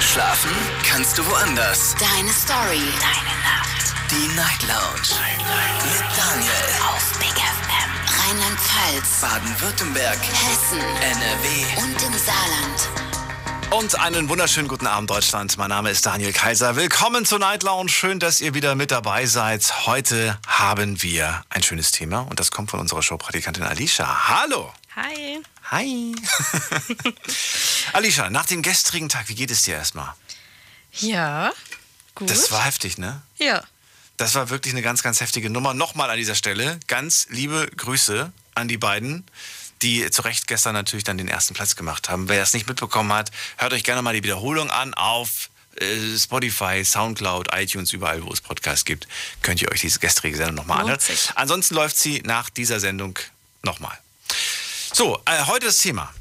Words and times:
Schlafen 0.00 0.50
kannst 0.86 1.16
du 1.18 1.26
woanders. 1.26 1.94
Deine 1.98 2.30
Story. 2.30 2.82
Deine 3.00 3.34
Nacht. 3.42 3.94
Die 4.10 4.28
Night 4.36 4.62
Lounge. 4.62 5.20
Mit 5.84 6.04
Daniel. 6.16 6.52
Auf 6.88 7.18
Big 7.18 7.28
FM. 7.28 7.90
Rheinland-Pfalz. 8.20 9.20
Baden-Württemberg. 9.20 10.18
Hessen. 10.18 10.78
NRW. 10.78 11.82
Und 11.82 12.02
im 12.02 12.18
Saarland. 12.18 13.04
Und 13.70 13.98
einen 13.98 14.28
wunderschönen 14.28 14.68
guten 14.68 14.86
Abend, 14.86 15.10
Deutschland. 15.10 15.56
Mein 15.58 15.70
Name 15.70 15.90
ist 15.90 16.06
Daniel 16.06 16.32
Kaiser. 16.32 16.76
Willkommen 16.76 17.24
zur 17.24 17.38
Night 17.38 17.62
Lounge. 17.62 17.88
Schön, 17.88 18.20
dass 18.20 18.40
ihr 18.40 18.54
wieder 18.54 18.74
mit 18.74 18.90
dabei 18.90 19.26
seid. 19.26 19.86
Heute 19.86 20.38
haben 20.46 21.02
wir 21.02 21.42
ein 21.48 21.62
schönes 21.62 21.90
Thema 21.90 22.20
und 22.20 22.38
das 22.38 22.50
kommt 22.50 22.70
von 22.70 22.80
unserer 22.80 23.02
Showpraktikantin 23.02 23.64
Alicia. 23.64 24.28
Hallo. 24.28 24.72
Hi. 24.96 25.40
Hi. 25.70 26.14
Alicia, 27.92 28.30
nach 28.30 28.46
dem 28.46 28.62
gestrigen 28.62 29.08
Tag, 29.08 29.28
wie 29.28 29.34
geht 29.34 29.50
es 29.50 29.62
dir 29.62 29.74
erstmal? 29.74 30.14
Ja, 30.92 31.52
gut. 32.14 32.30
Das 32.30 32.52
war 32.52 32.64
heftig, 32.64 32.98
ne? 32.98 33.22
ja. 33.38 33.62
Das 34.16 34.36
war 34.36 34.48
wirklich 34.48 34.72
eine 34.72 34.82
ganz, 34.82 35.02
ganz 35.02 35.20
heftige 35.20 35.50
Nummer. 35.50 35.74
Nochmal 35.74 36.08
an 36.08 36.16
dieser 36.16 36.36
Stelle 36.36 36.78
ganz 36.86 37.26
liebe 37.30 37.68
Grüße 37.76 38.30
an 38.54 38.68
die 38.68 38.78
beiden, 38.78 39.24
die 39.82 40.08
zu 40.10 40.22
Recht 40.22 40.46
gestern 40.46 40.74
natürlich 40.74 41.02
dann 41.02 41.18
den 41.18 41.26
ersten 41.26 41.54
Platz 41.54 41.74
gemacht 41.74 42.08
haben. 42.08 42.28
Wer 42.28 42.38
das 42.38 42.52
nicht 42.52 42.68
mitbekommen 42.68 43.12
hat, 43.12 43.32
hört 43.56 43.72
euch 43.72 43.82
gerne 43.82 44.02
mal 44.02 44.14
die 44.14 44.22
Wiederholung 44.22 44.70
an 44.70 44.94
auf 44.94 45.50
äh, 45.80 46.16
Spotify, 46.16 46.84
Soundcloud, 46.84 47.48
iTunes, 47.52 47.92
überall, 47.92 48.22
wo 48.24 48.32
es 48.32 48.40
Podcasts 48.40 48.84
gibt, 48.84 49.08
könnt 49.42 49.60
ihr 49.60 49.72
euch 49.72 49.80
diese 49.80 49.98
gestrige 49.98 50.36
Sendung 50.36 50.54
nochmal 50.54 50.82
anhören. 50.82 51.00
Ansonsten 51.34 51.74
läuft 51.74 51.98
sie 51.98 52.22
nach 52.24 52.50
dieser 52.50 52.78
Sendung 52.78 53.18
nochmal. 53.64 53.98
So, 54.94 55.20
äh, 55.24 55.44
heute 55.46 55.66
das 55.66 55.78
Thema. 55.78 56.14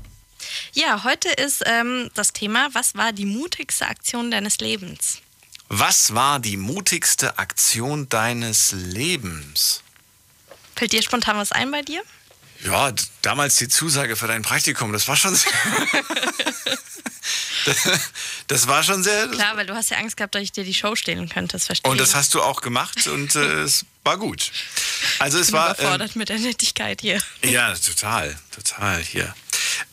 Ja, 0.73 1.03
heute 1.03 1.29
ist 1.29 1.61
ähm, 1.67 2.09
das 2.15 2.33
Thema, 2.33 2.69
was 2.73 2.95
war 2.95 3.13
die 3.13 3.27
mutigste 3.27 3.87
Aktion 3.87 4.31
deines 4.31 4.57
Lebens? 4.57 5.21
Was 5.69 6.15
war 6.15 6.39
die 6.39 6.57
mutigste 6.57 7.37
Aktion 7.37 8.09
deines 8.09 8.71
Lebens? 8.71 9.83
Fällt 10.75 10.91
dir 10.91 11.03
spontan 11.03 11.37
was 11.37 11.51
ein 11.51 11.69
bei 11.69 11.83
dir? 11.83 12.01
Ja, 12.65 12.91
damals 13.21 13.55
die 13.57 13.67
Zusage 13.67 14.15
für 14.15 14.27
dein 14.27 14.41
Praktikum, 14.41 14.93
das 14.93 15.07
war 15.07 15.15
schon 15.15 15.35
sehr. 15.35 15.51
das 18.47 18.67
war 18.67 18.83
schon 18.83 19.03
sehr. 19.03 19.27
Klar, 19.29 19.57
weil 19.57 19.65
du 19.65 19.75
hast 19.75 19.89
ja 19.89 19.97
Angst 19.97 20.17
gehabt, 20.17 20.35
dass 20.35 20.41
ich 20.41 20.51
dir 20.51 20.63
die 20.63 20.73
Show 20.73 20.95
stehlen 20.95 21.29
könnte, 21.29 21.53
das 21.53 21.65
verstehe 21.65 21.89
Und 21.91 21.99
das 21.99 22.15
hast 22.15 22.33
du 22.33 22.41
auch 22.41 22.61
gemacht 22.61 23.07
und 23.07 23.35
äh, 23.35 23.39
es 23.63 23.85
war 24.03 24.17
gut. 24.17 24.51
Also 25.19 25.39
es 25.39 25.47
Ich 25.47 25.51
bin 25.51 25.59
war. 25.59 25.69
Ähm, 25.69 25.75
überfordert 25.75 26.15
mit 26.15 26.29
der 26.29 26.39
Nettigkeit 26.39 27.01
hier. 27.01 27.21
ja, 27.43 27.73
total, 27.75 28.37
total 28.53 29.01
hier. 29.01 29.33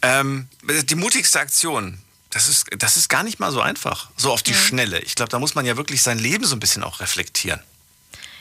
Ähm, 0.02 0.48
die 0.62 0.94
mutigste 0.94 1.40
Aktion. 1.40 1.98
Das 2.32 2.46
ist, 2.46 2.66
das 2.78 2.96
ist 2.96 3.08
gar 3.08 3.24
nicht 3.24 3.40
mal 3.40 3.50
so 3.50 3.60
einfach. 3.60 4.08
So 4.16 4.32
auf 4.32 4.44
die 4.44 4.54
Schnelle. 4.54 5.00
Ich 5.00 5.16
glaube, 5.16 5.30
da 5.30 5.40
muss 5.40 5.56
man 5.56 5.66
ja 5.66 5.76
wirklich 5.76 6.00
sein 6.00 6.16
Leben 6.16 6.44
so 6.44 6.54
ein 6.54 6.60
bisschen 6.60 6.84
auch 6.84 7.00
reflektieren. 7.00 7.60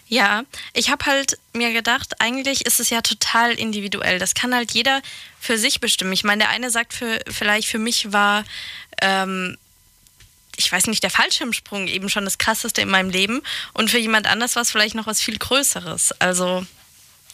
Ja, 0.09 0.41
ich 0.73 0.89
habe 0.89 1.05
halt 1.05 1.37
mir 1.53 1.71
gedacht, 1.71 2.19
eigentlich 2.19 2.65
ist 2.65 2.79
es 2.79 2.89
ja 2.89 3.01
total 3.01 3.51
individuell. 3.51 4.17
Das 4.17 4.33
kann 4.33 4.55
halt 4.55 4.71
jeder 4.71 5.03
für 5.39 5.59
sich 5.59 5.79
bestimmen. 5.79 6.11
Ich 6.13 6.23
meine, 6.23 6.43
der 6.43 6.49
eine 6.49 6.71
sagt 6.71 6.93
für, 6.93 7.19
vielleicht 7.29 7.67
für 7.67 7.77
mich 7.77 8.11
war, 8.11 8.43
ähm, 9.01 9.55
ich 10.55 10.71
weiß 10.71 10.87
nicht, 10.87 11.03
der 11.03 11.11
Fallschirmsprung 11.11 11.87
eben 11.87 12.09
schon 12.09 12.25
das 12.25 12.39
krasseste 12.39 12.81
in 12.81 12.89
meinem 12.89 13.11
Leben. 13.11 13.43
Und 13.73 13.91
für 13.91 13.99
jemand 13.99 14.25
anders 14.25 14.55
war 14.55 14.63
es 14.63 14.71
vielleicht 14.71 14.95
noch 14.95 15.05
was 15.05 15.21
viel 15.21 15.37
Größeres. 15.37 16.11
Also 16.13 16.65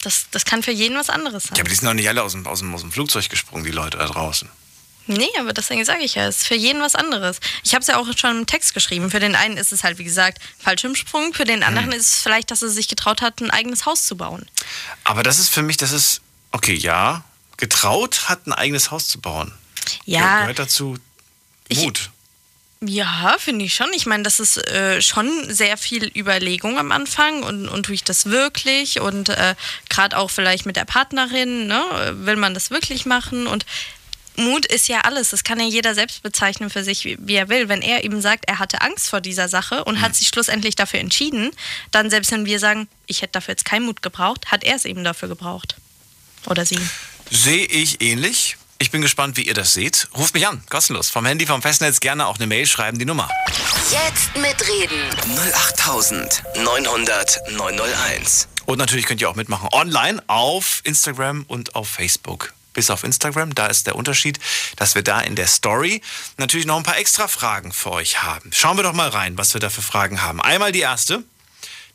das, 0.04 0.28
das 0.32 0.44
kann 0.44 0.62
für 0.62 0.72
jeden 0.72 0.98
was 0.98 1.10
anderes 1.10 1.46
sein. 1.46 1.56
Ja, 1.56 1.62
aber 1.62 1.70
die 1.70 1.76
sind 1.76 1.88
doch 1.88 1.94
nicht 1.94 2.10
alle 2.10 2.24
aus 2.24 2.34
dem, 2.34 2.46
aus, 2.46 2.60
dem, 2.60 2.76
aus 2.76 2.82
dem 2.82 2.92
Flugzeug 2.92 3.30
gesprungen, 3.30 3.64
die 3.64 3.72
Leute 3.72 3.98
da 3.98 4.06
draußen. 4.06 4.50
Nee, 5.08 5.30
aber 5.40 5.54
deswegen 5.54 5.86
sage 5.86 6.04
ich 6.04 6.16
ja, 6.16 6.28
es 6.28 6.38
ist 6.38 6.48
für 6.48 6.56
jeden 6.56 6.82
was 6.82 6.96
anderes. 6.96 7.40
Ich 7.64 7.74
habe 7.74 7.82
es 7.82 7.88
ja 7.88 7.98
auch 7.98 8.08
schon 8.18 8.40
im 8.40 8.46
Text 8.48 8.74
geschrieben. 8.74 9.12
Für 9.12 9.20
den 9.20 9.36
einen 9.36 9.58
ist 9.58 9.72
es 9.72 9.84
halt, 9.84 9.98
wie 10.00 10.04
gesagt, 10.04 10.40
Fallschirmsprung. 10.60 11.34
Für 11.34 11.46
den 11.46 11.62
anderen 11.64 11.92
ist 11.92 12.14
es 12.14 12.22
vielleicht, 12.22 12.50
dass 12.52 12.62
er 12.64 12.70
sich 12.70 12.88
getraut 12.88 13.22
hat, 13.22 13.40
ein 13.42 13.52
eigenes 13.52 13.86
Haus 13.86 14.06
zu 14.06 14.18
bauen. 14.18 14.46
Aber 15.04 15.22
das 15.22 15.38
ist 15.40 15.50
für 15.50 15.62
mich, 15.62 15.78
das 15.78 15.92
ist, 15.92 16.22
okay, 16.52 16.74
ja, 16.74 17.24
getraut 17.58 18.30
hat, 18.30 18.48
ein 18.48 18.54
eigenes 18.54 18.90
Haus 18.92 19.08
zu 19.08 19.20
bauen. 19.22 19.54
Ja, 20.06 20.42
Gehört 20.42 20.60
dazu 20.60 20.98
Ich- 21.68 21.84
Mut. 21.84 22.10
Ja, 22.82 23.38
finde 23.40 23.66
ich 23.66 23.74
schon. 23.74 23.88
Ich 23.94 24.06
meine, 24.06 24.24
das 24.24 24.40
ist 24.40 24.58
äh, 24.58 25.02
schon 25.02 25.30
sehr 25.54 25.78
viel 25.78 26.12
Überlegung 26.16 26.78
am 26.78 26.92
Anfang 26.92 27.42
und, 27.42 27.68
und 27.68 27.84
tue 27.86 27.96
ich 27.96 28.04
das 28.04 28.26
wirklich 28.28 29.00
und 29.00 29.30
äh, 29.30 29.56
gerade 29.90 30.18
auch 30.18 30.30
vielleicht 30.30 30.66
mit 30.66 30.76
der 30.76 30.86
Partnerin, 30.86 31.68
ne? 31.68 32.14
will 32.26 32.36
man 32.36 32.54
das 32.54 32.70
wirklich 32.72 33.06
machen 33.06 33.48
und 33.48 33.66
Mut 34.38 34.66
ist 34.66 34.88
ja 34.88 35.02
alles. 35.02 35.30
Das 35.30 35.44
kann 35.44 35.60
ja 35.60 35.66
jeder 35.66 35.96
selbst 35.96 36.24
bezeichnen 36.24 36.70
für 36.70 36.84
sich, 36.84 37.06
wie, 37.06 37.18
wie 37.20 37.36
er 37.36 37.50
will. 37.50 37.70
Wenn 37.70 37.82
er 37.82 38.04
eben 38.04 38.22
sagt, 38.22 38.46
er 38.48 38.60
hatte 38.60 38.82
Angst 38.82 39.10
vor 39.10 39.22
dieser 39.22 39.48
Sache 39.50 39.84
und 39.84 40.02
hat 40.02 40.16
sich 40.16 40.28
schlussendlich 40.28 40.76
dafür 40.76 41.00
entschieden, 41.00 41.52
dann 41.92 42.10
selbst 42.10 42.32
wenn 42.32 42.46
wir 42.46 42.60
sagen, 42.60 42.88
ich 43.08 43.22
hätte 43.22 43.34
dafür 43.34 43.54
jetzt 43.54 43.66
keinen 43.66 43.86
Mut 43.86 44.02
gebraucht, 44.02 44.52
hat 44.52 44.64
er 44.64 44.76
es 44.76 44.86
eben 44.86 45.04
dafür 45.04 45.30
gebraucht. 45.30 45.76
Oder 46.48 46.66
sie. 46.66 46.80
Sehe 47.32 47.66
ich 47.66 48.02
ähnlich. 48.02 48.58
Ich 48.78 48.92
bin 48.92 49.02
gespannt, 49.02 49.38
wie 49.38 49.44
ihr 49.44 49.54
das 49.54 49.74
seht. 49.74 50.10
Ruft 50.18 50.34
mich 50.34 50.46
an, 50.46 50.62
kostenlos. 50.70 51.10
Vom 51.10 51.26
Handy, 51.26 51.46
vom 51.46 51.62
Festnetz 51.62 52.02
gerne 52.02 52.28
auch 52.28 52.36
eine 52.36 52.46
Mail 52.46 52.68
schreiben, 52.68 53.00
die 53.00 53.06
Nummer. 53.06 53.30
Jetzt 53.90 54.36
mitreden. 54.36 55.00
08900 55.54 57.52
901. 57.52 58.50
Und 58.66 58.78
natürlich 58.80 59.06
könnt 59.06 59.22
ihr 59.22 59.30
auch 59.30 59.36
mitmachen 59.36 59.70
online 59.72 60.22
auf 60.28 60.82
Instagram 60.84 61.46
und 61.48 61.76
auf 61.76 61.88
Facebook. 61.88 62.54
Bis 62.76 62.92
auf 62.92 63.04
Instagram, 63.04 63.56
da 63.56 63.66
ist 63.68 63.88
der 63.88 63.96
Unterschied, 63.96 64.38
dass 64.76 64.94
wir 64.94 65.02
da 65.02 65.20
in 65.22 65.36
der 65.36 65.48
Story 65.48 66.02
natürlich 66.38 66.68
noch 66.68 66.78
ein 66.78 66.84
paar 66.84 66.98
extra 66.98 67.28
Fragen 67.28 67.74
für 67.74 67.92
euch 67.92 68.22
haben. 68.22 68.52
Schauen 68.54 68.78
wir 68.78 68.84
doch 68.84 68.94
mal 68.94 69.10
rein, 69.10 69.38
was 69.40 69.54
wir 69.56 69.60
da 69.62 69.72
für 69.72 69.82
Fragen 69.82 70.22
haben. 70.22 70.40
Einmal 70.42 70.72
die 70.72 70.82
erste, 70.82 71.24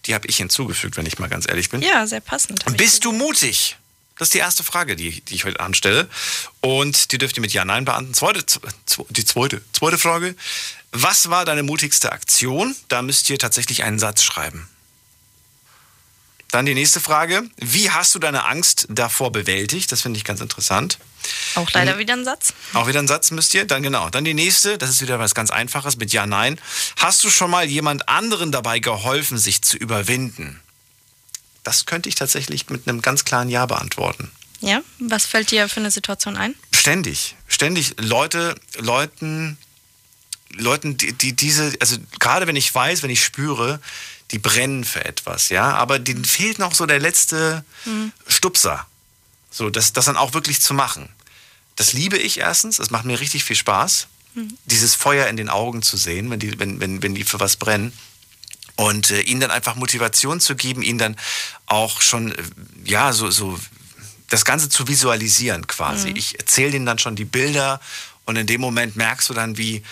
die 0.07 0.15
habe 0.15 0.27
ich 0.27 0.39
hinzugefügt, 0.39 0.97
wenn 0.97 1.07
ich 1.07 1.19
mal 1.19 1.29
ganz 1.29 1.47
ehrlich 1.49 1.69
bin. 1.71 1.83
Ja, 1.83 2.07
sehr 2.07 2.21
passend. 2.21 2.65
Bist 2.77 3.05
du 3.05 3.13
mutig? 3.13 3.77
Das 4.19 4.29
ist 4.29 4.35
die 4.35 4.39
erste 4.39 4.65
Frage, 4.65 4.97
die, 4.97 5.21
die 5.23 5.35
ich 5.35 5.45
heute 5.45 5.61
anstelle. 5.61 6.09
Und 6.61 7.13
die 7.13 7.19
dürft 7.19 7.37
ihr 7.37 7.41
mit 7.43 7.53
Ja, 7.53 7.65
Nein 7.65 7.85
beantworten. 7.85 8.15
Zweite, 8.15 8.41
zw- 8.87 9.07
die 9.11 9.25
zweite, 9.25 9.63
zweite 9.73 9.97
Frage. 9.99 10.35
Was 10.93 11.31
war 11.31 11.45
deine 11.45 11.63
mutigste 11.63 12.11
Aktion? 12.13 12.75
Da 12.89 13.01
müsst 13.03 13.31
ihr 13.31 13.39
tatsächlich 13.39 13.83
einen 13.85 13.99
Satz 13.99 14.23
schreiben. 14.23 14.69
Dann 16.51 16.67
die 16.67 16.75
nächste 16.75 17.01
Frage. 17.01 17.43
Wie 17.57 17.91
hast 17.91 18.15
du 18.15 18.19
deine 18.19 18.45
Angst 18.47 18.87
davor 18.89 19.31
bewältigt? 19.31 19.93
Das 19.93 20.03
finde 20.03 20.19
ich 20.19 20.25
ganz 20.25 20.41
interessant. 20.41 20.99
Auch 21.55 21.71
leider 21.73 21.99
wieder 21.99 22.15
ein 22.15 22.25
Satz. 22.25 22.53
Auch 22.75 22.89
wieder 22.89 22.99
ein 22.99 23.09
Satz 23.09 23.31
müsst 23.31 23.55
ihr? 23.55 23.67
Dann 23.67 23.83
genau. 23.83 24.11
Dann 24.11 24.25
die 24.25 24.35
nächste, 24.35 24.79
das 24.79 24.91
ist 24.91 25.01
wieder 25.01 25.19
was 25.19 25.35
ganz 25.35 25.51
Einfaches 25.51 25.97
mit 25.97 26.13
Ja, 26.13 26.27
Nein. 26.27 26.61
Hast 26.97 27.23
du 27.23 27.31
schon 27.31 27.51
mal 27.51 27.67
jemand 27.67 28.09
anderen 28.09 28.51
dabei 28.51 28.81
geholfen, 28.81 29.39
sich 29.39 29.63
zu 29.63 29.77
überwinden? 29.77 30.61
Das 31.63 31.87
könnte 31.87 32.09
ich 32.09 32.15
tatsächlich 32.15 32.69
mit 32.69 32.89
einem 32.89 33.03
ganz 33.03 33.25
klaren 33.25 33.49
Ja 33.49 33.67
beantworten. 33.67 34.31
Ja, 34.61 34.83
was 34.99 35.27
fällt 35.27 35.51
dir 35.51 35.69
für 35.69 35.81
eine 35.81 35.91
Situation 35.91 36.37
ein? 36.37 36.55
Ständig, 36.73 37.37
ständig 37.47 37.95
Leute, 37.99 38.55
Leuten, 38.79 39.57
Leuten, 40.53 40.97
die, 40.97 41.13
die 41.13 41.35
diese, 41.35 41.73
also 41.81 41.97
gerade 42.19 42.47
wenn 42.47 42.57
ich 42.57 42.75
weiß, 42.75 43.03
wenn 43.03 43.11
ich 43.11 43.25
spüre, 43.25 43.81
die 44.31 44.39
brennen 44.39 44.85
für 44.85 45.05
etwas, 45.05 45.49
ja, 45.49 45.73
aber 45.75 45.99
denen 45.99 46.25
fehlt 46.25 46.59
noch 46.59 46.75
so 46.75 46.87
der 46.87 47.01
letzte 47.01 47.65
Stupser, 48.29 48.87
so 49.51 49.71
das, 49.71 49.93
das 49.93 50.05
dann 50.05 50.17
auch 50.17 50.35
wirklich 50.35 50.61
zu 50.61 50.75
machen. 50.75 51.09
Das 51.77 51.93
liebe 51.93 52.19
ich 52.19 52.39
erstens, 52.39 52.79
es 52.79 52.91
macht 52.91 53.05
mir 53.05 53.19
richtig 53.19 53.45
viel 53.45 53.57
Spaß, 53.57 54.07
dieses 54.67 54.95
Feuer 54.95 55.27
in 55.27 55.37
den 55.37 55.49
Augen 55.49 55.83
zu 55.83 55.97
sehen, 55.97 56.31
wenn 56.31 56.39
die, 56.39 56.59
wenn, 56.59 56.81
wenn, 56.81 57.03
wenn 57.03 57.15
die 57.15 57.25
für 57.25 57.41
was 57.41 57.57
brennen. 57.57 57.93
Und 58.77 59.11
äh, 59.11 59.21
ihnen 59.23 59.41
dann 59.41 59.51
einfach 59.51 59.75
Motivation 59.75 60.41
zu 60.41 60.57
geben, 60.57 60.83
ihnen 60.83 60.99
dann 60.99 61.17
auch 61.67 62.01
schon, 62.01 62.33
äh, 62.33 62.43
ja, 62.85 63.13
so, 63.13 63.31
so 63.31 63.59
das 64.29 64.45
Ganze 64.45 64.69
zu 64.69 64.89
visualisieren 64.89 65.67
quasi. 65.67 66.11
Ich 66.11 66.39
erzähle 66.39 66.71
denen 66.71 66.87
dann 66.87 66.99
schon 66.99 67.17
die 67.17 67.25
Bilder 67.25 67.81
und 68.25 68.37
in 68.37 68.47
dem 68.47 68.61
Moment 68.61 68.97
merkst 68.97 69.29
du 69.29 69.35
dann, 69.35 69.59
wie, 69.59 69.83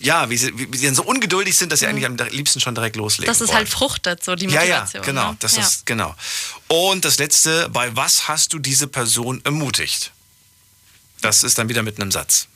ja, 0.00 0.28
wie 0.30 0.36
sie, 0.36 0.56
wie, 0.58 0.72
wie 0.72 0.76
sie 0.76 0.86
dann 0.86 0.94
so 0.94 1.04
ungeduldig 1.04 1.56
sind, 1.56 1.70
dass 1.72 1.80
sie 1.80 1.86
eigentlich 1.86 2.06
am 2.06 2.16
liebsten 2.16 2.60
schon 2.60 2.74
direkt 2.74 2.96
loslegen 2.96 3.30
es 3.32 3.40
wollen. 3.40 3.52
halt 3.52 3.68
fruchtet, 3.68 4.24
so 4.24 4.34
die 4.34 4.46
Ja, 4.46 4.60
Motivation. 4.60 5.02
ja, 5.02 5.06
genau. 5.06 5.30
Ne? 5.32 5.36
Das 5.40 5.56
ja. 5.56 5.62
ist 5.62 5.86
genau. 5.86 6.14
Und 6.68 7.04
das 7.04 7.18
letzte, 7.18 7.68
bei 7.68 7.94
was 7.94 8.26
hast 8.28 8.52
du 8.52 8.58
diese 8.58 8.86
Person 8.88 9.40
ermutigt? 9.44 10.12
Das 11.20 11.42
ist 11.44 11.58
dann 11.58 11.68
wieder 11.68 11.82
mit 11.84 12.00
einem 12.00 12.10
Satz. 12.10 12.48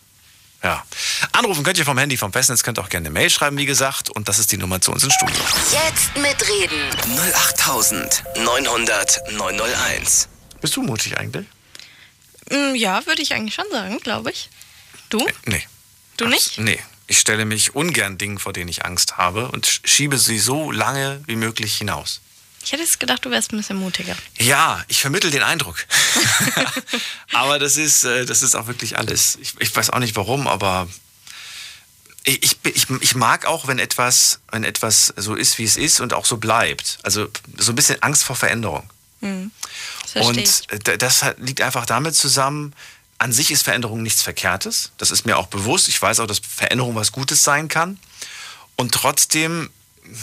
Ja. 0.64 0.84
Anrufen 1.32 1.62
könnt 1.62 1.78
ihr 1.78 1.84
vom 1.84 1.98
Handy, 1.98 2.16
vom 2.16 2.32
Festnetz, 2.32 2.62
könnt 2.64 2.78
auch 2.80 2.88
gerne 2.88 3.06
eine 3.06 3.12
Mail 3.12 3.30
schreiben, 3.30 3.56
wie 3.58 3.66
gesagt. 3.66 4.10
Und 4.10 4.28
das 4.28 4.38
ist 4.40 4.50
die 4.50 4.56
Nummer 4.56 4.80
zu 4.80 4.90
uns 4.90 5.04
ins 5.04 5.14
Studio. 5.14 5.36
Jetzt 5.70 6.16
mitreden. 6.16 6.90
08900 7.44 9.20
901. 9.32 10.28
Bist 10.60 10.74
du 10.76 10.82
mutig 10.82 11.16
eigentlich? 11.18 11.46
Mm, 12.50 12.74
Ja, 12.74 13.04
würde 13.06 13.22
ich 13.22 13.34
eigentlich 13.34 13.54
schon 13.54 13.66
sagen, 13.70 13.98
glaube 14.00 14.30
ich. 14.32 14.48
Du? 15.10 15.24
Nee. 15.44 15.62
Du 16.16 16.26
nicht? 16.26 16.58
Nee. 16.58 16.80
Ich 17.06 17.18
stelle 17.18 17.44
mich 17.44 17.74
ungern 17.74 18.18
Dingen, 18.18 18.38
vor 18.38 18.52
denen 18.52 18.68
ich 18.68 18.84
Angst 18.84 19.16
habe 19.16 19.48
und 19.50 19.66
sch- 19.66 19.80
schiebe 19.86 20.18
sie 20.18 20.38
so 20.38 20.70
lange 20.72 21.22
wie 21.26 21.36
möglich 21.36 21.76
hinaus. 21.76 22.20
Ich 22.64 22.72
hätte 22.72 22.82
jetzt 22.82 22.98
gedacht, 22.98 23.24
du 23.24 23.30
wärst 23.30 23.52
ein 23.52 23.58
bisschen 23.58 23.76
mutiger. 23.76 24.16
Ja, 24.38 24.84
ich 24.88 25.00
vermittel 25.00 25.30
den 25.30 25.44
Eindruck. 25.44 25.76
aber 27.32 27.60
das 27.60 27.76
ist, 27.76 28.02
äh, 28.02 28.26
das 28.26 28.42
ist 28.42 28.56
auch 28.56 28.66
wirklich 28.66 28.98
alles. 28.98 29.38
Ich, 29.40 29.54
ich 29.60 29.74
weiß 29.74 29.90
auch 29.90 30.00
nicht 30.00 30.16
warum, 30.16 30.48
aber 30.48 30.88
ich, 32.24 32.58
ich, 32.64 32.90
ich, 33.00 33.14
mag 33.14 33.46
auch, 33.46 33.68
wenn 33.68 33.78
etwas, 33.78 34.40
wenn 34.50 34.64
etwas 34.64 35.14
so 35.16 35.36
ist, 35.36 35.58
wie 35.58 35.64
es 35.64 35.76
ist 35.76 36.00
und 36.00 36.12
auch 36.12 36.24
so 36.26 36.38
bleibt. 36.38 36.98
Also 37.04 37.28
so 37.56 37.70
ein 37.70 37.76
bisschen 37.76 38.02
Angst 38.02 38.24
vor 38.24 38.34
Veränderung. 38.34 38.90
Das 39.20 40.12
verstehe 40.12 40.42
ich. 40.42 40.72
Und 40.72 41.02
das 41.02 41.24
liegt 41.38 41.60
einfach 41.60 41.86
damit 41.86 42.16
zusammen, 42.16 42.74
an 43.18 43.32
sich 43.32 43.50
ist 43.50 43.62
Veränderung 43.62 44.02
nichts 44.02 44.22
Verkehrtes. 44.22 44.92
Das 44.98 45.10
ist 45.10 45.24
mir 45.24 45.38
auch 45.38 45.46
bewusst. 45.46 45.88
Ich 45.88 46.00
weiß 46.00 46.20
auch, 46.20 46.26
dass 46.26 46.40
Veränderung 46.40 46.94
was 46.94 47.12
Gutes 47.12 47.42
sein 47.42 47.68
kann. 47.68 47.98
Und 48.76 48.92
trotzdem, 48.92 49.70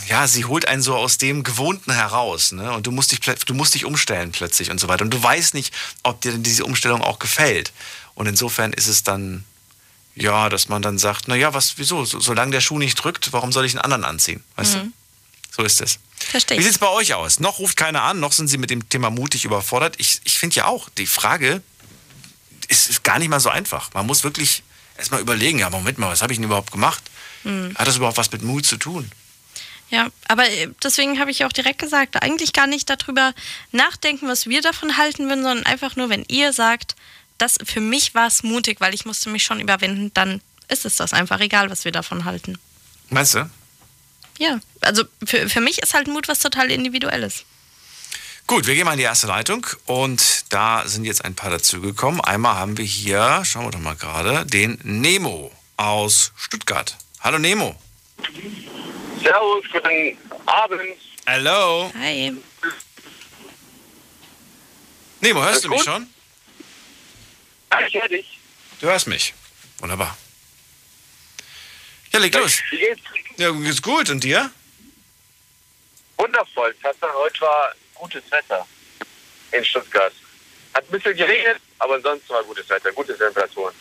ja, 0.08 0.28
sie 0.28 0.46
holt 0.46 0.68
einen 0.68 0.84
so 0.84 0.96
aus 0.96 1.18
dem 1.18 1.44
Gewohnten 1.44 1.92
heraus. 1.92 2.52
Ne? 2.52 2.72
Und 2.72 2.86
du 2.86 2.92
musst, 2.92 3.12
dich, 3.12 3.20
du 3.20 3.54
musst 3.54 3.74
dich 3.74 3.86
umstellen 3.86 4.32
plötzlich 4.32 4.70
und 4.70 4.80
so 4.80 4.88
weiter. 4.88 5.04
Und 5.04 5.14
du 5.14 5.22
weißt 5.22 5.56
nicht, 5.56 5.74
ob 6.04 6.22
dir 6.22 6.34
denn 6.34 6.44
diese 6.44 6.66
Umstellung 6.66 7.02
auch 7.02 7.20
gefällt. 7.20 7.74
Und 8.14 8.28
insofern 8.28 8.74
ist 8.74 8.88
es 8.88 9.02
dann, 9.04 9.44
ja, 10.16 10.50
dass 10.50 10.70
man 10.70 10.84
dann 10.84 11.00
sagt, 11.00 11.28
na 11.28 11.36
ja, 11.36 11.54
was, 11.56 11.78
wieso? 11.78 12.06
So, 12.06 12.20
solange 12.20 12.52
der 12.52 12.62
Schuh 12.62 12.78
nicht 12.78 12.96
drückt, 12.96 13.34
warum 13.34 13.52
soll 13.52 13.66
ich 13.66 13.74
einen 13.74 13.82
anderen 13.82 14.04
anziehen? 14.04 14.44
Weißt 14.56 14.76
du? 14.76 14.92
So 15.56 15.64
ist 15.64 15.82
es. 15.82 16.00
Verstehe 16.18 16.58
Wie 16.58 16.64
sieht 16.64 16.72
es 16.72 16.78
bei 16.80 16.90
euch 16.90 17.14
aus? 17.14 17.40
Noch 17.40 17.60
ruft 17.60 17.78
keiner 17.78 18.04
an, 18.04 18.20
noch 18.20 18.32
sind 18.32 18.48
sie 18.48 18.58
mit 18.58 18.70
dem 18.70 18.88
Thema 18.90 19.10
mutig 19.10 19.46
überfordert. 19.46 19.96
Ich, 19.98 20.22
ich 20.24 20.40
finde 20.40 20.56
ja 20.56 20.66
auch, 20.66 20.90
die 20.98 21.06
Frage 21.06 21.62
ist, 22.66 22.90
ist 22.90 23.04
gar 23.04 23.20
nicht 23.20 23.30
mal 23.30 23.40
so 23.40 23.50
einfach. 23.50 23.94
Man 23.94 24.06
muss 24.06 24.24
wirklich 24.24 24.64
erstmal 24.98 25.22
überlegen, 25.22 25.60
ja, 25.60 25.70
Moment 25.70 25.98
mal, 25.98 26.10
was 26.10 26.22
habe 26.22 26.34
ich 26.34 26.38
denn 26.38 26.46
überhaupt 26.46 26.72
gemacht? 26.72 27.04
Hm. 27.44 27.74
Hat 27.76 27.88
das 27.88 27.98
überhaupt 27.98 28.18
was 28.18 28.32
mit 28.32 28.42
Mut 28.42 28.66
zu 28.66 28.78
tun? 28.78 29.12
Ja, 29.90 30.10
aber 30.28 30.50
äh, 30.50 30.70
deswegen 30.84 31.20
habe 31.20 31.32
ich 31.32 31.46
auch 31.46 31.52
direkt 31.52 31.80
gesagt, 31.80 32.22
eigentlich 32.22 32.54
gar 32.54 32.68
nicht 32.68 32.90
darüber 32.90 33.34
nachdenken, 33.72 34.28
was 34.28 34.48
wir 34.48 34.62
davon 34.62 34.98
halten 34.98 35.28
würden, 35.28 35.44
sondern 35.44 35.66
einfach 35.66 35.96
nur, 35.96 36.10
wenn 36.10 36.26
ihr 36.28 36.52
sagt, 36.54 36.96
das 37.38 37.58
für 37.64 37.82
mich 37.82 38.16
war 38.16 38.28
es 38.28 38.44
mutig, 38.44 38.80
weil 38.80 38.94
ich 38.94 39.06
musste 39.06 39.30
mich 39.30 39.44
schon 39.44 39.60
überwinden, 39.60 40.12
dann 40.14 40.42
ist 40.68 40.86
es 40.86 40.96
das 40.96 41.14
einfach 41.14 41.40
egal, 41.42 41.70
was 41.70 41.86
wir 41.86 41.92
davon 41.92 42.26
halten. 42.26 42.58
Meinst 43.10 43.36
du? 43.36 43.50
Ja, 44.40 44.60
also 44.82 45.04
für, 45.24 45.48
für 45.50 45.62
mich 45.62 45.80
ist 45.80 45.94
halt 45.94 46.08
Mut 46.08 46.28
was 46.28 46.40
total 46.40 46.72
Individuelles. 46.72 47.46
Gut, 48.46 48.68
wir 48.68 48.76
gehen 48.76 48.86
mal 48.86 48.92
in 48.92 48.98
die 48.98 49.04
erste 49.06 49.26
Leitung 49.28 49.66
und 49.86 50.52
da 50.52 50.84
sind 50.86 51.06
jetzt 51.06 51.24
ein 51.24 51.34
paar 51.34 51.50
dazugekommen. 51.50 52.20
Einmal 52.22 52.56
haben 52.56 52.78
wir 52.78 52.86
hier, 52.86 53.42
schauen 53.46 53.66
wir 53.66 53.72
doch 53.72 53.80
mal 53.80 53.96
gerade, 53.96 54.46
den 54.46 54.78
Nemo 54.84 55.52
aus 55.78 56.34
Stuttgart. 56.36 56.96
Hallo 57.22 57.40
Nemo. 57.40 57.80
Servus, 59.22 59.64
guten 59.72 60.18
Abend. 60.46 60.82
Hallo. 61.26 61.92
Hi. 61.98 62.36
Nemo, 65.22 65.42
hörst 65.42 65.64
du 65.64 65.70
mich 65.70 65.84
schon? 65.84 66.08
Ja, 67.72 67.80
ich 67.88 67.94
höre 67.94 68.10
dich. 68.10 68.40
Du 68.82 68.88
hörst 68.88 69.08
mich. 69.08 69.34
Wunderbar. 69.80 70.18
Ja, 72.12 72.20
leg 72.20 72.36
los. 72.36 72.60
Wie 72.70 72.78
geht's? 72.78 73.02
Ja, 73.38 73.52
geht's 73.52 73.82
gut. 73.82 74.10
Und 74.10 74.22
dir? 74.24 74.52
Wundervoll. 76.18 76.76
Tatsache, 76.84 77.14
heute 77.14 77.42
war 77.42 77.74
gutes 78.04 78.24
Wetter 78.32 78.68
in 79.52 79.64
Stuttgart. 79.64 80.14
Hat 80.74 80.84
ein 80.86 80.92
bisschen 80.92 81.16
geregnet, 81.16 81.58
aber 81.80 81.96
ansonsten 81.96 82.30
war 82.34 82.44
gutes 82.44 82.68
Wetter, 82.70 82.92
gute 82.92 83.18
Temperaturen. 83.18 83.74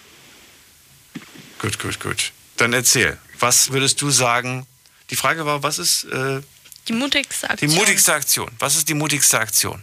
Gut, 1.59 1.79
gut, 1.79 1.99
gut. 2.01 2.33
Dann 2.57 2.73
erzähl. 2.73 3.19
Was 3.39 3.73
würdest 3.73 4.01
du 4.01 4.11
sagen? 4.11 4.67
Die 5.11 5.17
Frage 5.17 5.45
war, 5.45 5.63
was 5.63 5.79
ist 5.79 6.05
äh, 6.05 6.41
Die 6.89 6.93
mutigste 6.93 7.47
die 7.49 7.53
Aktion. 7.53 7.75
mutigste 7.75 8.13
Aktion? 8.15 8.51
Was 8.59 8.77
ist 8.77 8.89
die 8.89 8.95
mutigste 8.95 9.39
Aktion? 9.41 9.83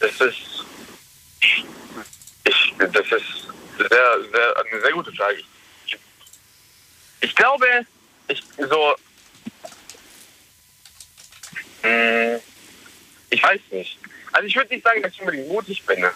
Das 0.00 0.12
ist, 0.12 0.64
ich, 1.40 2.74
das 2.78 3.06
ist 3.06 3.28
sehr, 3.78 4.08
sehr, 4.32 4.56
eine 4.64 4.80
sehr 4.82 4.92
gute 4.92 5.12
Frage. 5.12 5.38
Ich, 5.86 5.98
ich 7.20 7.34
glaube, 7.34 7.66
ich 8.28 8.42
so, 8.58 8.94
ich 13.30 13.42
weiß 13.42 13.60
nicht. 13.70 13.98
Also 14.32 14.46
ich 14.46 14.56
würde 14.56 14.72
nicht 14.74 14.84
sagen, 14.84 15.02
dass 15.02 15.12
ich 15.12 15.20
unbedingt 15.20 15.48
mutig 15.48 15.84
bin. 15.86 16.00
Ne? 16.00 16.10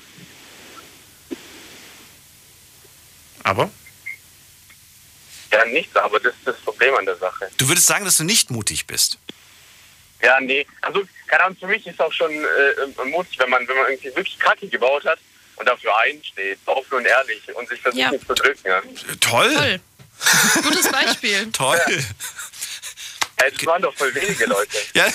Aber 3.42 3.70
Ja, 5.52 5.64
nichts, 5.66 5.94
aber 5.96 6.18
das 6.20 6.34
ist 6.34 6.46
das 6.46 6.56
Problem 6.58 6.94
an 6.96 7.04
der 7.06 7.16
Sache. 7.16 7.48
du 7.58 7.68
würdest 7.68 7.86
sagen, 7.86 8.04
dass 8.04 8.16
du 8.16 8.24
nicht 8.24 8.50
mutig 8.50 8.86
bist. 8.86 9.18
Ja, 10.22 10.40
nee. 10.40 10.66
Also, 10.80 11.02
keine 11.26 11.44
Ahnung, 11.44 11.58
für 11.58 11.66
mich 11.66 11.86
ist 11.86 12.00
auch 12.00 12.12
schon 12.12 12.30
äh, 12.32 13.04
mutig, 13.04 13.38
wenn 13.38 13.50
man, 13.50 13.66
wenn 13.68 13.76
man 13.76 13.86
irgendwie 13.90 14.06
wirklich 14.16 14.38
Kacke 14.38 14.66
gebaut 14.68 15.04
hat 15.04 15.18
und 15.56 15.66
dafür 15.68 15.94
einsteht, 15.98 16.58
offen 16.64 16.94
und 16.94 17.04
ehrlich 17.04 17.42
und 17.54 17.68
sich 17.68 17.80
versucht 17.80 18.00
Ja. 18.00 18.10
nicht 18.10 18.26
zu 18.26 18.34
drücken. 18.34 18.66
Ja. 18.66 18.80
Toll. 19.20 19.54
Toll. 19.54 19.80
Gutes 20.62 20.90
Beispiel. 20.90 21.50
Toll. 21.52 21.78
Hey, 21.84 22.04
das 23.36 23.66
waren 23.66 23.82
doch 23.82 23.94
voll 23.94 24.14
wenige 24.14 24.46
Leute. 24.46 24.76
Ja, 24.94 25.06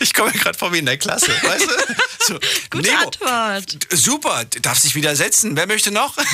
ich 0.00 0.12
komme 0.14 0.30
mir 0.32 0.38
gerade 0.38 0.58
vor 0.58 0.72
wie 0.72 0.78
in 0.78 0.86
der 0.86 0.98
Klasse, 0.98 1.28
weißt 1.42 1.64
du? 1.70 1.74
So, 2.24 2.34
Gute 2.70 2.88
Nemo, 2.90 3.06
Antwort. 3.06 3.86
Super, 3.90 4.44
darf 4.62 4.78
sich 4.78 4.94
widersetzen. 4.94 5.56
Wer 5.56 5.66
möchte 5.66 5.90
noch? 5.90 6.16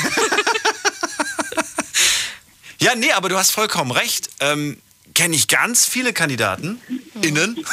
ja, 2.80 2.94
nee, 2.94 3.12
aber 3.12 3.28
du 3.28 3.36
hast 3.36 3.50
vollkommen 3.50 3.90
recht. 3.90 4.30
Ähm, 4.40 4.80
Kenne 5.14 5.36
ich 5.36 5.46
ganz 5.46 5.86
viele 5.86 6.12
Kandidaten, 6.12 6.80
innen, 7.22 7.64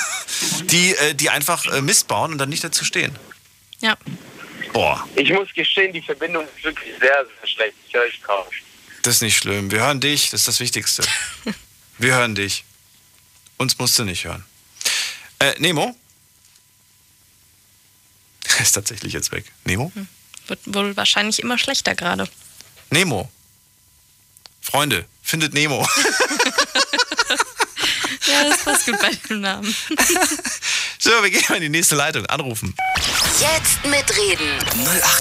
die, 0.66 0.94
äh, 0.94 1.16
die 1.16 1.32
einfach 1.32 1.66
äh, 1.66 1.82
Mist 1.82 2.08
bauen 2.08 2.34
und 2.34 2.38
dann 2.38 2.50
nicht 2.50 2.64
dazu 2.64 2.86
stehen. 2.86 3.18
Ja. 3.80 3.98
Boah, 4.74 5.04
Ich 5.16 5.32
muss 5.32 5.52
gestehen, 5.56 5.92
die 5.92 6.04
Verbindung 6.04 6.46
ist 6.56 6.64
wirklich 6.64 6.94
sehr, 7.00 7.26
sehr 7.40 7.48
schlecht. 7.48 7.74
Ich 7.88 7.94
höre 7.96 8.04
euch 8.04 8.22
kaum. 8.22 8.46
das 9.02 9.16
ist 9.16 9.22
nicht 9.24 9.38
schlimm. 9.38 9.72
Wir 9.72 9.80
hören 9.80 10.00
dich, 10.00 10.30
das 10.30 10.42
ist 10.42 10.48
das 10.50 10.60
Wichtigste. 10.60 11.04
Wir 11.98 12.14
hören 12.14 12.36
dich. 12.36 12.64
Uns 13.62 13.78
musst 13.78 14.00
du 14.00 14.04
nicht 14.06 14.26
hören. 14.26 14.44
Äh, 15.38 15.54
Nemo? 15.60 15.96
Er 18.58 18.60
ist 18.64 18.72
tatsächlich 18.72 19.14
jetzt 19.14 19.32
weg. 19.32 19.46
Nemo? 19.66 19.92
Wird 20.48 20.60
wohl 20.66 20.98
wahrscheinlich 20.98 21.44
immer 21.44 21.60
schlechter 21.60 21.94
gerade. 21.94 22.28
Nemo. 22.90 23.30
Freunde, 24.62 25.06
findet 25.22 25.54
Nemo. 25.54 25.88
Ja, 28.28 28.44
das 28.48 28.64
passt 28.64 28.86
gut 28.86 29.00
bei 29.00 29.12
dem 29.30 29.42
Namen. 29.42 29.76
So, 31.00 31.10
wir 31.10 31.32
gehen 31.32 31.44
mal 31.50 31.56
in 31.56 31.64
die 31.64 31.70
nächste 31.70 31.96
Leitung. 31.96 32.28
Anrufen. 32.28 32.76
Jetzt 33.40 33.84
mitreden. 33.86 34.60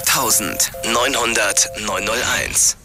08900 0.05 1.79
901. 1.81 2.77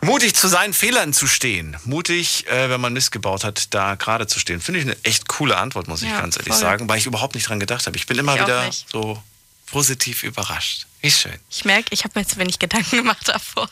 Mutig 0.00 0.34
zu 0.34 0.48
seinen 0.48 0.72
Fehlern 0.74 1.12
zu 1.12 1.26
stehen. 1.26 1.76
Mutig, 1.84 2.46
äh, 2.48 2.68
wenn 2.70 2.80
man 2.80 2.92
Mist 2.92 3.12
gebaut 3.12 3.44
hat, 3.44 3.72
da 3.74 3.94
gerade 3.94 4.26
zu 4.26 4.40
stehen. 4.40 4.60
Finde 4.60 4.80
ich 4.80 4.86
eine 4.86 4.96
echt 5.04 5.28
coole 5.28 5.56
Antwort, 5.56 5.86
muss 5.88 6.02
ich 6.02 6.10
Ja, 6.10 6.20
ganz 6.20 6.36
ehrlich 6.36 6.52
voll. 6.52 6.60
sagen, 6.60 6.88
weil 6.88 6.98
ich 6.98 7.06
überhaupt 7.06 7.34
nicht 7.34 7.48
dran 7.48 7.60
gedacht 7.60 7.86
habe. 7.86 7.96
Ich 7.96 8.06
bin 8.06 8.18
immer 8.18 8.34
Ich 8.34 8.42
wieder 8.42 8.70
so 8.90 9.22
positiv 9.66 10.22
überrascht. 10.24 10.86
Wie 11.00 11.10
schön. 11.10 11.34
Ich 11.50 11.64
merke, 11.64 11.88
ich 11.92 12.04
habe 12.04 12.12
mir 12.16 12.22
jetzt 12.22 12.36
wenig 12.36 12.58
Gedanken 12.58 12.96
gemacht 12.98 13.26
davor. 13.28 13.68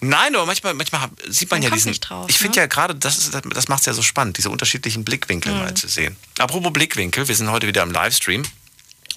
Nein, 0.00 0.34
aber 0.34 0.46
manchmal, 0.46 0.74
manchmal 0.74 1.08
sieht 1.28 1.50
man, 1.50 1.60
Man 1.60 1.70
ja 1.70 1.74
diesen. 1.74 1.92
drauf, 2.00 2.26
ich 2.28 2.36
finde 2.38 2.56
ne? 2.56 2.62
ja 2.62 2.66
gerade, 2.66 2.94
das, 2.94 3.16
ist- 3.18 3.34
das 3.34 3.68
macht 3.68 3.80
es 3.80 3.86
ja 3.86 3.92
so 3.92 4.02
spannend, 4.02 4.38
diese 4.38 4.50
unterschiedlichen 4.50 5.04
Blickwinkel 5.04 5.52
Mhm. 5.52 5.58
mal 5.60 5.74
zu 5.74 5.88
sehen. 5.88 6.16
Apropos 6.38 6.72
Blickwinkel, 6.72 7.28
wir 7.28 7.36
sind 7.36 7.50
heute 7.50 7.66
wieder 7.66 7.82
im 7.82 7.90
Livestream 7.92 8.42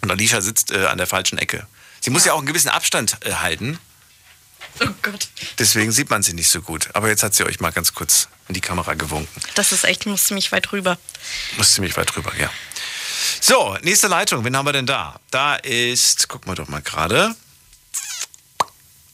und 0.01 0.11
Alicia 0.11 0.41
sitzt 0.41 0.71
äh, 0.71 0.85
an 0.85 0.97
der 0.97 1.07
falschen 1.07 1.37
Ecke. 1.37 1.65
Sie 2.01 2.09
muss 2.09 2.25
ja 2.25 2.33
auch 2.33 2.37
einen 2.39 2.47
gewissen 2.47 2.69
Abstand 2.69 3.17
äh, 3.25 3.33
halten, 3.35 3.79
Oh 4.79 4.87
Gott. 5.01 5.27
deswegen 5.59 5.91
sieht 5.91 6.09
man 6.09 6.23
sie 6.23 6.33
nicht 6.33 6.49
so 6.49 6.61
gut. 6.61 6.89
Aber 6.93 7.07
jetzt 7.09 7.23
hat 7.23 7.33
sie 7.35 7.45
euch 7.45 7.59
mal 7.59 7.71
ganz 7.71 7.93
kurz 7.93 8.27
in 8.47 8.55
die 8.55 8.61
Kamera 8.61 8.93
gewunken. 8.95 9.41
Das 9.55 9.71
ist 9.71 9.83
echt, 9.85 10.05
muss 10.05 10.25
ziemlich 10.25 10.51
weit 10.51 10.71
rüber. 10.71 10.97
Muss 11.57 11.73
ziemlich 11.73 11.95
weit 11.95 12.13
drüber, 12.15 12.31
ja. 12.37 12.49
So, 13.39 13.77
nächste 13.81 14.07
Leitung. 14.07 14.43
Wen 14.43 14.55
haben 14.57 14.65
wir 14.65 14.73
denn 14.73 14.85
da? 14.85 15.19
Da 15.31 15.55
ist, 15.55 16.27
gucken 16.27 16.51
wir 16.51 16.55
doch 16.55 16.67
mal 16.67 16.81
gerade. 16.81 17.35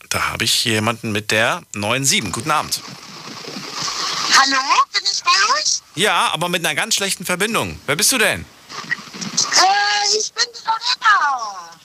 Da 0.09 0.29
habe 0.29 0.43
ich 0.43 0.65
jemanden 0.65 1.11
mit 1.11 1.29
der 1.31 1.61
97. 1.73 2.31
Guten 2.31 2.51
Abend. 2.51 2.81
Hallo, 4.39 4.57
bin 4.93 5.03
ich 5.03 5.21
bei 5.23 5.59
euch? 5.59 5.81
Ja, 5.95 6.29
aber 6.31 6.49
mit 6.49 6.65
einer 6.65 6.73
ganz 6.75 6.95
schlechten 6.95 7.25
Verbindung. 7.25 7.79
Wer 7.85 7.95
bist 7.95 8.11
du 8.11 8.17
denn? 8.17 8.41
Äh, 8.41 10.17
ich 10.17 10.31
bin 10.33 10.45
die 10.55 10.65
Lorena. 10.65 11.79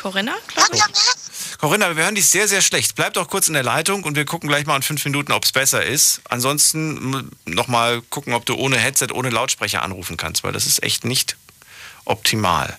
Corinna, 0.00 0.32
Hört 0.54 0.70
glaube 0.72 0.92
ich. 0.92 1.27
Corinna, 1.58 1.96
wir 1.96 2.04
hören 2.04 2.14
dich 2.14 2.28
sehr, 2.28 2.46
sehr 2.46 2.62
schlecht. 2.62 2.94
Bleib 2.94 3.14
doch 3.14 3.28
kurz 3.28 3.48
in 3.48 3.54
der 3.54 3.64
Leitung 3.64 4.04
und 4.04 4.14
wir 4.14 4.24
gucken 4.24 4.48
gleich 4.48 4.64
mal 4.64 4.76
in 4.76 4.82
fünf 4.82 5.04
Minuten, 5.04 5.32
ob 5.32 5.44
es 5.44 5.50
besser 5.50 5.84
ist. 5.84 6.20
Ansonsten 6.28 7.32
nochmal 7.46 8.00
gucken, 8.02 8.32
ob 8.32 8.46
du 8.46 8.54
ohne 8.54 8.78
Headset, 8.78 9.08
ohne 9.12 9.30
Lautsprecher 9.30 9.82
anrufen 9.82 10.16
kannst, 10.16 10.44
weil 10.44 10.52
das 10.52 10.66
ist 10.66 10.84
echt 10.84 11.04
nicht 11.04 11.36
optimal. 12.04 12.78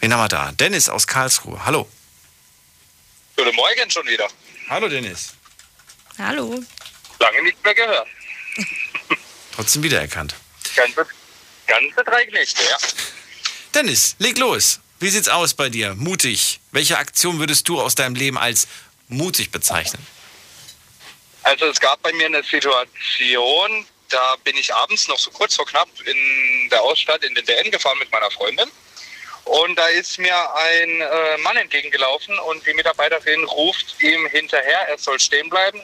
Wen 0.00 0.12
haben 0.12 0.20
wir 0.20 0.28
da? 0.28 0.50
Dennis 0.52 0.88
aus 0.88 1.06
Karlsruhe. 1.06 1.64
Hallo. 1.64 1.88
Guten 3.36 3.54
Morgen 3.54 3.90
schon 3.90 4.06
wieder. 4.08 4.28
Hallo, 4.68 4.88
Dennis. 4.88 5.34
Hallo. 6.18 6.60
Lange 7.20 7.42
nicht 7.44 7.62
mehr 7.62 7.74
gehört. 7.74 8.08
Trotzdem 9.54 9.84
wiedererkannt. 9.84 10.34
Ganze, 10.74 11.06
ganze 11.68 12.04
drei 12.04 12.26
Knechte, 12.26 12.60
ja. 12.68 12.76
Dennis, 13.72 14.16
leg 14.18 14.36
los. 14.38 14.80
Wie 15.00 15.10
sieht's 15.10 15.28
aus 15.28 15.54
bei 15.54 15.68
dir? 15.68 15.94
Mutig. 15.94 16.58
Welche 16.72 16.98
Aktion 16.98 17.38
würdest 17.38 17.68
du 17.68 17.80
aus 17.80 17.94
deinem 17.94 18.16
Leben 18.16 18.36
als 18.36 18.66
mutig 19.08 19.52
bezeichnen? 19.52 20.04
Also 21.44 21.66
es 21.66 21.78
gab 21.78 22.02
bei 22.02 22.12
mir 22.12 22.26
eine 22.26 22.42
Situation, 22.42 23.86
da 24.08 24.36
bin 24.42 24.56
ich 24.56 24.74
abends 24.74 25.06
noch 25.06 25.18
so 25.18 25.30
kurz 25.30 25.54
vor 25.54 25.66
knapp 25.66 25.88
in 26.04 26.68
der 26.70 26.82
Ausstadt 26.82 27.22
in 27.22 27.34
den 27.34 27.46
DN 27.46 27.70
gefahren 27.70 27.98
mit 28.00 28.10
meiner 28.10 28.30
Freundin. 28.30 28.68
Und 29.44 29.76
da 29.76 29.86
ist 29.86 30.18
mir 30.18 30.34
ein 30.56 31.00
äh, 31.00 31.38
Mann 31.38 31.56
entgegengelaufen 31.56 32.36
und 32.40 32.66
die 32.66 32.74
Mitarbeiterin 32.74 33.44
ruft 33.44 33.96
ihm 34.02 34.26
hinterher, 34.26 34.88
er 34.88 34.98
soll 34.98 35.18
stehen 35.20 35.48
bleiben. 35.48 35.80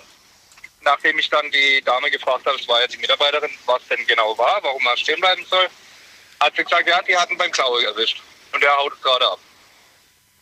Nachdem 0.82 1.18
ich 1.18 1.30
dann 1.30 1.50
die 1.50 1.80
Dame 1.82 2.10
gefragt 2.10 2.44
habe, 2.44 2.58
das 2.58 2.68
war 2.68 2.80
ja 2.80 2.86
die 2.88 2.98
Mitarbeiterin, 2.98 3.50
was 3.64 3.80
denn 3.88 4.06
genau 4.06 4.36
war, 4.36 4.62
warum 4.62 4.84
er 4.86 4.96
stehen 4.98 5.20
bleiben 5.20 5.46
soll, 5.48 5.66
hat 6.40 6.54
sie 6.56 6.64
gesagt, 6.64 6.86
ja, 6.86 7.00
die 7.02 7.16
hatten 7.16 7.38
beim 7.38 7.50
Klaue 7.52 7.82
erwischt. 7.86 8.20
Und 8.54 8.62
er 8.62 8.76
haut 8.76 9.02
gerade 9.02 9.28
ab. 9.30 9.38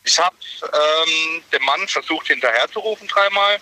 Ich 0.05 0.19
habe 0.19 0.37
ähm, 0.63 1.43
dem 1.51 1.63
Mann 1.65 1.89
versucht 1.89 2.27
hinterher 2.27 2.71
zu 2.71 2.81
rufen 2.81 3.09
dreimal. 3.09 3.59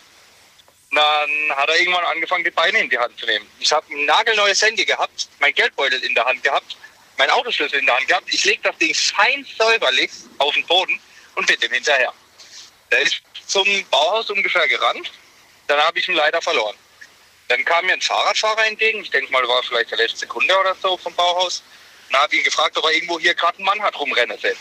Dann 0.90 1.56
hat 1.56 1.68
er 1.68 1.78
irgendwann 1.78 2.04
angefangen, 2.04 2.42
die 2.42 2.50
Beine 2.50 2.80
in 2.80 2.90
die 2.90 2.98
Hand 2.98 3.16
zu 3.18 3.26
nehmen. 3.26 3.48
Ich 3.60 3.72
habe 3.72 3.86
ein 3.94 4.04
nagelneues 4.06 4.60
Handy 4.60 4.84
gehabt, 4.84 5.28
mein 5.38 5.54
Geldbeutel 5.54 6.02
in 6.02 6.14
der 6.16 6.24
Hand 6.24 6.42
gehabt, 6.42 6.76
mein 7.16 7.30
Autoschlüssel 7.30 7.78
in 7.78 7.86
der 7.86 7.96
Hand 7.96 8.08
gehabt. 8.08 8.24
Ich 8.34 8.44
lege 8.44 8.60
das 8.62 8.76
Ding 8.78 8.92
fein 8.92 9.46
säuberlich 9.56 10.10
auf 10.38 10.52
den 10.54 10.66
Boden 10.66 10.98
und 11.36 11.46
bin 11.46 11.60
dem 11.60 11.72
hinterher. 11.72 12.12
Der 12.90 13.02
ist 13.02 13.22
zum 13.46 13.68
Bauhaus 13.90 14.30
ungefähr 14.30 14.66
gerannt. 14.66 15.12
Dann 15.68 15.78
habe 15.80 16.00
ich 16.00 16.08
ihn 16.08 16.16
leider 16.16 16.42
verloren. 16.42 16.74
Dann 17.46 17.64
kam 17.64 17.86
mir 17.86 17.92
ein 17.92 18.00
Fahrradfahrer 18.00 18.66
entgegen. 18.66 19.02
Ich 19.02 19.10
denke 19.10 19.30
mal, 19.30 19.46
war 19.46 19.62
vielleicht 19.62 19.92
der 19.92 19.98
letzte 19.98 20.26
Kunde 20.26 20.58
oder 20.58 20.74
so 20.74 20.96
vom 20.96 21.14
Bauhaus. 21.14 21.62
Dann 22.10 22.22
habe 22.22 22.36
ihn 22.36 22.42
gefragt, 22.42 22.76
ob 22.76 22.84
er 22.84 22.92
irgendwo 22.92 23.18
hier 23.18 23.34
gerade 23.34 23.58
einen 23.58 23.66
Mann 23.66 23.82
hat 23.82 23.98
rumrennen 23.98 24.38
sehen. 24.38 24.56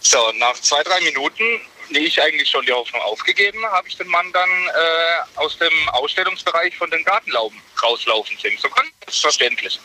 So, 0.00 0.32
nach 0.32 0.54
zwei, 0.60 0.82
drei 0.82 1.00
Minuten, 1.00 1.60
die 1.90 2.06
ich 2.06 2.20
eigentlich 2.20 2.48
schon 2.48 2.64
die 2.66 2.72
Hoffnung 2.72 3.00
aufgegeben, 3.02 3.64
habe 3.66 3.88
ich 3.88 3.96
den 3.96 4.08
Mann 4.08 4.32
dann 4.32 4.50
äh, 4.68 5.38
aus 5.38 5.58
dem 5.58 5.88
Ausstellungsbereich 5.90 6.76
von 6.76 6.90
den 6.90 7.04
Gartenlauben 7.04 7.60
rauslaufen 7.82 8.36
sehen. 8.38 8.58
So 8.60 8.68
ganz 8.68 8.90
verständlich. 9.20 9.80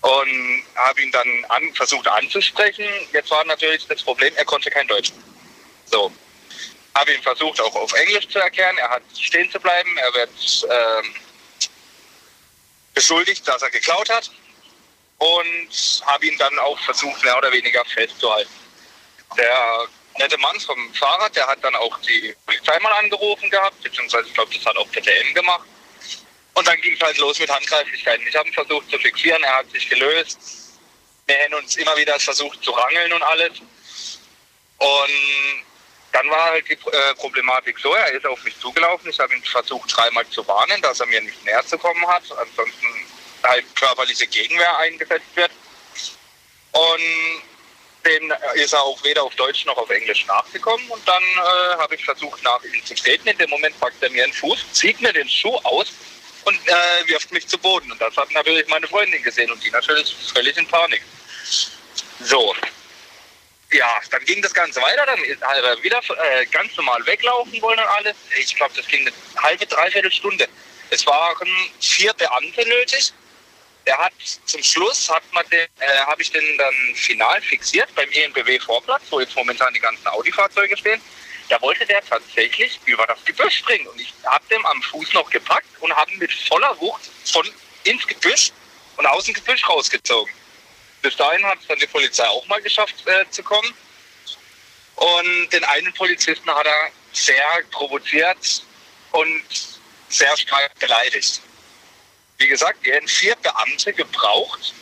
Und 0.00 0.64
habe 0.74 1.02
ihn 1.02 1.12
dann 1.12 1.44
an, 1.48 1.72
versucht 1.74 2.08
anzusprechen. 2.08 2.84
Jetzt 3.12 3.30
war 3.30 3.44
natürlich 3.44 3.86
das 3.86 4.02
Problem, 4.02 4.34
er 4.36 4.44
konnte 4.44 4.70
kein 4.70 4.88
Deutsch. 4.88 5.12
So. 5.86 6.12
Habe 6.94 7.14
ihn 7.14 7.22
versucht 7.22 7.60
auch 7.60 7.74
auf 7.74 7.92
Englisch 7.94 8.28
zu 8.28 8.38
erklären. 8.38 8.76
Er 8.76 8.90
hat 8.90 9.02
stehen 9.18 9.50
zu 9.50 9.58
bleiben. 9.58 9.96
Er 9.96 10.12
wird 10.12 10.66
ähm, 10.68 11.14
beschuldigt, 12.92 13.46
dass 13.48 13.62
er 13.62 13.70
geklaut 13.70 14.10
hat. 14.10 14.30
Und 15.22 16.02
habe 16.06 16.26
ihn 16.26 16.36
dann 16.36 16.58
auch 16.58 16.78
versucht, 16.80 17.22
mehr 17.22 17.38
oder 17.38 17.52
weniger 17.52 17.84
festzuhalten. 17.84 18.50
Der 19.36 19.86
nette 20.18 20.36
Mann 20.38 20.58
vom 20.58 20.92
Fahrrad, 20.94 21.36
der 21.36 21.46
hat 21.46 21.62
dann 21.62 21.76
auch 21.76 21.96
die 22.00 22.34
Polizei 22.44 22.76
mal 22.80 22.92
angerufen 22.94 23.48
gehabt, 23.48 23.80
beziehungsweise 23.82 24.26
ich 24.26 24.34
glaube, 24.34 24.52
das 24.52 24.66
hat 24.66 24.76
auch 24.76 24.90
PTM 24.90 25.32
gemacht. 25.32 25.64
Und 26.54 26.66
dann 26.66 26.80
ging 26.80 26.94
es 26.94 27.00
halt 27.00 27.18
los 27.18 27.38
mit 27.38 27.48
Handgreiflichkeiten. 27.48 28.26
Ich 28.26 28.34
habe 28.34 28.48
ihn 28.48 28.54
versucht 28.54 28.90
zu 28.90 28.98
fixieren, 28.98 29.42
er 29.44 29.58
hat 29.58 29.70
sich 29.70 29.88
gelöst. 29.88 30.38
Wir 31.26 31.38
haben 31.38 31.54
uns 31.54 31.76
immer 31.76 31.96
wieder 31.96 32.18
versucht 32.18 32.62
zu 32.64 32.72
rangeln 32.72 33.12
und 33.12 33.22
alles. 33.22 33.60
Und 34.78 35.64
dann 36.10 36.28
war 36.30 36.46
halt 36.46 36.68
die 36.68 36.74
äh, 36.74 37.14
Problematik 37.14 37.78
so, 37.78 37.94
er 37.94 38.10
ist 38.10 38.26
auf 38.26 38.42
mich 38.42 38.58
zugelaufen. 38.58 39.08
Ich 39.08 39.20
habe 39.20 39.34
ihn 39.34 39.42
versucht 39.44 39.96
dreimal 39.96 40.28
zu 40.30 40.46
warnen, 40.48 40.82
dass 40.82 40.98
er 40.98 41.06
mir 41.06 41.22
nicht 41.22 41.44
näher 41.44 41.64
zu 41.64 41.78
kommen 41.78 42.06
hat. 42.08 42.24
Ansonsten 42.32 43.01
halt 43.42 43.64
körperliche 43.76 44.26
Gegenwehr 44.26 44.78
eingesetzt 44.78 45.34
wird. 45.34 45.50
Und 46.72 47.42
dem 48.04 48.32
ist 48.54 48.72
er 48.72 48.82
auch 48.82 49.02
weder 49.04 49.22
auf 49.22 49.34
Deutsch 49.36 49.64
noch 49.64 49.76
auf 49.76 49.90
Englisch 49.90 50.26
nachgekommen. 50.26 50.88
Und 50.90 51.06
dann 51.06 51.22
äh, 51.22 51.76
habe 51.78 51.94
ich 51.94 52.04
versucht, 52.04 52.42
nach 52.42 52.62
ihm 52.64 52.84
zu 52.84 52.94
treten. 52.94 53.28
In 53.28 53.38
dem 53.38 53.50
Moment 53.50 53.78
packt 53.80 54.02
er 54.02 54.10
mir 54.10 54.24
einen 54.24 54.32
Fuß, 54.32 54.72
zieht 54.72 55.00
mir 55.00 55.12
den 55.12 55.28
Schuh 55.28 55.56
aus 55.58 55.92
und 56.44 56.56
äh, 56.66 57.06
wirft 57.06 57.32
mich 57.32 57.46
zu 57.46 57.58
Boden. 57.58 57.92
Und 57.92 58.00
das 58.00 58.16
hat 58.16 58.30
natürlich 58.32 58.66
meine 58.68 58.88
Freundin 58.88 59.22
gesehen 59.22 59.50
und 59.50 59.62
die 59.62 59.70
natürlich 59.70 60.14
völlig 60.32 60.56
in 60.56 60.66
Panik. 60.66 61.02
So. 62.20 62.54
Ja, 63.72 64.00
dann 64.10 64.24
ging 64.26 64.42
das 64.42 64.52
Ganze 64.52 64.82
weiter. 64.82 65.06
Dann 65.06 65.22
ist 65.24 65.40
er 65.40 65.82
wieder 65.82 65.98
äh, 65.98 66.44
ganz 66.46 66.76
normal 66.76 67.04
weglaufen 67.06 67.60
wollen 67.62 67.78
und 67.78 67.86
alles. 67.86 68.16
Ich 68.38 68.54
glaube, 68.54 68.74
das 68.76 68.86
ging 68.86 69.06
eine 69.06 69.42
halbe, 69.42 69.66
dreiviertel 69.66 70.12
Stunde. 70.12 70.48
Es 70.90 71.06
waren 71.06 71.48
vier 71.80 72.12
Beamte 72.14 72.68
nötig. 72.68 73.12
Der 73.86 73.98
hat 73.98 74.12
zum 74.46 74.62
Schluss 74.62 75.08
hat 75.10 75.22
man 75.32 75.44
den, 75.50 75.66
äh, 75.80 75.98
habe 76.06 76.22
ich 76.22 76.30
den 76.30 76.56
dann 76.58 76.74
final 76.94 77.40
fixiert 77.42 77.92
beim 77.94 78.08
ENBW 78.10 78.58
Vorplatz, 78.60 79.02
wo 79.10 79.20
jetzt 79.20 79.34
momentan 79.34 79.72
die 79.74 79.80
ganzen 79.80 80.06
Audi-Fahrzeuge 80.06 80.76
stehen. 80.76 81.00
Da 81.48 81.60
wollte 81.60 81.84
der 81.84 82.04
tatsächlich 82.04 82.78
über 82.86 83.06
das 83.06 83.24
Gebüsch 83.24 83.58
springen 83.58 83.86
und 83.88 84.00
ich 84.00 84.12
habe 84.24 84.44
den 84.48 84.64
am 84.64 84.80
Fuß 84.82 85.12
noch 85.14 85.28
gepackt 85.30 85.66
und 85.80 85.94
habe 85.94 86.10
ihn 86.12 86.18
mit 86.18 86.32
voller 86.32 86.78
Wucht 86.80 87.10
von 87.30 87.48
ins 87.84 88.06
Gebüsch 88.06 88.52
und 88.96 89.06
aus 89.06 89.24
dem 89.24 89.34
Gebüsch 89.34 89.68
rausgezogen. 89.68 90.32
Bis 91.02 91.16
dahin 91.16 91.44
hat 91.44 91.58
es 91.60 91.66
dann 91.66 91.78
die 91.78 91.86
Polizei 91.86 92.26
auch 92.26 92.46
mal 92.46 92.62
geschafft 92.62 92.94
äh, 93.06 93.28
zu 93.30 93.42
kommen. 93.42 93.74
Und 94.94 95.52
den 95.52 95.64
einen 95.64 95.92
Polizisten 95.94 96.48
hat 96.54 96.66
er 96.66 96.90
sehr 97.12 97.44
provoziert 97.72 98.62
und 99.10 99.42
sehr 100.08 100.36
stark 100.36 100.78
beleidigt. 100.78 101.40
Wie 102.42 102.48
gesagt, 102.48 102.78
wir 102.82 102.94
hätten 102.94 103.06
vier 103.06 103.36
Beamte 103.36 103.92
gebraucht. 103.92 104.74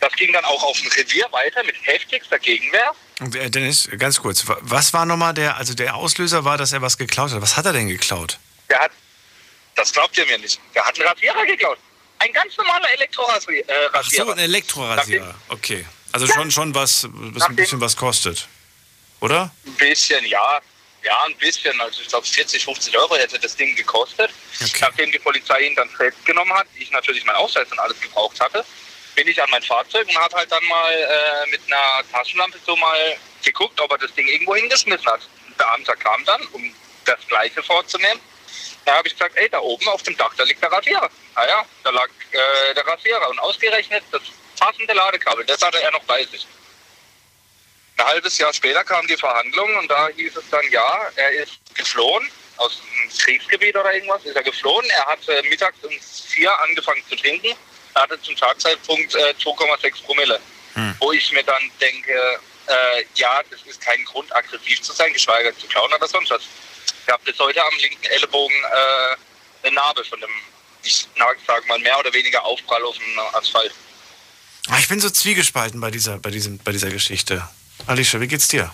Das 0.00 0.12
ging 0.14 0.30
dann 0.32 0.44
auch 0.44 0.62
auf 0.62 0.78
dem 0.78 0.90
Revier 0.90 1.26
weiter 1.30 1.62
mit 1.64 1.74
heftigster 1.86 2.38
Gegenwehr. 2.38 2.92
Äh, 3.20 3.48
Dennis, 3.50 3.88
ganz 3.98 4.20
kurz, 4.20 4.46
wa- 4.46 4.58
was 4.60 4.92
war 4.92 5.06
nochmal 5.06 5.32
der, 5.32 5.56
also 5.56 5.72
der 5.74 5.94
Auslöser 5.94 6.44
war, 6.44 6.58
dass 6.58 6.72
er 6.72 6.82
was 6.82 6.98
geklaut 6.98 7.30
hat. 7.30 7.40
Was 7.40 7.56
hat 7.56 7.64
er 7.64 7.72
denn 7.72 7.88
geklaut? 7.88 8.38
Der 8.68 8.78
hat, 8.80 8.90
das 9.74 9.92
glaubt 9.92 10.18
ihr 10.18 10.26
mir 10.26 10.38
nicht, 10.38 10.60
der 10.74 10.84
hat 10.84 10.98
einen 10.98 11.08
Rasierer 11.08 11.46
geklaut. 11.46 11.78
Ein 12.18 12.32
ganz 12.34 12.54
normaler 12.58 12.90
Elektrorasierer. 12.92 13.68
Äh, 13.68 13.88
Ach 13.94 14.04
so, 14.04 14.30
ein 14.30 14.38
Elektrorasierer. 14.38 15.34
Okay. 15.48 15.86
Also 16.12 16.26
schon, 16.26 16.50
schon 16.50 16.74
was, 16.74 17.08
was 17.10 17.44
ein 17.44 17.56
bisschen 17.56 17.80
was 17.80 17.96
kostet. 17.96 18.48
Oder? 19.20 19.50
Ein 19.66 19.72
bisschen, 19.74 20.24
ja. 20.26 20.60
Ja, 21.02 21.24
ein 21.24 21.36
bisschen. 21.36 21.78
Also 21.80 22.00
ich 22.00 22.08
glaube 22.08 22.26
40, 22.26 22.64
50 22.64 22.96
Euro 22.96 23.16
hätte 23.16 23.38
das 23.38 23.56
Ding 23.56 23.74
gekostet. 23.74 24.30
Okay. 24.60 24.70
Nachdem 24.80 25.10
die 25.10 25.18
Polizei 25.18 25.62
ihn 25.62 25.74
dann 25.74 25.88
festgenommen 25.90 26.52
hat, 26.54 26.66
ich 26.76 26.90
natürlich 26.90 27.24
meinen 27.24 27.36
Ausweis 27.36 27.70
und 27.70 27.78
alles 27.78 28.00
gebraucht 28.00 28.40
hatte, 28.40 28.64
bin 29.14 29.28
ich 29.28 29.42
an 29.42 29.50
mein 29.50 29.62
Fahrzeug 29.62 30.08
und 30.08 30.16
habe 30.16 30.36
halt 30.36 30.50
dann 30.50 30.64
mal 30.66 30.92
äh, 30.92 31.50
mit 31.50 31.60
einer 31.66 32.02
Taschenlampe 32.12 32.58
so 32.64 32.76
mal 32.76 33.16
geguckt, 33.42 33.80
ob 33.80 33.90
er 33.90 33.98
das 33.98 34.14
Ding 34.14 34.26
irgendwo 34.28 34.54
hingeschmissen 34.54 35.06
hat. 35.06 35.20
Ein 35.48 35.54
Beamter 35.56 35.96
kam 35.96 36.24
dann, 36.24 36.40
um 36.52 36.74
das 37.04 37.18
Gleiche 37.28 37.62
vorzunehmen. 37.62 38.20
Da 38.84 38.94
habe 38.96 39.08
ich 39.08 39.14
gesagt, 39.14 39.36
ey, 39.36 39.48
da 39.48 39.60
oben 39.60 39.86
auf 39.88 40.02
dem 40.02 40.16
Dach, 40.16 40.32
da 40.36 40.44
liegt 40.44 40.62
der 40.62 40.70
Rasierer. 40.70 41.10
Ah 41.34 41.46
ja, 41.46 41.64
da 41.84 41.90
lag 41.90 42.08
äh, 42.30 42.74
der 42.74 42.86
Rasierer 42.86 43.28
und 43.28 43.38
ausgerechnet 43.40 44.02
das 44.10 44.22
passende 44.58 44.92
Ladekabel, 44.92 45.44
das 45.44 45.60
hatte 45.62 45.80
er 45.80 45.90
noch 45.92 46.02
bei 46.04 46.24
sich. 46.24 46.46
Ein 47.96 48.06
halbes 48.06 48.38
Jahr 48.38 48.52
später 48.52 48.82
kam 48.84 49.06
die 49.06 49.16
Verhandlung 49.16 49.74
und 49.76 49.88
da 49.90 50.08
hieß 50.08 50.36
es 50.36 50.44
dann, 50.50 50.64
ja, 50.70 51.08
er 51.16 51.30
ist 51.32 51.52
geflohen 51.74 52.26
aus 52.56 52.80
einem 52.80 53.10
Kriegsgebiet 53.18 53.76
oder 53.76 53.92
irgendwas, 53.94 54.24
ist 54.24 54.36
er 54.36 54.42
geflohen. 54.42 54.88
Er 54.90 55.06
hat 55.06 55.28
äh, 55.28 55.42
mittags 55.48 55.76
um 55.82 55.92
vier 56.28 56.58
angefangen 56.60 57.02
zu 57.08 57.16
trinken, 57.16 57.54
er 57.94 58.02
hatte 58.02 58.20
zum 58.22 58.34
Tagzeitpunkt 58.36 59.14
äh, 59.14 59.34
2,6 59.42 60.02
Promille. 60.04 60.40
Wo 61.00 61.12
ich 61.12 61.30
mir 61.32 61.42
dann 61.42 61.62
denke, 61.80 62.12
äh, 62.66 63.04
ja, 63.16 63.42
das 63.50 63.60
ist 63.66 63.80
kein 63.80 64.02
Grund, 64.04 64.34
aggressiv 64.34 64.80
zu 64.80 64.92
sein, 64.94 65.12
geschweige 65.12 65.50
denn 65.50 65.60
zu 65.60 65.66
klauen 65.66 65.92
oder 65.92 66.08
sonst 66.08 66.30
was. 66.30 66.42
Ich 67.06 67.12
habe 67.12 67.22
bis 67.24 67.38
heute 67.38 67.62
am 67.62 67.74
linken 67.78 68.04
Ellenbogen 68.06 68.56
äh, 68.56 69.66
eine 69.66 69.74
Narbe 69.74 70.02
von 70.04 70.18
dem, 70.20 70.30
ich 70.82 71.06
sag 71.46 71.66
mal, 71.68 71.78
mehr 71.80 71.98
oder 71.98 72.12
weniger 72.14 72.42
Aufprall 72.44 72.82
auf 72.84 72.96
dem 72.96 73.18
Asphalt. 73.34 73.74
Ah, 74.68 74.78
Ich 74.78 74.88
bin 74.88 74.98
so 75.00 75.10
zwiegespalten 75.10 75.78
bei 75.80 75.90
dieser, 75.90 76.18
bei 76.18 76.30
diesem, 76.30 76.56
bei 76.58 76.72
dieser 76.72 76.88
Geschichte. 76.90 77.46
Alicia, 77.86 78.20
wie 78.20 78.28
geht's 78.28 78.48
dir? 78.48 78.70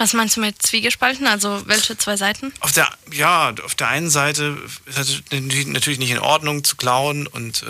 Was 0.00 0.14
meinst 0.14 0.36
du 0.36 0.40
mit 0.40 0.62
Zwiegespalten? 0.62 1.26
Also 1.26 1.62
welche 1.66 1.96
zwei 1.98 2.16
Seiten? 2.16 2.54
Auf 2.60 2.72
der, 2.72 2.88
ja, 3.12 3.52
auf 3.62 3.74
der 3.74 3.88
einen 3.88 4.08
Seite 4.08 4.56
ist 4.86 4.98
es 4.98 5.22
natürlich 5.66 5.98
nicht 5.98 6.10
in 6.10 6.18
Ordnung 6.18 6.64
zu 6.64 6.76
klauen 6.76 7.26
und 7.26 7.64
äh, 7.64 7.66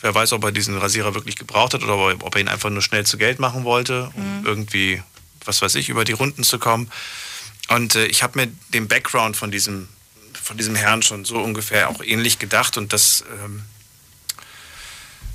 wer 0.00 0.14
weiß, 0.14 0.32
ob 0.32 0.44
er 0.44 0.52
diesen 0.52 0.78
Rasierer 0.78 1.14
wirklich 1.14 1.34
gebraucht 1.34 1.74
hat 1.74 1.82
oder 1.82 1.96
ob 1.96 2.34
er 2.36 2.40
ihn 2.40 2.46
einfach 2.46 2.70
nur 2.70 2.82
schnell 2.82 3.04
zu 3.04 3.18
Geld 3.18 3.40
machen 3.40 3.64
wollte, 3.64 4.12
um 4.14 4.46
irgendwie, 4.46 5.02
was 5.44 5.60
weiß 5.60 5.74
ich, 5.74 5.88
über 5.88 6.04
die 6.04 6.12
Runden 6.12 6.44
zu 6.44 6.60
kommen. 6.60 6.88
Und 7.68 7.96
äh, 7.96 8.06
ich 8.06 8.22
habe 8.22 8.38
mir 8.38 8.52
den 8.72 8.86
Background 8.86 9.36
von 9.36 9.50
diesem, 9.50 9.88
von 10.40 10.56
diesem 10.56 10.76
Herrn 10.76 11.02
schon 11.02 11.24
so 11.24 11.38
ungefähr 11.38 11.88
auch 11.88 12.00
ähnlich 12.00 12.38
gedacht 12.38 12.76
und 12.76 12.92
das, 12.92 13.24
ähm, 13.44 13.64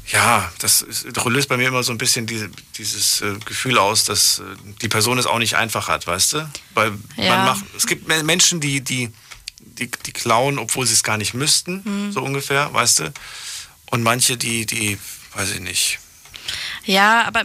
ja, 0.08 0.52
das 0.60 0.82
ist, 0.82 1.06
löst 1.26 1.50
bei 1.50 1.58
mir 1.58 1.68
immer 1.68 1.84
so 1.84 1.92
ein 1.92 1.98
bisschen 1.98 2.26
diese, 2.26 2.50
dieses 2.78 3.22
äh, 3.22 3.36
Gefühl 3.46 3.78
aus, 3.78 4.06
dass 4.06 4.40
äh, 4.40 4.44
die 4.82 4.88
Person 4.88 5.18
es 5.18 5.26
auch 5.26 5.40
nicht 5.40 5.56
einfach 5.56 5.88
hat, 5.90 6.08
weißt 6.08 6.34
du? 6.34 6.50
Weil 6.74 6.94
Ja. 7.18 7.36
man 7.36 7.46
macht, 7.46 7.66
es 7.76 7.86
gibt 7.88 8.08
Me- 8.08 8.24
Menschen, 8.24 8.60
die, 8.62 8.82
die, 8.82 9.12
die, 9.60 9.92
die 9.92 10.12
klauen, 10.14 10.60
obwohl 10.60 10.86
sie 10.88 10.94
es 10.94 11.04
gar 11.04 11.18
nicht 11.18 11.34
müssten, 11.34 12.12
so 12.12 12.22
ungefähr, 12.22 12.74
weißt 12.74 13.00
du? 13.00 13.14
Und 13.92 14.04
manche, 14.04 14.38
die, 14.38 14.66
die, 14.66 14.98
weiß 15.34 15.52
ich 15.52 15.60
nicht. 15.60 16.00
Ja, 16.86 17.26
aber 17.26 17.44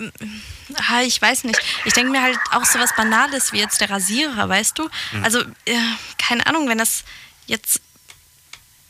ah, 0.74 1.02
ich 1.02 1.20
weiß 1.20 1.44
nicht. 1.44 1.60
Ich 1.84 1.92
denke 1.94 2.12
mir 2.12 2.22
halt 2.22 2.38
auch 2.52 2.64
so 2.64 2.78
was 2.78 2.94
Banales 2.94 3.52
wie 3.52 3.58
jetzt 3.58 3.80
der 3.80 3.90
Rasierer, 3.90 4.48
weißt 4.48 4.78
du? 4.78 4.88
Also, 5.22 5.40
äh, 5.64 5.76
keine 6.18 6.46
Ahnung, 6.46 6.68
wenn 6.68 6.78
das 6.78 7.02
jetzt 7.46 7.80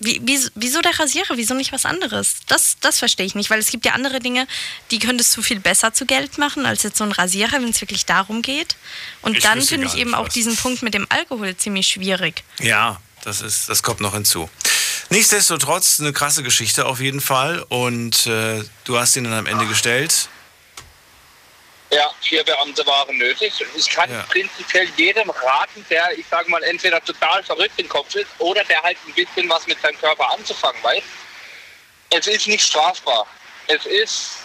Wie, 0.02 0.20
wie, 0.24 0.38
wieso 0.54 0.80
der 0.80 0.98
Rasierer? 0.98 1.36
Wieso 1.36 1.54
nicht 1.54 1.72
was 1.72 1.84
anderes? 1.86 2.36
Das, 2.48 2.76
das 2.80 2.98
verstehe 2.98 3.24
ich 3.26 3.34
nicht, 3.34 3.50
weil 3.50 3.58
es 3.60 3.70
gibt 3.70 3.84
ja 3.86 3.92
andere 3.92 4.18
Dinge, 4.20 4.46
die 4.90 4.98
könntest 4.98 5.36
du 5.36 5.42
viel 5.42 5.60
besser 5.60 5.92
zu 5.94 6.06
Geld 6.06 6.38
machen 6.38 6.66
als 6.66 6.82
jetzt 6.82 6.98
so 6.98 7.04
ein 7.04 7.12
Rasierer, 7.12 7.52
wenn 7.52 7.68
es 7.70 7.80
wirklich 7.80 8.04
darum 8.06 8.42
geht. 8.42 8.76
Und 9.22 9.36
Ich 9.36 9.42
dann 9.42 9.62
finde 9.62 9.86
ich 9.86 9.94
eben 9.94 10.10
nicht, 10.10 10.18
auch 10.18 10.26
was. 10.26 10.34
diesen 10.34 10.56
Punkt 10.56 10.82
mit 10.82 10.94
dem 10.94 11.06
Alkohol 11.08 11.56
ziemlich 11.56 11.86
schwierig. 11.88 12.42
Ja, 12.58 13.00
das, 13.24 13.40
ist, 13.40 13.68
das 13.68 13.82
kommt 13.82 14.00
noch 14.00 14.14
hinzu. 14.14 14.50
Nichtsdestotrotz 15.10 16.00
eine 16.00 16.12
krasse 16.12 16.42
Geschichte 16.42 16.86
auf 16.86 17.00
jeden 17.00 17.20
Fall. 17.20 17.64
Und 17.68 18.26
äh, 18.26 18.64
du 18.84 18.98
hast 18.98 19.14
ihn 19.16 19.24
dann 19.24 19.34
am 19.34 19.46
Ende 19.46 19.66
gestellt. 19.66 20.28
Ja, 21.92 22.10
vier 22.22 22.42
Beamte 22.42 22.86
waren 22.86 23.18
nötig. 23.18 23.52
Ich 23.76 23.90
kann 23.90 24.10
Ja. 24.10 24.22
prinzipiell 24.22 24.88
jedem 24.96 25.28
raten, 25.28 25.84
der, 25.90 26.18
ich 26.18 26.26
sage 26.26 26.48
mal, 26.50 26.62
entweder 26.62 27.04
total 27.04 27.42
verrückt 27.42 27.78
im 27.78 27.86
Kopf 27.88 28.14
ist 28.14 28.28
oder 28.38 28.64
der 28.64 28.82
halt 28.82 28.96
ein 29.06 29.12
bisschen 29.12 29.46
was 29.50 29.66
mit 29.66 29.78
seinem 29.82 29.98
Körper 30.00 30.30
anzufangen 30.30 30.82
weiß. 30.82 31.02
Es 32.08 32.26
ist 32.26 32.46
nicht 32.46 32.64
strafbar. 32.64 33.26
Es 33.66 33.84
ist, 33.84 34.38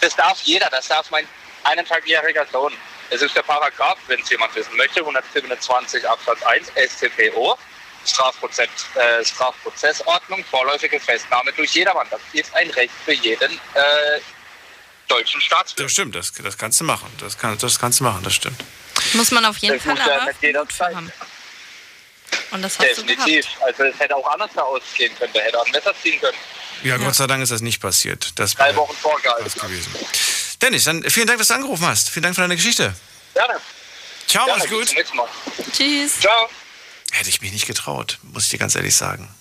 das 0.00 0.14
darf 0.14 0.40
jeder, 0.42 0.70
das 0.70 0.86
darf 0.86 1.10
mein 1.10 1.26
eineinhalbjähriger 1.64 2.46
Sohn. 2.52 2.72
Es 3.10 3.20
ist 3.20 3.34
der 3.34 3.42
Paragraph, 3.42 3.98
wenn 4.06 4.20
es 4.20 4.30
jemand 4.30 4.54
wissen 4.54 4.76
möchte, 4.76 5.00
127 5.00 6.08
Absatz 6.08 6.40
1 6.44 6.70
StPO, 6.76 7.58
Strafprozess, 8.04 8.68
äh, 8.94 9.24
Strafprozessordnung, 9.24 10.44
vorläufige 10.44 11.00
Festnahme 11.00 11.52
durch 11.52 11.72
jedermann. 11.74 12.06
Das 12.10 12.20
ist 12.32 12.54
ein 12.54 12.70
Recht 12.70 12.94
für 13.04 13.12
jeden 13.12 13.60
äh, 13.74 14.20
deutschen 15.08 15.40
Staatsbürger. 15.40 15.84
Das 15.86 15.92
stimmt, 15.92 16.14
das, 16.14 16.32
das 16.32 16.58
kannst 16.58 16.80
du 16.80 16.84
machen. 16.84 17.10
Das, 17.20 17.38
kann, 17.38 17.56
das 17.58 17.78
kannst 17.78 18.00
du 18.00 18.04
machen, 18.04 18.22
das 18.22 18.34
stimmt. 18.34 18.62
Muss 19.14 19.30
man 19.30 19.44
auf 19.44 19.56
jeden 19.58 19.74
Das 19.76 19.84
Fall 19.84 19.94
muss 19.94 20.06
ja 20.06 20.20
aber 20.22 20.32
jeder 20.40 20.66
haben. 20.80 21.12
Und 22.50 22.62
das 22.62 22.78
hast 22.78 22.98
du 22.98 23.02
Definitiv. 23.02 23.46
Also 23.60 23.84
es 23.84 23.98
hätte 23.98 24.16
auch 24.16 24.26
anders 24.30 24.56
ausgehen 24.56 25.16
können. 25.18 25.32
Der 25.32 25.44
hätte 25.44 25.58
auch 25.60 25.66
ein 25.66 25.72
Messer 25.72 25.94
ziehen 26.02 26.20
können. 26.20 26.36
Ja, 26.82 26.96
Gott 26.98 27.14
sei 27.14 27.26
Dank 27.26 27.42
ist 27.42 27.50
das 27.52 27.60
nicht 27.62 27.80
passiert. 27.80 28.38
Das 28.38 28.54
Drei 28.54 28.66
wäre 28.66 28.76
Wochen 28.76 28.96
vorgehalten. 28.96 29.60
gewesen. 29.60 29.94
Dennis, 30.62 30.84
dann 30.84 31.02
vielen 31.10 31.26
Dank, 31.26 31.38
dass 31.38 31.48
du 31.48 31.54
angerufen 31.54 31.86
hast. 31.86 32.10
Vielen 32.10 32.22
Dank 32.24 32.34
für 32.34 32.42
deine 32.42 32.56
Geschichte. 32.56 32.94
Gerne. 33.34 33.60
Ciao, 34.26 34.44
Gerne. 34.46 34.58
mach's 34.58 34.70
gut. 34.70 34.80
Bis 34.80 34.88
zum 34.88 34.96
nächsten 34.96 35.16
Mal. 35.16 35.28
Tschüss. 35.72 36.20
Ciao. 36.20 36.48
Hätte 37.12 37.28
ich 37.28 37.40
mich 37.40 37.52
nicht 37.52 37.66
getraut, 37.66 38.18
muss 38.22 38.44
ich 38.44 38.50
dir 38.50 38.58
ganz 38.58 38.74
ehrlich 38.74 38.94
sagen. 38.94 39.34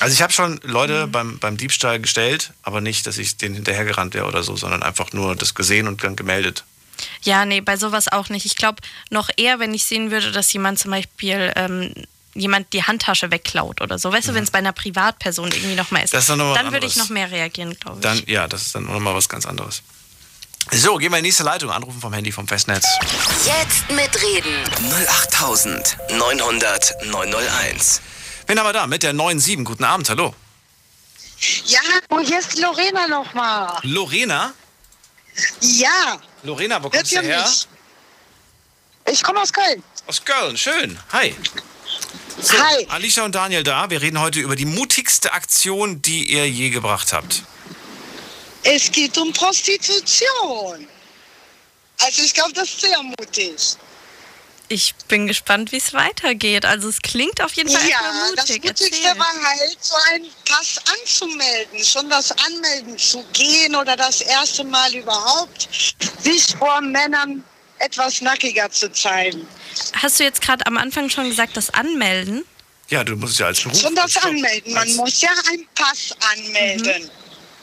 Also 0.00 0.12
ich 0.12 0.22
habe 0.22 0.32
schon 0.32 0.60
Leute 0.64 1.06
beim, 1.06 1.38
beim 1.38 1.56
Diebstahl 1.56 2.00
gestellt, 2.00 2.52
aber 2.62 2.80
nicht, 2.80 3.06
dass 3.06 3.18
ich 3.18 3.36
denen 3.36 3.54
hinterhergerannt 3.54 4.14
wäre 4.14 4.26
oder 4.26 4.42
so, 4.42 4.56
sondern 4.56 4.82
einfach 4.82 5.12
nur 5.12 5.36
das 5.36 5.54
gesehen 5.54 5.86
und 5.88 6.02
dann 6.02 6.16
gemeldet. 6.16 6.64
Ja, 7.22 7.44
nee, 7.44 7.60
bei 7.60 7.76
sowas 7.76 8.08
auch 8.08 8.28
nicht. 8.28 8.44
Ich 8.46 8.56
glaube 8.56 8.82
noch 9.10 9.30
eher, 9.36 9.58
wenn 9.58 9.72
ich 9.74 9.84
sehen 9.84 10.10
würde, 10.10 10.32
dass 10.32 10.52
jemand 10.52 10.78
zum 10.78 10.90
Beispiel 10.92 11.52
ähm, 11.56 11.92
jemand 12.34 12.72
die 12.72 12.82
Handtasche 12.82 13.30
wegklaut 13.30 13.80
oder 13.80 13.98
so. 13.98 14.12
Weißt 14.12 14.28
du, 14.28 14.34
wenn 14.34 14.44
es 14.44 14.50
bei 14.50 14.58
einer 14.58 14.72
Privatperson 14.72 15.50
irgendwie 15.52 15.74
noch 15.76 15.90
mal 15.90 16.00
ist, 16.00 16.12
Mhm. 16.12 16.16
Das 16.16 16.24
ist 16.24 16.30
dann 16.30 16.38
noch 16.38 16.54
dann 16.54 16.72
würde 16.72 16.86
ich 16.86 16.96
noch 16.96 17.08
mehr 17.08 17.30
reagieren, 17.30 17.76
glaube 17.78 17.98
ich. 17.98 18.02
Dann, 18.02 18.22
ja, 18.26 18.46
das 18.48 18.62
ist 18.62 18.74
dann 18.74 18.84
nochmal 18.84 19.14
was 19.14 19.28
ganz 19.28 19.46
anderes. 19.46 19.82
So, 20.72 20.96
gehen 20.96 21.12
wir 21.12 21.18
in 21.18 21.24
die 21.24 21.28
nächste 21.28 21.42
Leitung. 21.44 21.70
Anrufen 21.70 22.00
vom 22.00 22.12
Handy 22.14 22.32
vom 22.32 22.48
Festnetz. 22.48 22.84
Jetzt 23.44 23.90
mitreden. 23.90 24.50
08900 25.08 26.94
901. 27.10 28.00
Wen 28.46 28.58
haben 28.58 28.66
wir 28.66 28.72
da? 28.72 28.86
Mit 28.86 29.02
der 29.02 29.12
97. 29.12 29.64
Guten 29.64 29.84
Abend, 29.84 30.08
hallo. 30.10 30.34
Ja, 31.66 31.80
und 32.08 32.28
jetzt 32.28 32.58
Lorena 32.58 33.06
nochmal. 33.08 33.78
Lorena? 33.82 34.52
Ja, 35.60 36.20
Lorena, 36.42 36.82
wo 36.82 36.90
kommst 36.90 37.10
du 37.12 37.16
ihr 37.16 37.22
her? 37.22 37.42
mich? 37.42 37.66
Ich 39.10 39.22
komme 39.22 39.40
aus 39.40 39.52
Köln. 39.52 39.82
Aus 40.06 40.24
Köln, 40.24 40.56
schön. 40.56 40.98
Hi. 41.12 41.34
So, 42.40 42.58
Hi. 42.58 42.86
Alicia 42.90 43.24
und 43.24 43.34
Daniel 43.34 43.62
da. 43.62 43.88
Wir 43.90 44.00
reden 44.02 44.20
heute 44.20 44.40
über 44.40 44.56
die 44.56 44.64
mutigste 44.64 45.32
Aktion, 45.32 46.02
die 46.02 46.30
ihr 46.32 46.48
je 46.48 46.70
gebracht 46.70 47.12
habt. 47.12 47.42
Es 48.62 48.90
geht 48.90 49.16
um 49.18 49.32
Prostitution. 49.32 50.86
Also 52.00 52.22
ich 52.22 52.34
glaube, 52.34 52.52
das 52.52 52.68
ist 52.68 52.80
sehr 52.80 53.02
mutig. 53.02 53.76
Ich 54.68 54.94
bin 55.08 55.26
gespannt, 55.26 55.72
wie 55.72 55.76
es 55.76 55.92
weitergeht. 55.92 56.64
Also 56.64 56.88
es 56.88 57.00
klingt 57.02 57.42
auf 57.42 57.52
jeden 57.52 57.68
Fall 57.70 57.82
Ja, 57.88 57.98
erstmal 58.00 58.34
das 58.36 58.48
mutig. 58.48 58.64
Mutigste 58.64 58.96
Erzähl. 59.04 59.18
war 59.18 59.42
halt, 59.42 59.76
so 59.80 59.94
einen 60.12 60.26
Pass 60.46 60.80
anzumelden. 61.00 61.84
Schon 61.84 62.08
das 62.08 62.32
Anmelden 62.32 62.98
zu 62.98 63.22
gehen 63.32 63.76
oder 63.76 63.96
das 63.96 64.20
erste 64.22 64.64
Mal 64.64 64.94
überhaupt, 64.94 65.68
sich 66.22 66.46
vor 66.56 66.80
Männern 66.80 67.44
etwas 67.78 68.20
nackiger 68.22 68.70
zu 68.70 68.90
zeigen. 68.92 69.46
Hast 70.00 70.18
du 70.18 70.24
jetzt 70.24 70.40
gerade 70.40 70.66
am 70.66 70.78
Anfang 70.78 71.10
schon 71.10 71.28
gesagt, 71.28 71.56
das 71.56 71.70
Anmelden? 71.70 72.44
Ja, 72.88 73.04
du 73.04 73.16
musst 73.16 73.38
ja 73.38 73.46
als 73.46 73.60
Beruf. 73.60 73.80
Schon 73.80 73.94
das 73.94 74.16
Anmelden. 74.18 74.72
Man 74.72 74.94
muss 74.96 75.20
ja 75.20 75.30
einen 75.50 75.66
Pass 75.74 76.14
anmelden, 76.32 77.10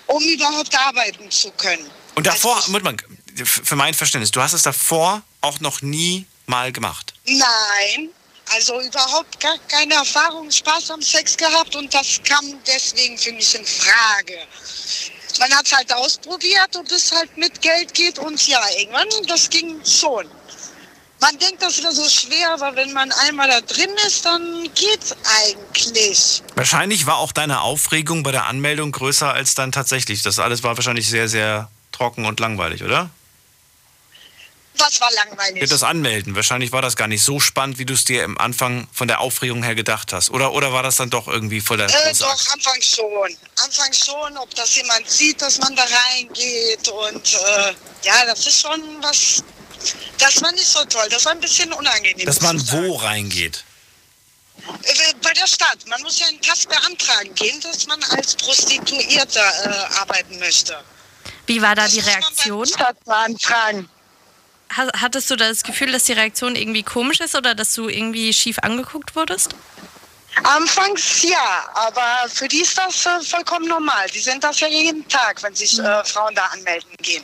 um 0.08 0.22
überhaupt 0.24 0.76
arbeiten 0.78 1.30
zu 1.32 1.52
können. 1.52 1.90
Und 2.16 2.28
davor, 2.28 2.58
Also, 2.58 2.72
mal, 2.72 2.96
für 3.44 3.76
mein 3.76 3.94
Verständnis, 3.94 4.32
du 4.32 4.42
hast 4.42 4.54
es 4.54 4.64
davor 4.64 5.22
auch 5.42 5.60
noch 5.62 5.82
nie 5.82 6.26
mal 6.52 6.72
gemacht. 6.72 7.14
Nein, 7.26 8.10
also 8.54 8.80
überhaupt 8.82 9.40
gar 9.40 9.58
keine 9.68 9.96
Erfahrung, 9.96 10.52
Spaß 10.52 10.92
am 10.92 11.02
Sex 11.02 11.36
gehabt 11.36 11.76
und 11.76 11.92
das 11.94 12.22
kam 12.24 12.46
deswegen 12.68 13.18
für 13.18 13.32
mich 13.32 13.56
in 13.56 13.66
Frage. 13.66 14.38
Man 15.40 15.52
hat 15.56 15.66
es 15.66 15.74
halt 15.74 15.92
ausprobiert 15.94 16.76
und 16.76 16.92
es 16.92 17.12
halt 17.12 17.36
mit 17.38 17.62
Geld 17.62 17.94
geht 17.94 18.20
und 18.20 18.48
ja, 18.48 18.62
irgendwann, 18.78 19.08
das 19.28 19.50
ging 19.50 19.80
schon. 19.86 20.28
Man 21.22 21.38
denkt, 21.38 21.62
das 21.62 21.82
wäre 21.82 21.94
so 21.94 22.08
schwer, 22.10 22.54
aber 22.54 22.76
wenn 22.76 22.92
man 22.94 23.12
einmal 23.28 23.48
da 23.48 23.62
drin 23.62 23.92
ist, 24.08 24.26
dann 24.26 24.64
geht's 24.74 25.16
eigentlich. 25.46 26.42
Wahrscheinlich 26.56 27.06
war 27.06 27.18
auch 27.18 27.32
deine 27.32 27.62
Aufregung 27.62 28.24
bei 28.24 28.32
der 28.32 28.48
Anmeldung 28.48 28.92
größer 28.92 29.32
als 29.32 29.54
dann 29.54 29.72
tatsächlich. 29.72 30.24
Das 30.24 30.40
alles 30.40 30.64
war 30.64 30.76
wahrscheinlich 30.76 31.08
sehr, 31.08 31.30
sehr 31.30 31.70
trocken 31.92 32.26
und 32.26 32.40
langweilig, 32.40 32.84
oder? 32.84 33.12
Was 34.78 35.00
war 35.02 35.12
langweilig? 35.12 35.70
Das 35.70 35.84
Anmelden. 35.84 36.36
Wahrscheinlich 36.36 36.72
war 36.72 36.82
das 36.82 36.96
gar 36.96 37.08
nicht 37.08 37.24
so 37.24 37.40
spannend, 37.40 37.78
wie 37.78 37.86
du 37.86 37.94
es 37.94 38.06
dir 38.06 38.24
am 38.24 38.38
Anfang 38.38 38.88
von 38.94 39.08
der 39.08 39.20
Aufregung 39.20 39.64
her 39.64 39.76
gedacht 39.76 40.14
hast. 40.14 40.30
Oder, 40.32 40.54
oder 40.54 40.72
war 40.74 40.82
das 40.82 40.96
dann 40.96 41.10
doch 41.10 41.28
irgendwie 41.28 41.62
voll 41.62 41.78
der 41.78 41.88
Äh, 41.88 42.14
doch? 42.18 42.30
Anfang 42.54 42.82
schon. 42.82 43.38
Anfang 43.64 43.94
schon, 43.94 44.38
ob 44.38 44.54
das 44.56 44.74
jemand 44.76 45.10
sieht, 45.10 45.42
dass 45.42 45.60
man 45.60 45.76
da 45.76 45.84
reingeht. 45.84 46.88
Und 46.88 47.34
äh, 47.34 47.74
ja, 48.04 48.26
das 48.26 48.48
ist 48.48 48.62
schon 48.62 48.82
was. 49.02 49.44
Das 50.18 50.42
war 50.42 50.52
nicht 50.54 50.66
so 50.68 50.84
toll. 50.86 51.08
Das 51.10 51.26
war 51.26 51.34
ein 51.34 51.40
bisschen 51.42 51.72
unangenehm. 51.74 52.26
Dass 52.26 52.42
man 52.42 52.60
wo 52.72 52.96
reingeht? 52.96 53.64
Äh, 54.84 55.14
Bei 55.22 55.34
der 55.34 55.48
Stadt. 55.48 55.80
Man 55.88 56.02
muss 56.02 56.20
ja 56.20 56.28
einen 56.28 56.40
Pass 56.42 56.66
beantragen 56.66 57.34
gehen, 57.36 57.60
dass 57.62 57.88
man 57.88 58.02
als 58.04 58.36
Prostituierter 58.36 59.42
äh, 59.66 60.00
arbeiten 60.00 60.40
möchte. 60.40 60.78
Wie 61.48 61.62
war 61.62 61.76
da 61.76 61.84
Das 61.84 61.92
die 61.94 61.98
muss 62.02 62.06
man 62.06 62.14
bei 62.16 62.22
der 62.22 62.28
Reaktion? 62.30 62.66
Stadt 62.68 63.04
beantragen. 63.06 63.90
Ha- 64.78 64.92
Hattest 65.02 65.30
du 65.30 65.36
das 65.36 65.64
Gefühl, 65.64 65.92
dass 65.92 66.06
die 66.06 66.14
Reaktion 66.14 66.56
irgendwie 66.56 66.84
komisch 66.84 67.20
ist 67.20 67.36
oder 67.36 67.56
dass 67.56 67.74
du 67.74 67.90
irgendwie 67.90 68.34
schief 68.34 68.60
angeguckt 68.60 69.16
wurdest? 69.16 69.56
Anfangs 70.44 71.24
ja, 71.24 71.70
aber 71.74 72.30
für 72.30 72.48
die 72.48 72.62
ist 72.62 72.78
das 72.78 73.06
äh, 73.06 73.22
vollkommen 73.22 73.68
normal. 73.68 74.08
Die 74.14 74.20
sind 74.20 74.44
das 74.44 74.60
ja 74.62 74.68
jeden 74.68 75.08
Tag, 75.10 75.44
wenn 75.44 75.54
sich 75.54 75.78
äh, 75.78 76.04
Frauen 76.06 76.34
da 76.36 76.46
anmelden 76.46 76.90
gehen. 77.02 77.24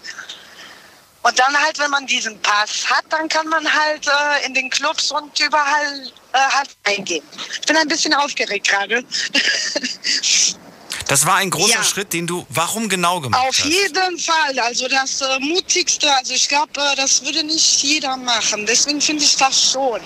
Und 1.23 1.39
dann 1.39 1.57
halt, 1.61 1.79
wenn 1.79 1.89
man 1.89 2.05
diesen 2.05 2.39
Pass 2.41 2.89
hat, 2.89 3.05
dann 3.09 3.27
kann 3.27 3.47
man 3.47 3.65
halt 3.73 4.05
äh, 4.07 4.45
in 4.45 4.53
den 4.53 4.69
Clubs 4.69 5.11
und 5.11 5.37
überall 5.39 6.07
äh, 6.33 6.37
halt 6.37 6.69
eingehen. 6.85 7.23
Ich 7.53 7.61
bin 7.67 7.75
ein 7.77 7.87
bisschen 7.87 8.13
aufgeregt 8.13 8.67
gerade. 8.67 9.03
Das 11.07 11.25
war 11.25 11.35
ein 11.35 11.49
großer 11.49 11.75
Ja. 11.75 11.83
Schritt, 11.83 12.11
den 12.13 12.27
du 12.27 12.45
warum 12.49 12.89
genau 12.89 13.21
gemacht 13.21 13.41
Auf 13.47 13.57
hast? 13.57 13.65
jeden 13.65 14.19
Fall. 14.19 14.59
Also 14.59 14.87
das 14.87 15.21
äh, 15.21 15.39
Mutigste, 15.39 16.13
also 16.15 16.33
ich 16.33 16.47
glaube, 16.49 16.79
äh, 16.81 16.95
das 16.95 17.23
würde 17.23 17.43
nicht 17.43 17.81
jeder 17.83 18.17
machen. 18.17 18.65
Deswegen 18.65 18.99
finde 19.01 19.23
ich 19.23 19.35
das 19.37 19.71
schon. 19.71 20.01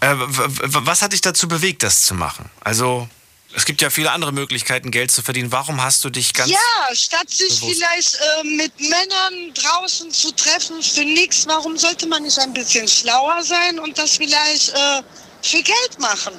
Äh, 0.00 0.14
was 0.18 1.02
hat 1.02 1.12
dich 1.12 1.20
dazu 1.20 1.48
bewegt, 1.48 1.82
das 1.82 2.04
zu 2.04 2.14
machen? 2.14 2.50
Also, 2.60 3.08
es 3.54 3.64
gibt 3.64 3.80
ja 3.80 3.88
viele 3.90 4.10
andere 4.10 4.32
Möglichkeiten, 4.32 4.90
Geld 4.90 5.10
zu 5.10 5.22
verdienen. 5.22 5.50
Warum 5.52 5.82
hast 5.82 6.04
du 6.04 6.10
dich 6.10 6.34
ganz. 6.34 6.50
Ja, 6.50 6.58
statt 6.94 7.30
sich 7.30 7.60
bewusst. 7.60 7.74
vielleicht 7.74 8.14
äh, 8.16 8.44
mit 8.44 8.78
Männern 8.80 9.54
draußen 9.54 10.10
zu 10.10 10.32
treffen 10.32 10.82
für 10.82 11.04
nichts, 11.04 11.46
warum 11.46 11.78
sollte 11.78 12.06
man 12.06 12.22
nicht 12.24 12.38
ein 12.38 12.52
bisschen 12.52 12.86
schlauer 12.86 13.42
sein 13.42 13.78
und 13.78 13.96
das 13.96 14.16
vielleicht 14.16 14.70
äh, 14.70 15.02
für 15.42 15.62
Geld 15.62 15.98
machen? 15.98 16.34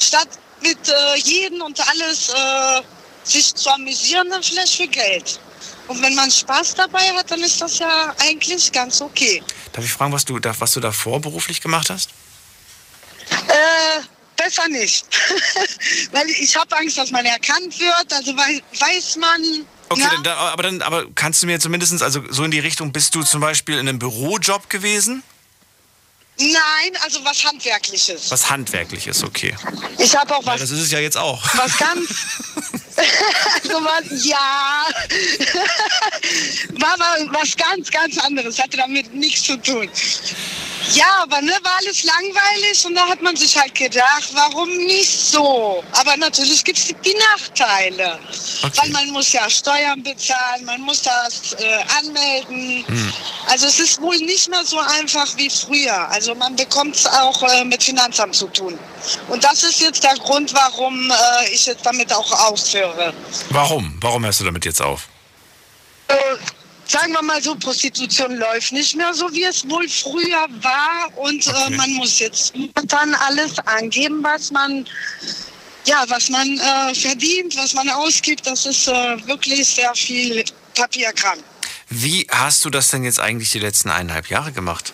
Statt 0.00 0.28
mit 0.62 0.78
äh, 0.88 1.16
jedem 1.18 1.62
und 1.62 1.78
alles 1.88 2.28
äh, 2.30 2.82
sich 3.24 3.54
zu 3.54 3.70
amüsieren, 3.70 4.28
dann 4.30 4.42
vielleicht 4.42 4.74
für 4.76 4.86
Geld. 4.88 5.40
Und 5.88 6.00
wenn 6.02 6.14
man 6.14 6.30
Spaß 6.30 6.74
dabei 6.76 7.10
hat, 7.14 7.30
dann 7.30 7.40
ist 7.42 7.60
das 7.60 7.78
ja 7.78 8.14
eigentlich 8.18 8.72
ganz 8.72 9.00
okay. 9.02 9.42
Darf 9.72 9.84
ich 9.84 9.92
fragen, 9.92 10.12
was 10.12 10.24
du, 10.24 10.38
da- 10.38 10.54
was 10.58 10.72
du 10.72 10.80
davor 10.80 11.20
beruflich 11.20 11.60
gemacht 11.60 11.90
hast? 11.90 12.10
Äh, 13.30 14.00
besser 14.36 14.68
nicht. 14.68 15.06
Weil 16.12 16.28
ich 16.30 16.56
habe 16.56 16.76
Angst, 16.76 16.96
dass 16.98 17.10
man 17.10 17.24
erkannt 17.26 17.78
wird. 17.78 18.12
Also 18.12 18.36
wei 18.36 18.62
weiß 18.78 19.16
man. 19.16 19.66
Okay, 19.90 20.02
dann, 20.10 20.22
da- 20.22 20.36
aber 20.36 20.62
dann 20.62 20.80
aber 20.82 21.06
kannst 21.14 21.42
du 21.42 21.46
mir 21.46 21.60
zumindest, 21.60 22.02
also 22.02 22.22
so 22.30 22.44
in 22.44 22.50
die 22.50 22.58
Richtung, 22.60 22.92
bist 22.92 23.14
du 23.14 23.22
zum 23.22 23.40
Beispiel 23.40 23.74
in 23.78 23.88
einem 23.88 23.98
Bürojob 23.98 24.70
gewesen? 24.70 25.22
Nein, 26.38 26.96
also 27.02 27.24
was 27.24 27.44
Handwerkliches. 27.44 28.30
Was 28.30 28.50
handwerklich 28.50 29.06
ist, 29.06 29.22
okay. 29.22 29.54
Ich 29.98 30.16
habe 30.16 30.34
auch 30.36 30.42
Ja, 30.44 30.52
was, 30.52 30.60
das 30.62 30.70
ist 30.70 30.80
es 30.80 30.90
ja 30.90 30.98
jetzt 30.98 31.16
auch. 31.16 31.42
was 31.56 31.76
ganz. 31.78 32.08
also 33.62 33.84
was, 33.84 34.24
ja. 34.24 34.84
War 36.80 36.98
was 37.32 37.56
ganz, 37.56 37.90
ganz 37.90 38.18
anderes. 38.18 38.58
Hatte 38.58 38.76
damit 38.76 39.14
nichts 39.14 39.44
zu 39.44 39.56
tun. 39.58 39.88
Ja, 40.92 41.22
aber 41.22 41.40
ne, 41.40 41.52
war 41.62 41.76
alles 41.78 42.04
langweilig 42.04 42.84
und 42.84 42.94
da 42.94 43.08
hat 43.08 43.22
man 43.22 43.36
sich 43.36 43.56
halt 43.58 43.74
gedacht, 43.74 44.30
warum 44.34 44.68
nicht 44.68 45.10
so? 45.10 45.82
Aber 45.92 46.16
natürlich 46.16 46.62
gibt 46.64 46.78
es 46.78 46.86
die 46.86 47.16
Nachteile. 47.32 48.18
Okay. 48.62 48.72
Weil 48.76 48.90
man 48.90 49.10
muss 49.10 49.32
ja 49.32 49.48
Steuern 49.48 50.02
bezahlen, 50.02 50.64
man 50.64 50.80
muss 50.82 51.02
das 51.02 51.54
äh, 51.54 51.82
anmelden. 51.98 52.84
Also 53.48 53.66
es 53.66 53.78
ist 53.78 54.00
wohl 54.00 54.16
nicht 54.18 54.48
mehr 54.48 54.64
so 54.64 54.78
einfach 54.78 55.26
wie 55.36 55.50
früher. 55.50 56.08
Also 56.10 56.34
man 56.34 56.54
bekommt 56.56 56.96
es 56.96 57.06
auch 57.06 57.42
äh, 57.42 57.64
mit 57.64 57.82
Finanzamt 57.82 58.34
zu 58.34 58.46
tun. 58.48 58.78
Und 59.28 59.42
das 59.42 59.62
ist 59.62 59.80
jetzt 59.80 60.02
der 60.02 60.14
Grund, 60.16 60.52
warum 60.54 61.10
äh, 61.10 61.50
ich 61.52 61.66
jetzt 61.66 61.84
damit 61.84 62.12
auch 62.12 62.50
aufhöre. 62.50 63.12
Warum? 63.50 63.96
Warum 64.00 64.24
hörst 64.24 64.40
du 64.40 64.44
damit 64.44 64.64
jetzt 64.64 64.82
auf? 64.82 65.08
Äh, 66.86 66.90
sagen 66.90 67.12
wir 67.12 67.22
mal 67.22 67.42
so, 67.42 67.54
Prostitution 67.56 68.36
läuft 68.36 68.72
nicht 68.72 68.96
mehr 68.96 69.12
so, 69.14 69.30
wie 69.32 69.44
es 69.44 69.68
wohl 69.68 69.88
früher 69.88 70.46
war. 70.62 71.10
Und 71.16 71.46
Okay. 71.46 71.72
äh, 71.72 71.76
man 71.76 71.90
muss 71.94 72.18
jetzt 72.18 72.52
dann 72.88 73.14
alles 73.14 73.58
angeben, 73.60 74.22
was 74.22 74.50
man, 74.50 74.86
ja, 75.86 76.04
was 76.08 76.28
man 76.30 76.58
äh, 76.58 76.94
verdient, 76.94 77.56
was 77.56 77.74
man 77.74 77.88
ausgibt. 77.90 78.46
Das 78.46 78.66
ist 78.66 78.88
äh, 78.88 79.26
wirklich 79.26 79.66
sehr 79.66 79.94
viel 79.94 80.44
Papierkram. 80.74 81.38
Wie 81.90 82.26
hast 82.30 82.64
du 82.64 82.70
das 82.70 82.88
denn 82.88 83.04
jetzt 83.04 83.20
eigentlich 83.20 83.50
die 83.50 83.58
letzten 83.60 83.90
eineinhalb 83.90 84.28
Jahre 84.28 84.52
gemacht? 84.52 84.92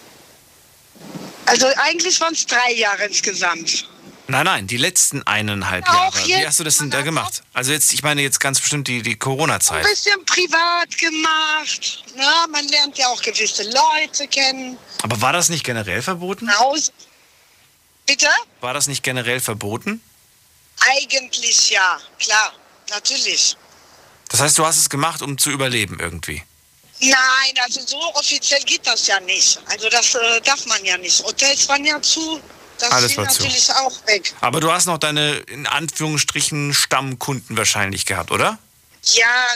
Also 1.46 1.66
eigentlich 1.76 2.20
waren 2.20 2.34
es 2.34 2.46
drei 2.46 2.72
Jahre 2.74 3.04
insgesamt. 3.06 3.88
Nein, 4.30 4.44
nein, 4.44 4.66
die 4.68 4.76
letzten 4.76 5.26
eineinhalb 5.26 5.88
Auch 5.88 6.14
Jahre. 6.14 6.26
Wie 6.40 6.46
hast 6.46 6.60
du 6.60 6.64
das 6.64 6.78
denn 6.78 6.90
da 6.90 7.02
gemacht? 7.02 7.42
Also 7.52 7.72
jetzt, 7.72 7.92
ich 7.92 8.04
meine 8.04 8.22
jetzt 8.22 8.38
ganz 8.38 8.60
bestimmt 8.60 8.86
die, 8.86 9.02
die 9.02 9.12
Ein 9.12 9.18
Corona-Zeit. 9.18 9.82
bisschen 9.82 10.24
privat 10.24 10.96
gemacht. 10.96 12.04
Na, 12.14 12.46
man 12.46 12.66
lernt 12.68 12.96
ja 12.96 13.08
auch 13.08 13.20
gewisse 13.20 13.64
Leute 13.64 14.28
kennen. 14.28 14.78
Aber 15.02 15.20
war 15.20 15.32
das 15.32 15.48
nicht 15.48 15.64
generell 15.64 16.00
verboten? 16.00 16.48
Haus. 16.58 16.92
Bitte? 18.06 18.28
War 18.60 18.72
das 18.72 18.86
nicht 18.86 19.02
generell 19.02 19.40
verboten? 19.40 20.00
Eigentlich 20.78 21.70
ja, 21.70 21.98
klar, 22.20 22.52
natürlich. 22.90 23.56
Das 24.28 24.40
heißt, 24.40 24.56
du 24.58 24.64
hast 24.64 24.78
es 24.78 24.88
gemacht, 24.88 25.22
um 25.22 25.38
zu 25.38 25.50
überleben 25.50 25.98
irgendwie. 25.98 26.42
Nein, 27.00 27.54
also 27.64 27.80
so 27.84 27.98
offiziell 28.14 28.62
geht 28.62 28.86
das 28.86 29.08
ja 29.08 29.18
nicht. 29.20 29.58
Also 29.66 29.88
das 29.88 30.14
äh, 30.14 30.40
darf 30.42 30.64
man 30.66 30.84
ja 30.84 30.96
nicht. 30.98 31.20
Hotels 31.24 31.68
waren 31.68 31.84
ja 31.84 32.00
zu. 32.00 32.40
Das 32.80 32.90
Alles 32.92 33.12
fiel 33.12 33.18
war 33.24 33.28
zu. 33.28 33.42
natürlich 33.42 33.70
auch 33.72 34.06
weg. 34.06 34.32
Aber 34.40 34.60
du 34.60 34.72
hast 34.72 34.86
noch 34.86 34.98
deine, 34.98 35.36
in 35.36 35.66
Anführungsstrichen, 35.66 36.74
Stammkunden 36.74 37.56
wahrscheinlich 37.56 38.06
gehabt, 38.06 38.30
oder? 38.30 38.58
Ja, 39.04 39.46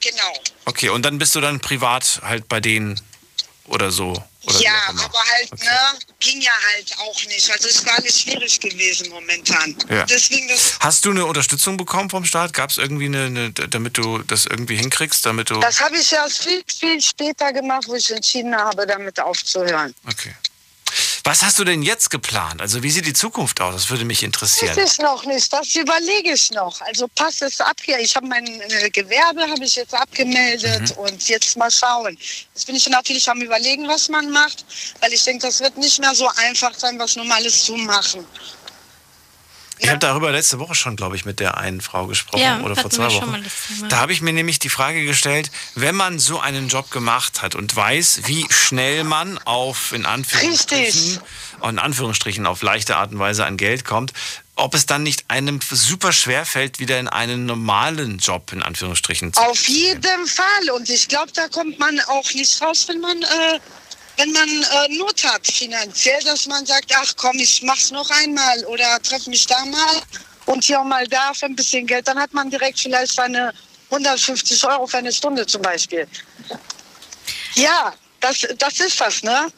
genau. 0.00 0.32
Okay, 0.66 0.88
und 0.90 1.02
dann 1.02 1.18
bist 1.18 1.34
du 1.34 1.40
dann 1.40 1.60
privat 1.60 2.20
halt 2.22 2.48
bei 2.48 2.60
denen 2.60 3.00
oder 3.66 3.90
so. 3.90 4.22
Oder 4.46 4.60
ja, 4.60 4.74
aber 4.88 5.00
halt, 5.36 5.52
Okay. 5.52 5.64
ne, 5.64 5.98
ging 6.20 6.40
ja 6.42 6.52
halt 6.74 6.94
auch 6.98 7.24
nicht. 7.24 7.50
Also 7.50 7.66
es 7.66 7.86
war 7.86 7.94
alles 7.94 8.20
schwierig 8.20 8.60
gewesen 8.60 9.08
momentan. 9.08 9.74
Ja. 9.88 10.04
Deswegen 10.04 10.46
das, 10.48 10.76
Hast 10.80 11.06
du 11.06 11.10
eine 11.12 11.24
Unterstützung 11.24 11.78
bekommen 11.78 12.10
vom 12.10 12.26
Staat? 12.26 12.52
Gab 12.52 12.68
es 12.68 12.76
irgendwie 12.76 13.06
eine, 13.06 13.24
eine, 13.24 13.52
damit 13.52 13.96
du 13.96 14.18
das 14.18 14.44
irgendwie 14.44 14.76
hinkriegst, 14.76 15.24
damit 15.24 15.48
du. 15.48 15.60
das 15.60 15.80
habe 15.80 15.96
ich 15.96 16.12
erst 16.12 16.42
viel, 16.44 16.62
viel 16.66 17.00
später 17.00 17.54
gemacht, 17.54 17.84
wo 17.86 17.94
ich 17.94 18.10
entschieden 18.10 18.54
habe, 18.54 18.86
damit 18.86 19.18
aufzuhören. 19.18 19.94
Okay. 20.06 20.34
Was 21.26 21.42
hast 21.42 21.58
du 21.58 21.64
denn 21.64 21.80
jetzt 21.82 22.10
geplant? 22.10 22.60
Also 22.60 22.82
wie 22.82 22.90
sieht 22.90 23.06
die 23.06 23.14
Zukunft 23.14 23.58
aus? 23.62 23.74
Das 23.74 23.88
würde 23.90 24.04
mich 24.04 24.22
interessieren. 24.22 24.74
Das 24.76 24.90
ist 24.92 25.00
noch 25.00 25.24
nicht, 25.24 25.50
das 25.50 25.74
überlege 25.74 26.32
ich 26.34 26.50
noch. 26.50 26.78
Also 26.82 27.08
Pass 27.14 27.40
ist 27.40 27.62
abge... 27.62 27.98
Ich 27.98 28.14
habe 28.14 28.26
mein 28.26 28.44
äh, 28.46 28.90
Gewerbe 28.90 29.40
habe 29.48 29.64
ich 29.64 29.74
jetzt 29.76 29.94
abgemeldet 29.94 30.90
Mhm. 30.90 30.98
und 30.98 31.28
jetzt 31.28 31.56
mal 31.56 31.70
schauen. 31.70 32.18
Jetzt 32.54 32.66
bin 32.66 32.76
ich 32.76 32.86
natürlich 32.90 33.26
am 33.30 33.40
überlegen, 33.40 33.88
was 33.88 34.10
man 34.10 34.30
macht, 34.30 34.66
weil 35.00 35.12
ich 35.14 35.24
denke, 35.24 35.46
das 35.46 35.60
wird 35.60 35.78
nicht 35.78 35.98
mehr 35.98 36.14
so 36.14 36.28
einfach 36.36 36.74
sein, 36.76 36.98
was 36.98 37.16
Normales 37.16 37.64
zu 37.64 37.74
machen. 37.76 38.26
Ich 39.78 39.88
habe 39.88 39.98
darüber 39.98 40.30
letzte 40.30 40.58
Woche 40.60 40.74
schon, 40.74 40.96
glaube 40.96 41.16
ich, 41.16 41.24
mit 41.24 41.40
der 41.40 41.56
einen 41.58 41.80
Frau 41.80 42.06
gesprochen 42.06 42.40
Ja, 42.40 42.60
oder 42.60 42.76
vor 42.76 42.90
zwei 42.90 43.06
Wochen. 43.12 43.30
mal 43.30 43.42
das 43.42 43.52
Thema. 43.66 43.88
Da 43.88 43.98
habe 43.98 44.12
ich 44.12 44.20
mir 44.20 44.32
nämlich 44.32 44.58
die 44.58 44.68
Frage 44.68 45.04
gestellt, 45.04 45.50
wenn 45.74 45.94
man 45.94 46.18
so 46.18 46.38
einen 46.40 46.68
Job 46.68 46.90
gemacht 46.90 47.42
hat 47.42 47.54
und 47.54 47.74
weiß, 47.74 48.22
wie 48.26 48.46
schnell 48.50 49.04
man 49.04 49.38
auf 49.38 49.92
in 49.92 50.06
Anführungsstrichen, 50.06 51.20
in 51.68 51.78
Anführungsstrichen 51.78 52.46
auf 52.46 52.62
leichte 52.62 52.96
Art 52.96 53.12
und 53.12 53.18
Weise 53.18 53.44
an 53.44 53.56
Geld 53.56 53.84
kommt, 53.84 54.12
ob 54.56 54.74
es 54.74 54.86
dann 54.86 55.02
nicht 55.02 55.24
einem 55.28 55.60
super 55.68 56.12
schwer 56.12 56.46
fällt, 56.46 56.78
wieder 56.78 57.00
in 57.00 57.08
einen 57.08 57.44
normalen 57.44 58.18
Job 58.18 58.52
in 58.52 58.62
Anführungsstrichen 58.62 59.32
zu 59.32 59.40
Auf 59.40 59.66
jeden 59.68 60.26
Fall. 60.26 60.70
Und 60.76 60.88
ich 60.88 61.08
glaube, 61.08 61.32
da 61.34 61.48
kommt 61.48 61.78
man 61.80 61.98
auch 62.08 62.32
nicht 62.32 62.62
raus, 62.62 62.86
wenn 62.88 63.00
man, 63.00 63.20
äh, 63.22 63.58
wenn 64.16 64.32
man 64.32 64.48
äh, 64.48 64.96
Not 64.96 65.24
hat 65.24 65.46
finanziell, 65.46 66.22
dass 66.22 66.46
man 66.46 66.64
sagt, 66.66 66.92
ach 66.94 67.12
komm, 67.16 67.36
ich 67.38 67.62
mach's 67.62 67.90
noch 67.90 68.08
einmal 68.10 68.64
oder 68.66 69.00
treff 69.02 69.26
mich 69.26 69.46
da 69.46 69.64
mal 69.64 70.02
und 70.46 70.64
hier 70.64 70.82
mal 70.84 71.06
da 71.08 71.32
für 71.34 71.46
ein 71.46 71.56
bisschen 71.56 71.86
Geld. 71.86 72.06
Dann 72.06 72.18
hat 72.18 72.32
man 72.32 72.50
direkt 72.50 72.78
vielleicht 72.78 73.14
seine 73.14 73.52
150 73.90 74.64
Euro 74.66 74.86
für 74.86 74.98
eine 74.98 75.12
Stunde 75.12 75.46
zum 75.46 75.62
Beispiel. 75.62 76.06
Ja, 77.54 77.92
das, 78.20 78.46
das 78.58 78.80
ist 78.80 79.00
das, 79.00 79.22
ne? 79.22 79.48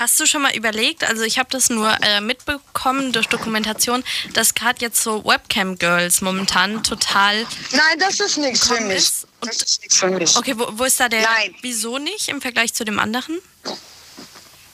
Hast 0.00 0.18
du 0.18 0.24
schon 0.24 0.40
mal 0.40 0.56
überlegt, 0.56 1.04
also 1.04 1.22
ich 1.24 1.38
habe 1.38 1.50
das 1.50 1.68
nur 1.68 1.94
äh, 2.02 2.22
mitbekommen 2.22 3.12
durch 3.12 3.26
Dokumentation, 3.26 4.02
dass 4.32 4.54
gerade 4.54 4.80
jetzt 4.80 5.02
so 5.02 5.22
Webcam-Girls 5.26 6.22
momentan 6.22 6.82
total... 6.82 7.46
Nein, 7.72 7.98
das 7.98 8.18
ist 8.18 8.38
nichts 8.38 8.66
für 8.66 8.80
mich. 8.80 8.96
ist- 8.96 9.26
Das 9.42 9.56
ist 9.60 9.80
nichts 9.82 9.96
für 9.98 10.08
mich. 10.08 10.36
Okay, 10.36 10.54
wo, 10.58 10.66
wo 10.72 10.84
ist 10.84 10.98
da 11.00 11.10
der... 11.10 11.20
Nein. 11.20 11.54
Wieso 11.60 11.98
nicht 11.98 12.28
im 12.28 12.40
Vergleich 12.40 12.72
zu 12.72 12.84
dem 12.86 12.98
anderen? 12.98 13.40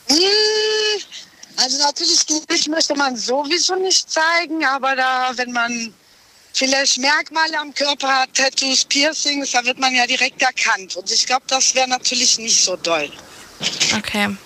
Hm, 0.07 0.17
Also 1.57 1.77
natürlich, 1.79 2.25
ich 2.49 2.67
möchte 2.69 2.95
man 2.95 3.17
sowieso 3.17 3.75
nicht 3.75 4.09
zeigen, 4.09 4.63
aber 4.65 4.95
da, 4.95 5.31
wenn 5.35 5.51
man 5.51 5.93
vielleicht 6.53 6.99
Merkmale 6.99 7.59
am 7.59 7.73
Körper 7.73 8.07
hat, 8.21 8.33
Tattoos, 8.33 8.85
Piercings, 8.85 9.51
da 9.51 9.65
wird 9.65 9.77
man 9.77 9.93
ja 9.93 10.07
direkt 10.07 10.41
erkannt. 10.41 10.95
Und 10.95 11.11
ich 11.11 11.25
glaube, 11.25 11.43
das 11.47 11.75
wäre 11.75 11.89
natürlich 11.89 12.37
nicht 12.39 12.63
so 12.63 12.77
doll. 12.77 13.11
Okay. 13.97 14.37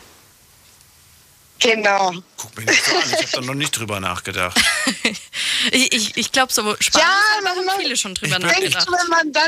Genau. 1.61 2.13
Guck 2.37 2.57
mich 2.57 2.65
nicht 2.67 2.83
so 2.85 2.95
an, 2.95 3.03
ich 3.07 3.13
habe 3.17 3.27
da 3.31 3.41
noch 3.41 3.53
nicht 3.53 3.71
drüber 3.71 3.99
nachgedacht. 3.99 4.59
Ich, 5.71 5.93
ich, 5.93 6.17
ich 6.17 6.31
glaube, 6.31 6.51
so 6.51 6.75
Spaß 6.79 6.99
Ja, 7.01 7.07
haben 7.07 7.57
wenn 7.57 7.65
man- 7.65 7.79
viele 7.79 7.95
schon 7.95 8.15
drüber 8.15 8.39
nachgedacht. 8.39 8.87
du, 8.87 8.91
wenn 8.93 9.07
man 9.09 9.31
da, 9.31 9.47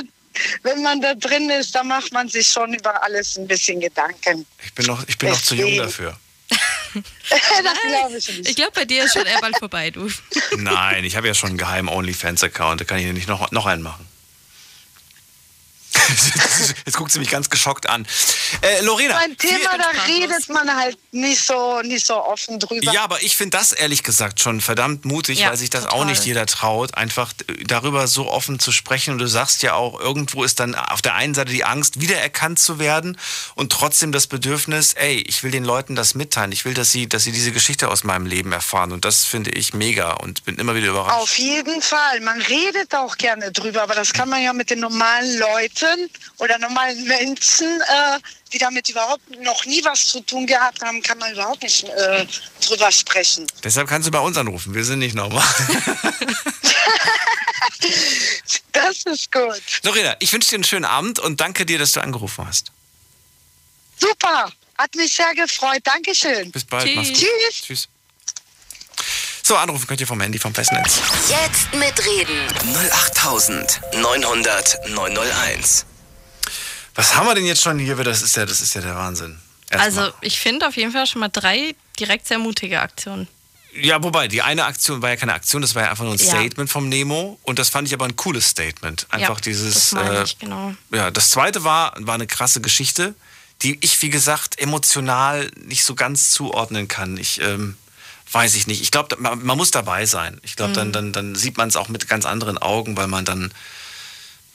wenn 0.62 0.82
man 0.84 1.02
da 1.02 1.16
drin 1.16 1.50
ist, 1.50 1.74
da 1.74 1.84
macht 1.84 2.12
man 2.14 2.30
sich 2.30 2.48
schon 2.48 2.72
über 2.76 3.02
alles 3.02 3.36
ein 3.36 3.48
bisschen 3.48 3.80
Gedanken. 3.80 4.46
Ich 4.64 4.74
bin 4.76 4.86
noch, 4.86 5.04
ich 5.08 5.18
bin 5.18 5.30
noch 5.30 5.42
zu 5.42 5.56
jung 5.56 5.76
dafür. 5.76 6.16
das 6.94 7.42
glaube 7.50 8.18
ich 8.18 8.28
nicht. 8.28 8.48
Ich 8.48 8.56
glaube, 8.56 8.72
bei 8.76 8.86
dir 8.86 9.06
ist 9.06 9.14
schon 9.14 9.26
eher 9.26 9.42
bald 9.42 9.58
vorbei, 9.58 9.90
du. 9.90 10.08
Nein, 10.58 11.04
ich 11.04 11.16
habe 11.16 11.26
ja 11.26 11.34
schon 11.34 11.50
einen 11.50 11.58
geheimen 11.58 11.90
OnlyFans-Account, 11.90 12.82
da 12.82 12.86
kann 12.86 13.00
ich 13.00 13.12
nicht 13.12 13.28
noch, 13.28 13.50
noch 13.50 13.66
einen 13.66 13.82
machen. 13.82 14.08
Jetzt 16.86 16.98
guckt 16.98 17.12
sie 17.12 17.20
mich 17.20 17.30
ganz 17.30 17.50
geschockt 17.50 17.88
an. 17.90 18.06
Äh, 18.62 18.82
Lorena. 18.82 19.18
Ein 19.18 19.38
Thema, 19.38 19.78
da 19.78 19.90
redet 20.08 20.50
man 20.50 20.76
halt 20.76 20.98
nicht 21.12 21.44
so, 21.44 21.82
nicht 21.82 22.06
so 22.06 22.16
offen 22.16 22.60
drüber. 22.60 22.92
Ja, 22.92 23.04
aber 23.04 23.22
ich 23.24 23.36
finde 23.36 23.58
das 23.58 23.72
ehrlich 23.72 24.04
gesagt 24.04 24.40
schon 24.40 24.62
verdammt 24.62 25.06
mutig, 25.06 25.40
Ja, 25.40 25.50
weil 25.50 25.58
sich 25.58 25.70
das 25.70 25.84
total. 25.84 26.00
auch 26.00 26.06
nicht 26.06 26.26
jeder 26.26 26.46
traut, 26.46 26.96
einfach 26.96 27.34
darüber 27.66 28.08
so 28.08 28.30
offen 28.30 28.60
zu 28.60 28.72
sprechen. 28.72 29.12
Und 29.14 29.20
du 29.20 29.28
sagst 29.28 29.64
ja 29.64 29.74
auch, 29.74 30.00
irgendwo 30.00 30.44
ist 30.44 30.60
dann 30.60 30.76
auf 30.76 31.02
der 31.02 31.16
einen 31.16 31.34
Seite 31.34 31.52
die 31.52 31.64
Angst, 31.64 32.02
wiedererkannt 32.02 32.60
zu 32.60 32.80
werden 32.80 33.18
und 33.56 33.72
trotzdem 33.72 34.12
das 34.12 34.28
Bedürfnis, 34.28 34.94
ey, 34.94 35.22
ich 35.28 35.44
will 35.44 35.52
den 35.52 35.64
Leuten 35.64 35.96
das 35.96 36.16
mitteilen. 36.16 36.52
Ich 36.52 36.66
will, 36.66 36.74
dass 36.74 36.92
sie, 36.92 37.08
dass 37.08 37.24
sie 37.24 37.32
diese 37.32 37.52
Geschichte 37.52 37.90
aus 37.90 38.04
meinem 38.04 38.26
Leben 38.26 38.52
erfahren. 38.52 38.92
Und 38.92 39.06
das 39.06 39.26
finde 39.26 39.52
ich 39.52 39.74
mega 39.74 40.14
und 40.14 40.44
bin 40.46 40.56
immer 40.58 40.76
wieder 40.76 40.88
überrascht. 40.88 41.16
Auf 41.16 41.38
jeden 41.38 41.82
Fall. 41.82 42.20
Man 42.22 42.42
redet 42.42 42.94
auch 42.96 43.18
gerne 43.18 43.52
drüber, 43.52 43.84
aber 43.84 43.96
das 43.96 44.14
kann 44.14 44.30
man 44.30 44.42
ja 44.42 44.54
mit 44.54 44.70
den 44.70 44.80
normalen 44.80 45.38
Leuten 45.40 45.93
oder 46.38 46.58
normalen 46.60 47.04
Menschen, 47.06 47.82
äh, 47.82 48.20
die 48.52 48.58
damit 48.58 48.90
überhaupt 48.90 49.30
noch 49.42 49.66
nie 49.66 49.84
was 49.84 50.08
zu 50.08 50.22
tun 50.22 50.46
gehabt 50.46 50.82
haben, 50.82 51.02
kann 51.02 51.18
man 51.18 51.32
überhaupt 51.34 51.64
nicht 51.64 51.84
äh, 51.84 52.26
drüber 52.66 52.92
sprechen. 52.92 53.48
Deshalb 53.64 53.88
kannst 53.88 54.08
du 54.08 54.12
bei 54.12 54.20
uns 54.20 54.38
anrufen. 54.38 54.74
Wir 54.74 54.84
sind 54.84 55.00
nicht 55.00 55.16
normal. 55.16 55.44
Das 58.72 59.04
ist 59.06 59.32
gut. 59.32 59.62
Lorena, 59.84 60.16
ich 60.20 60.32
wünsche 60.34 60.50
dir 60.50 60.56
einen 60.56 60.64
schönen 60.64 60.86
Abend 60.86 61.20
und 61.20 61.40
danke 61.42 61.66
dir, 61.66 61.78
dass 61.78 61.92
du 61.92 62.02
angerufen 62.02 62.46
hast. 62.46 62.72
Super. 63.98 64.52
Hat 64.78 64.96
mich 64.96 65.14
sehr 65.14 65.34
gefreut. 65.36 65.82
Dankeschön. 65.84 66.52
Bis 66.52 66.66
bald. 66.66 66.86
Tschüss. 66.86 66.96
Mach's 66.96 67.10
gut. 67.10 67.18
Tschüss. 67.20 67.62
Tschüss. 67.62 67.88
So, 69.46 69.58
anrufen 69.58 69.86
könnt 69.88 70.00
ihr 70.00 70.08
vom 70.08 70.22
Handy 70.22 70.40
vom 70.40 70.56
Festnetz. 70.56 71.02
Jetzt 71.30 71.74
mitreden. 71.74 72.48
08900 73.12 74.90
901. 74.90 75.86
Was 76.96 77.14
haben 77.16 77.28
wir 77.28 77.36
denn 77.36 77.46
jetzt 77.46 77.62
schon 77.62 77.78
hier? 77.78 77.98
Das 77.98 78.22
ist 78.22 78.38
ja, 78.38 78.46
das 78.46 78.62
ist 78.62 78.74
ja 78.74 78.80
der 78.80 78.96
Wahnsinn. 78.96 79.38
Erstmal. 79.70 80.06
Also 80.06 80.18
ich 80.22 80.40
finde 80.40 80.66
auf 80.66 80.78
jeden 80.78 80.94
Fall 80.94 81.06
schon 81.08 81.20
mal 81.20 81.28
drei 81.28 81.76
direkt 82.00 82.26
sehr 82.26 82.40
mutige 82.40 82.80
Aktion. 82.80 83.28
Ja, 83.76 84.02
wobei, 84.02 84.30
die 84.30 84.42
eine 84.42 84.64
Aktion 84.64 85.02
war 85.02 85.10
ja 85.10 85.16
keine 85.18 85.34
Aktion, 85.34 85.62
das 85.62 85.76
war 85.76 85.84
ja 85.84 85.90
einfach 85.90 86.06
nur 86.06 86.14
ein 86.14 86.20
Ja. 86.20 86.26
Statement 86.26 86.70
vom 86.70 86.88
Nemo. 86.88 87.38
Und 87.44 87.60
das 87.60 87.68
fand 87.68 87.88
ich 87.88 87.94
aber 87.94 88.06
ein 88.06 88.16
cooles 88.16 88.48
Statement. 88.48 89.08
Einfach 89.10 89.40
ja, 89.40 89.42
dieses. 89.42 89.74
Das 89.74 89.92
meine 89.92 90.20
äh, 90.20 90.24
ich, 90.24 90.40
genau. 90.40 90.74
Ja, 90.94 91.12
das 91.12 91.32
zweite 91.32 91.66
war, 91.66 91.94
war 92.00 92.16
eine 92.16 92.28
krasse 92.28 92.62
Geschichte, 92.62 93.14
die 93.62 93.78
ich, 93.82 94.02
wie 94.02 94.10
gesagt, 94.10 94.58
emotional 94.60 95.52
nicht 95.58 95.84
so 95.84 95.96
ganz 95.96 96.32
zuordnen 96.32 96.88
kann. 96.88 97.18
Ich 97.18 97.42
ähm, 97.42 97.76
weiß 98.34 98.56
ich 98.56 98.68
nicht. 98.68 98.82
Ich 98.82 98.92
glaube, 98.92 99.16
man, 99.20 99.44
man 99.44 99.58
muss 99.58 99.72
dabei 99.72 100.06
sein. 100.06 100.40
Ich 100.44 100.56
glaube, 100.56 100.74
dann, 100.74 100.92
dann, 100.92 101.14
dann 101.14 101.36
sieht 101.36 101.58
man 101.58 101.70
es 101.70 101.76
auch 101.76 101.88
mit 101.88 102.08
ganz 102.08 102.26
anderen 102.26 102.58
Augen, 102.58 102.98
weil 102.98 103.08
man 103.08 103.26
dann, 103.26 103.54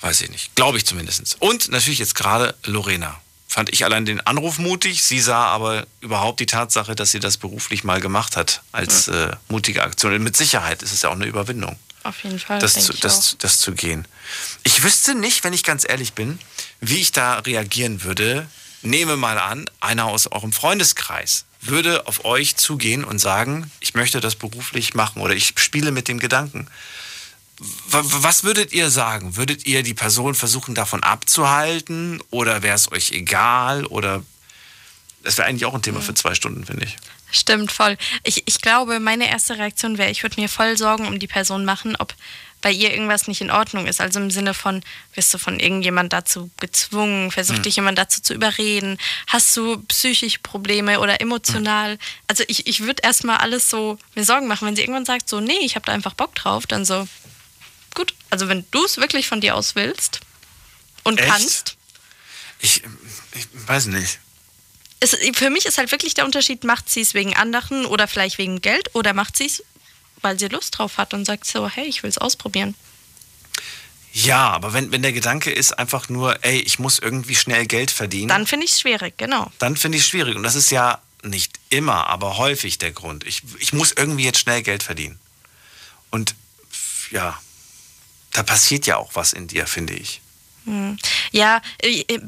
weiß 0.01 0.21
ich 0.23 0.31
nicht, 0.31 0.55
glaube 0.57 0.79
ich 0.79 0.85
zumindest. 0.85 1.37
Und 1.41 1.69
natürlich 1.71 2.01
jetzt 2.01 2.15
gerade 2.15 2.55
Lorena. 2.65 3.21
Fand 3.51 3.73
ich 3.73 3.85
allein 3.85 4.05
den 4.05 4.21
Anruf 4.21 4.59
mutig. 4.59 5.03
Sie 5.05 5.21
sah 5.21 5.47
aber 5.47 5.87
überhaupt 6.01 6.39
die 6.41 6.47
Tatsache, 6.47 6.95
dass 6.95 7.13
sie 7.13 7.21
das 7.21 7.39
beruflich 7.39 7.83
mal 7.83 7.99
gemacht 8.01 8.37
hat, 8.37 8.63
als 8.73 9.09
äh, 9.09 9.31
mutige 9.49 9.83
Aktion. 9.83 10.13
Und 10.13 10.23
mit 10.23 10.37
Sicherheit 10.37 10.83
ist 10.83 10.93
es 10.93 11.01
ja 11.03 11.09
auch 11.09 11.15
eine 11.15 11.25
Überwindung 11.25 11.79
Auf 12.03 12.23
jeden 12.25 12.39
Fall. 12.39 12.59
das 12.59 12.75
zu, 12.75 12.93
ich 12.93 13.01
das, 13.01 13.37
das 13.39 13.61
zu 13.61 13.73
gehen. 13.73 14.07
Ich 14.65 14.83
wüsste 14.83 15.15
nicht, 15.15 15.45
wenn 15.45 15.55
ich 15.55 15.63
ganz 15.63 15.89
ehrlich 15.89 16.13
bin, 16.13 16.39
wie 16.81 17.01
ich 17.01 17.13
da 17.13 17.39
reagieren 17.39 18.03
würde. 18.03 18.47
Nehme 18.83 19.17
mal 19.17 19.39
an, 19.39 19.69
einer 19.81 20.05
aus 20.05 20.31
eurem 20.31 20.53
Freundeskreis 20.53 21.47
würde 21.61 22.07
auf 22.07 22.25
euch 22.25 22.57
zugehen 22.57 23.05
und 23.05 23.19
sagen, 23.19 23.71
ich 23.81 23.95
möchte 23.95 24.21
das 24.21 24.37
beruflich 24.37 24.95
machen 24.95 25.23
oder 25.23 25.35
ich 25.35 25.55
spiele 25.57 25.91
mit 25.91 26.09
dem 26.09 26.19
Gedanken. 26.19 26.69
Was 27.91 28.45
würdet 28.45 28.73
ihr 28.73 28.89
sagen? 28.89 29.37
Würdet 29.37 29.67
ihr 29.67 29.83
die 29.83 29.95
Person 29.95 30.37
versuchen, 30.37 30.77
davon 30.77 31.03
abzuhalten? 31.03 32.23
Oder 32.31 32.63
wäre 32.63 32.77
es 32.77 32.93
euch 32.93 33.11
egal? 33.11 33.85
Oder 33.87 34.23
das 35.25 35.39
wäre 35.39 35.49
eigentlich 35.49 35.65
auch 35.65 35.75
ein 35.75 35.83
Thema 35.83 36.01
für 36.01 36.15
zwei 36.15 36.37
Stunden, 36.37 36.65
finde 36.65 36.85
ich. 36.85 36.97
Stimmt, 37.31 37.73
voll. 37.73 37.99
Ich, 38.23 38.45
ich 38.47 38.61
glaube, 38.61 39.01
meine 39.01 39.29
erste 39.29 39.59
Reaktion 39.59 39.99
wäre, 39.99 40.11
ich 40.11 40.23
würde 40.23 40.41
mir 40.41 40.49
voll 40.49 40.79
Sorgen 40.79 41.07
um 41.07 41.19
die 41.19 41.27
Person 41.27 41.65
machen, 41.65 41.97
ob 41.99 42.15
bei 42.61 42.73
ihr 42.73 42.91
irgendwas 42.91 43.29
nicht 43.29 43.41
in 43.41 43.51
Ordnung 43.51 43.87
ist. 43.87 44.01
Also 44.01 44.19
im 44.19 44.31
Sinne 44.31 44.53
von, 44.53 44.83
wirst 45.15 45.33
du 45.33 45.39
von 45.39 45.61
irgendjemand 45.61 46.13
dazu 46.13 46.51
gezwungen, 46.59 47.31
versucht 47.31 47.65
dich 47.65 47.77
jemand 47.77 47.99
dazu 47.99 48.21
zu 48.21 48.35
überreden, 48.35 48.99
hast 49.29 49.57
du 49.57 49.79
psychische 49.89 50.41
Probleme 50.41 50.99
oder 51.01 51.21
emotional. 51.21 51.99
Also 52.27 52.43
ich, 52.49 52.67
ich 52.67 52.81
würde 52.81 53.03
erstmal 53.05 53.39
alles 53.39 53.71
so 53.71 53.99
mir 54.15 54.25
Sorgen 54.25 54.49
machen. 54.49 54.67
Wenn 54.67 54.75
sie 54.77 54.83
irgendwann 54.83 55.05
sagt, 55.07 55.29
so, 55.29 55.41
nee, 55.41 55.59
ich 55.63 55.77
habe 55.77 55.87
da 55.87 55.93
einfach 55.93 56.15
Bock 56.15 56.35
drauf, 56.35 56.67
dann 56.67 56.85
so, 56.85 57.07
gut. 57.95 58.15
Also 58.31 58.49
wenn 58.49 58.65
du 58.73 58.85
es 58.85 58.97
wirklich 58.97 59.29
von 59.29 59.41
dir 59.41 59.55
aus 59.55 59.75
willst 59.77 60.21
und 61.05 61.21
Echt? 61.21 61.29
kannst, 61.31 61.77
Ich, 62.61 62.83
ich 63.35 63.47
weiß 63.67 63.87
nicht. 63.87 64.19
es, 65.01 65.17
für 65.35 65.49
mich 65.51 65.65
ist 65.65 65.79
halt 65.79 65.93
wirklich 65.93 66.15
der 66.15 66.25
Unterschied, 66.25 66.65
macht 66.65 66.91
sie 66.91 67.01
es 67.03 67.15
wegen 67.15 67.37
anderen 67.37 67.87
oder 67.87 68.09
vielleicht 68.09 68.39
wegen 68.39 68.61
Geld 68.61 68.91
oder 68.95 69.15
macht 69.15 69.37
sie 69.37 69.47
es, 69.47 69.63
weil 70.23 70.39
sie 70.39 70.49
Lust 70.49 70.79
drauf 70.79 70.99
hat 70.99 71.15
und 71.15 71.25
sagt 71.25 71.47
so, 71.47 71.69
hey, 71.69 71.87
ich 71.87 72.03
will 72.03 72.11
es 72.11 72.19
ausprobieren. 72.19 72.75
Ja, 74.13 74.51
aber 74.51 74.73
wenn, 74.73 74.91
wenn 74.91 75.03
der 75.03 75.13
Gedanke 75.13 75.51
ist 75.51 75.79
einfach 75.79 76.09
nur, 76.09 76.45
ey, 76.45 76.61
ich 76.61 76.79
muss 76.79 76.99
irgendwie 76.99 77.35
schnell 77.35 77.67
Geld 77.67 77.91
verdienen, 77.91 78.29
Dann 78.29 78.47
finde 78.47 78.67
ich 78.67 78.73
es 78.73 78.81
schwierig, 78.81 79.17
genau. 79.17 79.51
dann 79.59 79.77
finde 79.77 79.99
ich 79.99 80.05
es 80.05 80.09
schwierig. 80.09 80.35
Und 80.37 80.43
das 80.43 80.55
ist 80.55 80.71
ja 80.71 81.01
nicht 81.23 81.59
immer, 81.69 82.07
aber 82.07 82.39
häufig 82.39 82.79
der 82.79 82.93
Grund. 82.93 83.27
Ich, 83.27 83.43
ich 83.59 83.73
muss 83.73 83.93
irgendwie 83.93 84.25
jetzt 84.25 84.39
schnell 84.41 84.63
Geld 84.63 84.83
verdienen. 84.83 85.19
Und 86.11 86.35
ja, 87.11 87.39
da 88.33 88.43
passiert 88.43 88.87
ja 88.87 88.97
auch 88.97 89.15
was 89.15 89.33
in 89.33 89.49
dir, 89.49 89.67
finde 89.67 89.95
ich. 89.95 90.21
Ja, 91.33 91.63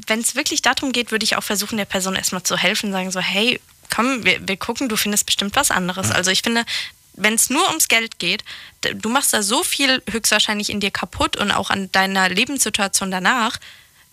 wenn 0.07 0.19
es 0.19 0.35
wirklich 0.35 0.61
darum 0.63 0.91
geht, 0.91 1.11
würde 1.11 1.23
ich 1.23 1.35
auch 1.35 1.43
versuchen, 1.43 1.77
der 1.77 1.85
Person 1.85 2.15
erstmal 2.15 2.41
zu 2.41 2.57
helfen, 2.57 2.91
sagen 2.91 3.11
so, 3.11 3.19
hey, 3.19 3.59
komm, 3.93 4.23
wir, 4.25 4.47
wir 4.47 4.57
gucken, 4.57 4.89
du 4.89 4.95
findest 4.97 5.27
bestimmt 5.27 5.55
was 5.55 5.69
anderes. 5.69 6.09
Also 6.09 6.31
ich 6.31 6.41
finde, 6.41 6.65
wenn 7.13 7.33
es 7.33 7.49
nur 7.49 7.67
ums 7.69 7.87
Geld 7.87 8.19
geht, 8.19 8.43
du 8.81 9.09
machst 9.09 9.33
da 9.33 9.43
so 9.43 9.63
viel 9.63 10.01
höchstwahrscheinlich 10.09 10.69
in 10.69 10.79
dir 10.79 10.91
kaputt 10.91 11.37
und 11.37 11.51
auch 11.51 11.69
an 11.69 11.91
deiner 11.91 12.29
Lebenssituation 12.29 13.11
danach, 13.11 13.57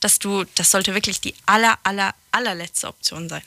dass 0.01 0.19
du, 0.19 0.45
das 0.55 0.71
sollte 0.71 0.95
wirklich 0.95 1.21
die 1.21 1.35
aller, 1.47 1.79
aller, 1.83 2.15
allerletzte 2.33 2.89
Option 2.89 3.29
sein. 3.29 3.43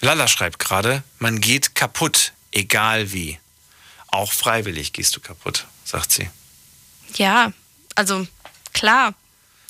Lala 0.00 0.28
schreibt 0.28 0.58
gerade, 0.58 1.02
man 1.18 1.40
geht 1.40 1.74
kaputt, 1.74 2.32
egal 2.52 3.12
wie. 3.12 3.38
Auch 4.08 4.32
freiwillig 4.32 4.92
gehst 4.92 5.16
du 5.16 5.20
kaputt, 5.20 5.66
sagt 5.84 6.12
sie. 6.12 6.30
Ja, 7.14 7.52
also 7.94 8.26
klar, 8.72 9.14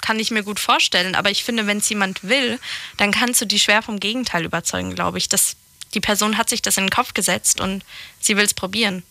kann 0.03 0.21
ich 0.21 0.31
mir 0.31 0.43
gut 0.43 0.61
vorstellen, 0.61 1.15
aber 1.15 1.31
ich 1.31 1.43
finde, 1.43 1.67
wenn 1.67 1.79
es 1.79 1.89
jemand 1.89 2.23
will, 2.25 2.61
dann 2.97 3.13
kannst 3.13 3.41
du 3.41 3.45
die 3.45 3.59
schwer 3.59 3.83
vom 3.83 3.99
Gegenteil 3.99 4.45
überzeugen, 4.45 4.95
glaube 4.95 5.19
ich. 5.19 5.29
Das, 5.29 5.57
die 5.95 6.01
Person 6.01 6.37
hat 6.37 6.49
sich 6.49 6.63
das 6.63 6.77
in 6.77 6.85
den 6.85 6.91
Kopf 6.91 7.15
gesetzt 7.15 7.61
und 7.61 7.85
sie 8.21 8.37
will 8.37 8.45
es 8.45 8.55
probieren. 8.55 9.03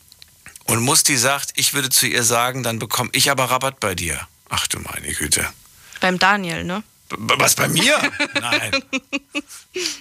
Und 0.66 0.80
Musti 0.80 1.18
sagt, 1.18 1.52
ich 1.56 1.74
würde 1.74 1.90
zu 1.90 2.08
ihr 2.08 2.24
sagen, 2.24 2.64
dann 2.64 2.80
bekomme 2.80 3.10
ich 3.14 3.30
aber 3.32 3.46
Rabatt 3.46 3.80
bei 3.80 3.96
dir. 3.96 4.28
Ach 4.50 4.68
du 4.68 4.80
meine 4.80 5.14
Güte. 5.14 5.48
Beim 6.02 6.20
Daniel, 6.20 6.64
ne? 6.64 6.84
B 7.10 7.34
was 7.38 7.56
bei 7.56 7.68
mir? 7.68 7.98
Nein. 8.40 8.72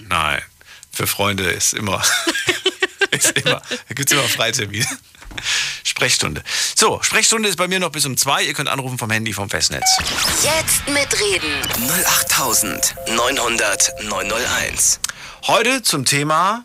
Nein. 0.08 0.42
Für 0.90 1.06
Freunde 1.06 1.50
ist 1.50 1.74
immer, 1.74 2.02
ist 3.10 3.36
immer 3.38 3.60
da 3.88 3.94
gibt 3.94 4.10
es 4.10 4.18
immer 4.18 4.28
Freitermine. 4.28 4.86
Sprechstunde. 5.82 6.42
So, 6.74 7.02
Sprechstunde 7.02 7.48
ist 7.48 7.56
bei 7.56 7.68
mir 7.68 7.80
noch 7.80 7.90
bis 7.90 8.06
um 8.06 8.16
zwei. 8.16 8.42
Ihr 8.44 8.54
könnt 8.54 8.68
anrufen 8.68 8.98
vom 8.98 9.10
Handy 9.10 9.32
vom 9.32 9.50
Festnetz. 9.50 9.84
Jetzt 10.42 10.88
mitreden. 10.88 11.50
08900 12.06 14.04
901. 14.04 15.00
Heute 15.46 15.82
zum 15.82 16.04
Thema 16.04 16.64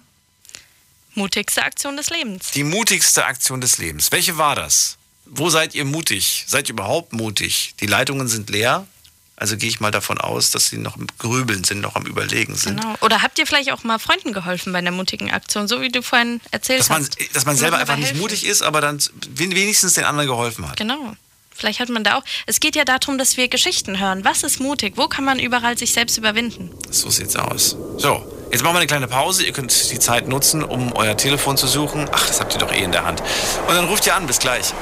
Mutigste 1.20 1.64
Aktion 1.64 1.98
des 1.98 2.10
Lebens. 2.10 2.52
die 2.52 2.64
mutigste 2.64 3.26
Aktion 3.26 3.60
des 3.62 3.78
Lebens. 3.78 4.12
Welche 4.12 4.38
war 4.38 4.56
das? 4.56 4.98
Wo 5.26 5.50
seid 5.50 5.76
ihr 5.76 5.86
mutig? 5.86 6.46
Seid 6.48 6.70
ihr 6.70 6.74
überhaupt 6.74 7.14
mutig? 7.14 7.76
Die 7.82 7.86
Leitungen 7.86 8.28
sind 8.28 8.50
leer. 8.50 8.88
Also 9.36 9.56
gehe 9.56 9.70
ich 9.70 9.80
mal 9.80 9.92
davon 9.92 10.18
aus, 10.18 10.52
dass 10.52 10.68
sie 10.68 10.78
noch 10.78 10.98
im 10.98 11.08
Grübeln 11.18 11.64
sind, 11.64 11.80
noch 11.82 11.96
am 11.96 12.06
Überlegen 12.06 12.56
sind. 12.56 12.82
Genau. 12.82 12.96
Oder 13.02 13.22
habt 13.22 13.38
ihr 13.40 13.46
vielleicht 13.48 13.72
auch 13.72 13.84
mal 13.84 13.98
Freunden 14.00 14.34
geholfen 14.34 14.74
bei 14.74 14.80
einer 14.80 14.92
mutigen 14.92 15.32
Aktion, 15.32 15.68
so 15.68 15.80
wie 15.82 15.90
du 15.90 16.02
vorhin 16.02 16.42
erzählt 16.52 16.80
Dass 16.82 16.90
man, 16.90 17.04
hast? 17.04 17.18
dass 17.36 17.46
man 17.46 17.56
selber 17.56 17.78
einfach 17.78 17.96
nicht 17.96 18.08
helfen. 18.08 18.20
mutig 18.22 18.46
ist, 18.46 18.62
aber 18.62 18.82
dann 18.82 19.00
wenigstens 19.30 19.94
den 19.94 20.04
anderen 20.06 20.28
geholfen 20.28 20.68
hat. 20.68 20.78
Genau. 20.78 21.16
Vielleicht 21.60 21.82
hat 21.82 21.90
man 21.90 22.06
da 22.06 22.18
auch. 22.18 22.24
Es 22.46 22.62
geht 22.62 22.78
ja 22.78 22.86
darum, 22.86 23.18
dass 23.18 23.36
wir 23.36 23.50
Geschichten 23.50 24.00
hören. 24.00 24.24
Was 24.24 24.44
ist 24.44 24.62
mutig? 24.62 24.94
Wo 24.96 25.08
kann 25.08 25.26
man 25.26 25.40
überall 25.40 25.78
sich 25.78 25.92
selbst 25.92 26.18
überwinden? 26.18 26.72
So 26.90 27.10
sieht's 27.10 27.36
aus. 27.36 27.76
So, 27.98 28.26
jetzt 28.50 28.64
machen 28.64 28.76
wir 28.76 28.80
eine 28.80 28.88
kleine 28.88 29.08
Pause. 29.08 29.44
Ihr 29.44 29.52
könnt 29.52 29.92
die 29.92 30.00
Zeit 30.00 30.30
nutzen, 30.30 30.64
um 30.64 30.94
euer 30.94 31.18
Telefon 31.18 31.58
zu 31.58 31.68
suchen. 31.68 32.10
Ach, 32.14 32.28
das 32.28 32.40
habt 32.40 32.54
ihr 32.54 32.60
doch 32.60 32.72
eh 32.72 32.82
in 32.82 32.94
der 32.94 33.04
Hand. 33.04 33.22
Und 33.68 33.76
dann 33.76 33.86
ruft 33.86 34.08
ihr 34.08 34.16
an. 34.16 34.26
Bis 34.26 34.40
gleich. 34.40 34.74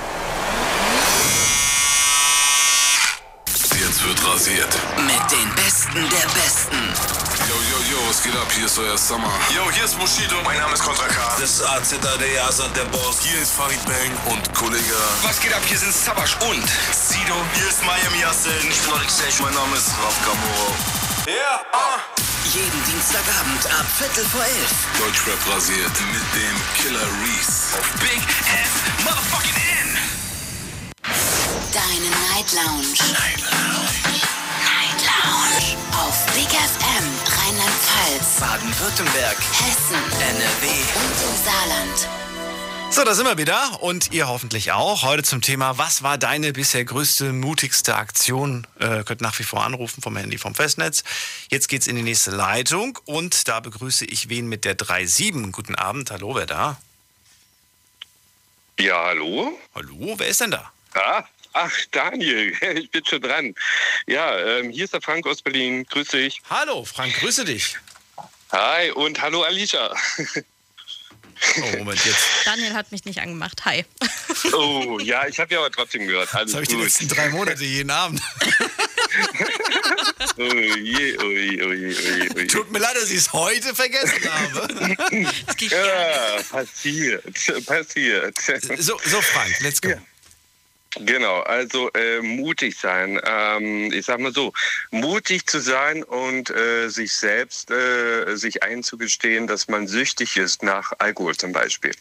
Jetzt 3.79 4.03
wird 4.05 4.27
rasiert. 4.27 4.69
Mit 4.97 5.31
den 5.31 5.55
Besten 5.55 5.95
der 5.95 6.27
Besten. 6.39 7.26
Was 8.07 8.23
geht 8.23 8.35
ab? 8.37 8.47
Hier 8.55 8.65
ist 8.67 8.79
euer 8.79 8.97
Summer. 8.97 9.29
Yo, 9.53 9.69
hier 9.69 9.83
ist 9.83 9.99
Bushido. 9.99 10.41
Mein 10.45 10.57
Name 10.57 10.73
ist 10.73 10.81
Kontra 10.81 11.07
K. 11.07 11.35
Das 11.41 11.51
ist 11.51 11.61
AZAD, 11.61 12.21
Yazan, 12.35 12.73
der 12.73 12.85
Boss. 12.85 13.19
Hier 13.21 13.37
ist 13.41 13.51
Farid 13.51 13.83
Bang 13.83 14.31
und 14.31 14.53
Kollege. 14.53 14.95
Was 15.23 15.41
geht 15.41 15.53
ab? 15.53 15.61
Hier 15.67 15.77
sind 15.77 15.93
Sabash 15.93 16.37
und 16.47 16.63
Sido. 16.95 17.35
Hier 17.53 17.67
ist 17.67 17.83
Miami 17.83 18.21
Yassin. 18.21 18.53
Ich 18.69 18.79
bin 18.79 18.93
Alexei. 18.93 19.25
Mein 19.43 19.53
Name 19.53 19.75
ist 19.75 19.89
Raf 20.01 20.15
Kamoro. 20.23 20.73
Ja, 21.27 21.59
ah. 21.73 21.99
Jeden 22.45 22.83
Dienstagabend 22.85 23.65
ab 23.77 23.85
Viertel 23.97 24.23
vor 24.23 24.41
elf. 24.41 24.71
Deutschrap 24.97 25.53
rasiert 25.53 25.91
mit 26.13 26.23
dem 26.31 26.55
Killer 26.79 27.07
Reese. 27.19 27.77
Auf 27.77 27.91
Big 27.99 28.23
Ass 28.55 29.03
Motherfucking 29.03 29.55
N. 29.83 29.97
Deine 31.73 32.09
Night 32.31 32.53
Lounge. 32.53 32.87
Night 33.11 33.43
Lounge. 33.51 34.23
Night 34.63 35.01
Lounge. 35.03 35.86
Auf 35.97 36.25
Big 36.35 36.47
FM 36.47 37.05
Rheinland-Pfalz, 37.25 38.39
Baden-Württemberg. 38.39 39.37
Hessen 39.37 39.95
NRW. 39.95 40.67
und 40.69 41.17
im 41.23 41.43
Saarland. 41.43 42.09
So, 42.91 43.03
da 43.03 43.15
sind 43.15 43.25
wir 43.25 43.37
wieder 43.37 43.81
und 43.81 44.13
ihr 44.13 44.27
hoffentlich 44.27 44.71
auch. 44.71 45.01
Heute 45.01 45.23
zum 45.23 45.41
Thema, 45.41 45.79
was 45.79 46.03
war 46.03 46.19
deine 46.19 46.53
bisher 46.53 46.85
größte, 46.85 47.33
mutigste 47.33 47.95
Aktion? 47.95 48.67
Äh, 48.79 49.03
könnt 49.03 49.21
nach 49.21 49.37
wie 49.39 49.43
vor 49.43 49.63
anrufen 49.65 50.01
vom 50.03 50.15
Handy 50.15 50.37
vom 50.37 50.53
Festnetz. 50.53 51.03
Jetzt 51.49 51.67
geht's 51.67 51.87
in 51.87 51.95
die 51.95 52.03
nächste 52.03 52.31
Leitung 52.31 52.99
und 53.05 53.47
da 53.47 53.59
begrüße 53.59 54.05
ich 54.05 54.29
wen 54.29 54.47
mit 54.47 54.65
der 54.65 54.77
3.7. 54.77 55.51
Guten 55.51 55.73
Abend, 55.75 56.11
hallo, 56.11 56.35
wer 56.35 56.45
da? 56.45 56.77
Ja, 58.79 59.05
hallo? 59.05 59.57
Hallo, 59.73 60.13
wer 60.17 60.27
ist 60.27 60.41
denn 60.41 60.51
da? 60.51 60.71
Ah, 60.93 61.23
ach, 61.57 61.73
Daniel, 61.91 62.53
ich 62.75 62.89
bin 62.91 63.05
schon 63.05 63.21
dran. 63.21 63.55
Ja, 64.05 64.37
ähm, 64.37 64.69
hier 64.69 64.85
ist 64.85 64.93
der 64.93 65.01
Frank 65.01 65.25
aus 65.27 65.41
Berlin. 65.41 65.85
Grüß 65.85 66.09
dich. 66.09 66.41
Hallo, 66.49 66.85
Frank, 66.85 67.13
grüße 67.15 67.45
dich. 67.45 67.77
Hi 68.51 68.91
und 68.91 69.21
hallo 69.21 69.43
Alicia. 69.43 69.93
Oh, 71.57 71.77
Moment, 71.77 72.03
jetzt. 72.05 72.25
Daniel 72.45 72.73
hat 72.73 72.91
mich 72.91 73.05
nicht 73.05 73.19
angemacht. 73.19 73.65
Hi. 73.65 73.85
Oh, 74.53 74.97
ja, 74.99 75.27
ich 75.27 75.39
habe 75.39 75.53
ja 75.53 75.59
aber 75.59 75.71
trotzdem 75.71 76.07
gehört. 76.07 76.33
Alles 76.33 76.51
Das 76.51 76.55
habe 76.55 76.63
ich 76.63 76.69
die 76.69 76.75
letzten 76.75 77.07
drei 77.07 77.29
Monate 77.29 77.63
jeden 77.63 77.91
Abend. 77.91 78.21
Oh 80.39 80.43
je, 80.43 81.17
oh 81.17 81.31
je, 81.31 81.63
oh 81.63 81.73
je, 81.73 81.95
oh 81.95 82.11
je, 82.11 82.29
oh 82.35 82.39
je. 82.39 82.47
Tut 82.47 82.71
mir 82.71 82.77
leid, 82.77 82.95
dass 82.95 83.09
ich 83.09 83.17
es 83.17 83.33
heute 83.33 83.73
vergessen 83.73 84.31
habe. 84.31 84.95
Ja, 85.59 86.43
passiert, 86.51 87.23
passiert. 87.65 88.37
So, 88.79 88.99
so 89.03 89.21
Frank, 89.21 89.59
let's 89.61 89.81
go. 89.81 89.93
Genau, 90.99 91.41
also 91.41 91.91
äh, 91.93 92.21
mutig 92.21 92.77
sein. 92.79 93.19
Ähm, 93.23 93.91
ich 93.91 94.05
sag 94.05 94.19
mal 94.19 94.33
so, 94.33 94.53
mutig 94.91 95.47
zu 95.47 95.59
sein 95.59 96.03
und 96.03 96.49
äh, 96.49 96.89
sich 96.89 97.13
selbst 97.13 97.71
äh, 97.71 98.35
sich 98.35 98.63
einzugestehen, 98.63 99.47
dass 99.47 99.67
man 99.67 99.87
süchtig 99.87 100.37
ist 100.37 100.63
nach 100.63 100.93
Alkohol 100.99 101.35
zum 101.35 101.51
Beispiel. 101.51 101.93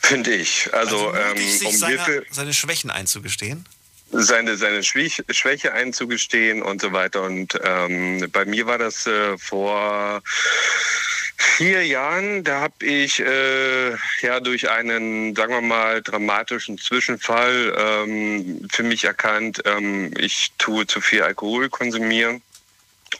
Finde 0.00 0.34
ich. 0.34 0.72
Also, 0.72 1.12
mutig, 1.12 1.62
ähm, 1.62 1.66
um 1.66 1.76
seine, 1.76 2.04
Hilfe, 2.04 2.26
seine 2.30 2.54
Schwächen 2.54 2.90
einzugestehen. 2.90 3.66
seine, 4.12 4.56
seine 4.56 4.82
Schwäch 4.82 5.22
Schwäche 5.30 5.72
einzugestehen 5.72 6.62
und 6.62 6.80
so 6.80 6.92
weiter. 6.92 7.22
Und 7.22 7.58
ähm, 7.62 8.28
bei 8.32 8.44
mir 8.44 8.66
war 8.66 8.78
das 8.78 9.06
äh, 9.06 9.38
vor 9.38 10.22
vier 11.42 11.86
Jahren, 11.86 12.44
da 12.44 12.60
habe 12.60 12.84
ich 12.84 13.20
äh, 13.20 13.90
ja 14.20 14.40
durch 14.40 14.70
einen, 14.70 15.34
sagen 15.34 15.54
wir 15.54 15.62
mal, 15.62 16.02
dramatischen 16.02 16.76
Zwischenfall 16.76 17.74
ähm, 17.78 18.68
für 18.70 18.82
mich 18.82 19.04
erkannt, 19.04 19.62
ähm, 19.64 20.12
ich 20.18 20.52
tue 20.58 20.86
zu 20.86 21.00
viel 21.00 21.22
Alkohol 21.22 21.70
konsumieren 21.70 22.42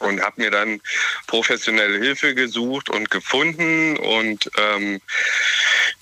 und 0.01 0.21
habe 0.21 0.41
mir 0.41 0.51
dann 0.51 0.81
professionelle 1.27 1.99
Hilfe 1.99 2.35
gesucht 2.35 2.89
und 2.89 3.09
gefunden 3.09 3.97
und 3.97 4.49
ähm, 4.57 5.01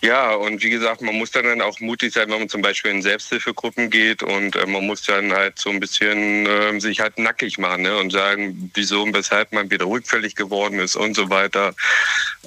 ja, 0.01 0.31
und 0.31 0.63
wie 0.63 0.69
gesagt, 0.69 1.01
man 1.01 1.15
muss 1.15 1.31
dann, 1.31 1.43
dann 1.43 1.61
auch 1.61 1.79
mutig 1.79 2.13
sein, 2.13 2.29
wenn 2.29 2.39
man 2.39 2.49
zum 2.49 2.61
Beispiel 2.61 2.91
in 2.91 3.01
Selbsthilfegruppen 3.01 3.89
geht 3.89 4.23
und 4.23 4.55
äh, 4.55 4.65
man 4.65 4.85
muss 4.85 5.03
dann 5.03 5.33
halt 5.33 5.59
so 5.59 5.69
ein 5.69 5.79
bisschen 5.79 6.45
äh, 6.45 6.79
sich 6.79 7.01
halt 7.01 7.19
nackig 7.19 7.57
machen 7.57 7.81
ne? 7.83 7.97
und 7.97 8.11
sagen, 8.11 8.71
wieso 8.73 9.03
und 9.03 9.13
weshalb 9.13 9.51
man 9.51 9.69
wieder 9.69 9.85
rückfällig 9.85 10.35
geworden 10.35 10.79
ist 10.79 10.95
und 10.95 11.15
so 11.15 11.29
weiter. 11.29 11.75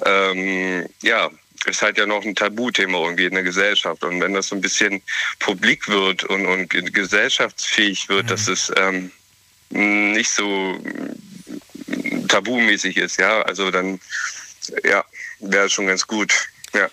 Ähm, 0.05 0.87
ja, 1.01 1.29
ist 1.65 1.81
halt 1.81 1.97
ja 1.97 2.05
noch 2.05 2.23
ein 2.25 2.35
Tabuthema 2.35 2.97
irgendwie 2.97 3.25
in 3.25 3.33
der 3.35 3.43
Gesellschaft. 3.43 4.03
Und 4.03 4.19
wenn 4.19 4.33
das 4.33 4.47
so 4.47 4.55
ein 4.55 4.61
bisschen 4.61 5.01
publik 5.39 5.87
wird 5.87 6.23
und, 6.23 6.45
und 6.45 6.69
ge- 6.69 6.89
gesellschaftsfähig 6.89 8.09
wird, 8.09 8.29
dass 8.31 8.47
es 8.47 8.71
ähm, 8.77 9.11
nicht 9.69 10.31
so 10.31 10.77
tabumäßig 12.33 12.97
ist, 12.97 13.17
ja, 13.17 13.41
also 13.43 13.71
dann, 13.71 13.99
ja, 14.83 15.03
wäre 15.39 15.69
schon 15.69 15.87
ganz 15.87 16.07
gut, 16.07 16.49
ja. 16.73 16.89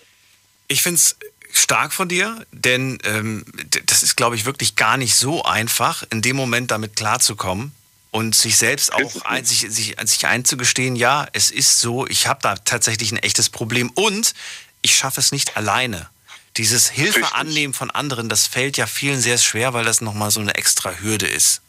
Ich 0.69 0.83
finde 0.83 0.97
es 0.97 1.17
stark 1.53 1.93
von 1.93 2.09
dir, 2.09 2.47
denn 2.53 2.99
ähm, 3.05 3.45
das 3.87 4.03
ist, 4.03 4.17
glaube 4.17 4.37
ich, 4.37 4.45
wirklich 4.45 4.77
gar 4.77 4.97
nicht 4.97 5.15
so 5.15 5.43
einfach, 5.43 6.05
in 6.11 6.23
dem 6.23 6.37
Moment 6.37 6.71
damit 6.71 6.97
klarzukommen 6.97 7.73
und 8.11 8.35
sich 8.35 8.57
selbst 8.57 8.93
auch 8.93 9.23
ein, 9.23 9.45
sich, 9.45 9.67
sich, 9.69 9.97
sich 10.03 10.27
einzugestehen, 10.27 10.97
ja, 10.97 11.27
es 11.33 11.51
ist 11.51 11.81
so, 11.81 12.07
ich 12.07 12.27
habe 12.27 12.41
da 12.43 12.57
tatsächlich 12.57 13.13
ein 13.13 13.19
echtes 13.19 13.51
Problem 13.51 13.91
und 13.91 14.35
ich 14.83 14.97
schaffe 14.97 15.21
es 15.21 15.33
nicht 15.33 15.57
alleine. 15.57 16.09
Dieses 16.57 16.91
Hilfe 16.91 17.35
annehmen 17.35 17.75
von 17.75 17.91
anderen, 17.91 18.29
das 18.29 18.47
fällt 18.47 18.77
ja 18.77 18.87
vielen 18.87 19.21
sehr 19.21 19.39
schwer, 19.39 19.73
weil 19.73 19.85
das 19.85 20.01
nochmal 20.01 20.31
so 20.31 20.41
eine 20.41 20.55
extra 20.55 20.93
Hürde 21.01 21.27
ist. 21.27 21.63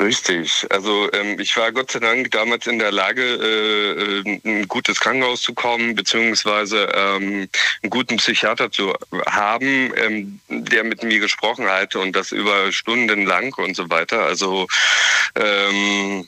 Richtig. 0.00 0.66
Also 0.70 1.10
ähm, 1.12 1.38
ich 1.38 1.56
war 1.56 1.72
Gott 1.72 1.92
sei 1.92 2.00
Dank 2.00 2.30
damals 2.30 2.66
in 2.66 2.78
der 2.78 2.92
Lage, 2.92 3.22
äh, 3.22 4.20
äh, 4.20 4.40
ein 4.44 4.68
gutes 4.68 5.00
Krankenhaus 5.00 5.42
zu 5.42 5.54
kommen, 5.54 5.94
beziehungsweise 5.94 6.92
ähm, 6.94 7.48
einen 7.82 7.90
guten 7.90 8.16
Psychiater 8.16 8.70
zu 8.70 8.92
haben, 9.26 9.92
ähm, 9.96 10.40
der 10.48 10.84
mit 10.84 11.02
mir 11.02 11.20
gesprochen 11.20 11.68
hatte 11.68 11.98
und 11.98 12.16
das 12.16 12.32
über 12.32 12.72
Stunden 12.72 13.26
lang 13.26 13.56
und 13.58 13.76
so 13.76 13.90
weiter. 13.90 14.24
Also 14.24 14.66
ähm, 15.36 16.26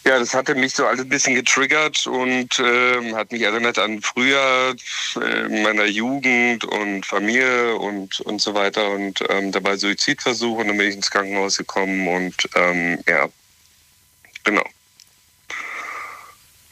ja, 0.05 0.19
das 0.19 0.35
hatte 0.35 0.55
mich 0.55 0.75
so 0.75 0.87
alles 0.87 1.01
ein 1.01 1.09
bisschen 1.09 1.35
getriggert 1.35 2.07
und 2.07 2.59
ähm, 2.59 3.17
hat 3.17 3.33
mich 3.33 3.43
erinnert 3.43 3.79
an 3.79 4.03
früher 4.03 4.75
äh, 5.17 5.63
meiner 5.63 5.87
Jugend 5.87 6.65
und 6.65 7.07
Familie 7.07 7.77
und 7.77 8.21
und 8.21 8.41
so 8.41 8.55
weiter 8.55 8.91
und 8.91 9.25
ähm, 9.31 9.51
dabei 9.51 9.77
Suizidversuch 9.77 10.59
und 10.59 10.69
dann 10.69 10.77
bin 10.77 10.89
ich 10.89 10.97
ins 10.97 11.11
Krankenhaus 11.11 11.57
gekommen 11.57 12.07
und 12.07 12.49
ähm, 12.55 12.99
ja, 13.09 13.29
genau. 14.45 14.65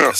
Ja. 0.01 0.12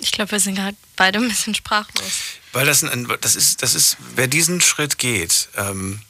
Ich 0.00 0.12
glaube, 0.12 0.32
wir 0.32 0.40
sind 0.40 0.56
gerade 0.56 0.76
beide 0.96 1.18
ein 1.18 1.28
bisschen 1.28 1.54
sprachlos. 1.54 2.38
Weil 2.52 2.66
das, 2.66 2.84
ein, 2.84 3.08
das 3.20 3.36
ist, 3.36 3.62
das 3.62 3.74
ist, 3.74 3.96
wer 4.14 4.26
diesen 4.26 4.60
Schritt 4.60 4.98
geht, 4.98 5.48
ähm, 5.56 6.02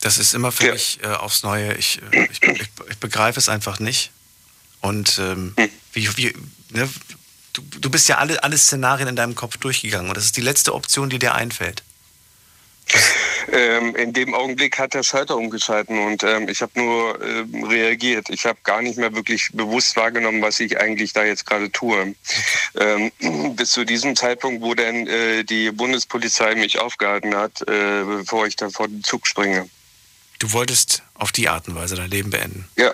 das 0.00 0.18
ist 0.18 0.34
immer 0.34 0.52
für 0.52 0.72
mich 0.72 1.00
äh, 1.02 1.08
aufs 1.08 1.42
Neue. 1.42 1.74
Ich, 1.74 2.00
äh, 2.12 2.28
ich, 2.30 2.42
ich, 2.42 2.70
ich 2.90 2.98
begreife 2.98 3.40
es 3.40 3.48
einfach 3.48 3.80
nicht. 3.80 4.12
Und 4.84 5.18
ähm, 5.18 5.54
wie, 5.94 6.14
wie, 6.18 6.34
ne, 6.68 6.86
du, 7.54 7.62
du 7.80 7.90
bist 7.90 8.06
ja 8.06 8.18
alle, 8.18 8.42
alle 8.42 8.58
Szenarien 8.58 9.08
in 9.08 9.16
deinem 9.16 9.34
Kopf 9.34 9.56
durchgegangen 9.56 10.10
und 10.10 10.16
das 10.16 10.26
ist 10.26 10.36
die 10.36 10.42
letzte 10.42 10.74
Option, 10.74 11.08
die 11.08 11.18
dir 11.18 11.34
einfällt. 11.34 11.82
Ähm, 13.50 13.96
in 13.96 14.12
dem 14.12 14.34
Augenblick 14.34 14.78
hat 14.78 14.92
der 14.92 15.02
Schalter 15.02 15.38
umgeschalten 15.38 15.98
und 15.98 16.22
ähm, 16.22 16.50
ich 16.50 16.60
habe 16.60 16.72
nur 16.78 17.18
ähm, 17.22 17.64
reagiert. 17.64 18.28
Ich 18.28 18.44
habe 18.44 18.58
gar 18.62 18.82
nicht 18.82 18.98
mehr 18.98 19.14
wirklich 19.14 19.48
bewusst 19.54 19.96
wahrgenommen, 19.96 20.42
was 20.42 20.60
ich 20.60 20.78
eigentlich 20.78 21.14
da 21.14 21.24
jetzt 21.24 21.46
gerade 21.46 21.72
tue. 21.72 22.14
Ähm, 22.78 23.10
bis 23.56 23.70
zu 23.70 23.86
diesem 23.86 24.14
Zeitpunkt, 24.16 24.60
wo 24.60 24.74
dann 24.74 25.06
äh, 25.06 25.44
die 25.44 25.70
Bundespolizei 25.70 26.56
mich 26.56 26.78
aufgehalten 26.78 27.34
hat, 27.34 27.62
äh, 27.62 28.04
bevor 28.04 28.46
ich 28.46 28.56
da 28.56 28.68
vor 28.68 28.88
den 28.88 29.02
Zug 29.02 29.26
springe. 29.26 29.66
Du 30.40 30.52
wolltest 30.52 31.02
auf 31.14 31.32
die 31.32 31.48
Art 31.48 31.68
und 31.68 31.74
Weise 31.74 31.96
dein 31.96 32.10
Leben 32.10 32.28
beenden. 32.28 32.68
Ja, 32.76 32.92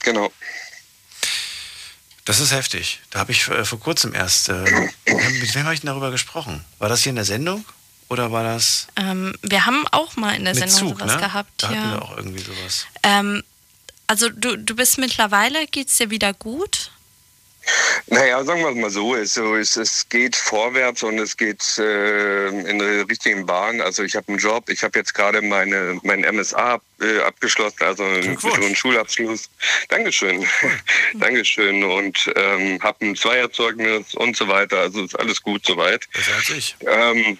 genau. 0.00 0.30
Das 2.24 2.38
ist 2.38 2.52
heftig. 2.52 3.00
Da 3.10 3.18
habe 3.18 3.32
ich 3.32 3.48
äh, 3.48 3.64
vor 3.64 3.80
kurzem 3.80 4.14
erst. 4.14 4.48
Äh, 4.48 4.90
mit 5.06 5.54
wem 5.54 5.64
habe 5.64 5.74
ich 5.74 5.80
denn 5.80 5.88
darüber 5.88 6.10
gesprochen? 6.10 6.64
War 6.78 6.88
das 6.88 7.02
hier 7.02 7.10
in 7.10 7.16
der 7.16 7.24
Sendung? 7.24 7.64
Oder 8.08 8.30
war 8.30 8.44
das 8.44 8.88
Ähm, 8.96 9.34
wir 9.42 9.64
haben 9.64 9.86
auch 9.90 10.16
mal 10.16 10.34
in 10.34 10.44
der 10.44 10.54
Sendung 10.54 10.78
Zug, 10.78 11.00
sowas 11.00 11.14
ne? 11.14 11.20
gehabt. 11.20 11.50
Da 11.56 11.68
hatten 11.68 11.76
ja. 11.76 11.92
wir 11.92 12.02
auch 12.02 12.16
irgendwie 12.16 12.42
sowas. 12.42 12.86
Ähm, 13.02 13.42
also 14.06 14.28
du, 14.28 14.56
du 14.56 14.76
bist 14.76 14.98
mittlerweile, 14.98 15.66
geht 15.66 15.88
es 15.88 15.96
dir 15.96 16.10
wieder 16.10 16.34
gut? 16.34 16.91
Naja, 18.08 18.44
sagen 18.44 18.60
wir 18.60 18.70
es 18.70 18.76
mal 18.76 18.90
so, 18.90 19.14
es, 19.14 19.36
es, 19.36 19.76
es 19.76 20.08
geht 20.08 20.36
vorwärts 20.36 21.02
und 21.02 21.18
es 21.18 21.36
geht 21.36 21.62
äh, 21.78 22.48
in 22.48 22.78
der 22.78 23.08
richtigen 23.08 23.46
Bahn. 23.46 23.80
Also 23.80 24.02
ich 24.02 24.16
habe 24.16 24.28
einen 24.28 24.38
Job, 24.38 24.68
ich 24.68 24.82
habe 24.82 24.98
jetzt 24.98 25.14
gerade 25.14 25.40
meine 25.42 25.98
mein 26.02 26.20
MSA 26.20 26.80
äh, 27.00 27.18
abgeschlossen, 27.20 27.82
also 27.82 28.04
einen 28.04 28.76
Schulabschluss. 28.76 29.48
Dankeschön, 29.88 30.46
Dankeschön 31.14 31.84
und 31.84 32.30
ähm, 32.36 32.82
habe 32.82 33.06
ein 33.06 33.16
Zweierzeugnis 33.16 34.14
und 34.14 34.36
so 34.36 34.48
weiter. 34.48 34.78
Also 34.78 35.04
ist 35.04 35.18
alles 35.18 35.42
gut 35.42 35.64
soweit. 35.64 36.08
Ich. 36.56 36.76
Ähm, 36.86 37.38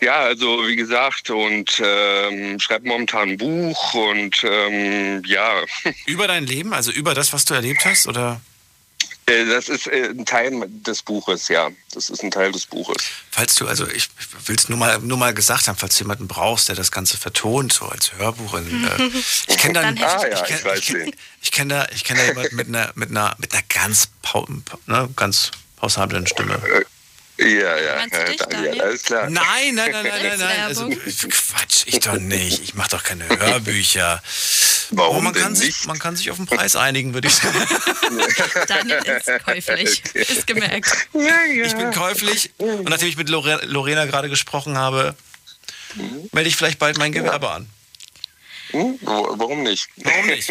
ja, 0.00 0.20
also 0.20 0.66
wie 0.66 0.76
gesagt, 0.76 1.30
und 1.30 1.80
ähm, 1.84 2.58
schreibe 2.58 2.88
momentan 2.88 3.30
ein 3.30 3.36
Buch 3.36 3.94
und 3.94 4.42
ähm, 4.44 5.22
ja. 5.26 5.62
Über 6.06 6.26
dein 6.26 6.46
Leben, 6.46 6.72
also 6.72 6.90
über 6.90 7.14
das, 7.14 7.32
was 7.32 7.44
du 7.44 7.54
erlebt 7.54 7.84
hast, 7.84 8.06
oder? 8.06 8.40
Äh, 9.30 9.46
Das 9.46 9.68
ist 9.68 9.86
äh, 9.86 10.08
ein 10.10 10.26
Teil 10.26 10.52
des 10.86 11.02
Buches, 11.02 11.48
ja. 11.48 11.70
Das 11.94 12.10
ist 12.10 12.22
ein 12.22 12.30
Teil 12.30 12.52
des 12.52 12.66
Buches. 12.66 12.96
Falls 13.30 13.54
du, 13.54 13.66
also 13.66 13.86
ich 13.88 14.08
will 14.46 14.56
es 14.56 14.68
nur 14.68 14.78
mal, 14.78 14.98
nur 15.00 15.16
mal 15.18 15.32
gesagt 15.34 15.68
haben, 15.68 15.76
falls 15.76 15.96
du 15.96 16.04
jemanden 16.04 16.28
brauchst, 16.28 16.68
der 16.68 16.74
das 16.76 16.90
Ganze 16.90 17.16
vertont, 17.16 17.72
so 17.72 17.86
als 17.86 18.12
Hörbuch. 18.14 18.54
In, 18.54 18.84
äh, 18.86 19.10
ich 19.48 19.56
kenne 19.58 19.74
da, 19.74 19.90
ich, 19.90 20.04
Ah, 20.04 20.26
ja, 20.26 20.44
kenn- 20.44 20.74
ich 20.76 20.88
ich, 20.90 20.94
kenn- 20.96 21.14
ich 21.42 21.50
kenne 21.52 21.74
da, 21.74 21.86
ich 21.94 22.04
kenn 22.04 22.16
da 22.16 22.24
jemanden 22.24 22.56
mit 22.56 22.68
einer, 22.68 22.90
mit 22.94 23.10
einer, 23.10 23.34
mit 23.38 23.52
einer 23.52 23.62
ganz, 23.68 24.08
ne, 24.86 25.08
ganz 25.16 25.50
pausablen 25.76 26.26
Stimme. 26.26 26.60
Ja, 27.38 27.46
ja, 27.46 27.78
ja 27.78 28.06
dich, 28.06 28.36
Daniel, 28.36 28.64
Daniel? 28.66 28.82
alles 28.82 29.02
klar. 29.04 29.30
Nein, 29.30 29.74
nein, 29.74 29.92
nein, 29.92 30.04
nein, 30.04 30.22
nein, 30.28 30.38
nein. 30.38 30.60
Also, 30.66 30.88
Quatsch, 30.90 31.84
ich 31.86 32.00
doch 32.00 32.18
nicht. 32.18 32.62
Ich 32.62 32.74
mache 32.74 32.90
doch 32.90 33.02
keine 33.02 33.26
Hörbücher. 33.28 34.22
Warum 34.90 35.16
Aber 35.16 35.24
man 35.24 35.32
denn 35.34 35.42
kann 35.42 35.56
sich, 35.56 35.68
nicht? 35.68 35.86
Man 35.86 35.98
kann 35.98 36.16
sich 36.16 36.30
auf 36.30 36.36
den 36.36 36.46
Preis 36.46 36.76
einigen, 36.76 37.14
würde 37.14 37.28
ich 37.28 37.34
sagen. 37.34 37.58
Daniel 38.68 38.98
ist 38.98 39.44
käuflich. 39.44 40.02
Ist 40.14 40.46
gemerkt. 40.46 41.08
Ich 41.64 41.76
bin 41.76 41.90
käuflich 41.92 42.50
und 42.58 42.88
nachdem 42.88 43.08
ich 43.08 43.16
mit 43.16 43.28
Lore 43.28 43.60
Lorena 43.66 44.06
gerade 44.06 44.28
gesprochen 44.28 44.76
habe, 44.76 45.14
melde 46.32 46.48
ich 46.48 46.56
vielleicht 46.56 46.78
bald 46.78 46.98
mein 46.98 47.12
Gewerbe 47.12 47.50
an. 47.50 47.68
Hm? 48.72 48.98
Warum 49.02 49.62
nicht? 49.62 49.88
Warum 49.96 50.26
nicht? 50.26 50.48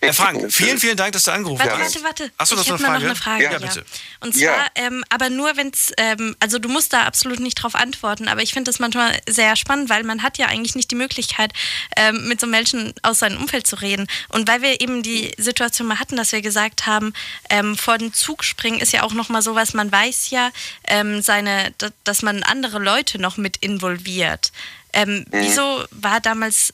Herr 0.00 0.14
Frank, 0.14 0.52
vielen, 0.52 0.78
vielen 0.78 0.96
Dank, 0.96 1.12
dass 1.12 1.24
du 1.24 1.32
angerufen 1.32 1.58
Warte, 1.60 1.78
hast. 1.78 2.02
warte, 2.02 2.04
warte. 2.20 2.32
Achso, 2.38 2.54
du 2.56 2.62
ich 2.62 2.70
habe 2.70 2.82
noch 2.82 2.88
noch 2.90 3.00
eine 3.02 3.14
Frage? 3.16 3.44
Ja, 3.44 3.52
Ja, 3.52 3.58
bitte. 3.58 3.84
Und 4.20 4.34
zwar, 4.34 4.42
Ja. 4.42 4.66
ähm, 4.76 5.04
aber 5.10 5.28
nur 5.28 5.56
wenn 5.56 5.68
es, 5.68 5.92
ähm, 5.98 6.34
also 6.40 6.58
du 6.58 6.68
musst 6.68 6.92
da 6.92 7.02
absolut 7.02 7.40
nicht 7.40 7.56
drauf 7.56 7.74
antworten, 7.74 8.28
aber 8.28 8.42
ich 8.42 8.52
finde 8.52 8.70
das 8.70 8.78
manchmal 8.78 9.18
sehr 9.28 9.56
spannend, 9.56 9.90
weil 9.90 10.04
man 10.04 10.22
hat 10.22 10.38
ja 10.38 10.46
eigentlich 10.46 10.74
nicht 10.74 10.90
die 10.90 10.94
Möglichkeit, 10.96 11.52
ähm, 11.96 12.28
mit 12.28 12.40
so 12.40 12.46
Menschen 12.46 12.94
aus 13.02 13.18
seinem 13.18 13.38
Umfeld 13.38 13.66
zu 13.66 13.76
reden. 13.76 14.06
Und 14.28 14.48
weil 14.48 14.62
wir 14.62 14.80
eben 14.80 15.02
die 15.02 15.32
Situation 15.36 15.88
mal 15.88 15.98
hatten, 15.98 16.16
dass 16.16 16.32
wir 16.32 16.40
gesagt 16.42 16.86
haben, 16.86 17.12
ähm, 17.50 17.76
vor 17.76 17.98
den 17.98 18.12
Zug 18.14 18.44
springen 18.44 18.80
ist 18.80 18.92
ja 18.92 19.02
auch 19.02 19.12
nochmal 19.12 19.42
sowas, 19.42 19.74
man 19.74 19.92
weiß 19.92 20.30
ja, 20.30 20.50
ähm, 20.86 21.20
seine, 21.22 21.74
dass 22.04 22.22
man 22.22 22.42
andere 22.42 22.78
Leute 22.78 23.18
noch 23.20 23.36
mit 23.36 23.58
involviert. 23.58 24.52
Ähm, 24.92 25.24
Wieso 25.30 25.84
war 25.92 26.20
damals, 26.20 26.72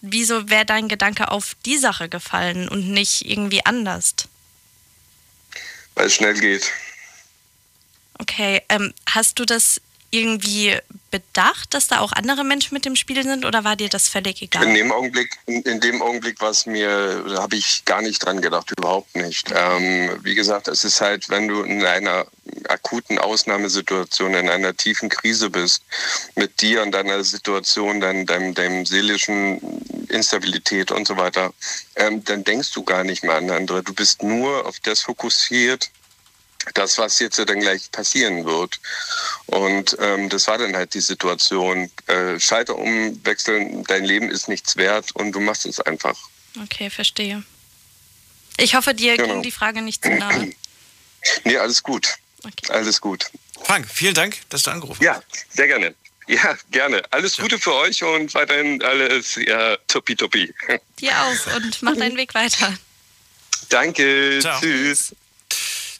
wieso 0.00 0.48
wäre 0.48 0.66
dein 0.66 0.88
Gedanke 0.88 1.30
auf 1.30 1.56
die 1.64 1.78
Sache 1.78 2.08
gefallen 2.08 2.68
und 2.68 2.88
nicht 2.88 3.28
irgendwie 3.28 3.64
anders? 3.64 4.14
Weil 5.94 6.06
es 6.06 6.14
schnell 6.14 6.34
geht. 6.34 6.70
Okay, 8.20 8.62
ähm, 8.68 8.92
hast 9.06 9.38
du 9.38 9.44
das 9.44 9.80
irgendwie 10.10 10.74
bedacht, 11.10 11.74
dass 11.74 11.88
da 11.88 12.00
auch 12.00 12.12
andere 12.12 12.44
Menschen 12.44 12.74
mit 12.74 12.84
dem 12.84 12.96
Spiel 12.96 13.22
sind 13.22 13.44
oder 13.44 13.64
war 13.64 13.76
dir 13.76 13.88
das 13.88 14.08
völlig 14.08 14.40
egal? 14.40 14.66
In 14.66 14.74
dem 14.74 14.92
Augenblick, 14.92 15.38
in, 15.46 15.80
dem 15.80 16.00
Augenblick 16.00 16.40
war 16.40 16.50
es 16.50 16.66
mir, 16.66 17.24
habe 17.36 17.56
ich 17.56 17.84
gar 17.84 18.00
nicht 18.00 18.24
dran 18.24 18.40
gedacht, 18.40 18.70
überhaupt 18.76 19.14
nicht. 19.16 19.52
Ähm, 19.54 20.18
wie 20.22 20.34
gesagt, 20.34 20.68
es 20.68 20.84
ist 20.84 21.00
halt, 21.00 21.28
wenn 21.28 21.48
du 21.48 21.62
in 21.62 21.84
einer 21.84 22.26
akuten 22.68 23.18
Ausnahmesituation, 23.18 24.34
in 24.34 24.48
einer 24.48 24.76
tiefen 24.76 25.08
Krise 25.08 25.50
bist, 25.50 25.82
mit 26.36 26.60
dir 26.60 26.82
und 26.82 26.92
deiner 26.92 27.22
Situation, 27.22 28.00
dein, 28.00 28.24
deinem, 28.24 28.54
deinem 28.54 28.86
seelischen 28.86 29.60
Instabilität 30.10 30.90
und 30.90 31.06
so 31.06 31.16
weiter, 31.16 31.52
ähm, 31.96 32.24
dann 32.24 32.44
denkst 32.44 32.72
du 32.72 32.82
gar 32.82 33.04
nicht 33.04 33.22
mehr 33.24 33.34
an 33.36 33.50
andere. 33.50 33.82
Du 33.82 33.92
bist 33.94 34.22
nur 34.22 34.66
auf 34.66 34.80
das 34.80 35.00
fokussiert, 35.02 35.90
das, 36.74 36.98
was 36.98 37.18
jetzt 37.20 37.38
dann 37.38 37.60
gleich 37.60 37.90
passieren 37.92 38.44
wird. 38.44 38.78
Und 39.46 39.96
ähm, 40.00 40.28
das 40.28 40.46
war 40.48 40.58
dann 40.58 40.74
halt 40.76 40.92
die 40.94 41.00
Situation. 41.00 41.90
Äh, 42.06 42.38
Schalter 42.40 42.76
umwechseln, 42.76 43.84
dein 43.84 44.04
Leben 44.04 44.30
ist 44.30 44.48
nichts 44.48 44.76
wert 44.76 45.12
und 45.12 45.32
du 45.32 45.40
machst 45.40 45.64
es 45.66 45.80
einfach. 45.80 46.16
Okay, 46.62 46.90
verstehe. 46.90 47.42
Ich 48.58 48.74
hoffe, 48.74 48.92
dir 48.92 49.16
Genau. 49.16 49.34
ging 49.34 49.42
die 49.42 49.52
Frage 49.52 49.82
nicht 49.82 50.02
zu 50.02 50.10
nahe. 50.10 50.52
Nee, 51.44 51.56
alles 51.58 51.82
gut. 51.82 52.16
Alles 52.68 53.00
gut. 53.00 53.30
Frank, 53.62 53.86
vielen 53.92 54.14
Dank, 54.14 54.38
dass 54.50 54.62
du 54.64 54.70
angerufen 54.70 55.02
Ja, 55.02 55.20
sehr 55.50 55.66
gerne. 55.66 55.94
Ja, 56.28 56.56
gerne. 56.70 57.02
Alles 57.10 57.38
Gute 57.38 57.58
für 57.58 57.74
euch 57.74 58.02
und 58.04 58.34
weiterhin 58.34 58.82
alles 58.82 59.36
ja, 59.36 59.76
toppi 59.88 60.14
Dir 60.14 61.12
auch 61.22 61.56
und 61.56 61.82
mach 61.82 61.96
deinen 61.96 62.16
Weg 62.16 62.34
weiter. 62.34 62.74
Danke. 63.70 64.38
Ciao. 64.40 64.60
Tschüss. 64.60 65.14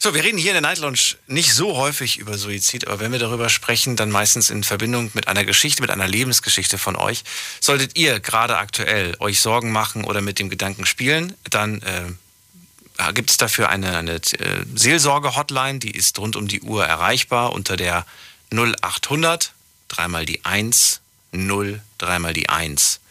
So, 0.01 0.13
wir 0.13 0.23
reden 0.23 0.37
hier 0.37 0.51
in 0.51 0.53
der 0.53 0.61
Night 0.61 0.77
Lounge 0.77 1.17
nicht 1.27 1.53
so 1.53 1.75
häufig 1.75 2.19
über 2.19 2.37
Suizid, 2.37 2.87
aber 2.87 3.01
wenn 3.01 3.11
wir 3.11 3.19
darüber 3.19 3.49
sprechen, 3.49 3.97
dann 3.97 4.11
meistens 4.11 4.49
in 4.49 4.63
Verbindung 4.63 5.11
mit 5.13 5.27
einer 5.27 5.43
Geschichte, 5.43 5.81
mit 5.81 5.91
einer 5.91 6.07
Lebensgeschichte 6.07 6.77
von 6.77 6.95
euch. 6.95 7.23
Solltet 7.59 7.97
ihr 7.97 8.21
gerade 8.21 8.57
aktuell 8.57 9.17
euch 9.19 9.41
Sorgen 9.41 9.71
machen 9.71 10.05
oder 10.05 10.21
mit 10.21 10.39
dem 10.39 10.49
Gedanken 10.49 10.85
spielen, 10.85 11.35
dann 11.49 11.81
äh, 11.81 13.13
gibt 13.13 13.29
es 13.29 13.35
dafür 13.35 13.67
eine, 13.67 13.97
eine 13.97 14.15
äh, 14.15 14.63
Seelsorge-Hotline, 14.73 15.79
die 15.79 15.91
ist 15.91 16.17
rund 16.17 16.37
um 16.37 16.47
die 16.47 16.61
Uhr 16.61 16.85
erreichbar 16.85 17.51
unter 17.51 17.75
der 17.75 18.05
0800, 18.51 19.53
dreimal 19.89 20.25
die 20.25 20.45
1, 20.45 21.01
0, 21.33 21.81
dreimal 21.97 22.33
die 22.33 22.49
1. 22.49 23.01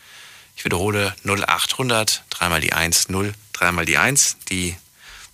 Ich 0.57 0.65
wiederhole 0.65 1.15
0800, 1.25 2.25
dreimal 2.31 2.61
die 2.61 2.73
1, 2.73 3.11
0, 3.11 3.35
dreimal 3.53 3.85
die 3.85 3.99
1, 3.99 4.39
die 4.49 4.77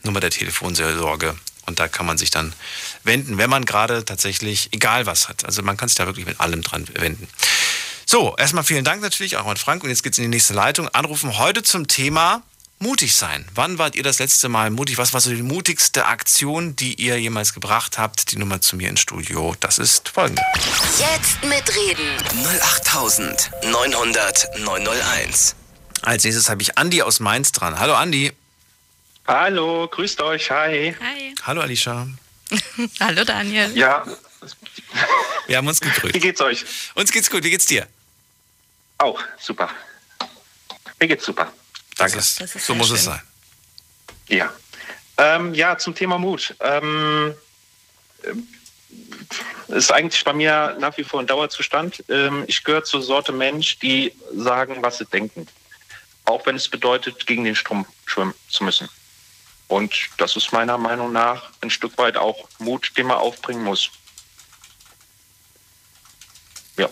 Nummer 0.03 0.21
der 0.21 0.31
Telefonseelsorge. 0.31 1.37
Und 1.67 1.79
da 1.79 1.89
kann 1.89 2.05
man 2.05 2.19
sich 2.19 2.31
dann 2.31 2.53
wenden, 3.05 3.39
wenn 3.39 3.49
man 3.49 3.65
gerade 3.65 4.05
tatsächlich 4.05 4.69
egal 4.73 5.07
was 5.07 5.29
hat. 5.29 5.45
Also 5.45 5.63
man 5.63 5.77
kann 5.77 5.89
sich 5.89 5.97
da 5.97 6.07
wirklich 6.07 6.27
mit 6.27 6.41
allem 6.41 6.63
dran 6.63 6.87
wenden. 6.95 7.27
So, 8.07 8.37
erstmal 8.37 8.65
vielen 8.65 8.85
Dank 8.85 9.01
natürlich 9.01 9.39
auch 9.39 9.47
an 9.47 9.57
Frank. 9.57 9.83
Und 9.83 9.89
jetzt 9.89 10.03
geht's 10.03 10.19
in 10.19 10.25
die 10.25 10.29
nächste 10.29 10.53
Leitung. 10.53 10.89
Anrufen 10.89 11.39
heute 11.39 11.63
zum 11.63 11.89
Thema 11.89 12.43
mutig 12.85 13.16
sein. 13.16 13.47
Wann 13.55 13.78
wart 13.78 13.97
ihr 13.97 14.03
das 14.03 14.18
letzte 14.18 14.51
Mal 14.51 14.68
mutig? 14.70 14.99
Was 14.99 15.14
war 15.14 15.20
so 15.20 15.30
die 15.30 15.43
mutigste 15.43 16.05
Aktion, 16.05 16.76
die 16.76 16.95
ihr 16.95 17.18
jemals 17.18 17.55
gebracht 17.55 17.97
habt? 17.97 18.30
Die 18.30 18.37
Nummer 18.37 18.61
zu 18.61 18.76
mir 18.76 18.91
ins 18.91 19.01
Studio, 19.01 19.57
das 19.59 19.78
ist 19.78 20.11
folgende. 20.11 20.43
Jetzt 20.99 21.43
mitreden. 21.43 22.07
08900 22.62 24.59
901. 24.61 25.57
Als 26.03 26.24
nächstes 26.24 26.51
habe 26.51 26.61
ich 26.61 26.76
Andi 26.76 27.01
aus 27.01 27.20
Mainz 27.20 27.53
dran. 27.53 27.78
Hallo 27.78 27.95
Andi. 27.95 28.32
Hallo, 29.26 29.89
grüßt 29.89 30.20
euch, 30.20 30.51
hi. 30.51 30.95
Hi. 31.01 31.35
Hallo 31.43 31.62
Alicia. 31.62 32.07
Hallo 33.01 33.24
Daniel. 33.24 33.74
Ja, 33.74 34.05
Wir 35.47 35.57
haben 35.57 35.66
uns 35.66 35.80
gegrüßt. 35.80 36.14
wie 36.14 36.18
geht's 36.20 36.43
euch? 36.43 36.66
Uns 36.95 37.11
geht's 37.11 37.30
gut. 37.30 37.45
Wie 37.45 37.51
geht's 37.51 37.64
dir? 37.64 37.87
Auch, 38.99 39.18
super. 39.41 39.70
Mir 41.01 41.09
geht's 41.09 41.24
super. 41.24 41.51
Danke. 41.97 42.17
Das 42.17 42.37
Das 42.37 42.55
ist 42.55 42.67
so 42.67 42.73
sehr 42.73 42.77
muss 42.77 42.91
es 42.91 43.01
schön. 43.03 43.13
sein. 43.13 43.23
Ja. 44.29 44.53
Ähm, 45.17 45.55
ja, 45.55 45.79
zum 45.79 45.95
Thema 45.95 46.19
Mut. 46.19 46.55
Ähm, 46.61 47.35
ähm, 48.25 48.49
ist 49.69 49.93
eigentlich 49.93 50.25
bei 50.25 50.33
mir 50.33 50.77
nach 50.81 50.97
wie 50.99 51.05
vor 51.05 51.21
ein 51.21 51.27
Dauerzustand. 51.27 52.05
Ähm, 52.09 52.45
ich 52.47 52.63
gehöre 52.65 52.85
zur 52.85 53.03
Sorte 53.03 53.33
Mensch, 53.33 53.79
die 53.79 54.13
sagen, 54.35 54.83
was 54.83 54.99
sie 54.99 55.07
denken. 55.07 55.47
Auch 56.25 56.47
wenn 56.47 56.57
es 56.57 56.69
bedeutet, 56.69 57.27
gegen 57.27 57.45
den 57.45 57.55
Strom 57.57 57.87
schwimmen 58.07 58.35
zu 58.49 58.65
müssen. 58.65 58.89
Und 59.69 59.95
das 60.19 60.37
ist 60.37 60.53
meiner 60.53 60.79
Meinung 60.79 61.13
nach 61.13 61.51
ein 61.61 61.71
Stück 61.71 61.97
weit 61.99 62.17
auch 62.17 62.49
Mut, 62.59 62.93
den 62.97 63.07
man 63.07 63.17
aufbringen 63.19 63.65
muss. 63.65 63.91
Ja. 66.77 66.89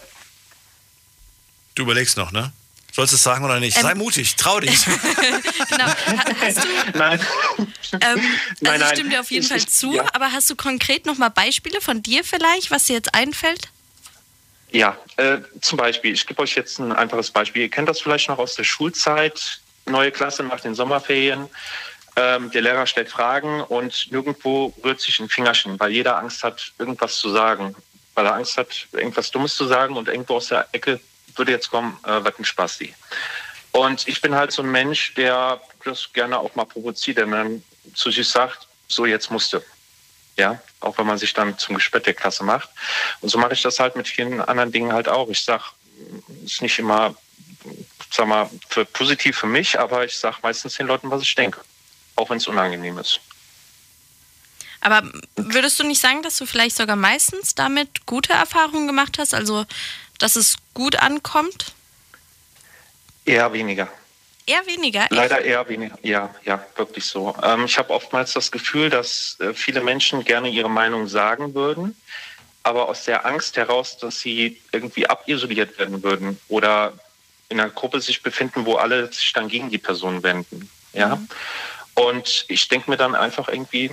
Du 1.75 1.83
überlegst 1.83 2.17
noch, 2.17 2.33
ne? 2.33 2.53
Sollst 2.95 3.13
du 3.13 3.17
es 3.17 3.23
sagen 3.23 3.45
oder 3.45 3.59
nicht? 3.59 3.77
Ähm, 3.79 3.83
Sei 3.83 3.95
mutig, 3.95 4.37
trau 4.37 4.61
dich. 4.61 4.85
Genau. 5.71 5.87
Ha- 5.87 6.25
Hast 6.43 6.59
du, 6.65 6.69
Nein. 6.99 7.21
ähm, 7.59 8.01
Nein, 8.01 8.03
also 8.03 8.25
ich 8.61 8.63
nein. 8.63 8.89
stimme 8.95 9.11
dir 9.11 9.21
auf 9.21 9.31
jeden 9.31 9.43
Ich- 9.45 9.49
Fall 9.49 9.59
ich- 9.59 9.69
zu, 9.69 9.95
ja. 9.95 10.05
aber 10.13 10.33
hast 10.33 10.51
du 10.51 10.57
konkret 10.57 11.07
nochmal 11.07 11.31
Beispiele 11.31 11.81
von 11.81 12.03
dir 12.03 12.23
vielleicht, 12.25 12.71
was 12.71 12.85
dir 12.85 12.95
jetzt 12.95 13.15
einfällt? 13.15 13.69
Ja, 14.71 14.97
äh, 15.17 15.39
zum 15.61 15.79
Beispiel, 15.79 16.13
ich 16.13 16.27
gebe 16.27 16.41
euch 16.43 16.55
jetzt 16.55 16.79
ein 16.79 16.93
einfaches 16.93 17.31
Beispiel. 17.31 17.63
Ihr 17.63 17.71
kennt 17.71 17.89
das 17.89 18.01
vielleicht 18.01 18.29
noch 18.29 18.39
aus 18.39 18.55
der 18.55 18.65
Schulzeit, 18.65 19.61
neue 19.87 20.11
Klasse 20.11 20.43
nach 20.43 20.61
den 20.61 20.75
Sommerferien. 20.75 21.49
Ähm, 22.17 22.51
der 22.51 22.61
Lehrer 22.63 22.87
stellt 22.87 23.09
Fragen 23.11 23.63
und 23.63 24.09
nirgendwo 24.11 24.75
rührt 24.85 25.01
sich 25.01 25.19
ein 25.19 25.29
Fingerchen, 25.31 25.79
weil 25.81 25.91
jeder 25.93 26.19
Angst 26.19 26.43
hat, 26.43 26.73
irgendwas 26.79 27.17
zu 27.17 27.31
sagen. 27.31 27.75
Weil 28.15 28.27
er 28.27 28.35
Angst 28.35 28.59
hat, 28.59 28.87
irgendwas 28.93 29.31
Dummes 29.31 29.55
zu 29.57 29.67
sagen 29.67 29.97
und 29.97 30.09
irgendwo 30.09 30.37
aus 30.37 30.49
der 30.49 30.69
Ecke 30.73 31.01
würde 31.37 31.53
jetzt 31.53 31.71
kommen, 31.71 31.99
äh, 32.05 32.25
was 32.25 32.39
ein 32.39 32.45
Spasti. 32.45 32.95
Und 33.73 34.07
ich 34.07 34.21
bin 34.21 34.35
halt 34.35 34.53
so 34.53 34.63
ein 34.63 34.71
Mensch, 34.71 35.15
der 35.15 35.61
das 35.85 36.13
gerne 36.13 36.39
auch 36.39 36.55
mal 36.55 36.67
provoziert, 36.67 37.19
der 37.19 37.27
dann 37.27 37.63
zu 37.95 38.11
sich 38.11 38.29
sagt, 38.29 38.69
so 38.87 39.07
jetzt 39.07 39.31
musste. 39.31 39.65
Ja, 40.37 40.61
auch 40.81 40.97
wenn 40.99 41.07
man 41.07 41.19
sich 41.19 41.33
dann 41.35 41.59
zum 41.59 41.75
Gespött 41.75 42.07
der 42.07 42.15
Klasse 42.15 42.45
macht. 42.45 42.69
Und 43.21 43.29
so 43.29 43.39
mache 43.39 43.53
ich 43.53 43.63
das 43.63 43.79
halt 43.79 43.97
mit 43.97 44.09
vielen 44.09 44.41
anderen 44.41 44.73
Dingen 44.73 44.93
halt 44.93 45.09
auch. 45.09 45.29
Ich 45.29 45.43
sag, 45.43 45.73
ist 46.45 46.63
nicht 46.63 46.79
immer, 46.79 47.15
sag 48.11 48.27
mal, 48.27 48.49
für 48.69 48.85
positiv 48.85 49.37
für 49.37 49.47
mich, 49.47 49.79
aber 49.79 50.05
ich 50.05 50.17
sag 50.17 50.43
meistens 50.43 50.77
den 50.77 50.87
Leuten, 50.87 51.11
was 51.11 51.23
ich 51.23 51.35
denke. 51.35 51.61
Auch 52.17 52.31
wenn 52.31 52.39
es 52.39 52.47
unangenehm 52.47 52.99
ist. 52.99 53.21
Aber 54.81 55.09
würdest 55.37 55.79
du 55.79 55.85
nicht 55.85 56.01
sagen, 56.01 56.23
dass 56.23 56.37
du 56.37 56.45
vielleicht 56.45 56.77
sogar 56.77 56.97
meistens 56.97 57.55
damit 57.55 58.05
gute 58.05 58.33
Erfahrungen 58.33 58.89
gemacht 58.89 59.17
hast? 59.19 59.33
Also, 59.33 59.65
dass 60.23 60.37
es 60.37 60.57
gut 60.73 60.97
ankommt? 60.97 61.73
Eher 63.25 63.53
weniger. 63.53 63.89
Eher 64.47 64.65
weniger? 64.67 65.03
Echt? 65.03 65.13
Leider 65.13 65.43
eher 65.43 65.69
weniger. 65.69 65.99
Ja, 66.03 66.33
ja, 66.45 66.65
wirklich 66.77 67.05
so. 67.07 67.35
Ähm, 67.43 67.65
ich 67.65 67.77
habe 67.77 67.91
oftmals 67.91 68.33
das 68.33 68.51
Gefühl, 68.53 68.89
dass 68.89 69.37
äh, 69.41 69.53
viele 69.53 69.81
Menschen 69.81 70.25
gerne 70.25 70.49
ihre 70.49 70.71
Meinung 70.71 71.09
sagen 71.09 71.55
würden, 71.55 71.97
aber 72.63 72.89
aus 72.89 73.05
der 73.05 73.27
Angst 73.27 73.57
heraus, 73.57 73.99
dass 73.99 74.21
sie 74.21 74.61
irgendwie 74.71 75.09
abisoliert 75.09 75.77
werden 75.79 76.03
würden 76.05 76.39
oder 76.49 76.93
in 77.49 77.59
einer 77.59 77.71
Gruppe 77.71 78.01
sich 78.01 78.23
befinden, 78.23 78.65
wo 78.65 78.77
alle 78.77 79.13
sich 79.13 79.33
dann 79.33 79.49
gegen 79.49 79.71
die 79.71 79.79
Person 79.79 80.23
wenden. 80.23 80.71
Ja. 80.93 81.17
Mhm. 81.17 81.29
Und 81.95 82.45
ich 82.49 82.69
denke 82.69 82.91
mir 82.91 82.97
dann 82.97 83.17
einfach 83.17 83.49
irgendwie, 83.49 83.91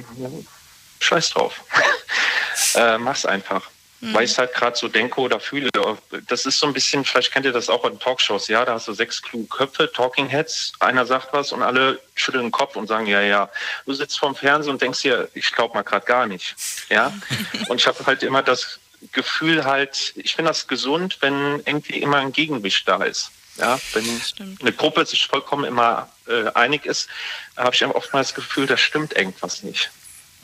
scheiß 1.00 1.32
drauf. 1.32 1.64
äh, 2.76 3.00
mach's 3.00 3.26
einfach. 3.26 3.70
Mhm. 4.02 4.14
Weil 4.14 4.24
ich 4.24 4.38
halt 4.38 4.54
gerade 4.54 4.78
so 4.78 4.88
denke 4.88 5.20
oder 5.20 5.40
fühle. 5.40 5.70
Das 6.28 6.46
ist 6.46 6.60
so 6.60 6.68
ein 6.68 6.74
bisschen, 6.74 7.04
vielleicht 7.04 7.32
kennt 7.32 7.46
ihr 7.46 7.52
das 7.52 7.70
auch 7.70 7.84
in 7.86 8.00
Talkshows, 8.00 8.48
ja, 8.48 8.64
da 8.64 8.74
hast 8.74 8.88
du 8.88 8.94
sechs 8.94 9.22
kluge 9.22 9.48
Köpfe, 9.48 9.92
Talking 9.92 10.28
Heads, 10.28 10.74
einer 10.80 11.06
sagt 11.06 11.34
was 11.34 11.52
und 11.52 11.62
alle 11.62 12.00
schütteln 12.16 12.46
den 12.46 12.52
Kopf 12.52 12.76
und 12.76 12.88
sagen, 12.88 13.08
ja, 13.08 13.22
ja. 13.22 13.50
Du 13.86 13.94
sitzt 13.94 14.20
vorm 14.20 14.36
Fernsehen 14.36 14.74
und 14.74 14.82
denkst 14.82 15.02
dir, 15.02 15.30
ich 15.34 15.52
glaube 15.52 15.74
mal 15.74 15.84
gerade 15.84 16.06
gar 16.06 16.26
nicht. 16.28 16.56
Ja. 16.90 17.14
und 17.68 17.82
ich 17.82 17.88
habe 17.88 18.06
halt 18.06 18.24
immer 18.24 18.42
das 18.42 18.80
Gefühl 19.12 19.66
halt, 19.66 20.14
ich 20.16 20.36
finde 20.36 20.52
das 20.52 20.68
gesund, 20.68 21.18
wenn 21.22 21.62
irgendwie 21.66 22.00
immer 22.00 22.18
ein 22.18 22.32
Gegenwicht 22.32 22.88
da 22.88 23.04
ist. 23.04 23.32
Ja, 23.58 23.78
wenn 23.92 24.22
eine 24.62 24.72
Gruppe 24.72 25.06
sich 25.06 25.28
vollkommen 25.28 25.66
immer 25.66 26.10
äh, 26.28 26.50
einig 26.54 26.86
ist, 26.86 27.10
habe 27.58 27.76
ich 27.76 27.86
oftmals 27.86 28.30
das 28.30 28.36
Gefühl, 28.36 28.68
da 28.68 28.78
stimmt 28.78 29.14
irgendwas 29.18 29.64
nicht 29.64 29.92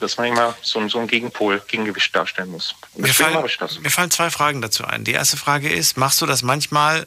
dass 0.00 0.16
man 0.16 0.26
immer 0.26 0.56
so, 0.62 0.86
so 0.88 0.98
ein 0.98 1.06
Gegenpol, 1.06 1.62
Gegengewicht 1.66 2.14
darstellen 2.14 2.50
muss. 2.50 2.74
Mir 2.96 3.14
fallen, 3.14 3.44
mir 3.80 3.90
fallen 3.90 4.10
zwei 4.10 4.30
Fragen 4.30 4.60
dazu 4.60 4.84
ein. 4.84 5.04
Die 5.04 5.12
erste 5.12 5.36
Frage 5.36 5.68
ist, 5.68 5.96
machst 5.96 6.20
du 6.20 6.26
das 6.26 6.42
manchmal, 6.42 7.06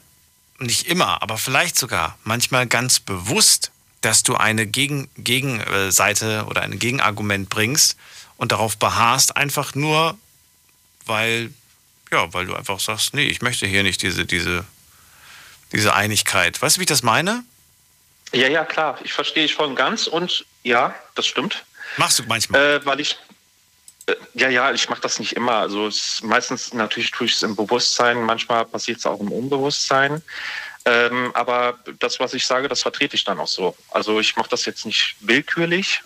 nicht 0.57 0.87
immer, 0.87 1.21
aber 1.21 1.37
vielleicht 1.37 1.77
sogar 1.77 2.17
manchmal 2.23 2.67
ganz 2.67 2.99
bewusst, 2.99 3.71
dass 4.01 4.23
du 4.23 4.35
eine 4.35 4.65
Gegen, 4.65 5.09
Gegenseite 5.17 6.45
oder 6.47 6.61
ein 6.61 6.79
Gegenargument 6.79 7.49
bringst 7.49 7.97
und 8.37 8.51
darauf 8.51 8.77
beharrst, 8.77 9.35
einfach 9.35 9.75
nur, 9.75 10.17
weil, 11.05 11.51
ja, 12.11 12.33
weil 12.33 12.45
du 12.45 12.55
einfach 12.55 12.79
sagst, 12.79 13.13
nee, 13.13 13.25
ich 13.25 13.41
möchte 13.41 13.67
hier 13.67 13.83
nicht 13.83 14.01
diese, 14.01 14.25
diese, 14.25 14.65
diese 15.71 15.93
Einigkeit. 15.93 16.61
Weißt 16.61 16.77
du, 16.77 16.79
wie 16.79 16.83
ich 16.83 16.89
das 16.89 17.03
meine? 17.03 17.43
Ja, 18.31 18.47
ja, 18.47 18.63
klar. 18.63 18.99
Ich 19.03 19.13
verstehe 19.13 19.45
ich 19.45 19.55
voll 19.55 19.67
und 19.67 19.75
ganz 19.75 20.07
und 20.07 20.45
ja, 20.63 20.95
das 21.15 21.27
stimmt. 21.27 21.65
Machst 21.97 22.19
du 22.19 22.23
manchmal? 22.23 22.77
Äh, 22.77 22.85
weil 22.85 22.99
ich 22.99 23.17
äh, 24.09 24.15
ja, 24.33 24.49
ja, 24.49 24.71
ich 24.71 24.89
mache 24.89 25.01
das 25.01 25.19
nicht 25.19 25.33
immer. 25.33 25.53
Also 25.53 25.87
es, 25.87 26.21
meistens 26.23 26.73
natürlich 26.73 27.11
tue 27.11 27.27
ich 27.27 27.33
es 27.33 27.43
im 27.43 27.55
Bewusstsein, 27.55 28.21
manchmal 28.23 28.65
passiert 28.65 28.99
es 28.99 29.05
auch 29.05 29.19
im 29.19 29.31
Unbewusstsein. 29.31 30.21
Ähm, 30.85 31.31
aber 31.35 31.77
das, 31.99 32.19
was 32.19 32.33
ich 32.33 32.45
sage, 32.45 32.67
das 32.67 32.81
vertrete 32.81 33.15
ich 33.15 33.23
dann 33.23 33.39
auch 33.39 33.47
so. 33.47 33.75
Also 33.91 34.19
ich 34.19 34.35
mache 34.35 34.49
das 34.49 34.65
jetzt 34.65 34.85
nicht 34.85 35.15
willkürlich, 35.19 36.01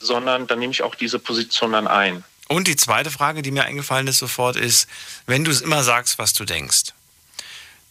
sondern 0.00 0.46
dann 0.46 0.58
nehme 0.58 0.72
ich 0.72 0.82
auch 0.82 0.94
diese 0.94 1.18
Position 1.18 1.72
dann 1.72 1.86
ein. 1.86 2.24
Und 2.48 2.68
die 2.68 2.76
zweite 2.76 3.10
Frage, 3.10 3.42
die 3.42 3.50
mir 3.50 3.64
eingefallen 3.64 4.06
ist 4.06 4.18
sofort, 4.18 4.56
ist, 4.56 4.88
wenn 5.26 5.44
du 5.44 5.50
es 5.50 5.60
immer 5.60 5.82
sagst, 5.82 6.18
was 6.18 6.32
du 6.32 6.44
denkst. 6.44 6.92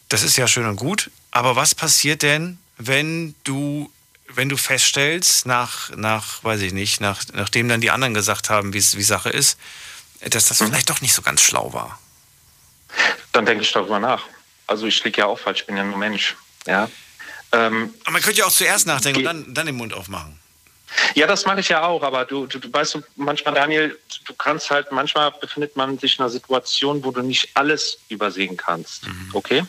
Das 0.10 0.24
ist 0.24 0.38
ja 0.38 0.48
schön 0.48 0.66
und 0.66 0.76
gut, 0.76 1.10
aber 1.32 1.56
was 1.56 1.74
passiert 1.74 2.22
denn, 2.22 2.60
wenn 2.78 3.34
du 3.44 3.92
wenn 4.28 4.50
du 4.50 4.58
feststellst, 4.58 5.46
nach, 5.46 5.90
nach, 5.96 6.44
weiß 6.44 6.62
ich 6.62 6.74
nicht, 6.74 7.02
nach, 7.02 7.24
nachdem 7.34 7.70
dann 7.70 7.82
die 7.82 7.92
anderen 7.92 8.14
gesagt 8.14 8.50
haben, 8.50 8.74
wie 8.74 8.82
Sache 8.82 9.30
ist, 9.30 9.58
dass 10.22 10.48
das 10.48 10.60
mhm. 10.60 10.68
vielleicht 10.68 10.90
doch 10.90 11.02
nicht 11.02 11.14
so 11.14 11.22
ganz 11.22 11.42
schlau 11.42 11.74
war? 11.74 12.00
Dann 13.32 13.46
denke 13.46 13.64
ich 13.64 13.72
darüber 13.72 14.00
nach. 14.00 14.24
Also 14.68 14.88
ich 14.88 15.04
liege 15.04 15.22
ja 15.22 15.28
auch 15.28 15.40
falsch, 15.40 15.62
ich 15.62 15.68
bin 15.68 15.78
ja 15.78 15.84
nur 15.84 15.98
Mensch. 15.98 16.36
Ja. 16.66 16.90
Ähm, 17.52 17.94
aber 18.04 18.12
man 18.12 18.22
könnte 18.22 18.40
ja 18.40 18.46
auch 18.46 18.52
zuerst 18.52 18.88
nachdenken 18.88 19.20
und 19.20 19.26
dann, 19.26 19.54
dann 19.54 19.66
den 19.68 19.76
Mund 19.76 19.94
aufmachen. 19.94 20.40
Ja, 21.14 21.28
das 21.28 21.46
mache 21.46 21.60
ich 21.60 21.70
ja 21.70 21.84
auch, 21.84 22.04
aber 22.04 22.26
du, 22.26 22.48
du, 22.48 22.60
du 22.60 22.72
weißt 22.72 23.00
manchmal, 23.16 23.54
Daniel, 23.54 24.00
du 24.26 24.34
kannst 24.34 24.72
halt, 24.72 24.92
manchmal 24.92 25.32
befindet 25.32 25.76
man 25.76 25.98
sich 25.98 26.18
in 26.18 26.24
einer 26.24 26.30
Situation, 26.30 27.04
wo 27.04 27.12
du 27.12 27.22
nicht 27.22 27.50
alles 27.54 28.00
übersehen 28.10 28.58
kannst. 28.58 29.06
Mhm. 29.08 29.30
Okay? 29.34 29.66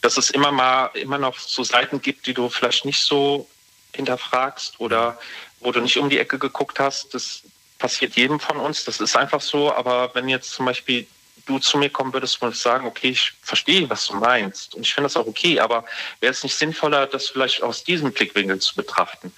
Dass 0.00 0.16
es 0.16 0.30
immer 0.30 0.50
mal, 0.50 0.90
immer 0.94 1.18
noch 1.18 1.38
so 1.38 1.62
Seiten 1.62 2.02
gibt, 2.02 2.26
die 2.26 2.34
du 2.34 2.48
vielleicht 2.48 2.84
nicht 2.84 3.00
so 3.00 3.48
hinterfragst 3.94 4.80
oder 4.80 5.18
wo 5.60 5.72
du 5.72 5.80
nicht 5.80 5.98
um 5.98 6.08
die 6.08 6.18
Ecke 6.18 6.38
geguckt 6.38 6.78
hast. 6.78 7.14
Das 7.14 7.42
passiert 7.78 8.16
jedem 8.16 8.40
von 8.40 8.58
uns. 8.58 8.84
Das 8.84 9.00
ist 9.00 9.16
einfach 9.16 9.40
so. 9.40 9.72
Aber 9.72 10.14
wenn 10.14 10.28
jetzt 10.28 10.52
zum 10.52 10.66
Beispiel 10.66 11.06
du 11.46 11.58
zu 11.58 11.78
mir 11.78 11.90
kommen 11.90 12.12
würdest 12.12 12.40
und 12.42 12.56
sagen, 12.56 12.86
okay, 12.86 13.10
ich 13.10 13.32
verstehe, 13.42 13.88
was 13.90 14.06
du 14.06 14.14
meinst. 14.14 14.74
Und 14.74 14.82
ich 14.82 14.94
finde 14.94 15.06
das 15.06 15.16
auch 15.16 15.26
okay, 15.26 15.58
aber 15.60 15.84
wäre 16.20 16.32
es 16.32 16.42
nicht 16.42 16.56
sinnvoller, 16.56 17.06
das 17.06 17.28
vielleicht 17.28 17.62
aus 17.62 17.84
diesem 17.84 18.12
Blickwinkel 18.12 18.58
zu 18.60 18.74
betrachten? 18.74 19.32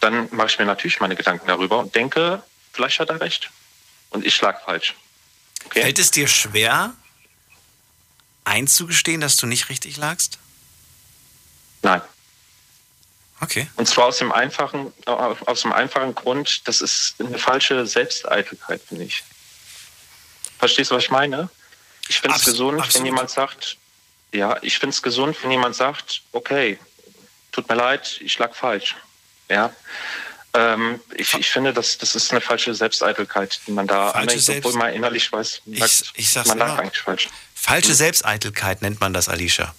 Dann 0.00 0.28
mache 0.32 0.48
ich 0.48 0.58
mir 0.58 0.64
natürlich 0.64 1.00
meine 1.00 1.16
Gedanken 1.16 1.46
darüber 1.46 1.78
und 1.78 1.94
denke, 1.94 2.42
vielleicht 2.72 2.98
hat 2.98 3.10
er 3.10 3.20
recht. 3.20 3.50
Und 4.10 4.24
ich 4.26 4.40
lag 4.40 4.62
falsch. 4.64 4.94
Okay? 5.66 5.82
Fällt 5.82 5.98
es 5.98 6.10
dir 6.10 6.28
schwer, 6.28 6.94
einzugestehen, 8.44 9.20
dass 9.20 9.36
du 9.36 9.46
nicht 9.46 9.68
richtig 9.68 9.96
lagst? 9.96 10.38
Nein. 11.82 12.02
Okay. 13.44 13.68
Und 13.76 13.86
zwar 13.86 14.06
aus 14.06 14.18
dem 14.18 14.32
einfachen, 14.32 14.92
aus 15.04 15.62
dem 15.62 15.72
einfachen 15.72 16.14
Grund, 16.14 16.66
das 16.66 16.80
ist 16.80 17.16
eine 17.18 17.38
falsche 17.38 17.86
Selbsteitelkeit, 17.86 18.80
finde 18.88 19.04
ich. 19.04 19.22
Verstehst 20.58 20.90
du, 20.90 20.94
was 20.94 21.04
ich 21.04 21.10
meine? 21.10 21.50
Ich 22.08 22.20
finde 22.20 22.36
es 22.36 22.44
gesund, 22.44 22.80
absolut. 22.80 22.94
wenn 22.94 23.06
jemand 23.06 23.30
sagt, 23.30 23.76
ja, 24.32 24.56
ich 24.62 24.78
finde 24.78 24.94
es 24.94 25.02
gesund, 25.02 25.36
wenn 25.42 25.50
jemand 25.50 25.76
sagt, 25.76 26.22
okay, 26.32 26.78
tut 27.52 27.68
mir 27.68 27.74
leid, 27.74 28.18
ich 28.20 28.38
lag 28.38 28.54
falsch. 28.54 28.96
Ja. 29.50 29.74
Ähm, 30.54 31.00
ich, 31.14 31.34
ich 31.34 31.50
finde, 31.50 31.74
das, 31.74 31.98
das 31.98 32.14
ist 32.14 32.30
eine 32.30 32.40
falsche 32.40 32.74
Selbsteitelkeit, 32.74 33.60
die 33.66 33.72
man 33.72 33.86
da 33.86 34.10
anlegt, 34.10 34.48
obwohl 34.48 34.74
man 34.74 34.94
innerlich 34.94 35.30
weiß, 35.30 35.62
man, 35.66 35.86
ich, 35.86 36.12
ich 36.14 36.46
man 36.46 36.58
lag 36.58 36.78
eigentlich 36.78 37.02
falsch. 37.02 37.28
Falsche 37.54 37.88
hm. 37.88 37.94
Selbsteitelkeit 37.94 38.80
nennt 38.80 39.00
man 39.00 39.12
das, 39.12 39.28
Alicia. 39.28 39.74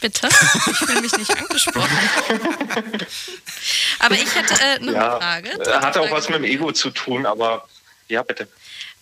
Bitte? 0.00 0.28
Ich 0.28 0.76
fühle 0.76 1.00
mich 1.00 1.16
nicht 1.16 1.36
angesprochen. 1.36 1.98
aber 3.98 4.14
ich 4.14 4.34
hätte 4.34 4.54
äh, 4.62 4.78
noch 4.80 4.92
ja, 4.92 5.18
eine 5.18 5.50
Frage. 5.50 5.80
Hat 5.80 5.96
auch 5.96 6.10
was 6.10 6.28
mit 6.28 6.38
dem 6.38 6.44
Ego 6.44 6.72
zu 6.72 6.90
tun, 6.90 7.24
aber 7.24 7.66
ja, 8.08 8.22
bitte. 8.22 8.48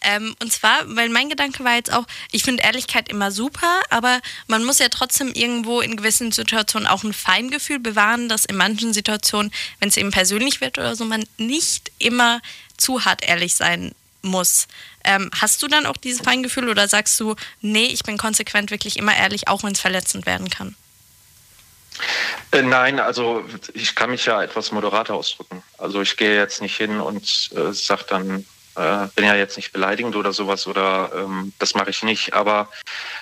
Ähm, 0.05 0.36
und 0.40 0.53
zwar, 0.53 0.82
weil 0.84 1.09
mein 1.09 1.30
Gedanke 1.30 1.64
war 1.64 1.76
jetzt 1.76 1.92
auch, 1.92 2.05
ich 2.30 2.42
finde 2.42 2.62
Ehrlichkeit 2.62 3.09
immer 3.09 3.32
super, 3.32 3.80
aber 3.88 4.20
man 4.47 4.62
muss 4.62 4.78
ja 4.78 4.88
trotzdem 4.90 5.32
irgendwo 5.32 5.80
in 5.80 5.97
gewissen 5.97 6.30
Situationen 6.30 6.86
auch 6.86 7.03
ein 7.05 7.14
Feingefühl 7.14 7.78
bewahren, 7.78 8.28
dass 8.28 8.45
in 8.45 8.57
manchen 8.57 8.92
Situationen, 8.92 9.51
wenn 9.80 9.88
es 9.88 9.97
eben 9.97 10.11
persönlich 10.11 10.61
wird 10.61 10.78
oder 10.78 10.95
so, 10.95 11.07
man 11.07 11.24
nicht 11.38 11.90
immer 11.99 12.40
zu 12.76 13.05
hart 13.07 13.26
ehrlich 13.26 13.55
sein 13.55 13.92
muss. 14.20 14.68
Ähm, 15.05 15.30
hast 15.38 15.62
du 15.62 15.68
dann 15.68 15.86
auch 15.86 15.97
dieses 15.97 16.20
Feingefühl 16.20 16.68
oder 16.68 16.86
sagst 16.86 17.18
du, 17.18 17.34
nee, 17.61 17.86
ich 17.86 18.03
bin 18.03 18.18
konsequent 18.18 18.70
wirklich 18.70 18.99
immer 18.99 19.16
ehrlich, 19.16 19.49
auch 19.49 19.62
wenn 19.62 19.72
es 19.72 19.80
verletzend 19.80 20.26
werden 20.26 20.51
kann? 20.51 20.76
Äh, 22.53 22.62
nein, 22.62 23.01
also 23.01 23.45
ich 23.72 23.95
kann 23.95 24.11
mich 24.11 24.26
ja 24.26 24.42
etwas 24.42 24.72
moderater 24.72 25.14
ausdrücken. 25.14 25.62
Also 25.78 26.01
ich 26.03 26.16
gehe 26.16 26.36
jetzt 26.36 26.61
nicht 26.61 26.76
hin 26.76 27.01
und 27.01 27.51
äh, 27.55 27.72
sage 27.72 28.05
dann, 28.09 28.47
äh, 28.76 29.07
bin 29.14 29.24
ja 29.24 29.34
jetzt 29.34 29.57
nicht 29.57 29.72
beleidigend 29.72 30.16
oder 30.16 30.32
sowas 30.32 30.66
oder 30.66 31.11
ähm, 31.14 31.53
das 31.59 31.74
mache 31.74 31.90
ich 31.90 32.03
nicht. 32.03 32.34
Aber 32.34 32.68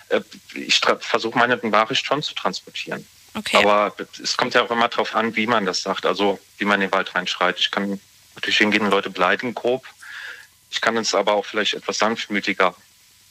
äh, 0.08 0.20
ich 0.54 0.80
versuche 1.00 1.38
meine 1.38 1.56
Nachricht 1.56 2.06
schon 2.06 2.22
zu 2.22 2.34
transportieren. 2.34 3.06
Okay. 3.34 3.58
Aber 3.58 3.94
es 4.22 4.36
kommt 4.36 4.54
ja 4.54 4.62
auch 4.62 4.70
immer 4.70 4.88
darauf 4.88 5.14
an, 5.14 5.36
wie 5.36 5.46
man 5.46 5.64
das 5.64 5.82
sagt, 5.82 6.04
also 6.04 6.38
wie 6.58 6.64
man 6.64 6.80
in 6.80 6.88
den 6.88 6.92
Wald 6.92 7.14
reinschreit. 7.14 7.58
Ich 7.58 7.70
kann 7.70 7.98
natürlich 8.34 8.58
hingehen 8.58 8.82
und 8.82 8.90
Leute 8.90 9.10
beleidigen, 9.10 9.54
grob. 9.54 9.86
Ich 10.70 10.80
kann 10.80 10.96
es 10.96 11.14
aber 11.14 11.34
auch 11.34 11.44
vielleicht 11.44 11.74
etwas 11.74 11.98
sanftmütiger 11.98 12.74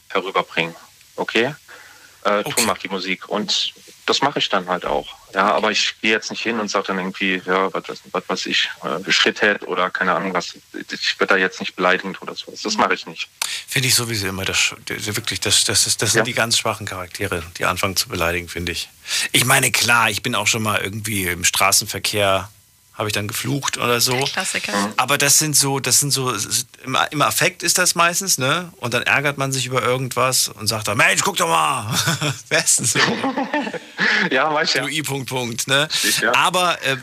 herüberbringen. 0.10 0.76
Okay? 1.16 1.54
Äh, 2.24 2.40
okay. 2.40 2.54
Ton 2.56 2.66
macht 2.66 2.84
die 2.84 2.90
Musik. 2.90 3.30
Und 3.30 3.74
das 4.06 4.22
mache 4.22 4.40
ich 4.40 4.50
dann 4.50 4.68
halt 4.68 4.86
auch. 4.86 5.08
Ja, 5.34 5.54
aber 5.54 5.72
ich 5.72 5.96
gehe 6.02 6.12
jetzt 6.12 6.30
nicht 6.30 6.44
hin 6.44 6.60
und 6.60 6.70
sage 6.70 6.88
dann 6.88 6.98
irgendwie, 6.98 7.42
ja, 7.46 7.74
was, 7.74 7.84
was 8.12 8.24
weiß 8.28 8.46
ich, 8.48 8.70
äh, 8.84 9.12
Schritthead 9.12 9.66
oder 9.68 9.90
keine 9.90 10.14
Ahnung 10.14 10.34
was. 10.34 10.56
Ich 10.74 11.20
werde 11.20 11.36
da 11.36 11.38
jetzt 11.38 11.60
nicht 11.60 11.76
beleidigend 11.76 12.22
oder 12.22 12.36
so. 12.36 12.54
Das 12.62 12.76
mache 12.76 12.94
ich 12.94 13.06
nicht. 13.06 13.30
Finde 13.68 13.88
ich 13.88 13.96
sowieso 13.96 14.28
immer 14.28 14.44
das, 14.44 14.76
wirklich, 14.88 15.40
das, 15.40 15.64
das, 15.64 15.88
ist, 15.88 16.02
das 16.02 16.12
sind 16.12 16.20
ja. 16.20 16.26
die 16.26 16.34
ganz 16.34 16.58
schwachen 16.58 16.86
Charaktere, 16.86 17.44
die 17.58 17.66
anfangen 17.66 17.96
zu 17.96 18.10
beleidigen, 18.10 18.50
finde 18.50 18.74
ich. 18.74 18.90
Ich 19.32 19.46
meine, 19.46 19.72
klar, 19.72 20.10
ich 20.10 20.22
bin 20.22 20.36
auch 20.36 20.48
schon 20.48 20.64
mal 20.64 20.82
irgendwie 20.82 21.28
im 21.28 21.44
Straßenverkehr 21.44 22.50
habe 23.02 23.10
ich 23.10 23.14
dann 23.14 23.28
geflucht 23.28 23.80
oder 23.80 24.00
so. 24.00 24.16
Klassiker. 24.16 24.94
Aber 24.96 25.18
das 25.18 25.40
sind 25.40 25.56
so, 25.56 25.80
das 25.80 26.00
sind 26.00 26.12
so, 26.12 26.32
im, 26.86 27.22
Affekt 27.24 27.64
ist 27.64 27.80
das 27.80 27.96
meistens, 27.96 28.38
ne? 28.38 28.72
Und 28.78 28.94
dann 28.94 29.02
ärgert 29.02 29.40
man 29.40 29.52
sich 29.52 29.66
über 29.66 29.82
irgendwas 29.82 30.50
und 30.50 30.68
sagt 30.68 30.88
dann, 30.88 30.98
Mensch, 30.98 31.22
guck 31.24 31.36
doch 31.36 31.48
mal. 31.48 31.92
Wer 32.50 32.64
ist 32.64 32.78
denn 32.78 32.86
so? 32.86 33.00
ja, 34.30 34.54
weiß 34.54 34.76
ja. 34.76 34.84
Du 34.84 34.88
I. 34.88 35.02
Punkt, 35.02 35.30
Punkt, 35.30 35.68
ne? 35.68 35.88
Aber, 36.36 36.78
äh, 36.84 36.98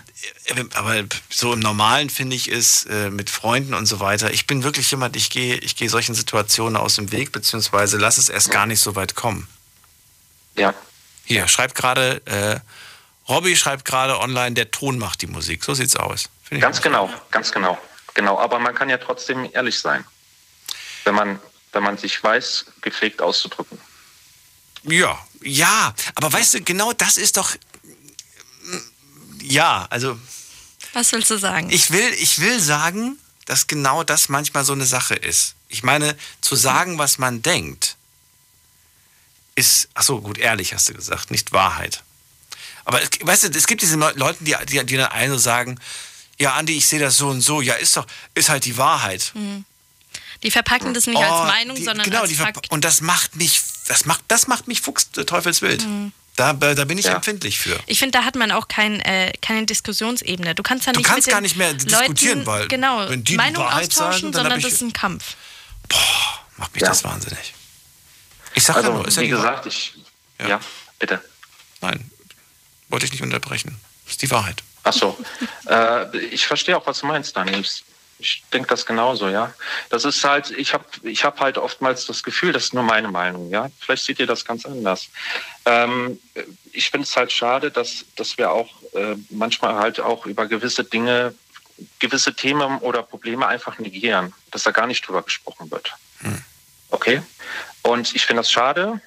aber 0.74 1.02
so 1.30 1.52
im 1.52 1.58
Normalen 1.58 2.10
finde 2.10 2.36
ich 2.36 2.46
es 2.46 2.84
äh, 2.84 3.10
mit 3.10 3.28
Freunden 3.28 3.74
und 3.74 3.86
so 3.86 3.98
weiter. 3.98 4.32
Ich 4.32 4.46
bin 4.46 4.62
wirklich 4.62 4.88
jemand, 4.92 5.16
ich 5.16 5.30
gehe, 5.30 5.56
ich 5.56 5.74
gehe 5.74 5.90
solchen 5.90 6.14
Situationen 6.14 6.76
aus 6.76 6.94
dem 6.94 7.10
Weg, 7.10 7.32
beziehungsweise 7.32 7.96
lass 7.96 8.18
es 8.18 8.28
erst 8.28 8.52
gar 8.52 8.66
nicht 8.66 8.80
so 8.80 8.94
weit 8.94 9.16
kommen. 9.16 9.48
Ja. 10.54 10.74
Hier, 11.24 11.48
schreibt 11.48 11.74
gerade, 11.74 12.22
äh, 12.26 12.60
Robby 13.28 13.56
schreibt 13.56 13.84
gerade 13.84 14.18
online, 14.18 14.54
der 14.54 14.70
Ton 14.70 14.98
macht 14.98 15.22
die 15.22 15.26
Musik. 15.26 15.64
So 15.64 15.74
sieht's 15.74 15.96
aus. 15.96 16.28
Ganz 16.50 16.80
genau, 16.80 17.10
ganz 17.30 17.52
genau. 17.52 17.78
Genau, 18.14 18.38
aber 18.38 18.58
man 18.58 18.74
kann 18.74 18.88
ja 18.88 18.96
trotzdem 18.96 19.48
ehrlich 19.52 19.78
sein. 19.78 20.04
Wenn 21.04 21.14
man, 21.14 21.38
wenn 21.72 21.82
man 21.82 21.98
sich 21.98 22.22
weiß, 22.22 22.64
gepflegt 22.80 23.20
auszudrücken. 23.20 23.78
Ja, 24.82 25.18
ja, 25.42 25.94
aber 26.14 26.32
weißt 26.32 26.54
du, 26.54 26.62
genau 26.62 26.92
das 26.92 27.16
ist 27.16 27.36
doch. 27.36 27.54
Ja, 29.42 29.86
also 29.90 30.18
Was 30.94 31.12
willst 31.12 31.30
du 31.30 31.36
sagen? 31.36 31.70
ich 31.70 31.90
will, 31.90 32.12
ich 32.14 32.40
will 32.40 32.60
sagen, 32.60 33.18
dass 33.44 33.66
genau 33.66 34.04
das 34.04 34.28
manchmal 34.28 34.64
so 34.64 34.72
eine 34.72 34.86
Sache 34.86 35.14
ist. 35.14 35.54
Ich 35.68 35.82
meine, 35.82 36.16
zu 36.40 36.56
sagen, 36.56 36.98
was 36.98 37.18
man 37.18 37.42
denkt, 37.42 37.96
ist, 39.54 39.88
ach 39.94 40.02
so, 40.02 40.20
gut, 40.20 40.38
ehrlich 40.38 40.74
hast 40.74 40.88
du 40.88 40.94
gesagt, 40.94 41.30
nicht 41.30 41.52
Wahrheit. 41.52 42.02
Aber 42.88 43.02
es, 43.02 43.10
weißt 43.20 43.44
du, 43.44 43.48
es 43.58 43.66
gibt 43.66 43.82
diese 43.82 43.96
Leu- 43.96 44.12
Leute, 44.14 44.42
die, 44.42 44.56
die, 44.66 44.82
die 44.86 44.96
dann 44.96 45.10
eine 45.12 45.38
sagen, 45.38 45.78
ja, 46.38 46.54
Andi, 46.54 46.74
ich 46.74 46.86
sehe 46.86 46.98
das 46.98 47.18
so 47.18 47.28
und 47.28 47.42
so, 47.42 47.60
ja, 47.60 47.74
ist 47.74 47.94
doch, 47.98 48.06
ist 48.34 48.48
halt 48.48 48.64
die 48.64 48.78
Wahrheit. 48.78 49.30
Mhm. 49.34 49.66
Die 50.42 50.50
verpacken 50.50 50.94
das 50.94 51.06
nicht 51.06 51.18
Oh, 51.18 51.22
als 51.22 51.52
Meinung, 51.52 51.76
die, 51.76 51.84
sondern 51.84 52.04
genau, 52.04 52.20
als 52.22 52.30
die 52.30 52.36
Fakt. 52.36 52.70
Und 52.70 52.86
das 52.86 53.02
macht 53.02 53.36
mich, 53.36 53.60
das 53.88 54.06
macht, 54.06 54.22
das 54.28 54.46
macht 54.46 54.68
mich 54.68 54.80
Fuchs 54.80 55.10
äh, 55.18 55.26
Teufelswild. 55.26 55.84
Mhm. 55.84 56.12
Da, 56.36 56.54
da 56.54 56.84
bin 56.86 56.96
ich 56.96 57.04
empfindlich 57.06 57.58
für. 57.58 57.78
Ich 57.86 57.98
finde, 57.98 58.16
da 58.18 58.24
hat 58.24 58.36
man 58.36 58.52
auch 58.52 58.68
kein, 58.68 59.00
äh, 59.00 59.32
keine 59.42 59.66
Diskussionsebene. 59.66 60.54
Du 60.54 60.62
kannst 60.62 60.86
ja 60.86 60.92
Du 60.94 61.00
nicht 61.00 61.08
kannst 61.10 61.26
mit 61.26 61.32
gar 61.34 61.40
nicht 61.42 61.56
mehr 61.56 61.72
Leuten, 61.72 61.84
diskutieren, 61.88 62.46
weil 62.46 62.68
genau, 62.68 63.06
wenn 63.10 63.22
die 63.22 63.32
die 63.32 63.36
Meinung 63.36 63.64
Wahrheit 63.64 63.88
austauschen, 63.90 64.32
sagen, 64.32 64.44
sondern 64.44 64.58
ich- 64.60 64.64
das 64.64 64.72
ist 64.74 64.82
ein 64.82 64.92
Kampf. 64.94 65.34
Macht 66.56 66.72
mich 66.74 66.82
das 66.84 67.04
wahnsinnig. 67.04 67.52
Ich 68.54 68.62
sag 68.62 68.76
also, 68.76 68.88
ja 68.90 68.94
nur, 68.96 69.08
ist 69.08 69.16
ja 69.16 69.22
wie 69.22 69.26
die 69.26 69.30
gesagt, 69.32 69.66
ich. 69.66 69.94
Ja. 70.46 70.60
bitte. 70.98 71.20
Nein, 71.80 72.08
wollte 72.88 73.06
ich 73.06 73.12
nicht 73.12 73.22
unterbrechen. 73.22 73.80
Das 74.04 74.12
ist 74.12 74.22
die 74.22 74.30
Wahrheit. 74.30 74.62
Ach 74.84 74.92
so. 74.92 75.16
äh, 75.66 76.16
ich 76.18 76.46
verstehe 76.46 76.76
auch, 76.76 76.86
was 76.86 77.00
du 77.00 77.06
meinst, 77.06 77.36
Daniel. 77.36 77.64
Ich 78.20 78.42
denke 78.52 78.68
das 78.68 78.84
genauso, 78.84 79.28
ja. 79.28 79.54
Das 79.90 80.04
ist 80.04 80.24
halt, 80.24 80.50
ich 80.50 80.74
habe 80.74 80.84
ich 81.02 81.24
hab 81.24 81.38
halt 81.40 81.56
oftmals 81.56 82.06
das 82.06 82.22
Gefühl, 82.22 82.52
das 82.52 82.64
ist 82.64 82.74
nur 82.74 82.82
meine 82.82 83.08
Meinung, 83.08 83.50
ja. 83.50 83.70
Vielleicht 83.78 84.04
seht 84.04 84.18
ihr 84.18 84.26
das 84.26 84.44
ganz 84.44 84.66
anders. 84.66 85.08
Ähm, 85.66 86.18
ich 86.72 86.90
finde 86.90 87.04
es 87.06 87.16
halt 87.16 87.30
schade, 87.30 87.70
dass, 87.70 88.04
dass 88.16 88.36
wir 88.36 88.50
auch 88.50 88.70
äh, 88.94 89.14
manchmal 89.30 89.76
halt 89.76 90.00
auch 90.00 90.26
über 90.26 90.46
gewisse 90.46 90.82
Dinge, 90.82 91.34
gewisse 92.00 92.34
Themen 92.34 92.78
oder 92.78 93.02
Probleme 93.02 93.46
einfach 93.46 93.78
negieren, 93.78 94.32
dass 94.50 94.64
da 94.64 94.72
gar 94.72 94.88
nicht 94.88 95.06
drüber 95.06 95.22
gesprochen 95.22 95.70
wird. 95.70 95.94
Okay? 96.90 97.22
Und 97.82 98.14
ich 98.14 98.26
finde 98.26 98.40
das 98.40 98.50
schade. 98.50 99.00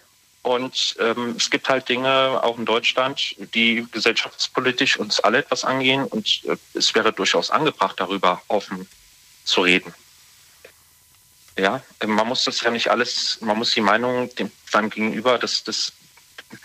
Und 0.44 0.96
ähm, 1.00 1.36
es 1.38 1.50
gibt 1.52 1.70
halt 1.70 1.88
Dinge 1.88 2.40
auch 2.44 2.58
in 2.58 2.66
Deutschland, 2.66 3.36
die 3.54 3.86
gesellschaftspolitisch 3.92 4.98
uns 4.98 5.20
alle 5.20 5.40
etwas 5.40 5.64
angehen. 5.64 6.06
Und 6.06 6.42
äh, 6.46 6.58
es 6.74 6.96
wäre 6.96 7.14
durchaus 7.14 7.52
angebracht, 7.52 8.00
darüber 8.00 8.42
offen 8.48 8.88
zu 9.44 9.62
reden. 9.62 9.94
Ja, 11.58 11.84
äh, 12.00 12.08
man 12.08 12.28
muss 12.28 12.44
das 12.44 12.62
ja 12.62 12.72
nicht 12.72 12.90
alles, 12.90 13.38
man 13.42 13.58
muss 13.58 13.72
die 13.72 13.82
Meinung 13.82 14.34
dem, 14.36 14.52
seinem 14.70 14.90
Gegenüber, 14.90 15.38
das, 15.38 15.64
das 15.64 15.94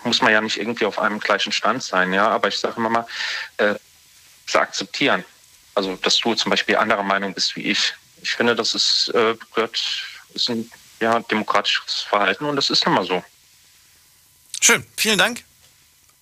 muss 0.03 0.21
man 0.21 0.31
ja 0.31 0.41
nicht 0.41 0.57
irgendwie 0.57 0.85
auf 0.85 0.97
einem 0.97 1.19
gleichen 1.19 1.51
Stand 1.51 1.83
sein. 1.83 2.13
Ja, 2.13 2.29
aber 2.29 2.47
ich 2.47 2.57
sage 2.57 2.77
immer 2.77 2.89
mal, 2.89 3.07
äh, 3.57 3.75
akzeptieren. 4.53 5.23
Also, 5.75 5.95
dass 5.97 6.17
du 6.17 6.33
zum 6.33 6.49
Beispiel 6.49 6.77
anderer 6.77 7.03
Meinung 7.03 7.33
bist 7.33 7.55
wie 7.55 7.69
ich. 7.69 7.93
Ich 8.23 8.31
finde, 8.31 8.55
das 8.55 8.73
ist, 8.73 9.09
äh, 9.13 9.35
gehört, 9.53 9.79
ist 10.33 10.49
ein 10.49 10.71
ja, 10.99 11.19
demokratisches 11.19 12.01
Verhalten 12.01 12.45
und 12.45 12.55
das 12.55 12.71
ist 12.71 12.87
mal 12.87 13.05
so. 13.05 13.23
Schön, 14.61 14.85
vielen 14.95 15.17
Dank. 15.17 15.43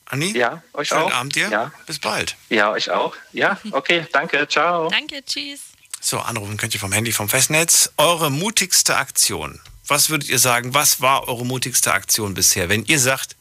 Anni? 0.06 0.38
Ja, 0.38 0.62
euch 0.74 0.90
Schönen 0.90 1.02
auch. 1.04 1.14
Abend 1.14 1.36
dir. 1.36 1.50
Ja. 1.50 1.72
Bis 1.88 2.00
bald. 2.00 2.36
Ja, 2.50 2.72
euch 2.72 2.92
auch. 2.92 3.16
Ja, 3.34 3.60
okay, 3.72 4.06
danke, 4.14 4.48
ciao. 4.48 4.90
Danke, 4.90 5.24
tschüss. 5.26 5.62
So, 6.00 6.20
anrufen 6.20 6.58
könnt 6.58 6.74
ihr 6.74 6.80
vom 6.80 6.92
Handy, 6.92 7.12
vom 7.12 7.30
Festnetz. 7.30 7.92
Eure 7.98 8.30
mutigste 8.30 8.98
Aktion. 8.98 9.60
Was 9.88 10.10
würdet 10.10 10.30
ihr 10.30 10.40
sagen, 10.40 10.74
was 10.74 11.02
war 11.02 11.28
eure 11.28 11.46
mutigste 11.46 11.94
Aktion 11.94 12.34
bisher? 12.36 12.70
Wenn 12.70 12.86
ihr 12.86 13.00
sagt, 13.00 13.36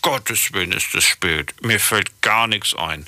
Gottes 0.00 0.52
Willen 0.52 0.72
ist 0.72 0.94
es 0.94 1.04
spät, 1.04 1.54
mir 1.62 1.80
fällt 1.80 2.22
gar 2.22 2.46
nichts 2.46 2.74
ein. 2.74 3.06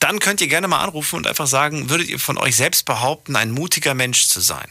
Dann 0.00 0.18
könnt 0.18 0.40
ihr 0.40 0.48
gerne 0.48 0.68
mal 0.68 0.82
anrufen 0.82 1.16
und 1.16 1.26
einfach 1.26 1.46
sagen, 1.46 1.88
würdet 1.88 2.08
ihr 2.08 2.18
von 2.18 2.36
euch 2.36 2.56
selbst 2.56 2.84
behaupten, 2.84 3.36
ein 3.36 3.52
mutiger 3.52 3.94
Mensch 3.94 4.26
zu 4.26 4.40
sein? 4.40 4.68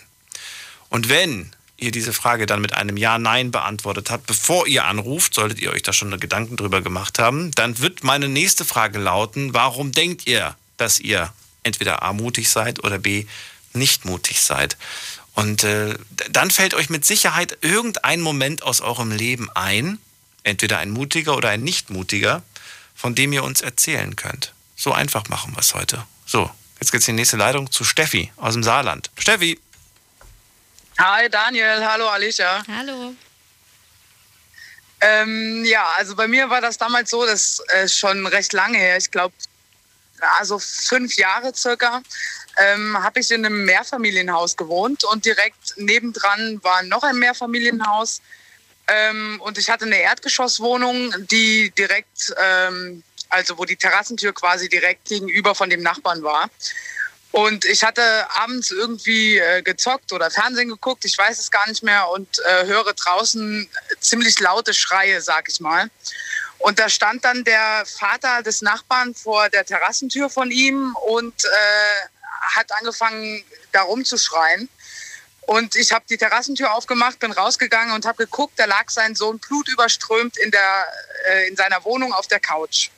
Und 0.89 1.09
wenn 1.09 1.51
ihr 1.82 1.92
diese 1.92 2.14
Frage 2.14 2.46
dann 2.46 2.62
mit 2.62 2.74
einem 2.74 2.96
Ja, 2.98 3.18
Nein 3.18 3.52
beantwortet 3.52 4.10
habt, 4.10 4.28
bevor 4.28 4.68
ihr 4.68 4.86
anruft, 4.86 5.34
solltet 5.34 5.60
ihr 5.60 5.72
euch 5.72 5.82
da 5.82 5.94
schon 5.94 6.18
Gedanken 6.20 6.56
drüber 6.56 6.82
gemacht 6.82 7.20
haben, 7.20 7.52
dann 7.52 7.80
wird 7.80 8.04
meine 8.04 8.30
nächste 8.30 8.66
Frage 8.66 9.00
lauten, 9.00 9.54
warum 9.54 9.92
denkt 9.92 10.28
ihr, 10.28 10.56
dass 10.78 11.00
ihr 11.00 11.34
entweder 11.64 12.04
A, 12.04 12.14
mutig 12.14 12.50
seid 12.50 12.84
oder 12.84 13.00
B, 13.00 13.26
nicht 13.74 14.06
mutig 14.06 14.42
seid? 14.42 14.78
Und 15.34 15.64
äh, 15.64 15.96
dann 16.30 16.52
fällt 16.52 16.74
euch 16.74 16.90
mit 16.90 17.06
Sicherheit 17.06 17.58
irgendein 17.62 18.22
Moment 18.22 18.64
aus 18.64 18.82
eurem 18.82 19.12
Leben 19.12 19.50
ein, 19.56 19.98
entweder 20.44 20.80
ein 20.80 20.92
mutiger 20.92 21.36
oder 21.36 21.50
ein 21.50 21.62
nicht 21.62 21.90
mutiger, 21.90 22.44
von 22.96 23.16
dem 23.16 23.34
ihr 23.34 23.44
uns 23.44 23.62
erzählen 23.62 24.16
könnt. 24.16 24.54
So 24.76 24.92
einfach 24.92 25.30
machen 25.30 25.54
wir 25.54 25.60
es 25.60 25.74
heute. 25.74 26.04
So, 26.26 26.52
jetzt 26.80 26.92
geht's 26.92 27.08
in 27.08 27.16
die 27.16 27.22
nächste 27.22 27.38
Leitung 27.38 27.72
zu 27.72 27.84
Steffi 27.84 28.32
aus 28.38 28.54
dem 28.54 28.64
Saarland. 28.64 29.10
Steffi. 29.18 29.60
Hi 31.04 31.28
Daniel, 31.30 31.84
hallo 31.84 32.08
Alicia. 32.10 32.62
Hallo. 32.68 33.16
Ähm, 34.99 35.66
ja, 35.66 35.84
also 35.97 36.16
bei 36.16 36.28
mir 36.28 36.47
war 36.52 36.62
das 36.62 36.78
damals 36.78 37.10
so, 37.10 37.26
das 37.26 37.60
ist 37.84 37.97
schon 37.97 38.28
recht 38.28 38.54
lange 38.54 38.78
her, 38.78 38.97
ich 38.97 39.10
glaube, 39.10 39.34
also 40.38 40.60
fünf 40.60 41.16
Jahre 41.16 41.56
circa, 41.56 42.04
ähm, 42.58 43.02
habe 43.02 43.20
ich 43.20 43.32
in 43.32 43.43
einem 43.43 43.66
Mehrfamilienhaus 43.66 44.56
gewohnt 44.56 45.04
und 45.06 45.26
direkt 45.26 45.76
nebendran 45.78 46.64
war 46.64 46.84
noch 46.84 47.02
ein 47.02 47.18
Mehrfamilienhaus. 47.18 48.22
Ähm, 48.88 49.41
und 49.41 49.58
ich 49.58 49.72
hatte 49.72 49.86
eine 49.86 49.97
Erdgeschosswohnung, 49.97 51.16
die 51.32 51.72
direkt, 51.72 52.32
ähm, 52.39 53.02
also 53.30 53.58
wo 53.58 53.66
die 53.66 53.76
Terrassentür 53.76 54.34
quasi 54.34 54.70
direkt 54.70 55.06
gegenüber 55.06 55.56
von 55.56 55.72
dem 55.72 55.82
Nachbarn 55.82 56.22
war. 56.22 56.52
Und 57.32 57.64
ich 57.64 57.84
hatte 57.84 58.04
abends 58.30 58.72
irgendwie 58.72 59.38
äh, 59.38 59.62
gezockt 59.62 60.12
oder 60.12 60.30
Fernsehen 60.30 60.68
geguckt, 60.68 61.06
ich 61.06 61.18
weiß 61.18 61.40
es 61.40 61.50
gar 61.50 61.68
nicht 61.70 61.82
mehr, 61.82 62.10
und 62.10 62.28
äh, 62.40 62.66
höre 62.66 62.94
draußen 62.94 63.70
ziemlich 64.00 64.40
laute 64.40 64.74
Schreie, 64.74 65.22
sag 65.22 65.48
ich 65.48 65.62
mal. 65.62 65.90
Und 66.58 66.78
da 66.78 66.90
stand 66.90 67.24
dann 67.24 67.44
der 67.44 67.84
Vater 67.86 68.44
des 68.44 68.62
Nachbarn 68.62 69.16
vor 69.16 69.50
der 69.50 69.66
Terrassentür 69.66 70.30
von 70.30 70.52
ihm 70.52 70.96
und 71.08 71.46
äh, 71.46 72.08
hat 72.56 72.72
angefangen, 72.80 73.44
da 73.72 73.84
rumzuschreien. 73.84 74.70
Und 75.42 75.76
ich 75.76 75.92
habe 75.92 76.06
die 76.10 76.18
Terrassentür 76.18 76.74
aufgemacht, 76.74 77.20
bin 77.20 77.32
rausgegangen 77.32 77.96
und 77.96 78.06
habe 78.06 78.26
geguckt, 78.26 78.54
da 78.58 78.66
lag 78.66 78.90
sein 78.90 79.16
Sohn 79.16 79.40
blutüberströmt 79.40 80.38
in, 80.38 80.52
der, 80.52 80.86
äh, 81.28 81.48
in 81.48 81.56
seiner 81.56 81.84
Wohnung 81.84 82.14
auf 82.14 82.28
der 82.28 82.40
Couch. 82.40 82.90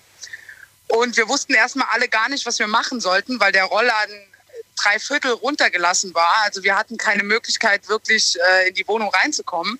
Und 0.93 1.17
wir 1.17 1.27
wussten 1.27 1.55
erstmal 1.55 1.87
alle 1.89 2.07
gar 2.07 2.29
nicht, 2.29 2.45
was 2.45 2.59
wir 2.59 2.67
machen 2.67 3.01
sollten, 3.01 3.39
weil 3.39 3.51
der 3.51 3.63
Rollladen 3.63 4.27
drei 4.75 4.99
Viertel 4.99 5.31
runtergelassen 5.31 6.13
war. 6.13 6.31
Also 6.43 6.61
wir 6.61 6.77
hatten 6.77 6.97
keine 6.97 7.23
Möglichkeit, 7.23 7.89
wirklich 7.89 8.37
äh, 8.39 8.67
in 8.67 8.75
die 8.75 8.87
Wohnung 8.87 9.09
reinzukommen. 9.09 9.79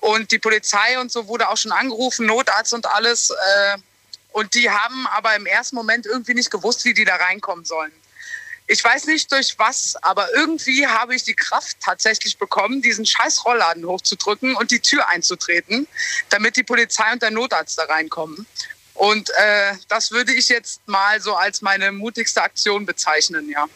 Und 0.00 0.32
die 0.32 0.38
Polizei 0.38 0.98
und 1.00 1.10
so 1.10 1.28
wurde 1.28 1.48
auch 1.48 1.56
schon 1.56 1.72
angerufen, 1.72 2.26
Notarzt 2.26 2.74
und 2.74 2.84
alles. 2.84 3.30
Äh, 3.30 3.78
und 4.32 4.54
die 4.54 4.68
haben 4.68 5.06
aber 5.06 5.34
im 5.34 5.46
ersten 5.46 5.76
Moment 5.76 6.04
irgendwie 6.04 6.34
nicht 6.34 6.50
gewusst, 6.50 6.84
wie 6.84 6.92
die 6.92 7.06
da 7.06 7.16
reinkommen 7.16 7.64
sollen. 7.64 7.92
Ich 8.66 8.84
weiß 8.84 9.06
nicht 9.06 9.32
durch 9.32 9.58
was, 9.58 9.96
aber 10.02 10.30
irgendwie 10.34 10.86
habe 10.86 11.14
ich 11.14 11.22
die 11.22 11.34
Kraft 11.34 11.78
tatsächlich 11.80 12.36
bekommen, 12.36 12.82
diesen 12.82 13.06
scheiß 13.06 13.46
Rollladen 13.46 13.86
hochzudrücken 13.86 14.56
und 14.56 14.70
die 14.70 14.80
Tür 14.80 15.08
einzutreten, 15.08 15.86
damit 16.28 16.56
die 16.56 16.64
Polizei 16.64 17.10
und 17.12 17.22
der 17.22 17.30
Notarzt 17.30 17.78
da 17.78 17.84
reinkommen. 17.84 18.46
Und 18.94 19.28
äh, 19.30 19.74
das 19.88 20.10
würde 20.12 20.32
ich 20.32 20.48
jetzt 20.48 20.80
mal 20.86 21.20
so 21.20 21.34
als 21.34 21.60
meine 21.62 21.90
mutigste 21.92 22.42
Aktion 22.42 22.86
bezeichnen, 22.86 23.48
ja. 23.50 23.66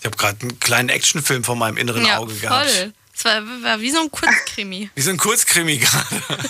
Ich 0.00 0.06
habe 0.06 0.16
gerade 0.16 0.40
einen 0.42 0.60
kleinen 0.60 0.88
Actionfilm 0.90 1.42
vor 1.44 1.56
meinem 1.56 1.76
inneren 1.76 2.04
ja, 2.04 2.18
Auge 2.18 2.34
gehabt. 2.34 2.70
voll. 2.70 2.92
Es 3.14 3.24
war, 3.26 3.42
war 3.62 3.80
wie 3.80 3.90
so 3.90 4.00
ein 4.00 4.10
Kurzkrimi. 4.10 4.90
Wie 4.94 5.02
so 5.02 5.10
ein 5.10 5.18
Kurzkrimi 5.18 5.78
gerade. 5.78 6.22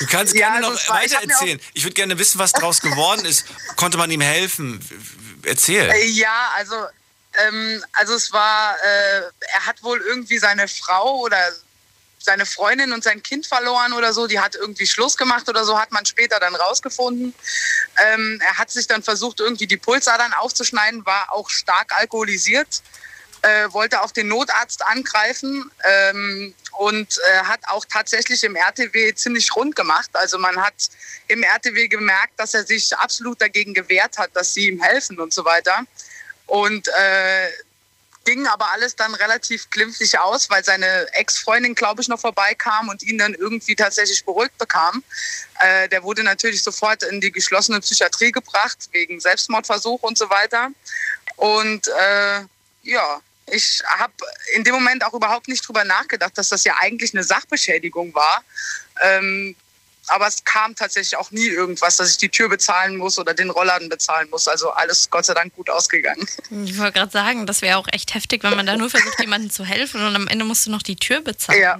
Du 0.00 0.06
kannst 0.08 0.34
Ja, 0.34 0.48
gerne 0.50 0.66
also 0.66 0.70
noch 0.78 0.88
war- 0.88 1.04
ich 1.04 1.12
weiter 1.12 1.22
erzählen. 1.30 1.60
Ich 1.72 1.84
würde 1.84 1.94
gerne 1.94 2.18
wissen, 2.18 2.38
was 2.38 2.52
daraus 2.52 2.80
geworden 2.80 3.24
ist. 3.24 3.44
Konnte 3.76 3.96
man 3.96 4.10
ihm 4.10 4.20
helfen? 4.20 4.80
Erzähl. 5.44 5.88
Äh, 5.90 6.06
Ja, 6.06 6.50
also, 6.56 6.74
ähm, 7.46 7.82
also 7.92 8.14
es 8.14 8.32
war, 8.32 8.74
äh, 8.84 9.18
er 9.54 9.66
hat 9.66 9.82
wohl 9.84 10.00
irgendwie 10.00 10.38
seine 10.38 10.66
Frau 10.68 11.20
oder 11.20 11.38
seine 12.24 12.46
Freundin 12.46 12.92
und 12.92 13.04
sein 13.04 13.22
Kind 13.22 13.46
verloren 13.46 13.92
oder 13.92 14.12
so. 14.12 14.26
Die 14.26 14.40
hat 14.40 14.54
irgendwie 14.54 14.86
Schluss 14.86 15.16
gemacht 15.16 15.48
oder 15.48 15.64
so, 15.64 15.78
hat 15.78 15.92
man 15.92 16.06
später 16.06 16.40
dann 16.40 16.54
rausgefunden. 16.54 17.34
Ähm, 18.02 18.40
er 18.42 18.58
hat 18.58 18.70
sich 18.70 18.86
dann 18.86 19.02
versucht, 19.02 19.40
irgendwie 19.40 19.66
die 19.66 19.76
Pulsadern 19.76 20.32
aufzuschneiden, 20.32 21.04
war 21.04 21.32
auch 21.32 21.50
stark 21.50 21.92
alkoholisiert, 21.92 22.82
äh, 23.42 23.70
wollte 23.72 24.00
auch 24.00 24.10
den 24.10 24.28
Notarzt 24.28 24.82
angreifen 24.86 25.70
ähm, 25.84 26.54
und 26.78 27.18
äh, 27.18 27.38
hat 27.44 27.60
auch 27.68 27.84
tatsächlich 27.84 28.42
im 28.42 28.56
RTW 28.56 29.14
ziemlich 29.14 29.54
rund 29.54 29.76
gemacht. 29.76 30.08
Also 30.14 30.38
man 30.38 30.56
hat 30.56 30.74
im 31.28 31.42
RTW 31.42 31.88
gemerkt, 31.88 32.32
dass 32.38 32.54
er 32.54 32.64
sich 32.64 32.96
absolut 32.96 33.38
dagegen 33.40 33.74
gewehrt 33.74 34.16
hat, 34.16 34.30
dass 34.32 34.54
sie 34.54 34.68
ihm 34.68 34.82
helfen 34.82 35.20
und 35.20 35.34
so 35.34 35.44
weiter. 35.44 35.84
Und 36.46 36.88
äh, 36.88 37.48
ging 38.24 38.46
aber 38.46 38.72
alles 38.72 38.96
dann 38.96 39.14
relativ 39.14 39.70
glimpflich 39.70 40.18
aus, 40.18 40.50
weil 40.50 40.64
seine 40.64 41.06
Ex-Freundin, 41.12 41.74
glaube 41.74 42.02
ich, 42.02 42.08
noch 42.08 42.20
vorbeikam 42.20 42.88
und 42.88 43.02
ihn 43.02 43.18
dann 43.18 43.34
irgendwie 43.34 43.76
tatsächlich 43.76 44.24
beruhigt 44.24 44.56
bekam. 44.58 45.02
Äh, 45.60 45.88
der 45.88 46.02
wurde 46.02 46.22
natürlich 46.22 46.62
sofort 46.62 47.02
in 47.02 47.20
die 47.20 47.30
geschlossene 47.30 47.80
Psychiatrie 47.80 48.32
gebracht, 48.32 48.88
wegen 48.92 49.20
Selbstmordversuch 49.20 50.02
und 50.02 50.18
so 50.18 50.30
weiter. 50.30 50.70
Und 51.36 51.88
äh, 51.88 52.40
ja, 52.82 53.20
ich 53.46 53.82
habe 53.86 54.12
in 54.54 54.64
dem 54.64 54.74
Moment 54.74 55.04
auch 55.04 55.14
überhaupt 55.14 55.48
nicht 55.48 55.66
drüber 55.66 55.84
nachgedacht, 55.84 56.36
dass 56.36 56.48
das 56.48 56.64
ja 56.64 56.74
eigentlich 56.80 57.14
eine 57.14 57.24
Sachbeschädigung 57.24 58.14
war. 58.14 58.42
Ähm, 59.02 59.54
aber 60.08 60.26
es 60.26 60.44
kam 60.44 60.74
tatsächlich 60.74 61.16
auch 61.16 61.30
nie 61.30 61.46
irgendwas, 61.46 61.96
dass 61.96 62.10
ich 62.10 62.18
die 62.18 62.28
Tür 62.28 62.48
bezahlen 62.48 62.96
muss 62.96 63.18
oder 63.18 63.34
den 63.34 63.50
Rollladen 63.50 63.88
bezahlen 63.88 64.28
muss. 64.30 64.48
Also 64.48 64.70
alles 64.70 65.08
Gott 65.10 65.24
sei 65.24 65.34
Dank 65.34 65.54
gut 65.54 65.70
ausgegangen. 65.70 66.26
Ich 66.64 66.78
wollte 66.78 66.92
gerade 66.92 67.12
sagen, 67.12 67.46
das 67.46 67.62
wäre 67.62 67.78
auch 67.78 67.88
echt 67.92 68.14
heftig, 68.14 68.42
wenn 68.42 68.56
man 68.56 68.66
da 68.66 68.76
nur 68.76 68.90
versucht, 68.90 69.18
jemandem 69.20 69.50
zu 69.50 69.64
helfen 69.64 70.04
und 70.04 70.14
am 70.14 70.28
Ende 70.28 70.44
musst 70.44 70.66
du 70.66 70.70
noch 70.70 70.82
die 70.82 70.96
Tür 70.96 71.20
bezahlen. 71.20 71.60
Ja. 71.60 71.78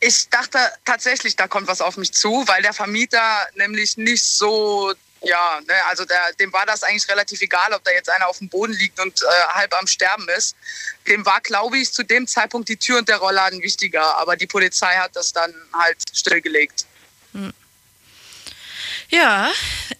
Ich 0.00 0.28
dachte 0.30 0.58
tatsächlich, 0.84 1.36
da 1.36 1.46
kommt 1.46 1.68
was 1.68 1.80
auf 1.80 1.96
mich 1.96 2.12
zu, 2.12 2.44
weil 2.48 2.62
der 2.62 2.72
Vermieter 2.72 3.46
nämlich 3.54 3.96
nicht 3.96 4.24
so, 4.24 4.92
ja, 5.20 5.60
ne, 5.66 5.74
also 5.88 6.04
der, 6.04 6.32
dem 6.40 6.52
war 6.52 6.66
das 6.66 6.82
eigentlich 6.82 7.08
relativ 7.08 7.40
egal, 7.40 7.72
ob 7.72 7.84
da 7.84 7.92
jetzt 7.92 8.10
einer 8.10 8.26
auf 8.26 8.38
dem 8.38 8.48
Boden 8.48 8.72
liegt 8.72 8.98
und 8.98 9.22
äh, 9.22 9.26
halb 9.50 9.72
am 9.78 9.86
Sterben 9.86 10.28
ist. 10.36 10.56
Dem 11.06 11.24
war, 11.24 11.40
glaube 11.40 11.78
ich, 11.78 11.92
zu 11.92 12.02
dem 12.02 12.26
Zeitpunkt 12.26 12.68
die 12.68 12.76
Tür 12.76 12.98
und 12.98 13.08
der 13.08 13.18
Rollladen 13.18 13.62
wichtiger, 13.62 14.16
aber 14.18 14.36
die 14.36 14.48
Polizei 14.48 14.92
hat 14.96 15.14
das 15.14 15.32
dann 15.32 15.54
halt 15.72 15.98
stillgelegt. 16.12 16.84
Ja, 19.10 19.50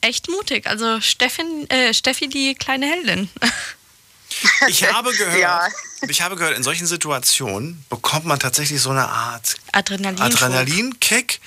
echt 0.00 0.28
mutig. 0.28 0.66
Also 0.66 1.00
Steffin, 1.00 1.68
äh, 1.70 1.92
Steffi, 1.92 2.28
die 2.28 2.54
kleine 2.54 2.86
Heldin. 2.86 3.28
Ich 4.66 4.90
habe 4.90 5.12
gehört, 5.12 5.38
Ja. 5.38 5.68
ich 6.08 6.22
habe 6.22 6.36
gehört, 6.36 6.56
in 6.56 6.62
solchen 6.62 6.86
Situationen 6.86 7.84
bekommt 7.90 8.24
man 8.24 8.40
tatsächlich 8.40 8.80
so 8.80 8.88
eine 8.88 9.06
Art 9.06 9.56
Adrenalin. 9.72 10.18
Adrenalinkick. 10.22 11.40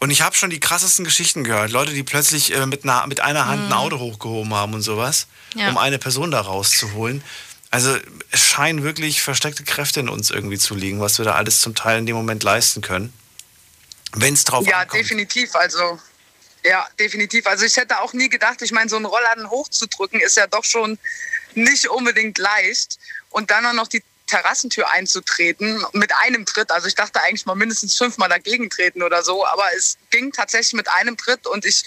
Und 0.00 0.10
ich 0.10 0.22
habe 0.22 0.34
schon 0.34 0.50
die 0.50 0.58
krassesten 0.58 1.04
Geschichten 1.04 1.44
gehört. 1.44 1.70
Leute, 1.70 1.92
die 1.94 2.02
plötzlich 2.02 2.52
äh, 2.52 2.66
mit, 2.66 2.82
einer, 2.82 3.06
mit 3.06 3.20
einer 3.20 3.46
Hand 3.46 3.66
ein 3.68 3.72
Auto 3.72 4.00
hochgehoben 4.00 4.52
haben 4.54 4.74
und 4.74 4.82
sowas, 4.82 5.28
Ja. 5.54 5.68
um 5.70 5.78
eine 5.78 5.98
Person 5.98 6.32
da 6.32 6.40
rauszuholen. 6.40 7.22
Also 7.70 7.96
es 8.32 8.40
scheinen 8.44 8.82
wirklich 8.82 9.22
versteckte 9.22 9.62
Kräfte 9.62 10.00
in 10.00 10.08
uns 10.08 10.30
irgendwie 10.30 10.58
zu 10.58 10.74
liegen, 10.74 11.00
was 11.00 11.18
wir 11.18 11.24
da 11.24 11.34
alles 11.36 11.60
zum 11.60 11.76
Teil 11.76 12.00
in 12.00 12.06
dem 12.06 12.16
Moment 12.16 12.42
leisten 12.42 12.80
können. 12.82 13.12
Wenn 14.16 14.34
es 14.34 14.44
drauf 14.44 14.66
Ja, 14.66 14.80
ankommt. 14.80 15.00
definitiv. 15.00 15.54
Also, 15.54 15.98
ja, 16.64 16.86
definitiv. 16.98 17.46
Also 17.46 17.64
ich 17.64 17.76
hätte 17.76 18.00
auch 18.00 18.12
nie 18.12 18.28
gedacht, 18.28 18.60
ich 18.62 18.72
meine, 18.72 18.88
so 18.90 18.96
einen 18.96 19.04
Rollladen 19.04 19.50
hochzudrücken 19.50 20.20
ist 20.20 20.36
ja 20.36 20.46
doch 20.46 20.64
schon 20.64 20.98
nicht 21.54 21.88
unbedingt 21.88 22.38
leicht. 22.38 22.98
Und 23.30 23.50
dann 23.50 23.64
auch 23.66 23.72
noch 23.72 23.88
die 23.88 24.02
Terrassentür 24.26 24.90
einzutreten 24.90 25.84
mit 25.92 26.10
einem 26.22 26.44
Tritt. 26.46 26.70
Also 26.72 26.88
ich 26.88 26.94
dachte 26.94 27.22
eigentlich 27.22 27.46
mal 27.46 27.54
mindestens 27.54 27.96
fünfmal 27.96 28.28
dagegen 28.28 28.70
treten 28.70 29.02
oder 29.02 29.22
so. 29.22 29.46
Aber 29.46 29.64
es 29.76 29.96
ging 30.10 30.32
tatsächlich 30.32 30.72
mit 30.72 30.88
einem 30.88 31.16
Tritt. 31.16 31.46
Und 31.46 31.64
ich 31.64 31.84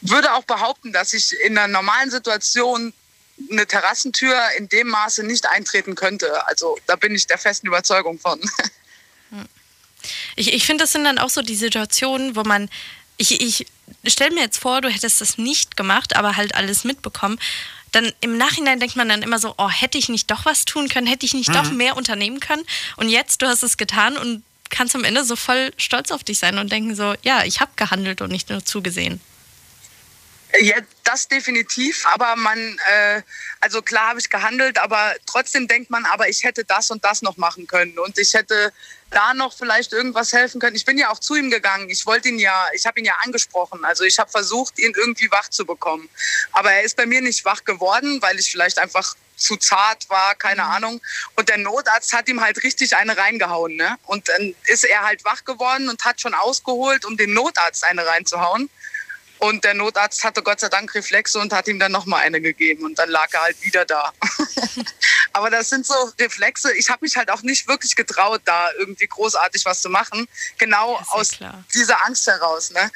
würde 0.00 0.32
auch 0.34 0.44
behaupten, 0.44 0.92
dass 0.92 1.12
ich 1.12 1.38
in 1.40 1.56
einer 1.56 1.68
normalen 1.68 2.10
Situation 2.10 2.92
eine 3.50 3.66
Terrassentür 3.66 4.36
in 4.56 4.68
dem 4.68 4.88
Maße 4.88 5.22
nicht 5.22 5.48
eintreten 5.50 5.94
könnte. 5.94 6.46
Also 6.48 6.78
da 6.86 6.96
bin 6.96 7.14
ich 7.14 7.26
der 7.26 7.38
festen 7.38 7.66
Überzeugung 7.68 8.18
von. 8.18 8.40
Ich, 10.36 10.52
ich 10.52 10.64
finde, 10.66 10.84
das 10.84 10.92
sind 10.92 11.04
dann 11.04 11.18
auch 11.18 11.30
so 11.30 11.42
die 11.42 11.56
Situationen, 11.56 12.36
wo 12.36 12.42
man. 12.42 12.68
Ich, 13.18 13.40
ich 13.40 13.66
stelle 14.10 14.34
mir 14.34 14.40
jetzt 14.40 14.58
vor, 14.58 14.80
du 14.80 14.88
hättest 14.88 15.20
das 15.20 15.38
nicht 15.38 15.76
gemacht, 15.76 16.16
aber 16.16 16.36
halt 16.36 16.54
alles 16.54 16.84
mitbekommen. 16.84 17.38
Dann 17.92 18.10
im 18.20 18.38
Nachhinein 18.38 18.80
denkt 18.80 18.96
man 18.96 19.08
dann 19.08 19.22
immer 19.22 19.38
so, 19.38 19.54
oh, 19.58 19.68
hätte 19.68 19.98
ich 19.98 20.08
nicht 20.08 20.30
doch 20.30 20.44
was 20.46 20.64
tun 20.64 20.88
können, 20.88 21.06
hätte 21.06 21.26
ich 21.26 21.34
nicht 21.34 21.54
doch 21.54 21.70
Mhm. 21.70 21.76
mehr 21.76 21.96
unternehmen 21.96 22.40
können. 22.40 22.64
Und 22.96 23.10
jetzt, 23.10 23.42
du 23.42 23.46
hast 23.46 23.62
es 23.62 23.76
getan 23.76 24.16
und 24.16 24.42
kannst 24.70 24.94
am 24.94 25.04
Ende 25.04 25.24
so 25.24 25.36
voll 25.36 25.72
stolz 25.76 26.10
auf 26.10 26.24
dich 26.24 26.38
sein 26.38 26.58
und 26.58 26.72
denken 26.72 26.96
so, 26.96 27.14
ja, 27.22 27.44
ich 27.44 27.60
habe 27.60 27.70
gehandelt 27.76 28.22
und 28.22 28.32
nicht 28.32 28.48
nur 28.48 28.64
zugesehen. 28.64 29.20
Ja, 30.60 30.76
das 31.04 31.28
definitiv. 31.28 32.04
Aber 32.12 32.36
man, 32.36 32.58
äh, 32.90 33.22
also 33.60 33.82
klar 33.82 34.08
habe 34.08 34.20
ich 34.20 34.30
gehandelt, 34.30 34.78
aber 34.78 35.14
trotzdem 35.26 35.68
denkt 35.68 35.90
man, 35.90 36.04
aber 36.06 36.28
ich 36.28 36.44
hätte 36.44 36.64
das 36.64 36.90
und 36.90 37.04
das 37.04 37.22
noch 37.22 37.36
machen 37.36 37.66
können 37.66 37.98
und 37.98 38.18
ich 38.18 38.34
hätte 38.34 38.72
da 39.12 39.34
noch 39.34 39.56
vielleicht 39.56 39.92
irgendwas 39.92 40.32
helfen 40.32 40.60
können. 40.60 40.76
Ich 40.76 40.84
bin 40.84 40.98
ja 40.98 41.10
auch 41.10 41.18
zu 41.18 41.34
ihm 41.34 41.50
gegangen. 41.50 41.88
Ich 41.90 42.06
wollte 42.06 42.28
ihn 42.28 42.38
ja, 42.38 42.66
ich 42.74 42.86
habe 42.86 42.98
ihn 42.98 43.04
ja 43.06 43.14
angesprochen. 43.24 43.84
Also 43.84 44.04
ich 44.04 44.18
habe 44.18 44.30
versucht, 44.30 44.78
ihn 44.78 44.92
irgendwie 44.96 45.30
wach 45.30 45.48
zu 45.48 45.64
bekommen. 45.64 46.08
Aber 46.52 46.72
er 46.72 46.82
ist 46.82 46.96
bei 46.96 47.06
mir 47.06 47.20
nicht 47.20 47.44
wach 47.44 47.64
geworden, 47.64 48.20
weil 48.22 48.38
ich 48.38 48.50
vielleicht 48.50 48.78
einfach 48.78 49.14
zu 49.36 49.56
zart 49.56 50.08
war, 50.08 50.34
keine 50.34 50.64
Ahnung. 50.64 51.00
Und 51.36 51.48
der 51.48 51.58
Notarzt 51.58 52.12
hat 52.12 52.28
ihm 52.28 52.40
halt 52.40 52.62
richtig 52.62 52.96
eine 52.96 53.16
reingehauen. 53.16 53.76
Ne? 53.76 53.96
Und 54.04 54.28
dann 54.28 54.54
ist 54.66 54.84
er 54.84 55.02
halt 55.02 55.24
wach 55.24 55.44
geworden 55.44 55.88
und 55.88 56.04
hat 56.04 56.20
schon 56.20 56.34
ausgeholt, 56.34 57.04
um 57.04 57.16
den 57.16 57.34
Notarzt 57.34 57.84
eine 57.84 58.06
reinzuhauen. 58.06 58.70
Und 59.38 59.64
der 59.64 59.74
Notarzt 59.74 60.22
hatte 60.22 60.42
Gott 60.42 60.60
sei 60.60 60.68
Dank 60.68 60.94
Reflexe 60.94 61.40
und 61.40 61.52
hat 61.52 61.66
ihm 61.66 61.80
dann 61.80 61.90
nochmal 61.90 62.22
eine 62.22 62.40
gegeben. 62.40 62.84
Und 62.84 62.98
dann 62.98 63.10
lag 63.10 63.26
er 63.32 63.42
halt 63.42 63.60
wieder 63.62 63.84
da. 63.84 64.12
Aber 65.34 65.50
das 65.50 65.70
sind 65.70 65.86
so 65.86 65.94
Reflexe. 66.20 66.72
Ich 66.76 66.88
habe 66.90 66.98
mich 67.04 67.16
halt 67.16 67.30
auch 67.30 67.42
nicht 67.42 67.66
wirklich 67.68 67.96
getraut, 67.96 68.42
da 68.44 68.70
irgendwie 68.78 69.06
großartig 69.06 69.64
was 69.64 69.80
zu 69.82 69.88
machen. 69.88 70.26
Genau 70.58 70.96
aus 71.08 71.30
dieser 71.74 72.04
Angst 72.06 72.26
heraus. 72.26 72.70
Ne? 72.70 72.90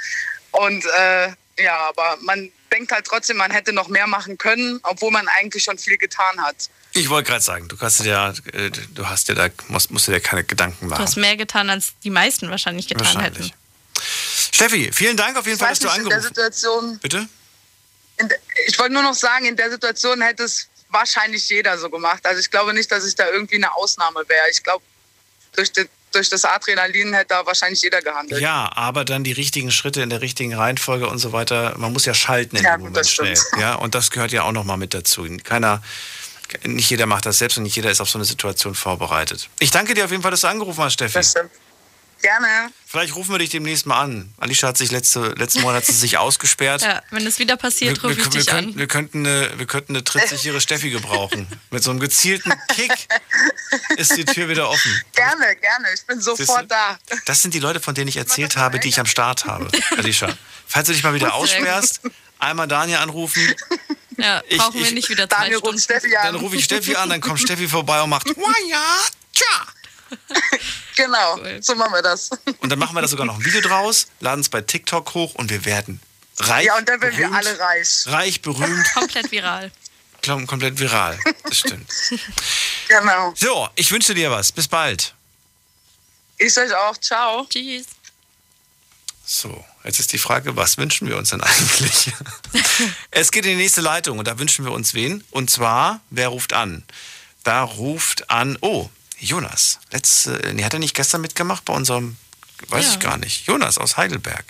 Und 0.52 0.84
äh, 0.98 1.32
ja, 1.58 1.76
aber 1.88 2.18
man 2.20 2.50
denkt 2.72 2.92
halt 2.92 3.06
trotzdem, 3.06 3.36
man 3.38 3.50
hätte 3.50 3.72
noch 3.72 3.88
mehr 3.88 4.06
machen 4.06 4.36
können, 4.38 4.80
obwohl 4.82 5.10
man 5.10 5.26
eigentlich 5.28 5.64
schon 5.64 5.78
viel 5.78 5.96
getan 5.96 6.42
hat. 6.42 6.68
Ich 6.92 7.08
wollte 7.08 7.28
gerade 7.30 7.42
sagen, 7.42 7.68
du 7.68 7.78
hast 7.80 8.00
dir 8.00 8.12
da, 8.12 8.34
äh, 8.52 8.70
du 8.70 9.08
hast 9.08 9.28
dir 9.28 9.34
da, 9.34 9.48
musst, 9.68 9.90
musst 9.90 10.08
dir 10.08 10.12
da 10.12 10.20
keine 10.20 10.44
Gedanken 10.44 10.86
Du 10.86 10.90
machen. 10.90 11.02
hast 11.02 11.16
mehr 11.16 11.36
getan, 11.36 11.70
als 11.70 11.92
die 12.04 12.10
meisten 12.10 12.50
wahrscheinlich 12.50 12.88
getan 12.88 13.06
Wahrscheinlich. 13.06 13.52
hätten. 13.52 13.54
Steffi, 14.52 14.90
vielen 14.92 15.16
Dank 15.16 15.36
auf 15.36 15.46
jeden 15.46 15.56
Ich 15.56 15.60
Fall, 15.62 15.70
dass 15.70 15.78
du 15.78 15.86
nicht, 15.86 15.96
angerufen 15.96 16.22
Situation, 16.22 16.98
Bitte? 16.98 17.28
ich 18.66 18.78
wollte 18.78 18.94
nur 18.94 19.02
noch 19.02 19.14
sagen, 19.14 19.44
in 19.46 19.56
der 19.56 19.70
Situation 19.70 20.22
hätte 20.22 20.44
es 20.44 20.68
wahrscheinlich 20.88 21.48
jeder 21.48 21.76
so 21.78 21.90
gemacht. 21.90 22.24
Also 22.24 22.40
ich 22.40 22.50
glaube 22.50 22.72
nicht, 22.74 22.90
dass 22.90 23.04
ich 23.06 23.14
da 23.14 23.28
irgendwie 23.28 23.56
eine 23.56 23.74
Ausnahme 23.74 24.22
wäre. 24.28 24.44
Ich 24.50 24.62
glaube, 24.62 24.84
durch, 25.54 25.70
durch 26.12 26.28
das 26.30 26.44
Adrenalin 26.44 27.12
hätte 27.14 27.28
da 27.30 27.46
wahrscheinlich 27.46 27.82
jeder 27.82 28.00
gehandelt. 28.02 28.40
Ja, 28.40 28.70
aber 28.74 29.04
dann 29.04 29.24
die 29.24 29.32
richtigen 29.32 29.70
Schritte 29.70 30.02
in 30.02 30.10
der 30.10 30.20
richtigen 30.20 30.54
Reihenfolge 30.54 31.08
und 31.08 31.18
so 31.18 31.32
weiter. 31.32 31.74
Man 31.78 31.92
muss 31.92 32.04
ja 32.04 32.14
schalten 32.14 32.56
in 32.56 32.64
Ja, 32.64 32.72
dem 32.76 32.80
Moment 32.80 32.96
das 32.96 33.10
schnell. 33.10 33.36
stimmt. 33.36 33.60
Ja, 33.62 33.74
und 33.74 33.94
das 33.94 34.10
gehört 34.10 34.32
ja 34.32 34.42
auch 34.44 34.52
nochmal 34.52 34.76
mit 34.76 34.94
dazu. 34.94 35.26
Keiner, 35.44 35.82
nicht 36.64 36.88
jeder 36.90 37.06
macht 37.06 37.26
das 37.26 37.38
selbst 37.38 37.56
und 37.58 37.64
nicht 37.64 37.76
jeder 37.76 37.90
ist 37.90 38.00
auf 38.00 38.08
so 38.08 38.18
eine 38.18 38.24
Situation 38.24 38.74
vorbereitet. 38.74 39.48
Ich 39.58 39.70
danke 39.70 39.94
dir 39.94 40.04
auf 40.04 40.10
jeden 40.10 40.22
Fall, 40.22 40.30
dass 40.30 40.42
du 40.42 40.48
angerufen 40.48 40.82
hast, 40.84 40.94
Steffi. 40.94 41.18
Gerne. 42.26 42.72
Vielleicht 42.86 43.14
rufen 43.14 43.30
wir 43.32 43.38
dich 43.38 43.50
demnächst 43.50 43.86
mal 43.86 44.00
an. 44.00 44.32
Alicia 44.38 44.68
hat 44.68 44.76
sich 44.76 44.90
letzte, 44.90 45.28
letzten 45.36 45.60
Monat 45.62 45.84
sich 45.86 46.18
ausgesperrt. 46.18 46.82
Ja, 46.86 47.00
wenn 47.10 47.24
es 47.24 47.38
wieder 47.38 47.56
passiert, 47.56 48.02
rufe 48.02 48.14
ich 48.14 48.18
wir, 48.18 48.30
dich 48.30 48.46
könnten, 48.46 48.70
an. 48.72 48.76
wir, 48.78 48.86
könnten 48.88 49.26
eine, 49.26 49.50
wir 49.58 49.66
könnten 49.66 49.92
eine 49.94 50.02
trittsichere 50.02 50.60
Steffi 50.60 50.90
gebrauchen. 50.90 51.46
Mit 51.70 51.84
so 51.84 51.90
einem 51.90 52.00
gezielten 52.00 52.52
Kick 52.74 52.92
ist 53.96 54.16
die 54.16 54.24
Tür 54.24 54.48
wieder 54.48 54.68
offen. 54.68 55.00
Gerne, 55.14 55.54
gerne. 55.56 55.86
Ich 55.94 56.04
bin 56.04 56.20
sofort 56.20 56.68
da. 56.68 56.98
Das 57.26 57.42
sind 57.42 57.54
die 57.54 57.60
Leute, 57.60 57.78
von 57.80 57.94
denen 57.94 58.08
ich 58.08 58.16
erzählt 58.16 58.56
habe, 58.56 58.80
die 58.80 58.88
ich 58.88 58.98
am 58.98 59.06
Start 59.06 59.44
habe, 59.46 59.68
Alicia. 59.96 60.28
Falls 60.66 60.88
du 60.88 60.92
dich 60.94 61.02
mal 61.04 61.14
wieder 61.14 61.32
aussperrst, 61.34 62.00
einmal 62.40 62.66
Daniel 62.66 62.98
anrufen, 62.98 63.54
Ja, 64.18 64.42
Ich- 64.48 64.58
brauchen 64.58 64.80
wir 64.80 64.86
ich- 64.86 64.92
nicht 64.94 65.08
wieder 65.10 65.28
zwei 65.28 65.42
Daniel 65.42 65.58
Stunden. 65.58 65.78
Steffi 65.80 66.16
an. 66.16 66.26
dann 66.26 66.34
rufe 66.36 66.56
ich 66.56 66.64
Steffi 66.64 66.96
an, 66.96 67.08
dann 67.10 67.20
kommt 67.20 67.38
Steffi 67.40 67.68
vorbei 67.68 68.00
und 68.02 68.10
macht 68.10 68.26
Waja, 68.26 68.82
tja. 69.32 69.66
Genau, 70.96 71.38
so 71.60 71.74
machen 71.74 71.92
wir 71.92 72.00
das. 72.00 72.30
Und 72.60 72.70
dann 72.70 72.78
machen 72.78 72.94
wir 72.96 73.02
da 73.02 73.08
sogar 73.08 73.26
noch 73.26 73.36
ein 73.38 73.44
Video 73.44 73.60
draus, 73.60 74.06
laden 74.20 74.40
es 74.40 74.48
bei 74.48 74.62
TikTok 74.62 75.12
hoch 75.12 75.34
und 75.34 75.50
wir 75.50 75.64
werden 75.66 76.00
reich, 76.38 76.64
Ja, 76.64 76.78
und 76.78 76.88
dann 76.88 77.00
werden 77.02 77.18
wir 77.18 77.28
berühmt, 77.28 77.36
alle 77.46 77.58
reich. 77.58 78.04
reich, 78.06 78.40
berühmt. 78.40 78.86
Komplett 78.94 79.30
viral. 79.30 79.70
kom- 80.24 80.46
komplett 80.46 80.78
viral. 80.80 81.18
Das 81.44 81.58
stimmt. 81.58 81.90
Genau. 82.88 83.34
So, 83.36 83.68
ich 83.74 83.90
wünsche 83.90 84.14
dir 84.14 84.30
was. 84.30 84.52
Bis 84.52 84.68
bald. 84.68 85.12
Ich 86.38 86.56
euch 86.56 86.72
auch. 86.72 86.96
Ciao. 86.98 87.44
Tschüss. 87.50 87.86
So, 89.24 89.64
jetzt 89.82 89.98
ist 89.98 90.12
die 90.12 90.18
Frage, 90.18 90.54
was 90.56 90.78
wünschen 90.78 91.08
wir 91.08 91.16
uns 91.16 91.30
denn 91.30 91.40
eigentlich? 91.42 92.12
es 93.10 93.32
geht 93.32 93.44
in 93.44 93.50
die 93.50 93.56
nächste 93.62 93.80
Leitung 93.80 94.18
und 94.20 94.28
da 94.28 94.38
wünschen 94.38 94.64
wir 94.64 94.70
uns 94.72 94.94
wen? 94.94 95.24
Und 95.30 95.50
zwar, 95.50 96.00
wer 96.10 96.28
ruft 96.28 96.52
an? 96.52 96.84
Da 97.42 97.64
ruft 97.64 98.30
an, 98.30 98.56
oh, 98.60 98.88
Jonas. 99.18 99.78
Letzte, 99.90 100.52
nee, 100.54 100.64
hat 100.64 100.72
er 100.74 100.78
nicht 100.78 100.94
gestern 100.94 101.20
mitgemacht 101.20 101.64
bei 101.64 101.72
unserem, 101.72 102.16
weiß 102.68 102.84
Ja. 102.86 102.92
ich 102.92 103.00
gar 103.00 103.16
nicht. 103.16 103.46
Jonas 103.46 103.78
aus 103.78 103.96
Heidelberg. 103.96 104.44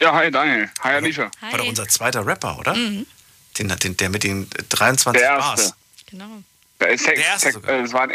Ja, 0.00 0.12
hi 0.14 0.30
Daniel. 0.30 0.70
Hi 0.80 0.94
Alicia. 0.94 1.30
War 1.40 1.58
doch 1.58 1.66
unser 1.66 1.88
zweiter 1.88 2.26
Rapper, 2.26 2.58
oder? 2.58 2.74
Mhm. 2.74 3.06
Den, 3.58 3.68
den, 3.68 3.96
der 3.96 4.08
mit 4.10 4.24
den 4.24 4.48
23 4.68 5.20
Der 5.20 5.30
erste. 5.30 5.62
Bars. 5.62 5.74
Genau. 6.06 6.42
Da 6.78 6.86
ist 6.86 7.06
Der 7.06 7.16
erste 7.16 7.48
äh, 7.66 7.82
es, 7.82 7.92
waren, 7.92 8.10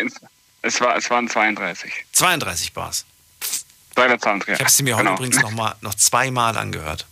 es, 0.61 0.81
war, 0.81 0.95
es 0.97 1.09
waren 1.09 1.29
32. 1.29 1.91
32 2.13 2.73
Bars. 2.73 3.05
Bei 3.95 4.07
der 4.07 4.19
Zahntrier. 4.19 4.55
Ich 4.55 4.59
habe 4.59 4.69
sie 4.69 4.83
mir 4.83 4.95
heute 4.95 5.05
Genau. 5.05 5.17
übrigens 5.17 5.39
noch, 5.41 5.51
mal, 5.51 5.75
noch 5.81 5.95
zweimal 5.95 6.57
angehört. 6.57 7.05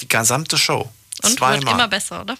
Die 0.00 0.08
gesamte 0.08 0.58
Show. 0.58 0.90
Und 1.22 1.28
wird 1.30 1.38
zweimal. 1.38 1.74
immer 1.74 1.88
besser, 1.88 2.22
oder? 2.22 2.36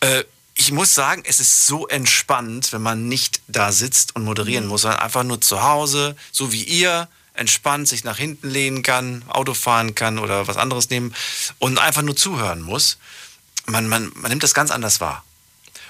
Äh, 0.00 0.24
ich 0.58 0.72
muss 0.72 0.92
sagen, 0.92 1.22
es 1.24 1.38
ist 1.38 1.66
so 1.66 1.86
entspannt, 1.86 2.72
wenn 2.72 2.82
man 2.82 3.06
nicht 3.08 3.40
da 3.46 3.70
sitzt 3.70 4.16
und 4.16 4.24
moderieren 4.24 4.66
muss, 4.66 4.82
sondern 4.82 5.00
einfach 5.00 5.22
nur 5.22 5.40
zu 5.40 5.62
Hause, 5.62 6.16
so 6.32 6.52
wie 6.52 6.64
ihr, 6.64 7.08
entspannt 7.32 7.86
sich 7.86 8.02
nach 8.02 8.18
hinten 8.18 8.50
lehnen 8.50 8.82
kann, 8.82 9.22
Auto 9.28 9.54
fahren 9.54 9.94
kann 9.94 10.18
oder 10.18 10.48
was 10.48 10.56
anderes 10.56 10.90
nehmen 10.90 11.14
und 11.60 11.78
einfach 11.78 12.02
nur 12.02 12.16
zuhören 12.16 12.60
muss. 12.60 12.98
Man, 13.66 13.86
man, 13.86 14.10
man 14.16 14.30
nimmt 14.30 14.42
das 14.42 14.52
ganz 14.52 14.72
anders 14.72 15.00
wahr. 15.00 15.24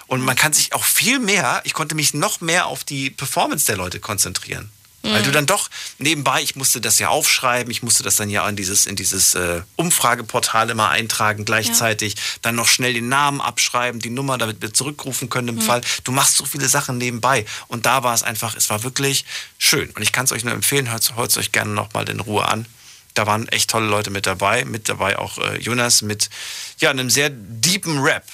Und 0.07 0.21
man 0.21 0.37
kann 0.37 0.53
sich 0.53 0.75
auch 0.75 0.85
viel 0.85 1.19
mehr, 1.19 1.63
ich 1.65 1.73
konnte 1.73 1.95
mich 1.95 2.13
noch 2.13 2.43
mehr 2.43 2.67
auf 2.67 2.85
die 2.85 3.09
Performance 3.09 3.65
der 3.65 3.79
Leute 3.79 4.01
konzentrieren. 4.01 4.71
Weil 5.11 5.21
Mhm. 5.21 5.25
du 5.27 5.31
dann 5.33 5.47
doch 5.47 5.69
nebenbei, 5.99 6.43
ich 6.43 6.57
musste 6.57 6.81
das 6.81 6.99
ja 6.99 7.09
aufschreiben, 7.09 7.71
ich 7.71 7.83
musste 7.83 8.03
das 8.03 8.17
dann 8.17 8.31
ja 8.31 8.49
in 8.49 8.57
dieses, 8.57 8.87
in 8.87 8.97
dieses 8.97 9.35
äh, 9.35 9.63
Umfrageportal 9.77 10.71
immer 10.71 10.89
eintragen 10.91 11.45
gleichzeitig, 11.45 12.17
dann 12.43 12.55
noch 12.55 12.69
schnell 12.69 12.95
den 12.95 13.09
Namen 13.09 13.41
abschreiben, 13.41 14.01
die 14.01 14.11
Nummer, 14.11 14.39
damit 14.39 14.63
wir 14.63 14.73
zurückrufen 14.73 15.29
können 15.31 15.49
im 15.49 15.55
Mhm. 15.57 15.61
Fall. 15.63 15.81
Du 16.05 16.13
machst 16.13 16.37
so 16.37 16.45
viele 16.45 16.69
Sachen 16.69 16.99
nebenbei. 16.99 17.45
Und 17.69 17.87
da 17.87 18.03
war 18.03 18.15
es 18.15 18.23
einfach, 18.23 18.55
es 18.57 18.71
war 18.71 18.83
wirklich 18.83 19.25
schön. 19.59 19.91
Und 19.91 20.03
ich 20.03 20.13
kann 20.13 20.25
es 20.25 20.33
euch 20.33 20.45
nur 20.45 20.55
empfehlen, 20.55 20.91
hört 20.91 21.03
es 21.31 21.37
euch 21.37 21.53
gerne 21.53 21.73
nochmal 21.73 22.09
in 22.09 22.21
Ruhe 22.21 22.47
an. 22.47 22.67
Da 23.15 23.27
waren 23.27 23.49
echt 23.49 23.71
tolle 23.71 23.87
Leute 23.89 24.11
mit 24.11 24.27
dabei, 24.27 24.65
mit 24.65 24.89
dabei 24.89 25.19
auch 25.19 25.39
äh, 25.39 25.59
Jonas 25.59 26.03
mit 26.03 26.31
ja, 26.79 26.91
einem 26.91 27.11
sehr 27.11 27.31
deepen 27.31 27.99
Rap, 27.99 28.25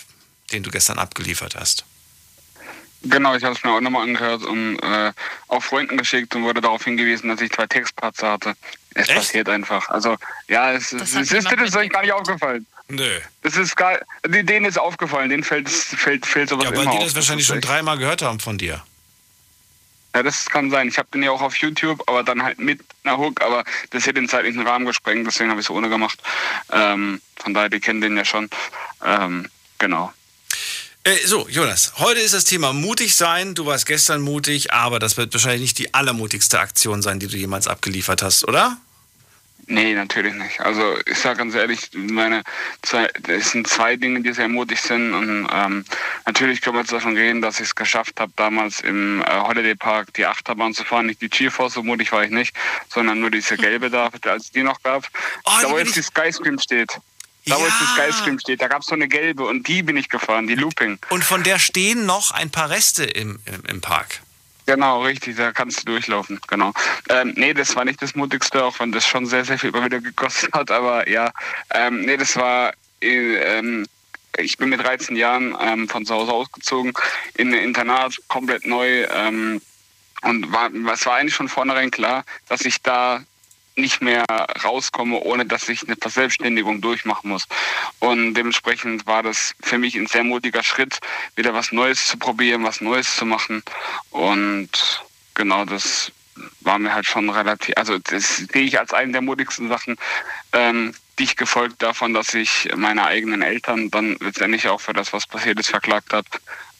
den 0.52 0.62
du 0.62 0.70
gestern 0.70 0.98
abgeliefert 0.98 1.54
hast. 1.56 1.84
Genau, 3.04 3.34
ich 3.36 3.44
habe 3.44 3.54
es 3.54 3.62
mir 3.62 3.70
auch 3.72 3.80
nochmal 3.80 4.02
angehört 4.04 4.42
und 4.44 4.78
äh, 4.78 5.12
auch 5.48 5.62
Freunden 5.62 5.96
geschickt 5.98 6.34
und 6.34 6.42
wurde 6.44 6.60
darauf 6.60 6.84
hingewiesen, 6.84 7.28
dass 7.28 7.40
ich 7.40 7.52
zwei 7.52 7.66
Textparts 7.66 8.22
hatte. 8.22 8.54
Es 8.94 9.08
passiert 9.08 9.48
einfach. 9.48 9.88
Also, 9.90 10.16
ja, 10.48 10.72
es, 10.72 10.92
es, 10.92 11.14
hat 11.14 11.22
es 11.22 11.32
ist, 11.32 11.44
das 11.52 11.68
ist 11.68 11.76
euch 11.76 11.90
gar 11.90 12.02
nicht 12.02 12.12
aufgefallen. 12.12 12.66
Nö. 12.88 13.18
Das 13.42 13.56
ist 13.56 13.76
gar, 13.76 13.98
denen 14.26 14.66
ist 14.66 14.78
aufgefallen, 14.78 15.30
denen 15.30 15.42
fällt, 15.42 15.68
fällt, 15.68 16.24
fällt 16.26 16.48
sowas 16.48 16.64
Ja, 16.64 16.70
immer 16.70 16.78
weil 16.84 16.92
die 16.92 16.98
auf. 16.98 17.04
das 17.04 17.14
wahrscheinlich 17.14 17.44
ist 17.44 17.48
schon 17.48 17.58
echt- 17.58 17.68
dreimal 17.68 17.98
gehört 17.98 18.22
haben 18.22 18.40
von 18.40 18.56
dir. 18.58 18.82
Ja, 20.14 20.22
das 20.22 20.46
kann 20.48 20.70
sein. 20.70 20.86
Ich 20.88 20.96
habe 20.96 21.08
den 21.12 21.24
ja 21.24 21.32
auch 21.32 21.42
auf 21.42 21.56
YouTube, 21.56 22.02
aber 22.06 22.22
dann 22.22 22.42
halt 22.44 22.60
mit 22.60 22.80
einer 23.02 23.18
Hook, 23.18 23.42
aber 23.42 23.64
das 23.90 24.04
hätte 24.04 24.14
den 24.14 24.28
zeitlichen 24.28 24.64
Rahmen 24.66 24.86
gesprengt, 24.86 25.26
deswegen 25.26 25.50
habe 25.50 25.60
ich 25.60 25.66
es 25.66 25.70
ohne 25.70 25.88
gemacht. 25.88 26.20
Ähm, 26.70 27.20
von 27.36 27.52
daher, 27.52 27.68
die 27.68 27.80
kennen 27.80 28.00
den 28.00 28.16
ja 28.16 28.24
schon. 28.24 28.48
Ähm, 29.04 29.48
genau. 29.78 30.12
Äh, 31.06 31.26
so, 31.26 31.46
Jonas, 31.50 31.92
heute 31.98 32.20
ist 32.20 32.32
das 32.32 32.44
Thema 32.44 32.72
mutig 32.72 33.14
sein. 33.14 33.54
Du 33.54 33.66
warst 33.66 33.84
gestern 33.84 34.22
mutig, 34.22 34.72
aber 34.72 34.98
das 34.98 35.18
wird 35.18 35.34
wahrscheinlich 35.34 35.60
nicht 35.60 35.78
die 35.78 35.92
allermutigste 35.92 36.58
Aktion 36.58 37.02
sein, 37.02 37.20
die 37.20 37.26
du 37.26 37.36
jemals 37.36 37.68
abgeliefert 37.68 38.22
hast, 38.22 38.48
oder? 38.48 38.78
Nee, 39.66 39.94
natürlich 39.94 40.32
nicht. 40.32 40.60
Also 40.60 40.96
ich 41.04 41.18
sage 41.18 41.38
ganz 41.38 41.54
ehrlich, 41.54 41.90
meine 41.92 42.42
zwei, 42.80 43.10
es 43.28 43.50
sind 43.50 43.66
zwei 43.66 43.96
Dinge, 43.96 44.22
die 44.22 44.32
sehr 44.32 44.48
mutig 44.48 44.80
sind. 44.80 45.12
Und 45.12 45.46
ähm, 45.52 45.84
natürlich 46.24 46.62
können 46.62 46.76
wir 46.76 46.80
jetzt 46.80 46.92
davon 46.92 47.16
reden, 47.16 47.42
dass 47.42 47.60
ich 47.60 47.66
es 47.66 47.74
geschafft 47.74 48.18
habe, 48.18 48.32
damals 48.36 48.80
im 48.80 49.22
äh, 49.22 49.40
Holiday 49.40 49.74
Park 49.74 50.14
die 50.14 50.24
Achterbahn 50.24 50.72
zu 50.72 50.84
fahren. 50.84 51.06
Nicht 51.06 51.20
die 51.20 51.28
GeForce, 51.28 51.74
so 51.74 51.82
mutig 51.82 52.12
war 52.12 52.24
ich 52.24 52.30
nicht, 52.30 52.56
sondern 52.88 53.20
nur 53.20 53.30
diese 53.30 53.56
gelbe 53.58 53.90
da, 53.90 54.10
als 54.24 54.44
es 54.44 54.52
die 54.52 54.62
noch 54.62 54.82
gab. 54.82 55.06
da 55.44 55.70
wo 55.70 55.76
jetzt 55.76 55.96
die 55.96 56.02
Skyscream 56.02 56.58
steht. 56.58 56.98
Da 57.46 57.58
wo 57.58 57.64
jetzt 57.64 57.80
die 57.80 58.00
Skyscream 58.00 58.38
steht, 58.38 58.62
da 58.62 58.68
gab 58.68 58.80
es 58.80 58.86
so 58.86 58.94
eine 58.94 59.06
gelbe 59.06 59.44
und 59.44 59.68
die 59.68 59.82
bin 59.82 59.96
ich 59.96 60.08
gefahren, 60.08 60.46
die 60.46 60.54
Looping. 60.54 60.98
Und 61.10 61.24
von 61.24 61.42
der 61.42 61.58
stehen 61.58 62.06
noch 62.06 62.30
ein 62.30 62.50
paar 62.50 62.70
Reste 62.70 63.04
im, 63.04 63.38
im, 63.44 63.62
im 63.68 63.80
Park. 63.80 64.20
Genau, 64.66 65.02
richtig, 65.02 65.36
da 65.36 65.52
kannst 65.52 65.80
du 65.80 65.92
durchlaufen, 65.92 66.40
genau. 66.48 66.72
Ähm, 67.10 67.34
nee, 67.36 67.52
das 67.52 67.76
war 67.76 67.84
nicht 67.84 68.00
das 68.00 68.14
Mutigste, 68.14 68.64
auch 68.64 68.80
wenn 68.80 68.92
das 68.92 69.06
schon 69.06 69.26
sehr, 69.26 69.44
sehr 69.44 69.58
viel 69.58 69.70
immer 69.70 69.84
wieder 69.84 70.00
gekostet 70.00 70.52
hat, 70.54 70.70
aber 70.70 71.06
ja, 71.08 71.32
ähm, 71.70 72.00
nee, 72.00 72.16
das 72.16 72.34
war, 72.36 72.72
äh, 73.02 73.58
ähm, 73.58 73.86
ich 74.38 74.56
bin 74.56 74.70
mit 74.70 74.82
13 74.82 75.16
Jahren 75.16 75.54
ähm, 75.60 75.86
von 75.86 76.06
zu 76.06 76.14
Hause 76.14 76.32
ausgezogen, 76.32 76.94
in 77.34 77.52
ein 77.52 77.62
Internat, 77.62 78.16
komplett 78.28 78.66
neu, 78.66 79.04
ähm, 79.04 79.60
und 80.22 80.50
war, 80.50 80.70
es 80.94 81.04
war 81.04 81.16
eigentlich 81.16 81.34
von 81.34 81.48
vornherein 81.48 81.90
klar, 81.90 82.24
dass 82.48 82.62
ich 82.62 82.80
da 82.80 83.22
nicht 83.76 84.00
mehr 84.00 84.24
rauskomme, 84.62 85.18
ohne 85.18 85.46
dass 85.46 85.68
ich 85.68 85.82
eine 85.82 85.96
Verselbstständigung 85.96 86.80
durchmachen 86.80 87.30
muss. 87.30 87.46
Und 87.98 88.34
dementsprechend 88.34 89.06
war 89.06 89.22
das 89.22 89.54
für 89.60 89.78
mich 89.78 89.96
ein 89.96 90.06
sehr 90.06 90.24
mutiger 90.24 90.62
Schritt, 90.62 90.98
wieder 91.36 91.54
was 91.54 91.72
Neues 91.72 92.06
zu 92.06 92.18
probieren, 92.18 92.64
was 92.64 92.80
Neues 92.80 93.16
zu 93.16 93.26
machen. 93.26 93.62
Und 94.10 95.02
genau 95.34 95.64
das 95.64 96.12
war 96.60 96.78
mir 96.78 96.94
halt 96.94 97.06
schon 97.06 97.30
relativ, 97.30 97.74
also 97.76 97.98
das 97.98 98.36
sehe 98.36 98.62
ich 98.62 98.78
als 98.78 98.92
eine 98.92 99.12
der 99.12 99.22
mutigsten 99.22 99.68
Sachen, 99.68 99.96
ähm, 100.52 100.94
dicht 101.18 101.36
gefolgt 101.36 101.82
davon, 101.82 102.12
dass 102.12 102.34
ich 102.34 102.68
meine 102.76 103.04
eigenen 103.04 103.42
Eltern 103.42 103.90
dann 103.90 104.16
letztendlich 104.20 104.68
auch 104.68 104.80
für 104.80 104.92
das, 104.92 105.12
was 105.12 105.26
passiert 105.26 105.60
ist, 105.60 105.68
verklagt 105.68 106.12
hat. 106.12 106.26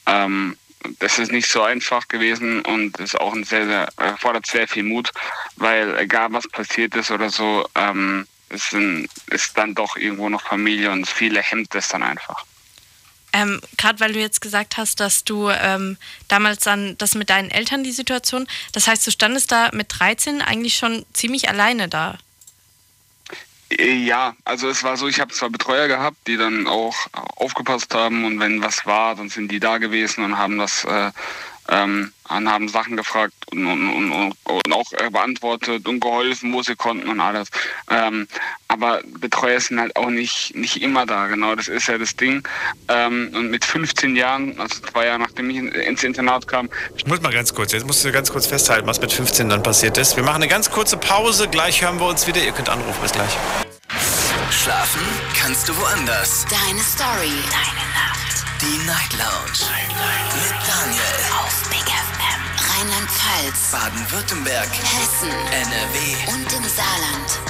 Ähm, 0.06 0.56
das 0.98 1.18
ist 1.18 1.32
nicht 1.32 1.48
so 1.48 1.62
einfach 1.62 2.08
gewesen 2.08 2.62
und 2.62 2.98
ist 2.98 3.18
auch 3.20 3.32
ein 3.32 3.44
sehr, 3.44 3.66
sehr, 3.66 3.88
erfordert 3.96 4.46
sehr 4.46 4.68
viel 4.68 4.82
Mut, 4.82 5.10
weil 5.56 5.96
egal 5.98 6.32
was 6.32 6.48
passiert 6.48 6.94
ist 6.94 7.10
oder 7.10 7.30
so, 7.30 7.66
ähm, 7.74 8.26
es 8.48 8.70
sind, 8.70 9.08
ist 9.28 9.56
dann 9.56 9.74
doch 9.74 9.96
irgendwo 9.96 10.28
noch 10.28 10.42
Familie 10.42 10.90
und 10.90 11.08
viele 11.08 11.40
hemmt 11.40 11.74
es 11.74 11.88
dann 11.88 12.02
einfach. 12.02 12.44
Ähm, 13.32 13.60
Gerade 13.76 13.98
weil 13.98 14.12
du 14.12 14.20
jetzt 14.20 14.40
gesagt 14.40 14.76
hast, 14.76 15.00
dass 15.00 15.24
du 15.24 15.48
ähm, 15.50 15.96
damals 16.28 16.60
dann 16.60 16.96
das 16.98 17.16
mit 17.16 17.30
deinen 17.30 17.50
Eltern 17.50 17.82
die 17.82 17.90
Situation, 17.90 18.46
das 18.72 18.86
heißt, 18.86 19.04
du 19.06 19.10
standest 19.10 19.50
da 19.50 19.70
mit 19.72 19.88
13 19.98 20.40
eigentlich 20.40 20.76
schon 20.76 21.04
ziemlich 21.12 21.48
alleine 21.48 21.88
da. 21.88 22.18
Äh, 23.70 23.94
Ja, 24.04 24.34
also 24.44 24.68
es 24.68 24.82
war 24.84 24.96
so, 24.96 25.08
ich 25.08 25.20
habe 25.20 25.32
zwar 25.32 25.50
Betreuer 25.50 25.88
gehabt, 25.88 26.26
die 26.26 26.36
dann 26.36 26.66
auch 26.66 26.94
aufgepasst 27.36 27.94
haben 27.94 28.24
und 28.24 28.40
wenn 28.40 28.62
was 28.62 28.86
war, 28.86 29.14
dann 29.16 29.28
sind 29.28 29.50
die 29.50 29.60
da 29.60 29.78
gewesen 29.78 30.24
und 30.24 30.38
haben 30.38 30.58
das 30.58 30.84
äh, 30.84 31.10
ähm, 31.68 32.12
und 32.28 32.50
haben 32.50 32.68
Sachen 32.68 32.96
gefragt 32.96 33.34
und, 33.52 33.66
und, 33.66 34.12
und, 34.12 34.34
und 34.44 34.72
auch 34.72 34.92
äh, 34.92 35.10
beantwortet 35.10 35.86
und 35.86 36.00
geholfen, 36.00 36.52
wo 36.52 36.62
sie 36.62 36.74
konnten 36.74 37.08
und 37.08 37.20
alles. 37.20 37.48
Ähm, 37.90 38.26
aber 38.68 39.00
Betreuer 39.18 39.60
sind 39.60 39.80
halt 39.80 39.94
auch 39.96 40.08
nicht, 40.08 40.54
nicht 40.54 40.82
immer 40.82 41.06
da, 41.06 41.26
genau, 41.26 41.54
das 41.54 41.68
ist 41.68 41.86
ja 41.86 41.98
das 41.98 42.16
Ding. 42.16 42.46
Ähm, 42.88 43.30
und 43.34 43.50
mit 43.50 43.64
15 43.64 44.16
Jahren, 44.16 44.58
also 44.58 44.80
zwei 44.80 45.06
Jahre 45.06 45.20
nachdem 45.20 45.50
ich 45.50 45.56
ins 45.56 46.02
Internat 46.02 46.48
kam, 46.48 46.68
Ich 46.96 47.06
muss 47.06 47.20
mal 47.20 47.32
ganz 47.32 47.54
kurz, 47.54 47.72
jetzt 47.72 47.86
musst 47.86 48.04
du 48.04 48.12
ganz 48.12 48.30
kurz 48.30 48.46
festhalten, 48.46 48.86
was 48.86 49.00
mit 49.00 49.12
15 49.12 49.48
dann 49.48 49.62
passiert 49.62 49.98
ist. 49.98 50.16
Wir 50.16 50.22
machen 50.22 50.42
eine 50.42 50.48
ganz 50.48 50.70
kurze 50.70 50.96
Pause, 50.96 51.48
gleich 51.48 51.82
hören 51.82 52.00
wir 52.00 52.06
uns 52.06 52.26
wieder. 52.26 52.42
Ihr 52.42 52.52
könnt 52.52 52.68
anrufen, 52.68 53.00
bis 53.02 53.12
gleich. 53.12 53.36
Schlafen 54.50 55.02
kannst 55.38 55.68
du 55.68 55.76
woanders. 55.76 56.46
Deine 56.48 56.80
Story. 56.80 57.32
Deine. 57.50 57.83
Die 58.64 58.78
Night 58.86 59.12
Lounge. 59.12 59.68
Mit 60.32 60.54
Daniel. 60.66 61.02
Auf 61.38 61.68
Big 61.68 61.84
FM. 61.84 62.40
Rheinland-Pfalz. 62.70 63.70
Baden-Württemberg. 63.70 64.68
Hessen. 64.72 65.28
NRW. 65.28 66.32
Und 66.32 66.50
im 66.50 66.64
Saarland. 66.70 67.40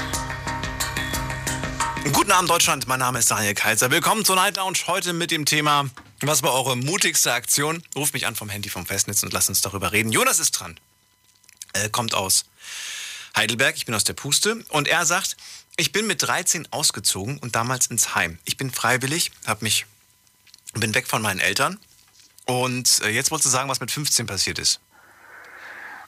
Guten 2.13 2.33
Abend, 2.33 2.51
Deutschland. 2.51 2.89
Mein 2.89 2.99
Name 2.99 3.21
ist 3.21 3.31
Daniel 3.31 3.55
Kaiser. 3.55 3.93
Willkommen 3.93 4.25
zur 4.25 4.35
Night 4.35 4.57
Lounge. 4.57 4.79
Heute 4.89 5.13
mit 5.13 5.31
dem 5.31 5.45
Thema, 5.45 5.89
was 6.21 6.43
war 6.43 6.53
eure 6.53 6.77
mutigste 6.77 7.33
Aktion? 7.33 7.85
Ruft 7.95 8.13
mich 8.13 8.27
an 8.27 8.35
vom 8.35 8.49
Handy 8.49 8.69
vom 8.69 8.85
Festnetz 8.85 9.23
und 9.23 9.33
lasst 9.33 9.49
uns 9.49 9.61
darüber 9.61 9.93
reden. 9.93 10.11
Jonas 10.11 10.41
ist 10.41 10.51
dran. 10.51 10.81
Er 11.75 11.91
kommt 11.91 12.15
aus 12.15 12.45
Heidelberg. 13.37 13.77
Ich 13.77 13.87
bin 13.87 13.95
aus 13.95 14.03
der 14.03 14.15
Puste. 14.15 14.65
Und 14.71 14.89
er 14.89 15.07
sagt, 15.07 15.37
ich 15.77 15.93
bin 15.93 16.09
mit 16.09 16.25
13 16.25 16.67
ausgezogen 16.73 17.39
und 17.39 17.55
damals 17.55 17.87
ins 17.87 18.17
Heim. 18.17 18.41
Ich 18.45 18.57
bin 18.57 18.73
freiwillig, 18.73 19.31
hab 19.47 19.63
mich, 19.63 19.87
bin 20.81 20.95
weg 20.95 21.07
von 21.07 21.23
meinen 21.23 21.41
Eltern. 21.41 21.79
Und 22.47 23.01
äh, 23.05 23.11
jetzt 23.11 23.31
wolltest 23.31 23.47
du 23.47 23.51
sagen, 23.51 23.69
was 23.69 23.81
mit 23.81 23.91
15 23.91 24.27
passiert 24.27 24.59
ist. 24.59 24.81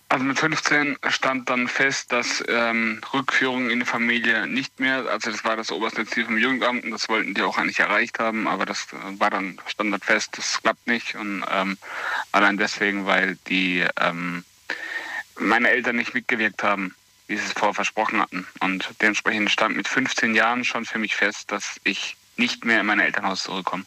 Also 0.08 0.24
mit 0.24 0.38
15 0.38 0.98
stand 1.08 1.50
dann 1.50 1.66
fest, 1.66 2.12
dass 2.12 2.42
ähm, 2.46 3.00
Rückführung 3.12 3.70
in 3.70 3.80
die 3.80 3.86
Familie 3.86 4.46
nicht 4.46 4.78
mehr, 4.78 5.04
also 5.10 5.32
das 5.32 5.44
war 5.44 5.56
das 5.56 5.72
oberste 5.72 6.06
Ziel 6.06 6.26
vom 6.26 6.38
Jugendamt 6.38 6.84
und 6.84 6.92
das 6.92 7.08
wollten 7.08 7.34
die 7.34 7.42
auch 7.42 7.58
eigentlich 7.58 7.80
erreicht 7.80 8.20
haben, 8.20 8.46
aber 8.46 8.66
das 8.66 8.86
äh, 8.92 9.18
war 9.20 9.30
dann 9.30 9.58
stand 9.66 9.92
dann 9.92 10.00
fest, 10.00 10.38
das 10.38 10.62
klappt 10.62 10.86
nicht 10.86 11.16
und 11.16 11.44
ähm, 11.50 11.76
allein 12.30 12.56
deswegen, 12.56 13.06
weil 13.06 13.36
die 13.48 13.84
ähm, 14.00 14.44
meine 15.40 15.70
Eltern 15.70 15.96
nicht 15.96 16.14
mitgewirkt 16.14 16.62
haben, 16.62 16.94
wie 17.26 17.36
sie 17.36 17.44
es 17.44 17.52
vorher 17.52 17.74
versprochen 17.74 18.20
hatten 18.20 18.46
und 18.60 18.88
dementsprechend 19.02 19.50
stand 19.50 19.76
mit 19.76 19.88
15 19.88 20.36
Jahren 20.36 20.64
schon 20.64 20.84
für 20.84 21.00
mich 21.00 21.16
fest, 21.16 21.50
dass 21.50 21.80
ich 21.82 22.16
nicht 22.36 22.64
mehr 22.64 22.80
in 22.80 22.86
mein 22.86 23.00
Elternhaus 23.00 23.42
zurückkomme 23.42 23.84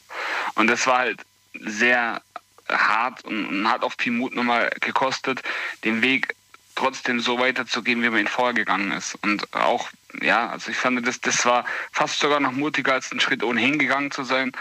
und 0.56 0.68
das 0.68 0.88
war 0.88 1.00
halt 1.00 1.22
sehr 1.54 2.22
hart 2.70 3.24
und, 3.26 3.46
und 3.46 3.70
hat 3.70 3.84
auch 3.84 3.94
viel 3.98 4.12
Mut 4.12 4.36
nochmal 4.36 4.70
gekostet, 4.80 5.42
den 5.84 6.02
Weg 6.02 6.36
trotzdem 6.76 7.20
so 7.20 7.40
weiterzugehen, 7.40 8.02
wie 8.02 8.10
man 8.10 8.22
ihn 8.22 8.28
vorher 8.28 8.54
gegangen 8.54 8.92
ist. 8.92 9.16
Und 9.22 9.54
auch, 9.54 9.90
ja, 10.22 10.50
also 10.50 10.72
ich 10.72 10.78
fand, 10.78 11.06
das, 11.06 11.20
das 11.20 11.46
war 11.46 11.66
fast 11.92 12.20
sogar 12.20 12.40
noch 12.40 12.54
mutiger, 12.54 12.94
als 12.94 13.12
einen 13.12 13.20
Schritt 13.20 13.44
ohnehin 13.44 13.80
gegangen 13.80 14.12
zu 14.12 14.24
sein, 14.24 14.54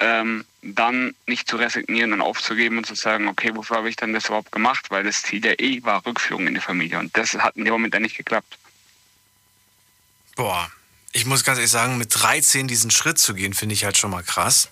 ähm, 0.00 0.44
dann 0.62 1.14
nicht 1.26 1.48
zu 1.48 1.56
resignieren 1.56 2.12
und 2.14 2.22
aufzugeben 2.22 2.78
und 2.78 2.84
zu 2.84 2.94
sagen, 2.94 3.28
okay, 3.28 3.50
wofür 3.54 3.78
habe 3.78 3.90
ich 3.90 3.96
denn 3.96 4.14
das 4.14 4.26
überhaupt 4.26 4.52
gemacht? 4.52 4.90
Weil 4.90 5.04
das 5.04 5.22
Ziel 5.22 5.40
der 5.40 5.60
eh 5.60 5.82
war 5.82 6.06
Rückführung 6.06 6.46
in 6.46 6.54
die 6.54 6.60
Familie. 6.60 6.98
Und 6.98 7.14
das 7.16 7.34
hat 7.34 7.56
in 7.56 7.64
dem 7.64 7.72
Moment 7.72 7.92
dann 7.92 8.02
nicht 8.02 8.16
geklappt. 8.16 8.58
Boah, 10.36 10.70
ich 11.12 11.26
muss 11.26 11.44
ganz 11.44 11.58
ehrlich 11.58 11.70
sagen, 11.70 11.98
mit 11.98 12.14
13 12.14 12.68
diesen 12.68 12.90
Schritt 12.90 13.18
zu 13.18 13.34
gehen, 13.34 13.54
finde 13.54 13.74
ich 13.74 13.84
halt 13.84 13.96
schon 13.96 14.10
mal 14.10 14.22
krass. 14.22 14.68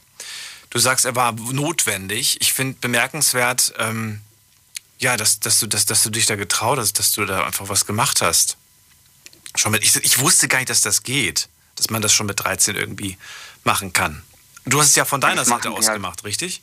Du 0.70 0.78
sagst, 0.78 1.04
er 1.04 1.14
war 1.14 1.32
notwendig. 1.32 2.40
Ich 2.40 2.52
finde 2.52 2.78
bemerkenswert, 2.80 3.74
ähm, 3.78 4.20
ja, 4.98 5.16
dass, 5.16 5.40
dass, 5.40 5.58
du, 5.60 5.66
dass, 5.66 5.86
dass 5.86 6.02
du 6.02 6.10
dich 6.10 6.26
da 6.26 6.36
getraut 6.36 6.78
hast, 6.78 6.98
dass 6.98 7.12
du 7.12 7.24
da 7.24 7.44
einfach 7.44 7.68
was 7.68 7.86
gemacht 7.86 8.22
hast. 8.22 8.56
Schon 9.54 9.72
mit, 9.72 9.82
ich, 9.82 9.96
ich 9.96 10.18
wusste 10.18 10.48
gar 10.48 10.58
nicht, 10.58 10.70
dass 10.70 10.82
das 10.82 11.02
geht, 11.02 11.48
dass 11.76 11.90
man 11.90 12.02
das 12.02 12.12
schon 12.12 12.26
mit 12.26 12.42
13 12.42 12.76
irgendwie 12.76 13.16
machen 13.64 13.92
kann. 13.92 14.22
Du 14.64 14.80
hast 14.80 14.90
es 14.90 14.96
ja 14.96 15.04
von 15.04 15.20
deiner 15.20 15.36
Das 15.36 15.48
Seite 15.48 15.70
aus 15.70 15.86
halt. 15.86 15.96
gemacht, 15.96 16.24
richtig? 16.24 16.60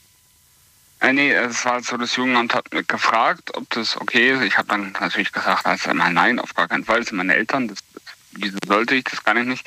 Äh, 1.00 1.14
nee, 1.14 1.32
es 1.32 1.66
war 1.66 1.82
so, 1.84 1.98
das 1.98 2.16
Jugendamt 2.16 2.54
hat 2.54 2.74
mich 2.74 2.88
gefragt, 2.88 3.56
ob 3.56 3.70
das 3.72 3.98
okay 3.98 4.32
ist. 4.32 4.42
Ich 4.42 4.58
habe 4.58 4.68
dann 4.70 4.94
natürlich 4.94 5.32
gesagt, 5.32 5.66
also 5.66 5.90
einmal 5.90 6.14
nein, 6.14 6.40
auf 6.40 6.54
gar 6.54 6.68
keinen 6.68 6.86
Fall. 6.86 7.00
Das 7.00 7.10
sind 7.10 7.18
meine 7.18 7.36
Eltern, 7.36 7.68
das, 7.68 7.80
wieso 8.38 8.58
sollte 8.68 8.96
ich, 8.96 9.04
das 9.06 9.24
kann 9.24 9.38
ich 9.38 9.46
nicht. 9.46 9.66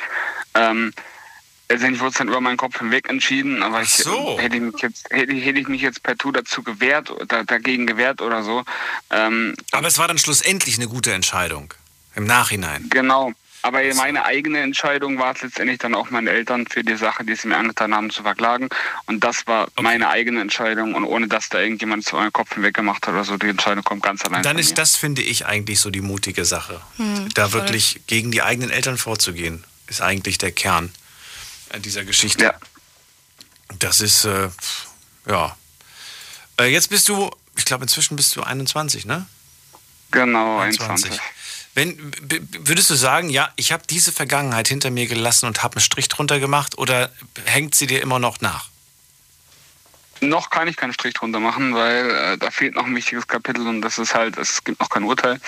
Ähm, 0.54 0.92
letztendlich 1.68 2.00
wurde 2.00 2.10
es 2.10 2.16
dann 2.18 2.28
über 2.28 2.40
meinen 2.40 2.56
Kopf 2.56 2.78
hinweg 2.78 3.08
entschieden, 3.08 3.62
aber 3.62 3.82
ich, 3.82 3.90
so. 3.90 4.38
hätte, 4.38 4.56
ich 4.56 4.62
mich 4.62 4.80
jetzt, 4.82 5.10
hätte, 5.10 5.32
ich- 5.32 5.44
hätte 5.44 5.58
ich 5.58 5.68
mich 5.68 5.82
jetzt 5.82 6.02
per 6.02 6.16
Tu 6.16 6.30
dazu 6.32 6.62
gewehrt, 6.62 7.12
da, 7.28 7.42
dagegen 7.44 7.86
gewehrt 7.86 8.20
oder 8.22 8.42
so. 8.42 8.64
Ähm, 9.10 9.54
Aber 9.72 9.88
es 9.88 9.98
war 9.98 10.08
dann 10.08 10.18
schlussendlich 10.18 10.76
eine 10.76 10.88
gute 10.88 11.12
Entscheidung. 11.12 11.72
Im 12.14 12.24
Nachhinein. 12.24 12.86
Genau. 12.90 13.32
Aber 13.66 13.82
meine 13.94 14.24
eigene 14.24 14.60
Entscheidung 14.60 15.18
war 15.18 15.34
es 15.34 15.42
letztendlich 15.42 15.78
dann 15.78 15.96
auch 15.96 16.08
meine 16.10 16.30
Eltern 16.30 16.68
für 16.68 16.84
die 16.84 16.96
Sache, 16.96 17.24
die 17.24 17.34
sie 17.34 17.48
mir 17.48 17.56
angetan 17.56 17.92
haben, 17.92 18.10
zu 18.10 18.22
verklagen. 18.22 18.68
Und 19.06 19.24
das 19.24 19.44
war 19.48 19.66
meine 19.80 20.08
eigene 20.08 20.40
Entscheidung 20.40 20.94
und 20.94 21.02
ohne 21.02 21.26
dass 21.26 21.48
da 21.48 21.58
irgendjemand 21.58 22.04
zu 22.04 22.14
meinem 22.14 22.32
Kopf 22.32 22.54
hinweg 22.54 22.76
gemacht 22.76 23.04
hat 23.08 23.14
oder 23.14 23.24
so, 23.24 23.36
die 23.36 23.48
Entscheidung 23.48 23.82
kommt 23.82 24.04
ganz 24.04 24.24
allein 24.24 24.44
Dann 24.44 24.52
von 24.52 24.60
ist 24.60 24.70
mir. 24.70 24.74
das, 24.76 24.94
finde 24.94 25.22
ich, 25.22 25.46
eigentlich 25.46 25.80
so 25.80 25.90
die 25.90 26.00
mutige 26.00 26.44
Sache. 26.44 26.80
Hm, 26.96 27.28
da 27.34 27.48
voll. 27.48 27.62
wirklich 27.62 28.02
gegen 28.06 28.30
die 28.30 28.40
eigenen 28.40 28.70
Eltern 28.70 28.98
vorzugehen, 28.98 29.64
ist 29.88 30.00
eigentlich 30.00 30.38
der 30.38 30.52
Kern 30.52 30.92
äh, 31.70 31.80
dieser 31.80 32.04
Geschichte. 32.04 32.54
Das 33.80 34.00
ist, 34.00 34.26
äh, 34.26 34.48
ja. 35.26 35.56
Äh, 36.60 36.66
jetzt 36.66 36.88
bist 36.88 37.08
du, 37.08 37.32
ich 37.56 37.64
glaube, 37.64 37.82
inzwischen 37.82 38.14
bist 38.14 38.36
du 38.36 38.44
21, 38.44 39.06
ne? 39.06 39.26
Genau, 40.12 40.60
21. 40.60 41.20
Wenn, 41.76 42.10
würdest 42.66 42.88
du 42.88 42.94
sagen, 42.94 43.28
ja, 43.28 43.52
ich 43.56 43.70
habe 43.70 43.82
diese 43.88 44.10
Vergangenheit 44.10 44.66
hinter 44.66 44.90
mir 44.90 45.06
gelassen 45.06 45.44
und 45.44 45.62
habe 45.62 45.74
einen 45.74 45.82
Strich 45.82 46.08
drunter 46.08 46.40
gemacht 46.40 46.78
oder 46.78 47.10
hängt 47.44 47.74
sie 47.74 47.86
dir 47.86 48.00
immer 48.00 48.18
noch 48.18 48.40
nach? 48.40 48.70
Noch 50.22 50.48
kann 50.48 50.68
ich 50.68 50.76
keinen 50.76 50.94
Strich 50.94 51.12
drunter 51.12 51.38
machen, 51.38 51.74
weil 51.74 52.10
äh, 52.10 52.38
da 52.38 52.50
fehlt 52.50 52.76
noch 52.76 52.86
ein 52.86 52.96
wichtiges 52.96 53.28
Kapitel 53.28 53.68
und 53.68 53.82
das 53.82 53.98
ist 53.98 54.14
halt, 54.14 54.38
es 54.38 54.64
gibt 54.64 54.80
noch 54.80 54.88
kein 54.88 55.04
Urteil. 55.04 55.38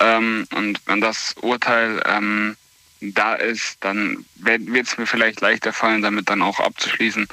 Ähm, 0.00 0.46
und 0.54 0.80
wenn 0.86 1.02
das 1.02 1.34
Urteil 1.42 2.02
ähm, 2.06 2.56
da 3.02 3.34
ist, 3.34 3.76
dann 3.80 4.24
wird 4.36 4.86
es 4.86 4.96
mir 4.96 5.06
vielleicht 5.06 5.42
leichter 5.42 5.74
fallen, 5.74 6.00
damit 6.00 6.30
dann 6.30 6.40
auch 6.40 6.60
abzuschließen. 6.60 7.28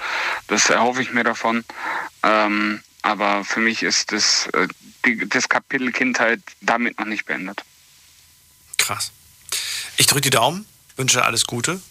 Das 0.49 0.69
erhoffe 0.69 1.01
ich 1.01 1.13
mir 1.13 1.23
davon. 1.23 1.63
Ähm, 2.21 2.81
aber 3.01 3.45
für 3.45 3.61
mich 3.61 3.81
ist 3.81 4.11
das, 4.11 4.47
äh, 4.47 4.67
die, 5.05 5.29
das 5.29 5.47
Kapitel 5.47 5.93
Kindheit 5.93 6.41
damit 6.59 6.99
noch 6.99 7.05
nicht 7.05 7.25
beendet. 7.25 7.63
Krass. 8.77 9.11
Ich 9.97 10.07
drücke 10.07 10.21
die 10.21 10.29
Daumen, 10.29 10.65
wünsche 10.95 11.23
alles 11.23 11.45
Gute 11.45 11.81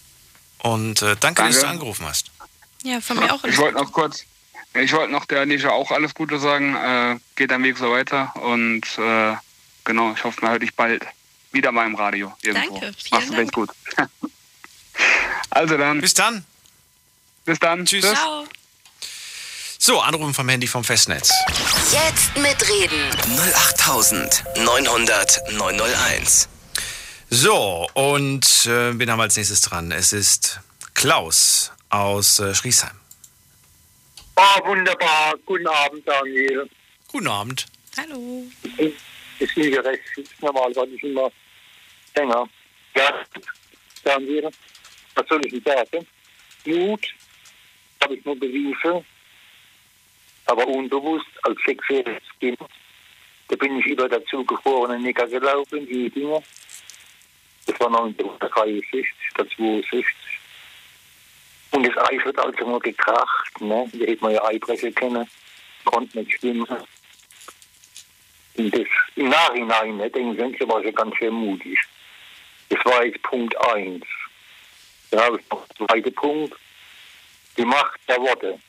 und 0.59 1.01
äh, 1.01 1.15
danke, 1.19 1.41
dass 1.43 1.55
Danke. 1.55 1.59
du 1.59 1.67
angerufen 1.67 2.05
hast. 2.05 2.31
Ja, 2.83 3.01
von 3.01 3.17
mir 3.17 3.33
auch. 3.33 3.43
Ich 3.43 3.57
wollte 3.57 3.77
noch 3.77 3.91
kurz, 3.91 4.25
ich 4.73 4.93
wollte 4.93 5.11
noch 5.11 5.25
der 5.25 5.41
Anisha 5.41 5.69
auch 5.69 5.91
alles 5.91 6.13
Gute 6.13 6.39
sagen. 6.39 6.75
Äh, 6.75 7.17
geht 7.35 7.51
dein 7.51 7.63
Weg 7.63 7.77
so 7.77 7.91
weiter 7.91 8.35
und 8.35 8.83
äh, 8.97 9.35
genau, 9.83 10.13
ich 10.13 10.23
hoffe, 10.23 10.41
man 10.41 10.51
hört 10.51 10.61
dich 10.61 10.75
bald 10.75 11.05
wieder 11.51 11.71
mal 11.71 11.85
im 11.87 11.95
Radio. 11.95 12.33
Irgendwo. 12.41 12.79
Danke, 12.79 12.97
vielen 12.97 13.21
Machst 13.21 13.33
du 13.33 13.37
recht 13.37 13.53
gut. 13.53 13.69
also 15.49 15.77
dann. 15.77 16.01
Bis 16.01 16.13
dann. 16.13 16.45
Bis 17.45 17.59
dann. 17.59 17.85
Tschüss. 17.85 18.05
Ciao. 18.05 18.45
So, 19.77 20.01
Anrufen 20.01 20.33
vom 20.33 20.49
Handy 20.49 20.65
vom 20.67 20.83
Festnetz. 20.83 21.31
Jetzt 21.91 22.35
mitreden. 22.37 23.11
08900 23.77 25.51
901. 25.51 26.49
So, 27.37 27.85
und 27.95 28.45
äh, 28.65 28.97
wen 28.97 29.11
haben 29.11 29.19
wir 29.19 29.23
als 29.23 29.35
nächstes 29.35 29.59
dran? 29.59 29.91
Es 29.91 30.13
ist 30.13 30.61
Klaus 30.93 31.73
aus 31.89 32.39
äh, 32.39 32.55
Schriesheim. 32.55 32.95
Ah, 34.37 34.61
wunderbar. 34.63 35.33
Guten 35.45 35.67
Abend, 35.67 36.07
Daniel. 36.07 36.69
Guten 37.11 37.27
Abend. 37.27 37.65
Hallo. 37.97 38.45
Ich 38.77 39.53
bin 39.53 39.65
hier 39.65 39.83
recht 39.83 40.01
fix, 40.13 40.29
normalerweise 40.39 40.95
ich 40.95 41.03
immer 41.03 41.29
länger. 42.15 42.47
Ja, 42.95 43.25
Daniel, 44.05 44.49
was 45.15 45.27
soll 45.27 45.45
ich 45.45 45.51
denn 45.51 45.63
sagen? 45.65 46.07
Mut 46.63 47.05
habe 48.01 48.15
ich 48.15 48.23
nur 48.23 48.39
bewiesen, 48.39 49.05
aber 50.45 50.65
unbewusst 50.65 51.27
als 51.43 51.59
sechsjähriges 51.65 52.23
Kind. 52.39 52.59
Da 53.49 53.57
bin 53.57 53.77
ich 53.77 53.87
über 53.87 54.07
dazu 54.07 54.45
geborene 54.45 54.97
Necker 54.97 55.27
gelaufen, 55.27 55.85
die 55.85 56.09
Dinge. 56.09 56.41
Das 57.65 57.79
war 57.79 57.87
1963, 57.87 59.07
das 59.35 59.47
62. 59.49 60.05
Und 61.71 61.87
das 61.87 61.97
Eis 62.09 62.23
wird 62.23 62.37
also 62.39 62.65
nur 62.65 62.79
gekracht, 62.79 63.59
ne? 63.59 63.89
Da 63.91 64.05
hätte 64.05 64.23
man 64.23 64.33
ja 64.33 64.45
Eibrecher 64.45 64.91
kennen, 64.91 65.27
konnte 65.83 66.19
nicht 66.19 66.39
schwimmen. 66.39 66.67
Und 68.57 68.73
das 68.73 68.87
im 69.15 69.29
Nachhinein, 69.29 69.97
ne, 69.97 70.09
denken 70.09 70.55
Sie, 70.57 70.67
war 70.67 70.81
schon 70.81 70.95
ganz 70.95 71.15
schön 71.17 71.33
mutig. 71.33 71.77
Das 72.69 72.83
war 72.85 73.05
jetzt 73.05 73.21
Punkt 73.23 73.55
1. 73.73 74.05
Dann 75.11 75.19
habe 75.19 75.39
ich 75.39 75.49
noch 75.49 75.67
den 75.67 75.87
zweiten 75.87 76.15
Punkt, 76.15 76.55
die 77.57 77.65
Macht 77.65 77.99
der 78.07 78.17
Worte. 78.17 78.59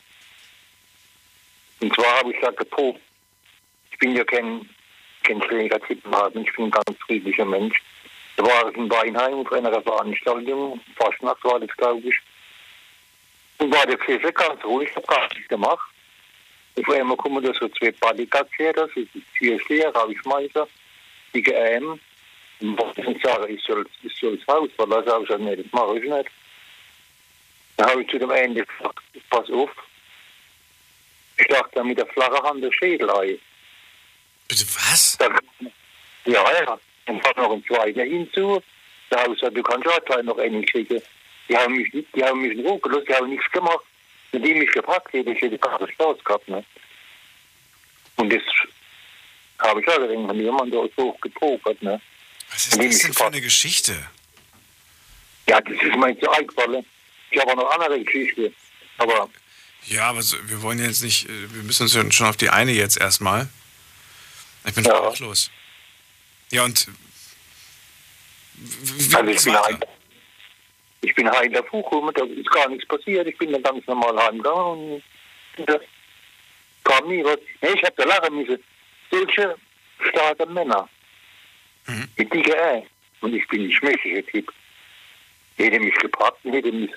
Und 1.81 1.95
zwar 1.95 2.19
habe 2.19 2.33
ich 2.33 2.41
da 2.41 2.51
geprobt. 2.51 3.01
Ich 3.93 3.99
bin 3.99 4.17
ja 4.17 4.25
kein, 4.25 4.69
kein 5.23 5.43
schläger 5.43 5.81
Zippenhaben, 5.87 6.43
ich 6.43 6.55
bin 6.55 6.67
ein 6.67 6.71
ganz 6.71 6.99
friedlicher 7.07 7.45
Mensch. 7.45 7.81
Da 8.37 8.45
war 8.45 8.71
ich 8.71 8.77
in 8.77 8.91
Weinheim 8.91 9.35
auf 9.35 9.53
einer 9.53 9.81
Veranstaltung, 9.81 10.81
Fastnacht 10.97 11.43
war 11.45 11.59
das, 11.59 11.75
glaube 11.77 12.09
ich. 12.09 12.17
Und 13.59 13.75
war 13.75 13.87
der 13.87 13.99
Pfeffer 13.99 14.33
ganz 14.33 14.63
ruhig, 14.65 14.91
ich 14.91 14.97
habe 14.97 15.07
gar 15.07 15.29
nichts 15.33 15.49
gemacht. 15.49 15.91
Auf 16.79 16.91
einmal 16.91 17.17
kommen 17.17 17.43
da 17.43 17.55
so 17.55 17.69
zwei 17.71 17.91
Bodyguards 17.93 18.51
her, 18.59 18.73
das 18.75 18.91
ist 18.95 19.09
die 19.15 19.25
Türsteher, 19.39 19.95
Rausschmeißer, 19.95 20.69
die 21.33 21.43
geäm. 21.43 21.99
Und 22.61 22.99
ich 22.99 23.23
sage, 23.23 23.49
ich 23.49 23.63
soll, 23.63 23.87
ich 24.03 24.15
soll 24.19 24.37
das 24.37 24.55
Haus 24.55 24.71
verlassen, 24.77 25.11
habe 25.11 25.23
ich 25.23 25.29
gesagt, 25.29 25.45
nee, 25.45 25.57
das 25.57 25.73
mache 25.73 25.99
ich 25.99 26.05
nicht. 26.05 26.31
Dann 27.79 27.91
habe 27.91 28.03
ich 28.03 28.11
zu 28.11 28.19
dem 28.19 28.31
Ende 28.31 28.67
gesagt, 28.67 29.01
pass 29.31 29.51
auf. 29.51 29.71
Ich 31.39 31.47
dachte 31.49 31.71
dann 31.75 31.87
mit 31.87 31.99
der 31.99 32.07
flachen 32.07 32.43
Hand 32.43 32.65
der 32.65 32.73
Schädel 32.73 33.11
ein. 33.11 33.39
Bitte 34.49 34.65
was? 34.75 35.17
Dann, 35.19 35.39
ja, 36.25 36.45
ja. 36.63 36.79
Und 37.07 37.25
hat 37.25 37.37
noch 37.37 37.53
ein 37.53 37.65
zweiter 37.67 38.03
hinzu. 38.03 38.63
Da 39.11 39.21
habe 39.23 39.35
ich 39.35 39.41
gesagt, 39.41 39.57
du 39.57 39.63
kannst 39.63 39.87
auch 39.89 40.05
gleich 40.05 40.25
noch 40.25 40.39
einen 40.39 40.65
kriegen. 40.67 41.01
Die 41.49 41.57
haben 41.57 41.75
mich 41.75 41.91
die 41.93 42.25
haben 42.25 42.43
mich 42.43 42.59
in 42.59 42.67
Ruhe 42.67 42.79
gelassen, 42.81 43.05
die 43.09 43.15
haben 43.15 43.31
nichts 43.31 43.51
gemacht. 43.53 43.85
Wenn 44.33 44.43
die 44.43 44.55
mich 44.55 44.71
gepackt 44.73 45.13
hätten, 45.13 45.31
ich 45.33 45.41
hätte 45.41 45.59
keine 45.59 45.91
Spaß 45.93 46.23
gehabt. 46.25 46.49
Ne? 46.49 46.65
Und 48.17 48.33
das 48.33 48.43
habe 49.61 49.81
ich 49.81 49.89
auch 49.89 49.95
gedacht, 49.99 50.11
wenn 50.29 50.41
jemand 50.41 50.75
da 50.75 50.83
so 50.97 51.13
gepokert. 51.21 51.81
Ne? 51.83 52.01
Was 52.51 52.67
ist 52.67 52.83
das 52.83 52.99
denn 52.99 53.13
für 53.13 53.27
eine 53.27 53.41
Geschichte? 53.41 53.95
Ja, 55.49 55.61
das 55.61 55.75
ist 55.75 55.97
mir 55.97 56.19
zu 56.19 56.29
eingefallen. 56.31 56.85
Ich 57.31 57.41
habe 57.41 57.53
auch 57.53 57.57
noch 57.57 57.71
andere 57.71 58.03
Geschichte. 58.03 58.53
Aber 58.99 59.29
Ja, 59.87 60.09
aber 60.11 60.23
so, 60.23 60.37
wir 60.49 60.61
wollen 60.63 60.83
jetzt 60.83 61.03
nicht, 61.03 61.29
äh, 61.29 61.55
wir 61.55 61.63
müssen 61.63 61.85
uns 61.85 62.15
schon 62.15 62.27
auf 62.27 62.37
die 62.37 62.51
eine 62.51 62.73
jetzt 62.73 62.99
erstmal. 62.99 63.49
Ich 64.67 64.75
bin 64.75 64.85
Ja. 64.85 64.97
sprachlos. 64.97 65.51
Ja, 66.51 66.65
und 66.65 66.87
also 69.15 69.31
ich, 69.31 69.45
bin 69.45 69.55
heim, 69.55 69.81
ich 71.03 71.15
bin 71.15 71.31
heim 71.31 71.53
davor 71.53 71.83
gekommen, 71.83 72.15
da 72.15 72.25
ist 72.25 72.51
gar 72.51 72.69
nichts 72.69 72.87
passiert. 72.87 73.27
Ich 73.27 73.37
bin 73.37 73.53
dann 73.53 73.63
ganz 73.63 73.87
normal 73.87 74.17
heimgegangen 74.17 75.03
und 75.59 75.69
da 75.69 75.79
kam 76.85 77.09
nie 77.09 77.25
was. 77.25 77.39
Nee, 77.61 77.71
ich 77.75 77.83
habe 77.83 77.95
da 77.97 78.05
lachen 78.05 78.37
müssen. 78.37 78.63
Solche 79.11 79.57
starke 80.09 80.47
Männer. 80.47 80.89
Mit 82.17 82.33
dicke 82.33 82.59
Ei. 82.61 82.87
Und 83.21 83.35
ich 83.35 83.47
bin 83.49 83.65
ein 83.65 83.73
schmächtiger 83.73 84.25
Typ. 84.27 84.53
Hätte 85.57 85.81
mich 85.81 85.95
gepackt 85.97 86.45
und 86.45 86.53
hätte 86.53 86.73
mich 86.73 86.91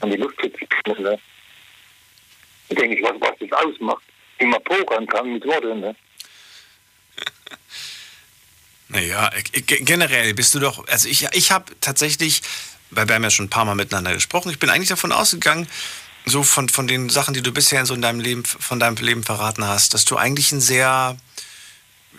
an 0.00 0.10
die 0.10 0.16
Luft 0.16 0.38
gekriegt. 0.38 0.86
Ne? 0.86 1.18
Da 2.68 2.74
denke 2.74 2.96
ich, 2.96 3.02
was, 3.02 3.20
was 3.20 3.34
das 3.40 3.52
ausmacht. 3.52 4.02
Wie 4.38 4.46
man 4.46 4.62
pokern 4.64 5.06
kann 5.06 5.32
mit 5.32 5.44
Worten. 5.44 5.80
Ne? 5.80 5.96
Naja, 8.88 9.30
äh, 9.52 9.60
generell 9.60 10.34
bist 10.34 10.54
du 10.54 10.60
doch, 10.60 10.86
also 10.88 11.08
ich, 11.08 11.26
ich 11.32 11.50
habe 11.52 11.72
tatsächlich, 11.80 12.42
weil 12.90 13.06
wir 13.08 13.14
haben 13.14 13.22
ja 13.22 13.30
schon 13.30 13.46
ein 13.46 13.50
paar 13.50 13.64
Mal 13.64 13.74
miteinander 13.74 14.14
gesprochen, 14.14 14.50
ich 14.50 14.58
bin 14.58 14.70
eigentlich 14.70 14.88
davon 14.88 15.12
ausgegangen, 15.12 15.68
so 16.24 16.42
von, 16.42 16.68
von 16.68 16.86
den 16.86 17.08
Sachen, 17.08 17.34
die 17.34 17.42
du 17.42 17.52
bisher 17.52 17.84
so 17.86 17.94
in 17.94 18.02
deinem 18.02 18.20
Leben, 18.20 18.44
von 18.44 18.80
deinem 18.80 18.96
Leben 18.96 19.22
verraten 19.22 19.64
hast, 19.64 19.94
dass 19.94 20.04
du 20.04 20.16
eigentlich 20.16 20.52
ein 20.52 20.60
sehr, 20.60 21.16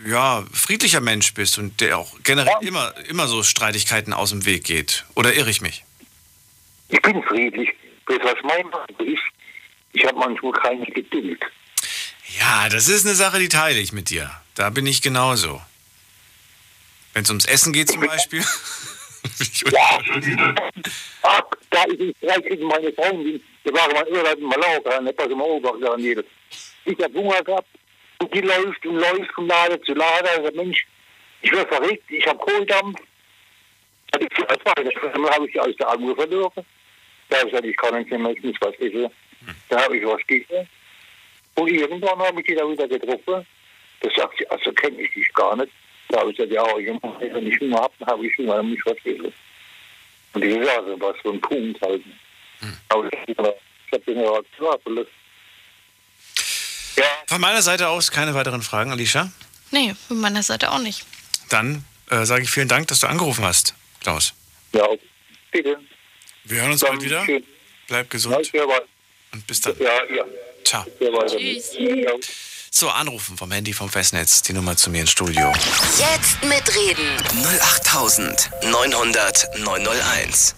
ja, 0.06 0.46
friedlicher 0.54 1.02
Mensch 1.02 1.34
bist 1.34 1.58
und 1.58 1.82
der 1.82 1.98
auch 1.98 2.16
generell 2.24 2.56
immer, 2.62 2.94
immer 3.08 3.28
so 3.28 3.44
Streitigkeiten 3.44 4.14
aus 4.14 4.30
dem 4.30 4.46
Weg 4.46 4.64
geht. 4.64 5.06
Oder 5.16 5.34
irre 5.34 5.50
ich 5.50 5.62
mich? 5.62 5.84
Ich 6.90 7.02
bin 7.02 7.22
friedlich. 7.24 7.70
Bloß 8.06 8.20
was 8.24 8.38
mein 8.44 8.68
Mann 8.70 9.08
ist, 9.08 9.22
ich 9.94 10.06
habe 10.06 10.18
manchmal 10.18 10.52
keine 10.54 10.86
Geduld. 10.86 11.44
Ja, 12.40 12.70
das 12.70 12.88
ist 12.88 13.06
eine 13.06 13.16
Sache, 13.16 13.40
die 13.40 13.50
teile 13.50 13.80
ich 13.80 13.92
mit 13.92 14.10
dir. 14.10 14.32
Da 14.56 14.70
bin 14.70 14.86
ich 14.88 15.02
genauso. 15.02 15.62
Wenn 17.14 17.24
es 17.24 17.30
ums 17.30 17.46
Essen 17.46 17.74
geht 17.74 17.90
zum 17.90 18.02
Beispiel. 18.02 18.44
Ja. 19.72 20.00
Ach, 21.24 21.44
da 21.70 21.84
ist 21.84 22.44
gegen 22.44 22.68
meine 22.68 22.92
Freundin. 22.94 23.44
Wir 23.64 23.74
waren 23.74 23.92
mal 23.92 24.08
Urlaub 24.08 24.38
in 24.38 24.46
Mallorca, 24.46 25.02
nicht 25.02 25.18
was 25.18 25.28
im 25.28 25.42
Oberg 25.42 25.82
da 25.82 25.98
jedes. 25.98 26.26
Ich 26.86 26.98
hab 27.00 27.14
Hunger 27.14 27.44
gehabt 27.44 27.68
und 28.20 28.34
die 28.34 28.42
läuft 28.42 28.86
und 28.86 28.96
läuft 28.96 29.32
von 29.34 29.48
Lade 29.48 29.82
zu 29.82 29.94
Lade. 29.94 30.30
Also 30.30 30.56
Mensch, 30.56 30.86
ich 31.42 31.52
werde 31.52 31.68
verrückt, 31.68 32.04
ich 32.10 32.26
hab 32.26 32.40
Kohldampf. 32.40 33.00
Das 34.12 34.22
ist 34.22 34.32
das 34.48 34.58
zweite 34.60 35.32
habe 35.32 35.48
ich 35.48 35.60
aus 35.60 35.76
der 35.78 35.90
Augen 35.92 36.16
verloren. 36.16 36.66
Da 37.30 37.38
habe 37.38 37.48
ich 37.48 37.52
gesagt, 37.52 37.66
ich 37.68 37.78
kann 37.78 37.96
nicht 37.96 38.10
mehr, 38.10 38.32
ich 38.32 38.44
muss 38.44 38.56
was 38.62 38.76
essen. 38.76 39.10
Da 39.70 39.84
habe 39.84 39.98
ich 39.98 40.06
was 40.06 40.26
gegessen. 40.26 40.68
Und 41.56 41.68
irgendwann 41.68 42.20
habe 42.20 42.40
ich 42.40 42.48
die 42.48 42.56
da 42.56 42.70
wieder 42.70 42.88
getroffen. 42.88 43.46
Da 44.02 44.10
sagt 44.16 44.38
sie, 44.38 44.48
also 44.50 44.72
kenne 44.72 45.02
ich 45.02 45.14
dich 45.14 45.32
gar 45.34 45.56
nicht. 45.56 45.72
Da 46.10 46.20
habe 46.20 46.32
ich 46.32 46.38
gesagt, 46.38 46.54
ja, 46.54 46.64
ich, 46.78 46.88
wenn 47.34 47.48
ich 47.48 47.60
Hunger 47.60 47.82
habe, 47.82 47.94
dann 48.00 48.10
habe 48.10 48.26
ich 48.26 48.38
Hunger, 48.38 48.56
dann 48.58 48.70
muss 48.70 48.78
ich 48.78 48.86
was 48.86 48.98
essen. 49.06 49.34
Und 50.34 50.42
die 50.44 50.64
Sache 50.64 51.00
war 51.00 51.14
so 51.24 51.32
ein 51.32 51.42
Punkt 51.42 51.82
halt. 51.82 52.02
Aber 52.90 53.10
ich 53.28 53.38
habe 53.38 54.04
den 54.06 54.20
ja 54.20 54.40
geschlafen. 54.52 55.06
Von 57.28 57.42
meiner 57.42 57.62
Seite 57.62 57.88
aus 57.88 58.12
keine 58.12 58.34
weiteren 58.34 58.62
Fragen, 58.62 58.92
Alicia. 58.92 59.32
Nee, 59.72 59.96
von 60.08 60.20
meiner 60.20 60.44
Seite 60.44 60.72
auch 60.72 60.80
nicht. 60.80 61.06
Dann 61.50 61.86
äh, 62.10 62.26
sage 62.26 62.44
ich 62.44 62.50
vielen 62.50 62.68
Dank, 62.68 62.88
dass 62.88 63.00
du 63.00 63.08
angerufen 63.08 63.46
hast, 63.46 63.76
Klaus. 64.02 64.34
Ja, 64.74 64.88
bitte. 65.52 65.80
Wir 66.44 66.62
hören 66.62 66.72
uns 66.72 66.82
bald 66.82 67.02
wieder. 67.02 67.26
Bleib 67.88 68.10
gesund. 68.10 68.52
Und 69.32 69.48
bis 69.48 69.62
dann. 69.62 69.76
Ja, 69.80 70.04
ja. 70.14 70.26
Ciao. 70.64 70.86
Tschüss. 71.28 71.78
So, 72.72 72.90
anrufen 72.90 73.38
vom 73.38 73.52
Handy 73.52 73.74
vom 73.74 73.90
Festnetz, 73.90 74.42
die 74.44 74.54
Nummer 74.54 74.78
zu 74.78 74.90
mir 74.90 75.02
ins 75.02 75.12
Studio. 75.12 75.52
Jetzt 75.98 76.42
mitreden. 76.44 77.18
08900 77.44 79.60
901. 79.60 80.56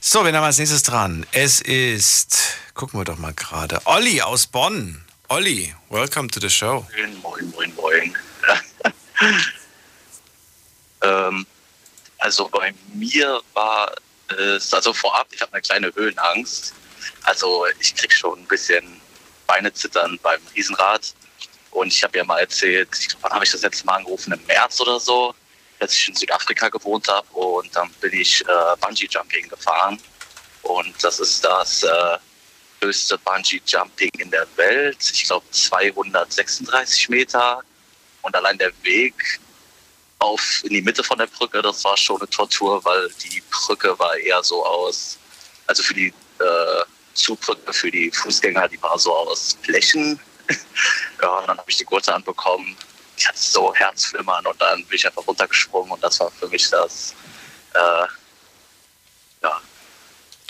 So, 0.00 0.24
wen 0.24 0.34
haben 0.34 0.42
wir 0.42 0.46
als 0.46 0.58
nächstes 0.58 0.82
dran? 0.82 1.26
Es 1.32 1.60
ist, 1.60 2.38
gucken 2.74 2.98
wir 2.98 3.04
doch 3.04 3.18
mal 3.18 3.34
gerade, 3.34 3.80
Olli 3.84 4.22
aus 4.22 4.46
Bonn. 4.46 5.04
Olli, 5.28 5.74
welcome 5.90 6.28
to 6.28 6.40
the 6.40 6.50
show. 6.50 6.86
Moin, 7.22 7.50
moin, 7.50 7.72
moin. 7.76 8.16
ähm, 11.02 11.46
also 12.18 12.48
bei 12.48 12.74
mir 12.94 13.40
war 13.52 13.92
es, 14.38 14.72
also 14.72 14.92
vorab, 14.92 15.28
ich 15.30 15.40
habe 15.40 15.52
eine 15.52 15.62
kleine 15.62 15.92
Höhenangst. 15.94 16.74
Also 17.22 17.66
ich 17.78 17.94
krieg 17.94 18.12
schon 18.12 18.40
ein 18.40 18.46
bisschen 18.46 18.99
Beine 19.50 19.72
zittern 19.72 20.16
beim 20.22 20.40
Riesenrad. 20.54 21.12
Und 21.72 21.88
ich 21.88 22.04
habe 22.04 22.16
ja 22.18 22.24
mal 22.24 22.38
erzählt, 22.38 22.88
ich 22.96 23.08
glaub, 23.08 23.24
wann 23.24 23.32
habe 23.32 23.44
ich 23.44 23.50
das 23.50 23.62
letzte 23.62 23.84
Mal 23.84 23.96
angerufen? 23.96 24.32
Im 24.32 24.46
März 24.46 24.80
oder 24.80 25.00
so, 25.00 25.34
als 25.80 25.92
ich 25.94 26.08
in 26.08 26.14
Südafrika 26.14 26.68
gewohnt 26.68 27.08
habe. 27.08 27.26
Und 27.32 27.74
dann 27.74 27.90
bin 28.00 28.12
ich 28.12 28.42
äh, 28.42 28.76
Bungee-Jumping 28.80 29.48
gefahren. 29.48 30.00
Und 30.62 30.94
das 31.02 31.18
ist 31.18 31.44
das 31.44 31.82
äh, 31.82 32.18
höchste 32.80 33.18
Bungee-Jumping 33.18 34.10
in 34.18 34.30
der 34.30 34.46
Welt. 34.54 34.98
Ich 35.12 35.24
glaube 35.24 35.44
236 35.50 37.08
Meter. 37.08 37.62
Und 38.22 38.36
allein 38.36 38.56
der 38.56 38.72
Weg 38.84 39.40
auf 40.20 40.62
in 40.62 40.74
die 40.74 40.82
Mitte 40.82 41.02
von 41.02 41.18
der 41.18 41.26
Brücke, 41.26 41.60
das 41.60 41.82
war 41.82 41.96
schon 41.96 42.18
eine 42.18 42.30
Tortur, 42.30 42.84
weil 42.84 43.08
die 43.24 43.42
Brücke 43.50 43.98
war 43.98 44.16
eher 44.16 44.44
so 44.44 44.64
aus, 44.64 45.18
also 45.66 45.82
für 45.82 45.94
die 45.94 46.14
äh, 46.38 46.84
Zugbrücke 47.20 47.72
für 47.72 47.90
die 47.90 48.10
Fußgänger, 48.10 48.68
die 48.68 48.80
war 48.82 48.98
so 48.98 49.14
aus 49.14 49.56
Flächen. 49.62 50.18
ja, 51.22 51.28
und 51.28 51.46
dann 51.48 51.58
habe 51.58 51.70
ich 51.70 51.76
die 51.76 51.84
Gurte 51.84 52.12
anbekommen. 52.14 52.76
Ich 53.16 53.28
hatte 53.28 53.38
so 53.38 53.74
Herzflimmern 53.74 54.46
und 54.46 54.60
dann 54.60 54.84
bin 54.86 54.96
ich 54.96 55.06
einfach 55.06 55.26
runtergesprungen 55.26 55.92
und 55.92 56.02
das 56.02 56.18
war 56.20 56.30
für 56.30 56.48
mich 56.48 56.68
das, 56.70 57.14
äh, 57.74 58.06
ja, 59.42 59.60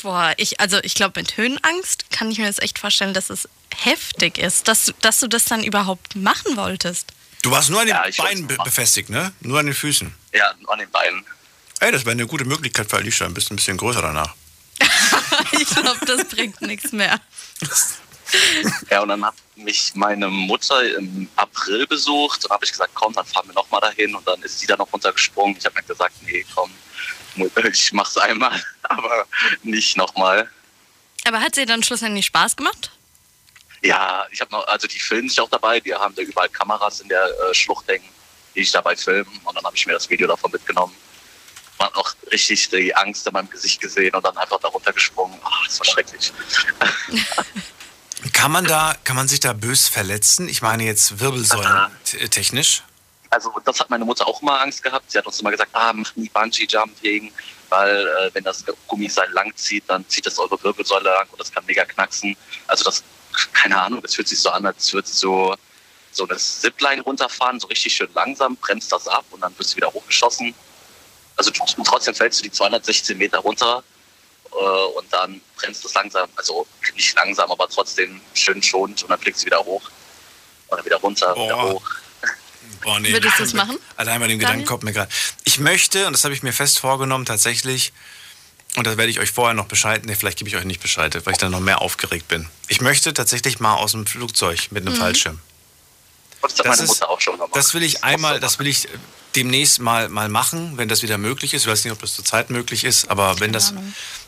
Boah, 0.02 0.32
ich, 0.38 0.58
also 0.60 0.78
ich 0.82 0.94
glaube, 0.94 1.20
mit 1.20 1.36
Höhenangst 1.36 2.10
kann 2.10 2.30
ich 2.30 2.38
mir 2.38 2.46
jetzt 2.46 2.62
echt 2.62 2.78
vorstellen, 2.78 3.12
dass 3.12 3.28
es 3.28 3.46
heftig 3.76 4.38
ist, 4.38 4.66
dass, 4.66 4.86
du- 4.86 4.92
dass 5.02 5.20
du 5.20 5.26
das 5.28 5.44
dann 5.44 5.62
überhaupt 5.62 6.16
machen 6.16 6.56
wolltest. 6.56 7.12
Du 7.42 7.50
warst 7.50 7.68
nur 7.68 7.80
an 7.80 7.86
den 7.86 7.96
Ja, 7.96 8.04
Beinen 8.16 8.46
be 8.46 8.56
befestigt, 8.64 9.10
ne? 9.10 9.32
Nur 9.40 9.58
an 9.58 9.66
den 9.66 9.74
Füßen. 9.74 10.14
ja, 10.32 10.54
an 10.68 10.78
den 10.78 10.90
Beinen. 10.90 11.24
Ey, 11.80 11.92
das 11.92 12.02
wäre 12.06 12.12
eine 12.12 12.26
gute 12.26 12.44
Möglichkeit 12.46 12.88
für 12.88 12.96
Alicia. 12.96 13.26
Ein 13.26 13.34
bisschen, 13.34 13.54
ein 13.54 13.56
bisschen 13.56 13.76
größer 13.76 14.00
danach. 14.02 14.34
ich 15.52 15.68
glaube, 15.68 16.04
das 16.06 16.24
bringt 16.24 16.60
nichts 16.62 16.92
mehr. 16.92 17.20
Ja, 18.90 19.02
und 19.02 19.08
dann 19.08 19.24
hat 19.24 19.34
mich 19.56 19.92
meine 19.94 20.28
Mutter 20.28 20.96
im 20.96 21.28
April 21.36 21.86
besucht 21.86 22.44
und 22.44 22.50
habe 22.50 22.64
ich 22.64 22.70
gesagt, 22.70 22.92
komm, 22.94 23.12
dann 23.12 23.26
fahren 23.26 23.46
wir 23.48 23.54
nochmal 23.54 23.80
dahin 23.80 24.14
und 24.14 24.26
dann 24.26 24.40
ist 24.42 24.58
sie 24.58 24.66
da 24.66 24.76
noch 24.76 24.92
runtergesprungen. 24.92 25.56
Ich 25.58 25.64
habe 25.64 25.74
mir 25.76 25.82
gesagt, 25.82 26.14
nee, 26.22 26.44
komm, 26.54 26.70
ich 27.70 27.92
mach's 27.92 28.16
einmal, 28.16 28.62
aber 28.82 29.26
nicht 29.62 29.96
nochmal. 29.96 30.48
Aber 31.26 31.40
hat 31.40 31.54
sie 31.54 31.66
dann 31.66 31.82
schlussendlich 31.82 32.26
Spaß 32.26 32.56
gemacht? 32.56 32.90
Ja, 33.82 34.26
ich 34.30 34.40
habe 34.40 34.52
noch, 34.52 34.66
also 34.66 34.86
die 34.86 34.98
filmen 34.98 35.28
sich 35.28 35.40
auch 35.40 35.48
dabei, 35.48 35.80
die 35.80 35.94
haben 35.94 36.14
da 36.14 36.22
überall 36.22 36.48
Kameras 36.48 37.00
in 37.00 37.08
der 37.08 37.24
äh, 37.24 37.54
Schlucht 37.54 37.88
hängen, 37.88 38.08
die 38.54 38.60
ich 38.60 38.70
dabei 38.70 38.94
filmen 38.94 39.40
und 39.44 39.56
dann 39.56 39.64
habe 39.64 39.76
ich 39.76 39.86
mir 39.86 39.94
das 39.94 40.08
Video 40.08 40.26
davon 40.26 40.50
mitgenommen. 40.50 40.94
Man 41.80 41.92
auch 41.94 42.14
richtig 42.30 42.68
die 42.68 42.94
Angst 42.94 43.26
in 43.26 43.32
meinem 43.32 43.50
Gesicht 43.50 43.80
gesehen 43.80 44.14
und 44.14 44.24
dann 44.24 44.36
einfach 44.36 44.60
darunter 44.60 44.92
gesprungen. 44.92 45.40
Ach, 45.42 45.66
das 45.66 45.80
war 45.80 45.86
schrecklich. 45.86 46.32
Kann 48.34 48.52
man 48.52 48.66
da, 48.66 48.94
kann 49.02 49.16
man 49.16 49.28
sich 49.28 49.40
da 49.40 49.54
bös 49.54 49.88
verletzen? 49.88 50.46
Ich 50.48 50.60
meine 50.60 50.84
jetzt 50.84 51.20
Wirbelsäulen 51.20 51.90
t- 52.04 52.28
technisch. 52.28 52.82
Also 53.30 53.50
das 53.64 53.80
hat 53.80 53.88
meine 53.88 54.04
Mutter 54.04 54.26
auch 54.26 54.42
immer 54.42 54.60
Angst 54.60 54.82
gehabt. 54.82 55.10
Sie 55.10 55.16
hat 55.16 55.24
uns 55.26 55.40
immer 55.40 55.50
gesagt, 55.50 55.70
ah, 55.74 55.92
mach 55.94 56.14
nie 56.16 56.28
Bungee-Jumping, 56.28 57.32
weil 57.70 58.06
äh, 58.06 58.34
wenn 58.34 58.44
das 58.44 58.62
Gummiseil 58.86 59.30
lang 59.30 59.54
zieht, 59.56 59.84
dann 59.88 60.06
zieht 60.08 60.26
das 60.26 60.38
eure 60.38 60.62
Wirbelsäule 60.62 61.04
lang 61.04 61.28
und 61.30 61.40
das 61.40 61.50
kann 61.50 61.64
mega 61.64 61.84
knacksen. 61.86 62.36
Also 62.66 62.84
das, 62.84 63.02
keine 63.54 63.80
Ahnung, 63.80 64.02
das 64.02 64.14
fühlt 64.14 64.28
sich 64.28 64.38
so 64.40 64.50
an, 64.50 64.66
als 64.66 64.92
würde 64.92 65.08
so 65.08 65.56
so 66.12 66.26
eine 66.28 66.36
Zipline 66.36 67.02
runterfahren, 67.02 67.60
so 67.60 67.68
richtig 67.68 67.94
schön 67.94 68.08
langsam, 68.14 68.56
bremst 68.56 68.90
das 68.92 69.06
ab 69.06 69.24
und 69.30 69.40
dann 69.42 69.56
wirst 69.58 69.72
du 69.72 69.76
wieder 69.76 69.92
hochgeschossen. 69.92 70.54
Also 71.40 71.50
du, 71.52 71.82
trotzdem 71.84 72.14
fällst 72.14 72.40
du 72.40 72.42
die 72.42 72.52
216 72.52 73.16
Meter 73.16 73.38
runter 73.38 73.82
äh, 74.52 74.54
und 74.54 75.10
dann 75.10 75.40
bremst 75.56 75.82
es 75.86 75.94
langsam, 75.94 76.28
also 76.36 76.66
nicht 76.94 77.16
langsam, 77.16 77.50
aber 77.50 77.66
trotzdem 77.66 78.20
schön 78.34 78.62
schonend 78.62 79.02
und 79.02 79.08
dann 79.08 79.18
fliegst 79.18 79.40
du 79.40 79.46
wieder 79.46 79.60
hoch 79.60 79.90
oder 80.68 80.84
wieder 80.84 80.98
runter, 80.98 81.34
wieder 81.34 81.62
hoch. 81.62 81.82
Oh, 82.84 82.98
nee, 82.98 83.10
Würdest 83.10 83.38
du 83.38 83.44
es 83.44 83.54
machen? 83.54 83.78
Allein 83.96 84.20
bei 84.20 84.26
dem? 84.26 84.38
Gedanken 84.38 84.66
kommt 84.66 84.82
mir 84.82 84.92
gerade. 84.92 85.10
Ich 85.44 85.58
möchte, 85.58 86.06
und 86.06 86.12
das 86.12 86.24
habe 86.24 86.34
ich 86.34 86.42
mir 86.42 86.52
fest 86.52 86.78
vorgenommen, 86.78 87.24
tatsächlich, 87.24 87.94
und 88.76 88.86
das 88.86 88.98
werde 88.98 89.10
ich 89.10 89.18
euch 89.18 89.30
vorher 89.30 89.54
noch 89.54 89.66
Bescheid, 89.66 90.04
nee, 90.04 90.16
vielleicht 90.16 90.36
gebe 90.36 90.50
ich 90.50 90.56
euch 90.56 90.66
nicht 90.66 90.82
Bescheid, 90.82 91.14
weil 91.24 91.32
ich 91.32 91.38
dann 91.38 91.52
noch 91.52 91.60
mehr 91.60 91.80
aufgeregt 91.80 92.28
bin. 92.28 92.50
Ich 92.68 92.82
möchte 92.82 93.14
tatsächlich 93.14 93.60
mal 93.60 93.76
aus 93.76 93.92
dem 93.92 94.04
Flugzeug 94.06 94.70
mit 94.72 94.84
einem 94.86 94.94
Mhm. 94.94 94.98
Fallschirm. 94.98 95.40
Das 96.42 96.58
hat 96.58 96.66
meine 96.66 96.82
Mutter 96.82 97.08
auch 97.08 97.20
schon 97.20 97.34
gemacht. 97.34 97.54
Das 97.54 97.74
will 97.74 97.82
ich 97.82 98.04
einmal, 98.04 98.40
das 98.40 98.58
will 98.58 98.66
ich 98.66 98.88
demnächst 99.36 99.80
mal, 99.80 100.08
mal 100.08 100.28
machen, 100.28 100.76
wenn 100.76 100.88
das 100.88 101.02
wieder 101.02 101.18
möglich 101.18 101.54
ist. 101.54 101.62
Ich 101.62 101.68
weiß 101.68 101.84
nicht, 101.84 101.92
ob 101.92 102.00
das 102.00 102.14
zurzeit 102.14 102.50
möglich 102.50 102.84
ist, 102.84 103.10
aber 103.10 103.40
wenn 103.40 103.52
das, 103.52 103.74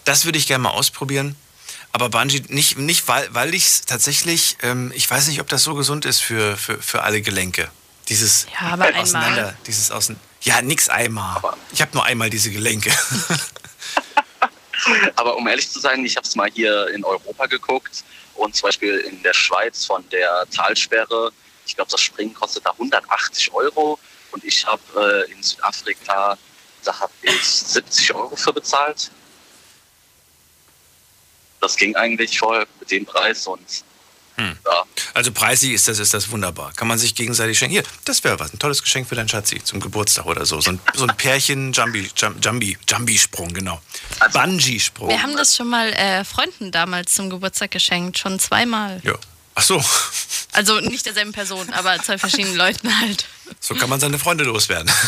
das 0.04 0.24
würde 0.24 0.38
ich 0.38 0.46
gerne 0.46 0.62
mal 0.62 0.70
ausprobieren. 0.70 1.36
Aber 1.92 2.08
Bungee, 2.08 2.42
nicht, 2.48 2.78
nicht 2.78 3.06
weil, 3.08 3.28
weil 3.34 3.54
ich 3.54 3.66
es 3.66 3.80
tatsächlich, 3.82 4.56
ähm, 4.62 4.92
ich 4.94 5.10
weiß 5.10 5.28
nicht, 5.28 5.40
ob 5.40 5.48
das 5.48 5.62
so 5.62 5.74
gesund 5.74 6.06
ist 6.06 6.20
für, 6.20 6.56
für, 6.56 6.80
für 6.80 7.02
alle 7.02 7.20
Gelenke. 7.20 7.70
Dieses 8.08 8.46
Ja, 8.60 8.72
aber 8.72 8.86
einmal. 8.86 9.02
auseinander, 9.02 9.54
dieses 9.66 9.90
außen. 9.90 10.18
Ja, 10.40 10.62
nix 10.62 10.88
einmal. 10.88 11.40
Ich 11.72 11.82
habe 11.82 11.92
nur 11.92 12.04
einmal 12.04 12.30
diese 12.30 12.50
Gelenke. 12.50 12.90
Aber 15.16 15.36
um 15.36 15.46
ehrlich 15.46 15.70
zu 15.70 15.80
sein, 15.80 16.04
ich 16.04 16.16
habe 16.16 16.26
es 16.26 16.34
mal 16.34 16.50
hier 16.50 16.88
in 16.88 17.04
Europa 17.04 17.46
geguckt 17.46 18.04
und 18.34 18.54
zum 18.54 18.68
Beispiel 18.68 18.98
in 18.98 19.22
der 19.22 19.34
Schweiz 19.34 19.84
von 19.84 20.08
der 20.10 20.46
Talsperre, 20.54 21.32
ich 21.72 21.76
glaube, 21.76 21.90
das 21.90 22.02
Springen 22.02 22.34
kostet 22.34 22.66
da 22.66 22.70
180 22.72 23.50
Euro 23.54 23.98
und 24.32 24.44
ich 24.44 24.66
habe 24.66 25.24
äh, 25.26 25.32
in 25.32 25.42
Südafrika, 25.42 26.36
da 26.84 27.00
habe 27.00 27.12
ich 27.22 27.42
70 27.42 28.14
Euro 28.14 28.36
für 28.36 28.52
bezahlt. 28.52 29.10
Das 31.62 31.74
ging 31.76 31.96
eigentlich 31.96 32.38
voll 32.38 32.66
mit 32.78 32.90
dem 32.90 33.06
Preis 33.06 33.46
und 33.46 33.60
Hm. 34.36 34.56
Also 35.12 35.30
preislich 35.30 35.72
ist 35.72 35.88
das, 35.88 35.98
ist 35.98 36.14
das 36.14 36.30
wunderbar. 36.30 36.72
Kann 36.72 36.88
man 36.88 36.98
sich 36.98 37.14
gegenseitig 37.14 37.58
schenken. 37.58 37.74
Hier, 37.74 37.82
das 38.06 38.24
wäre 38.24 38.40
was. 38.40 38.50
Ein 38.50 38.58
tolles 38.58 38.82
Geschenk 38.82 39.06
für 39.06 39.14
deinen 39.14 39.28
Schatzi 39.28 39.62
zum 39.62 39.78
Geburtstag 39.78 40.24
oder 40.24 40.46
so. 40.46 40.58
So 40.62 40.70
ein, 40.70 40.80
so 40.94 41.06
ein 41.06 41.14
Pärchen 41.18 41.74
Jumbi, 41.74 42.10
Jum- 42.16 42.40
Jumbi, 42.40 42.78
Jumbi-Sprung, 42.88 43.52
genau. 43.52 43.78
Bungee-Sprung. 44.32 45.10
Wir 45.10 45.22
haben 45.22 45.36
das 45.36 45.54
schon 45.54 45.68
mal 45.68 45.92
äh, 45.92 46.24
Freunden 46.24 46.72
damals 46.72 47.12
zum 47.12 47.28
Geburtstag 47.28 47.72
geschenkt, 47.72 48.18
schon 48.18 48.38
zweimal. 48.38 49.02
Ja. 49.04 49.16
Ach 49.54 49.62
so, 49.62 49.84
Also 50.52 50.80
nicht 50.80 51.06
derselben 51.06 51.32
Person, 51.32 51.72
aber 51.72 51.98
zwei 52.02 52.18
verschiedenen 52.18 52.56
Leuten 52.56 53.00
halt. 53.00 53.26
so 53.60 53.74
kann 53.74 53.88
man 53.88 54.00
seine 54.00 54.18
Freunde 54.18 54.44
loswerden. 54.44 54.90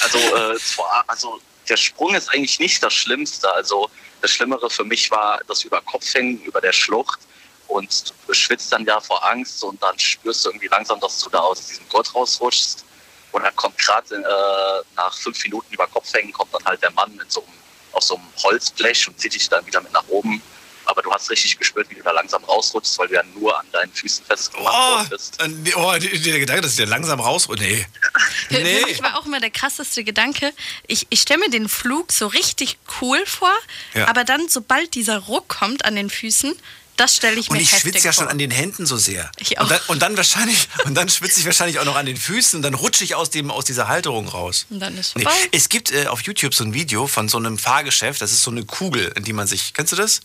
Also, 0.00 0.18
äh, 0.18 0.58
also 1.06 1.40
der 1.68 1.76
Sprung 1.76 2.14
ist 2.14 2.28
eigentlich 2.30 2.58
nicht 2.58 2.82
das 2.82 2.94
Schlimmste. 2.94 3.52
Also 3.52 3.90
das 4.20 4.30
Schlimmere 4.30 4.70
für 4.70 4.84
mich 4.84 5.10
war 5.10 5.40
das 5.46 5.64
über 5.64 5.80
Kopf 5.82 6.14
hängen, 6.14 6.40
über 6.42 6.60
der 6.60 6.72
Schlucht. 6.72 7.20
Und 7.68 8.12
du 8.26 8.34
schwitzt 8.34 8.72
dann 8.72 8.84
ja 8.84 9.00
vor 9.00 9.24
Angst 9.24 9.62
und 9.64 9.82
dann 9.82 9.98
spürst 9.98 10.44
du 10.44 10.50
irgendwie 10.50 10.68
langsam, 10.68 11.00
dass 11.00 11.18
du 11.20 11.30
da 11.30 11.38
aus 11.38 11.66
diesem 11.66 11.88
Gurt 11.88 12.14
rausrutschst. 12.14 12.84
Und 13.32 13.42
dann 13.42 13.56
kommt 13.56 13.78
gerade 13.78 14.14
äh, 14.16 14.84
nach 14.94 15.14
fünf 15.16 15.42
Minuten 15.44 15.72
über 15.72 15.86
Kopf 15.86 16.12
hängen, 16.12 16.32
kommt 16.32 16.52
dann 16.52 16.64
halt 16.64 16.82
der 16.82 16.90
Mann 16.90 17.14
mit 17.16 17.32
so 17.32 17.40
einem, 17.40 17.52
auf 17.92 18.02
so 18.02 18.16
einem 18.16 18.26
Holzblech 18.42 19.08
und 19.08 19.18
zieht 19.18 19.34
dich 19.34 19.48
dann 19.48 19.64
wieder 19.64 19.80
mit 19.80 19.92
nach 19.92 20.06
oben. 20.08 20.42
Aber 20.84 21.02
du 21.02 21.12
hast 21.12 21.30
richtig 21.30 21.58
gespürt, 21.58 21.88
wie 21.90 21.94
du 21.94 22.02
da 22.02 22.10
langsam 22.12 22.42
rausrutschst, 22.44 22.98
weil 22.98 23.08
du 23.08 23.14
ja 23.14 23.22
nur 23.34 23.58
an 23.58 23.66
deinen 23.72 23.92
Füßen 23.92 24.24
festgemacht 24.24 24.74
Oh, 24.76 24.94
worden 24.96 25.08
bist. 25.10 25.40
äh, 25.40 25.48
nee, 25.48 25.74
oh 25.74 25.92
der 25.92 26.38
Gedanke, 26.40 26.62
dass 26.62 26.72
ich 26.72 26.76
der 26.78 26.86
langsam 26.86 27.20
raus... 27.20 27.48
Oh, 27.48 27.54
nee. 27.54 27.86
Nee. 28.50 28.80
für 28.80 28.86
mich 28.86 29.02
war 29.02 29.18
auch 29.18 29.24
immer 29.26 29.40
der 29.40 29.50
krasseste 29.50 30.04
Gedanke, 30.04 30.52
ich, 30.86 31.06
ich 31.10 31.20
stelle 31.22 31.40
mir 31.40 31.50
den 31.50 31.68
Flug 31.68 32.12
so 32.12 32.26
richtig 32.26 32.76
cool 33.00 33.24
vor, 33.26 33.52
Ja. 33.94 34.08
aber 34.08 34.24
dann, 34.24 34.48
sobald 34.48 34.94
dieser 34.94 35.18
Ruck 35.18 35.48
kommt 35.48 35.84
an 35.84 35.96
den 35.96 36.10
Füßen, 36.10 36.54
das 36.96 37.16
stelle 37.16 37.40
ich 37.40 37.48
Und 37.48 37.56
mir 37.56 37.62
ich 37.62 37.72
heftig 37.72 37.92
schwitze 37.94 38.06
ja 38.08 38.12
vor. 38.12 38.24
schon 38.24 38.30
an 38.30 38.36
den 38.38 38.50
Händen 38.50 38.84
so 38.84 38.98
sehr. 38.98 39.30
Ich 39.38 39.58
auch. 39.58 39.62
Und 39.62 39.70
dann, 39.70 39.80
und 39.88 40.02
dann 40.02 40.16
wahrscheinlich, 40.18 40.68
und 40.84 40.94
dann 40.94 41.08
schwitze 41.08 41.40
ich 41.40 41.46
wahrscheinlich 41.46 41.78
auch 41.78 41.86
noch 41.86 41.96
an 41.96 42.04
den 42.04 42.18
Füßen 42.18 42.58
und 42.58 42.62
dann 42.62 42.74
rutsche 42.74 43.02
ich 43.04 43.14
aus, 43.14 43.30
dem, 43.30 43.50
aus 43.50 43.64
dieser 43.64 43.88
Halterung 43.88 44.28
raus. 44.28 44.66
Und 44.68 44.80
dann 44.80 44.98
ist 44.98 45.16
Nee. 45.16 45.22
vorbei. 45.22 45.36
Es 45.52 45.70
gibt 45.70 45.90
äh, 45.90 46.06
auf 46.08 46.20
YouTube 46.22 46.54
so 46.54 46.62
ein 46.64 46.74
Video 46.74 47.06
von 47.06 47.28
so 47.30 47.38
einem 47.38 47.56
Fahrgeschäft, 47.56 48.20
das 48.20 48.32
ist 48.32 48.42
so 48.42 48.50
eine 48.50 48.64
Kugel, 48.66 49.10
in 49.16 49.24
die 49.24 49.32
man 49.32 49.46
sich, 49.46 49.72
kennst 49.72 49.92
du 49.92 49.96
das? 49.96 50.20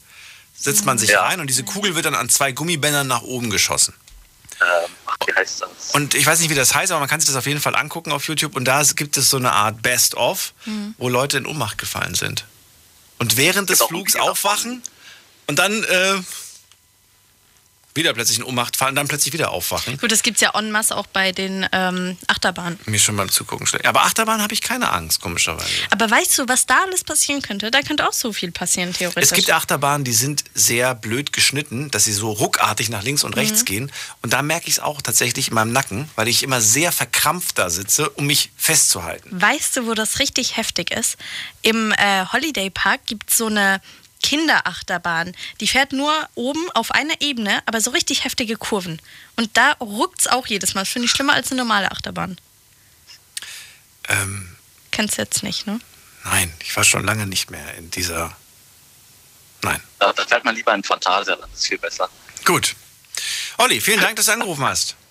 Setzt 0.60 0.86
man 0.86 0.98
sich 0.98 1.16
rein 1.16 1.40
und 1.40 1.48
diese 1.48 1.64
Kugel 1.64 1.96
wird 1.96 2.06
dann 2.06 2.16
an 2.16 2.30
zwei 2.30 2.52
Gummibändern 2.52 3.08
nach 3.08 3.22
oben 3.22 3.50
geschossen. 3.50 3.94
Ähm, 4.60 4.92
ach, 5.06 5.16
wie 5.28 5.34
heißt 5.34 5.62
das? 5.62 5.92
Und 5.94 6.16
ich 6.16 6.26
weiß 6.26 6.40
nicht, 6.40 6.50
wie 6.50 6.56
das 6.56 6.74
heißt, 6.74 6.92
aber 6.92 7.00
man 7.00 7.08
kann 7.10 7.20
sich 7.20 7.28
das 7.28 7.36
auf 7.36 7.46
jeden 7.46 7.60
Fall 7.62 7.76
angucken 7.76 8.12
auf 8.12 8.28
YouTube. 8.28 8.56
Und 8.56 8.66
da 8.66 8.82
gibt 8.96 9.16
es 9.18 9.30
so 9.30 9.38
eine 9.38 9.52
Art 9.52 9.82
Best-of, 9.84 10.54
Mhm. 10.66 10.96
wo 10.98 11.10
Leute 11.10 11.38
in 11.38 11.46
Ohnmacht 11.46 11.78
gefallen 11.78 12.16
sind. 12.16 12.46
Und 13.20 13.38
während 13.38 13.70
des 13.70 13.82
auch 13.82 13.88
Flugs 13.90 14.16
aufwachen 14.16 14.82
und 15.46 15.60
dann 15.60 15.84
äh, 15.84 16.16
wieder 17.98 18.14
plötzlich 18.14 18.38
in 18.38 18.45
Ohnmacht 18.45 18.78
fallen, 18.78 18.95
dann 18.95 19.10
plötzlich 19.10 19.34
wieder 19.34 19.52
aufwachen. 19.52 19.98
Gut, 19.98 20.11
das 20.11 20.24
gibt 20.24 20.38
es 20.38 20.41
ja 20.41 20.52
en 20.57 20.72
masse 20.72 20.95
auch 20.95 21.07
bei 21.07 21.34
den 21.34 21.68
ähm, 21.74 22.18
Achterbahnen. 22.28 22.80
Mir 22.86 22.99
schon 22.99 23.18
beim 23.18 23.30
Zugucken 23.30 23.68
schlecht. 23.68 23.86
Aber 23.86 24.03
Achterbahn 24.06 24.41
habe 24.41 24.53
ich 24.53 24.61
keine 24.61 24.91
Angst, 24.91 25.19
komischerweise. 25.19 25.68
Aber 25.90 26.10
weißt 26.10 26.38
du, 26.38 26.48
was 26.48 26.65
da 26.65 26.84
alles 26.86 27.03
passieren 27.03 27.41
könnte? 27.41 27.69
Da 27.72 27.82
könnte 27.82 28.07
auch 28.07 28.14
so 28.14 28.32
viel 28.32 28.52
passieren, 28.52 28.94
theoretisch. 28.94 29.24
Es 29.24 29.34
gibt 29.34 29.52
Achterbahnen, 29.52 30.06
die 30.06 30.14
sind 30.14 30.45
sehr 30.53 30.95
blöd 30.95 31.34
geschnitten, 31.34 31.91
dass 31.91 32.06
sie 32.06 32.14
so 32.14 32.32
ruckartig 32.32 32.90
nach 32.90 33.03
links 33.03 33.24
und 33.24 33.36
rechts 33.36 33.61
Mhm. 33.61 33.65
gehen. 33.65 33.91
Und 34.22 34.32
da 34.34 34.41
merke 34.41 34.68
ich 34.68 34.74
es 34.76 34.80
auch 34.80 35.02
tatsächlich 35.02 35.49
in 35.49 35.56
meinem 35.56 35.74
Nacken, 35.74 36.10
weil 36.15 36.28
ich 36.28 36.44
immer 36.44 36.61
sehr 36.61 36.91
verkrampft 36.91 37.57
da 37.57 37.69
sitze, 37.69 38.10
um 38.11 38.28
mich 38.28 38.52
festzuhalten. 38.56 39.30
Weißt 39.32 39.76
du, 39.76 39.88
wo 39.88 39.94
das 39.94 40.19
richtig 40.19 40.57
heftig 40.57 40.91
ist? 40.91 41.18
Im 41.64 41.91
äh, 41.94 42.26
Holiday 42.32 42.69
Park 42.69 43.02
gibt 43.07 43.32
es 43.32 43.38
so 43.38 43.48
eine 43.48 43.82
Kinderachterbahn. 44.23 45.35
Die 45.60 45.68
fährt 45.68 45.94
nur 45.94 46.14
oben 46.35 46.69
auf 46.72 46.91
einer 46.91 47.19
Ebene, 47.22 47.61
aber 47.65 47.81
so 47.81 47.91
richtig 47.91 48.23
heftige 48.23 48.57
Kurven. 48.57 49.02
Und 49.35 49.56
da 49.57 49.73
ruckt 49.73 50.22
es 50.22 50.27
auch 50.27 50.48
jedes 50.48 50.73
Mal. 50.73 50.81
Das 50.81 50.89
finde 50.89 51.06
ich 51.06 51.11
schlimmer 51.11 51.34
als 51.34 51.52
eine 51.52 51.61
normale 51.61 51.91
Achterbahn. 51.91 52.38
Ähm, 54.10 54.56
Kennst 54.91 55.18
du 55.18 55.22
jetzt 55.22 55.44
nicht, 55.44 55.68
ne? 55.68 55.80
nein, 56.23 56.52
ich 56.61 56.76
war 56.76 56.84
schon 56.84 57.03
lange 57.06 57.26
nicht 57.26 57.52
mehr 57.52 57.76
in 57.76 57.89
dieser. 57.91 58.35
Nein. 59.61 59.81
Da, 59.99 60.14
da 60.14 60.26
fährt 60.26 60.44
man 60.45 60.56
lieber 60.56 60.73
in 60.73 60.84
Phantasialand, 60.84 61.52
das 61.52 61.61
ist 61.61 61.68
viel 61.68 61.77
besser. 61.77 62.10
Gut. 62.45 62.76
Olli, 63.57 63.81
vielen 63.81 64.02
Dank, 64.02 64.15
dass 64.15 64.26
du 64.27 64.34
angerufen 64.34 64.65
hast. 64.65 64.95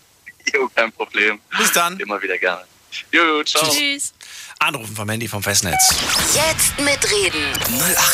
Jo, 0.54 0.70
kein 0.72 0.92
Problem. 0.92 1.40
Bis 1.58 1.72
dann. 1.72 1.98
Immer 1.98 2.22
wieder 2.22 2.38
gerne. 2.38 2.64
Jo, 3.10 3.42
ciao. 3.42 3.68
Tschüss. 3.68 4.12
Anrufen 4.58 4.96
vom 4.96 5.08
Handy 5.08 5.28
vom 5.28 5.42
Festnetz. 5.42 5.94
Jetzt 6.34 6.78
mitreden. 6.80 7.52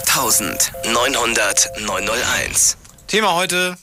08900 0.04 1.80
901. 1.80 2.76
Thema 3.06 3.34
heute: 3.34 3.76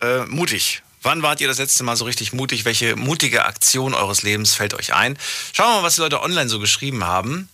äh, 0.00 0.24
mutig. 0.26 0.82
Wann 1.02 1.22
wart 1.22 1.40
ihr 1.40 1.48
das 1.48 1.58
letzte 1.58 1.82
Mal 1.84 1.96
so 1.96 2.04
richtig 2.04 2.32
mutig? 2.32 2.64
Welche 2.64 2.96
mutige 2.96 3.44
Aktion 3.44 3.94
eures 3.94 4.22
Lebens 4.22 4.54
fällt 4.54 4.74
euch 4.74 4.94
ein? 4.94 5.18
Schauen 5.52 5.68
wir 5.68 5.76
mal, 5.76 5.82
was 5.82 5.96
die 5.96 6.00
Leute 6.00 6.22
online 6.22 6.48
so 6.48 6.60
geschrieben 6.60 7.04
haben. 7.04 7.48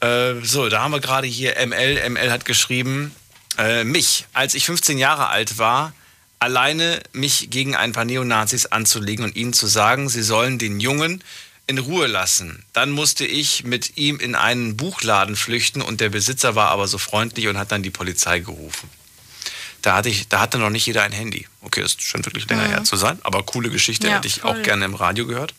Äh, 0.00 0.34
so, 0.42 0.68
da 0.68 0.82
haben 0.82 0.92
wir 0.92 1.00
gerade 1.00 1.26
hier 1.26 1.54
ML. 1.66 2.10
ML 2.10 2.30
hat 2.30 2.44
geschrieben, 2.44 3.14
äh, 3.58 3.84
mich, 3.84 4.26
als 4.32 4.54
ich 4.54 4.66
15 4.66 4.98
Jahre 4.98 5.28
alt 5.28 5.58
war, 5.58 5.92
alleine 6.38 7.00
mich 7.12 7.48
gegen 7.50 7.74
ein 7.74 7.92
paar 7.92 8.04
Neonazis 8.04 8.66
anzulegen 8.66 9.24
und 9.24 9.34
ihnen 9.34 9.52
zu 9.52 9.66
sagen, 9.66 10.08
sie 10.08 10.22
sollen 10.22 10.58
den 10.58 10.78
Jungen 10.78 11.24
in 11.66 11.78
Ruhe 11.78 12.06
lassen. 12.06 12.64
Dann 12.72 12.90
musste 12.90 13.24
ich 13.26 13.64
mit 13.64 13.96
ihm 13.96 14.18
in 14.20 14.34
einen 14.34 14.76
Buchladen 14.76 15.34
flüchten 15.36 15.80
und 15.82 16.00
der 16.00 16.10
Besitzer 16.10 16.54
war 16.54 16.68
aber 16.70 16.86
so 16.88 16.98
freundlich 16.98 17.48
und 17.48 17.56
hat 17.58 17.72
dann 17.72 17.82
die 17.82 17.90
Polizei 17.90 18.40
gerufen. 18.40 18.90
Da 19.82 19.94
hatte, 19.96 20.08
ich, 20.08 20.28
da 20.28 20.40
hatte 20.40 20.58
noch 20.58 20.70
nicht 20.70 20.86
jeder 20.86 21.02
ein 21.02 21.12
Handy. 21.12 21.46
Okay, 21.60 21.82
das 21.82 21.96
scheint 21.98 22.24
wirklich 22.26 22.48
länger 22.48 22.64
Mhm. 22.64 22.70
her 22.70 22.84
zu 22.84 22.96
sein, 22.96 23.18
aber 23.22 23.42
coole 23.44 23.70
Geschichte, 23.70 24.06
Ja, 24.08 24.16
hätte 24.16 24.28
ich 24.28 24.40
voll. 24.40 24.50
auch 24.50 24.62
gerne 24.62 24.84
im 24.84 24.94
Radio 24.94 25.26
gehört. 25.26 25.54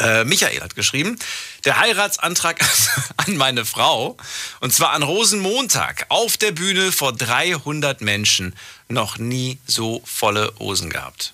Äh, 0.00 0.24
Michael 0.24 0.60
hat 0.60 0.76
geschrieben, 0.76 1.18
der 1.64 1.80
Heiratsantrag 1.80 2.60
an 3.16 3.36
meine 3.36 3.64
Frau, 3.64 4.16
und 4.60 4.72
zwar 4.72 4.92
an 4.92 5.02
Rosenmontag, 5.02 6.06
auf 6.08 6.36
der 6.36 6.52
Bühne 6.52 6.92
vor 6.92 7.12
300 7.12 8.00
Menschen, 8.00 8.54
noch 8.88 9.18
nie 9.18 9.58
so 9.66 10.00
volle 10.04 10.52
Hosen 10.60 10.90
gehabt. 10.90 11.32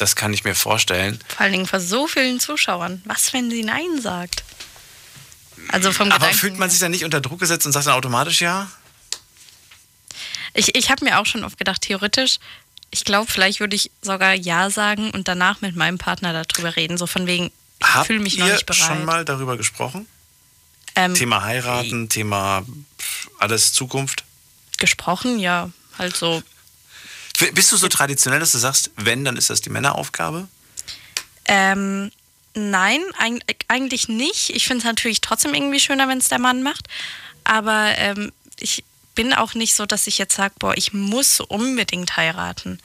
Das 0.00 0.16
kann 0.16 0.32
ich 0.32 0.44
mir 0.44 0.54
vorstellen. 0.54 1.20
Vor 1.28 1.42
allen 1.42 1.52
Dingen 1.52 1.66
vor 1.66 1.78
so 1.78 2.06
vielen 2.06 2.40
Zuschauern. 2.40 3.02
Was, 3.04 3.34
wenn 3.34 3.50
sie 3.50 3.62
Nein 3.62 4.00
sagt? 4.00 4.44
Also 5.68 5.92
vom 5.92 6.08
Aber 6.08 6.20
Gedanken. 6.20 6.38
fühlt 6.38 6.58
man 6.58 6.70
sich 6.70 6.80
dann 6.80 6.90
nicht 6.90 7.04
unter 7.04 7.20
Druck 7.20 7.38
gesetzt 7.38 7.66
und 7.66 7.72
sagt 7.72 7.86
dann 7.86 7.94
automatisch 7.94 8.40
ja? 8.40 8.70
Ich, 10.54 10.74
ich 10.74 10.90
habe 10.90 11.04
mir 11.04 11.18
auch 11.18 11.26
schon 11.26 11.44
oft 11.44 11.58
gedacht, 11.58 11.82
theoretisch, 11.82 12.38
ich 12.90 13.04
glaube, 13.04 13.30
vielleicht 13.30 13.60
würde 13.60 13.76
ich 13.76 13.90
sogar 14.00 14.32
Ja 14.32 14.70
sagen 14.70 15.10
und 15.10 15.28
danach 15.28 15.60
mit 15.60 15.76
meinem 15.76 15.98
Partner 15.98 16.32
darüber 16.32 16.76
reden. 16.76 16.96
So 16.96 17.06
von 17.06 17.26
wegen, 17.26 17.52
ich 17.80 18.06
fühle 18.06 18.20
mich 18.20 18.38
noch 18.38 18.46
nicht 18.46 18.64
bereit. 18.64 18.82
schon 18.82 19.04
mal 19.04 19.26
darüber 19.26 19.58
gesprochen? 19.58 20.06
Ähm, 20.96 21.14
Thema 21.14 21.44
heiraten, 21.44 22.08
Thema 22.08 22.64
alles 23.38 23.74
Zukunft? 23.74 24.24
Gesprochen, 24.78 25.38
ja. 25.38 25.70
Halt 25.98 26.16
so. 26.16 26.42
Bist 27.52 27.72
du 27.72 27.76
so 27.76 27.88
traditionell, 27.88 28.40
dass 28.40 28.52
du 28.52 28.58
sagst, 28.58 28.90
wenn, 28.96 29.24
dann 29.24 29.36
ist 29.36 29.50
das 29.50 29.60
die 29.60 29.70
Männeraufgabe? 29.70 30.48
Ähm, 31.46 32.10
nein, 32.54 33.02
eig 33.18 33.64
eigentlich 33.68 34.08
nicht. 34.08 34.50
Ich 34.50 34.66
finde 34.66 34.78
es 34.78 34.84
natürlich 34.84 35.20
trotzdem 35.20 35.54
irgendwie 35.54 35.80
schöner, 35.80 36.08
wenn 36.08 36.18
es 36.18 36.28
der 36.28 36.38
Mann 36.38 36.62
macht. 36.62 36.86
Aber 37.44 37.92
ähm, 37.96 38.32
ich 38.58 38.84
bin 39.14 39.32
auch 39.34 39.54
nicht 39.54 39.74
so, 39.74 39.86
dass 39.86 40.06
ich 40.06 40.18
jetzt 40.18 40.36
sage, 40.36 40.54
boah, 40.58 40.76
ich 40.76 40.92
muss 40.92 41.40
unbedingt 41.40 42.16
heiraten. 42.16 42.80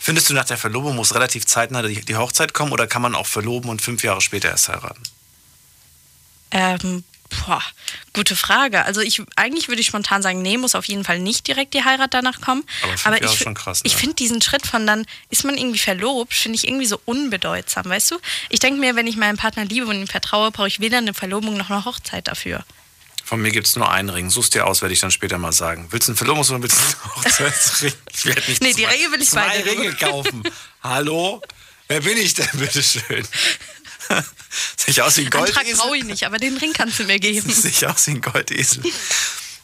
Findest 0.00 0.30
du 0.30 0.34
nach 0.34 0.44
der 0.44 0.56
Verlobung 0.56 0.96
muss 0.96 1.14
relativ 1.14 1.46
zeitnah 1.46 1.82
die, 1.82 2.00
die 2.00 2.16
Hochzeit 2.16 2.54
kommen 2.54 2.72
oder 2.72 2.86
kann 2.86 3.02
man 3.02 3.14
auch 3.14 3.26
verloben 3.26 3.70
und 3.70 3.82
fünf 3.82 4.02
Jahre 4.02 4.20
später 4.20 4.48
erst 4.48 4.68
heiraten? 4.68 5.02
Ähm, 6.50 7.04
boah, 7.28 7.62
gute 8.12 8.36
Frage. 8.36 8.84
Also 8.84 9.00
ich 9.00 9.22
eigentlich 9.36 9.68
würde 9.68 9.80
ich 9.80 9.86
spontan 9.88 10.22
sagen, 10.22 10.42
nee, 10.42 10.56
muss 10.58 10.74
auf 10.74 10.86
jeden 10.86 11.04
Fall 11.04 11.18
nicht 11.18 11.46
direkt 11.46 11.74
die 11.74 11.84
Heirat 11.84 12.14
danach 12.14 12.40
kommen. 12.40 12.64
Aber 12.82 13.16
Aber 13.16 13.24
ich, 13.24 13.44
krass, 13.54 13.82
ne? 13.82 13.86
ich 13.90 13.96
finde 13.96 14.14
diesen 14.16 14.40
Schritt 14.42 14.66
von 14.66 14.86
dann, 14.86 15.06
ist 15.30 15.44
man 15.44 15.56
irgendwie 15.56 15.78
verlobt, 15.78 16.34
finde 16.34 16.56
ich 16.56 16.66
irgendwie 16.66 16.86
so 16.86 17.00
unbedeutsam, 17.04 17.86
weißt 17.86 18.10
du? 18.12 18.18
Ich 18.48 18.60
denke 18.60 18.80
mir, 18.80 18.96
wenn 18.96 19.06
ich 19.06 19.16
meinen 19.16 19.36
Partner 19.36 19.64
liebe 19.64 19.86
und 19.86 19.96
ihm 20.00 20.06
vertraue, 20.08 20.50
brauche 20.50 20.68
ich 20.68 20.80
weder 20.80 20.98
eine 20.98 21.14
Verlobung 21.14 21.56
noch 21.56 21.70
eine 21.70 21.84
Hochzeit 21.84 22.28
dafür. 22.28 22.64
Von 23.24 23.42
mir 23.42 23.50
gibt 23.50 23.66
es 23.66 23.74
nur 23.74 23.90
einen 23.90 24.08
Ring. 24.08 24.30
Such's 24.30 24.50
dir 24.50 24.66
aus, 24.68 24.82
werde 24.82 24.94
ich 24.94 25.00
dann 25.00 25.10
später 25.10 25.36
mal 25.36 25.50
sagen. 25.50 25.88
Willst 25.90 26.06
du 26.06 26.12
einen 26.12 26.18
Verlobungs- 26.18 26.48
oder 26.50 26.62
willst 26.62 26.78
du 26.78 26.82
einen 26.84 27.16
Hochzeitsring? 27.24 27.92
Ich 28.14 28.24
werde 28.24 28.42
nicht 28.48 28.62
Nee, 28.62 28.72
die 28.72 28.84
zwei, 28.84 28.92
Ringe 28.92 29.12
will 29.12 29.20
ich 29.22 29.28
zwei 29.30 29.48
beide. 29.48 29.70
Ringe 29.70 29.94
kaufen. 29.96 30.42
Hallo? 30.82 31.42
Wer 31.88 32.00
bin 32.02 32.16
ich 32.18 32.34
denn, 32.34 32.48
bitteschön? 32.52 33.26
Sehe 34.76 34.92
ich 34.92 35.02
aus 35.02 35.16
wie 35.16 35.22
ein 35.22 35.26
Antrag 35.32 35.54
Goldesel? 35.54 35.76
brauche 35.76 35.96
ich 35.96 36.04
nicht, 36.04 36.24
aber 36.24 36.38
den 36.38 36.56
Ring 36.56 36.72
kannst 36.72 36.98
du 36.98 37.04
mir 37.04 37.18
geben. 37.18 37.50
Sehe 37.52 37.70
ich 37.70 37.86
aus 37.86 38.06
wie 38.06 38.12
ein 38.12 38.20
Goldesel. 38.20 38.82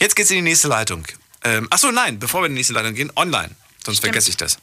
Jetzt 0.01 0.17
geht's 0.17 0.31
in 0.31 0.37
die 0.37 0.43
nächste 0.43 0.69
Leitung. 0.69 1.07
Ähm, 1.45 1.67
achso, 1.71 1.91
nein, 1.91 2.19
bevor 2.19 2.43
wir 2.43 2.47
in 2.47 2.53
die 2.53 2.59
nächste 2.59 2.75
Leitung 2.75 2.95
gehen, 2.95 3.11
online. 3.17 3.51
Sonst 3.85 3.99
Stimmt. 3.99 4.13
vergesse 4.13 4.31
ich 4.31 4.37
das. 4.37 4.59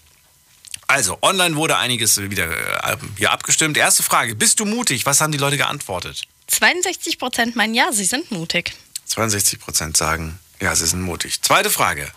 Also, 0.88 1.18
online 1.22 1.56
wurde 1.56 1.78
einiges 1.78 2.18
wieder 2.20 2.50
äh, 2.84 2.98
hier 3.18 3.32
abgestimmt. 3.32 3.78
Erste 3.78 4.02
Frage, 4.02 4.36
bist 4.36 4.60
du 4.60 4.66
mutig? 4.66 5.06
Was 5.06 5.22
haben 5.22 5.32
die 5.32 5.38
Leute 5.38 5.58
geantwortet? 5.58 6.24
62 6.48 7.20
Prozent 7.20 7.56
meinen 7.56 7.76
ja, 7.76 7.92
sie 7.92 8.06
sind 8.06 8.32
mutig. 8.32 8.74
62 9.06 9.60
Prozent 9.60 9.98
sagen, 9.98 10.40
ja, 10.60 10.76
sie 10.76 10.88
sind 10.88 11.02
mutig. 11.02 11.42
Zweite 11.42 11.70
Frage. 11.70 12.12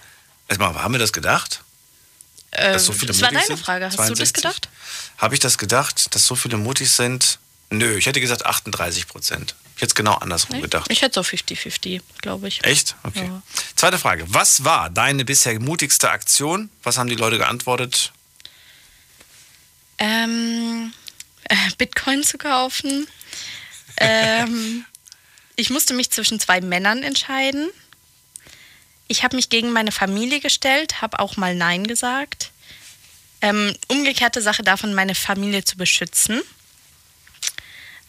Erstmal, 0.48 0.74
haben 0.74 0.92
wir 0.92 0.98
das 0.98 1.12
gedacht? 1.12 1.62
Äh, 2.50 2.72
Dass 2.72 2.86
so 2.86 2.92
viele 2.92 3.08
das 3.08 3.20
war 3.20 3.30
mutig 3.32 3.46
deine 3.46 3.56
sind? 3.56 3.64
Frage. 3.64 3.84
Hast 3.86 3.94
du 3.94 3.98
das 3.98 4.06
62? 4.08 4.34
gedacht? 4.34 4.68
Habe 5.18 5.34
ich 5.34 5.40
das 5.40 5.58
gedacht, 5.58 6.14
dass 6.14 6.26
so 6.26 6.34
viele 6.34 6.56
mutig 6.56 6.90
sind? 6.90 7.38
Nö, 7.72 7.96
ich 7.96 8.06
hätte 8.06 8.20
gesagt 8.20 8.44
38 8.44 9.08
Prozent. 9.08 9.54
Ich 9.76 9.82
hätte 9.82 9.92
es 9.92 9.94
genau 9.94 10.14
andersrum 10.14 10.60
gedacht. 10.60 10.90
Ich 10.90 11.00
hätte 11.00 11.14
so 11.14 11.20
50-50, 11.22 12.02
glaube 12.20 12.46
ich. 12.48 12.62
Echt? 12.64 12.94
Okay. 13.02 13.24
Ja. 13.26 13.42
Zweite 13.74 13.98
Frage. 13.98 14.24
Was 14.28 14.64
war 14.64 14.90
deine 14.90 15.24
bisher 15.24 15.58
mutigste 15.58 16.10
Aktion? 16.10 16.68
Was 16.82 16.98
haben 16.98 17.08
die 17.08 17.14
Leute 17.14 17.38
geantwortet? 17.38 18.12
Ähm, 19.98 20.92
äh, 21.44 21.56
Bitcoin 21.78 22.22
zu 22.22 22.36
kaufen. 22.36 23.08
ähm, 23.96 24.84
ich 25.56 25.70
musste 25.70 25.94
mich 25.94 26.10
zwischen 26.10 26.38
zwei 26.38 26.60
Männern 26.60 27.02
entscheiden. 27.02 27.70
Ich 29.08 29.24
habe 29.24 29.36
mich 29.36 29.48
gegen 29.48 29.72
meine 29.72 29.92
Familie 29.92 30.40
gestellt, 30.40 31.00
habe 31.00 31.18
auch 31.18 31.36
mal 31.38 31.54
Nein 31.54 31.86
gesagt. 31.86 32.50
Ähm, 33.40 33.74
umgekehrte 33.88 34.42
Sache 34.42 34.62
davon, 34.62 34.94
meine 34.94 35.14
Familie 35.14 35.64
zu 35.64 35.76
beschützen. 35.76 36.42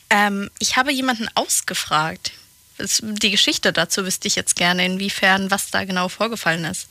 Ähm, 0.09 0.49
ich 0.59 0.77
habe 0.77 0.91
jemanden 0.91 1.29
ausgefragt. 1.35 2.31
Die 2.99 3.31
Geschichte 3.31 3.71
dazu 3.71 4.05
wüsste 4.05 4.27
ich 4.27 4.35
jetzt 4.35 4.55
gerne, 4.55 4.85
inwiefern, 4.85 5.51
was 5.51 5.69
da 5.71 5.85
genau 5.85 6.09
vorgefallen 6.09 6.65
ist. 6.65 6.87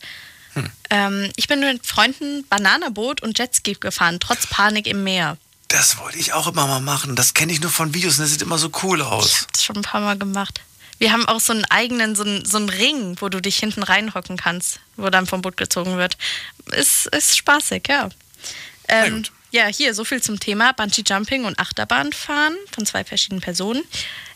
Ähm, 0.90 1.32
ich 1.36 1.48
bin 1.48 1.60
mit 1.60 1.86
Freunden 1.86 2.46
Bananaboot 2.48 3.22
und 3.22 3.38
Jetski 3.38 3.74
gefahren, 3.74 4.20
trotz 4.20 4.46
Panik 4.46 4.86
im 4.86 5.02
Meer. 5.02 5.38
Das 5.68 5.98
wollte 5.98 6.18
ich 6.18 6.34
auch 6.34 6.46
immer 6.46 6.66
mal 6.66 6.80
machen. 6.80 7.16
Das 7.16 7.32
kenne 7.32 7.52
ich 7.52 7.60
nur 7.60 7.70
von 7.70 7.94
Videos 7.94 8.18
und 8.18 8.24
das 8.24 8.30
sieht 8.30 8.42
immer 8.42 8.58
so 8.58 8.70
cool 8.82 9.00
aus. 9.00 9.46
Das 9.52 9.64
schon 9.64 9.76
ein 9.76 9.82
paar 9.82 10.02
Mal 10.02 10.18
gemacht. 10.18 10.60
Wir 10.98 11.12
haben 11.12 11.26
auch 11.26 11.40
so 11.40 11.52
einen 11.52 11.64
eigenen, 11.64 12.14
so 12.14 12.22
einen, 12.22 12.44
so 12.44 12.58
einen 12.58 12.68
Ring, 12.68 13.16
wo 13.20 13.28
du 13.28 13.40
dich 13.40 13.56
hinten 13.56 13.82
reinhocken 13.82 14.36
kannst, 14.36 14.80
wo 14.96 15.08
dann 15.08 15.26
vom 15.26 15.40
Boot 15.40 15.56
gezogen 15.56 15.96
wird. 15.96 16.18
Ist, 16.72 17.06
ist 17.06 17.36
spaßig, 17.36 17.88
ja. 17.88 18.10
Ähm, 18.88 19.24
ja, 19.52 19.66
hier, 19.66 19.94
so 19.94 20.04
viel 20.04 20.20
zum 20.20 20.40
Thema 20.40 20.72
Bungee-Jumping 20.72 21.44
und 21.44 21.58
Achterbahnfahren 21.60 22.56
von 22.74 22.84
zwei 22.84 23.04
verschiedenen 23.04 23.40
Personen. 23.40 23.82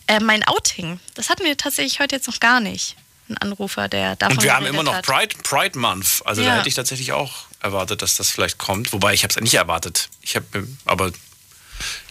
Äh, 0.06 0.20
mein 0.20 0.44
Outing, 0.46 1.00
das 1.14 1.28
hatten 1.30 1.44
wir 1.44 1.56
tatsächlich 1.56 1.98
heute 1.98 2.14
jetzt 2.14 2.28
noch 2.28 2.38
gar 2.38 2.60
nicht. 2.60 2.94
Ein 3.28 3.38
Anrufer, 3.38 3.88
der 3.88 4.14
davon 4.14 4.36
Und 4.36 4.44
wir 4.44 4.54
haben 4.54 4.66
immer 4.66 4.84
noch 4.84 4.94
hat. 4.94 5.04
Pride, 5.04 5.34
Pride 5.42 5.76
Month. 5.76 6.22
Also 6.24 6.42
da 6.42 6.48
Ja. 6.48 6.56
hätte 6.58 6.68
ich 6.68 6.76
tatsächlich 6.76 7.10
auch 7.10 7.46
erwartet, 7.60 8.00
dass 8.02 8.14
das 8.14 8.30
vielleicht 8.30 8.58
kommt. 8.58 8.92
Wobei 8.92 9.14
ich 9.14 9.24
habe 9.24 9.32
es 9.34 9.40
nicht 9.40 9.54
erwartet. 9.54 10.08
Ich 10.22 10.36
habe, 10.36 10.46
aber 10.84 11.10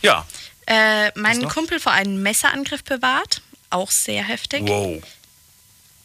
ja, 0.02 0.26
Äh, 0.68 1.18
meinen? 1.18 1.48
Kumpel 1.48 1.80
vor 1.80 1.92
einem 1.94 2.22
Messerangriff 2.22 2.84
bewahrt. 2.84 3.42
Auch 3.70 3.92
sehr 3.92 4.24
heftig. 4.24 4.64
wow. 4.66 5.02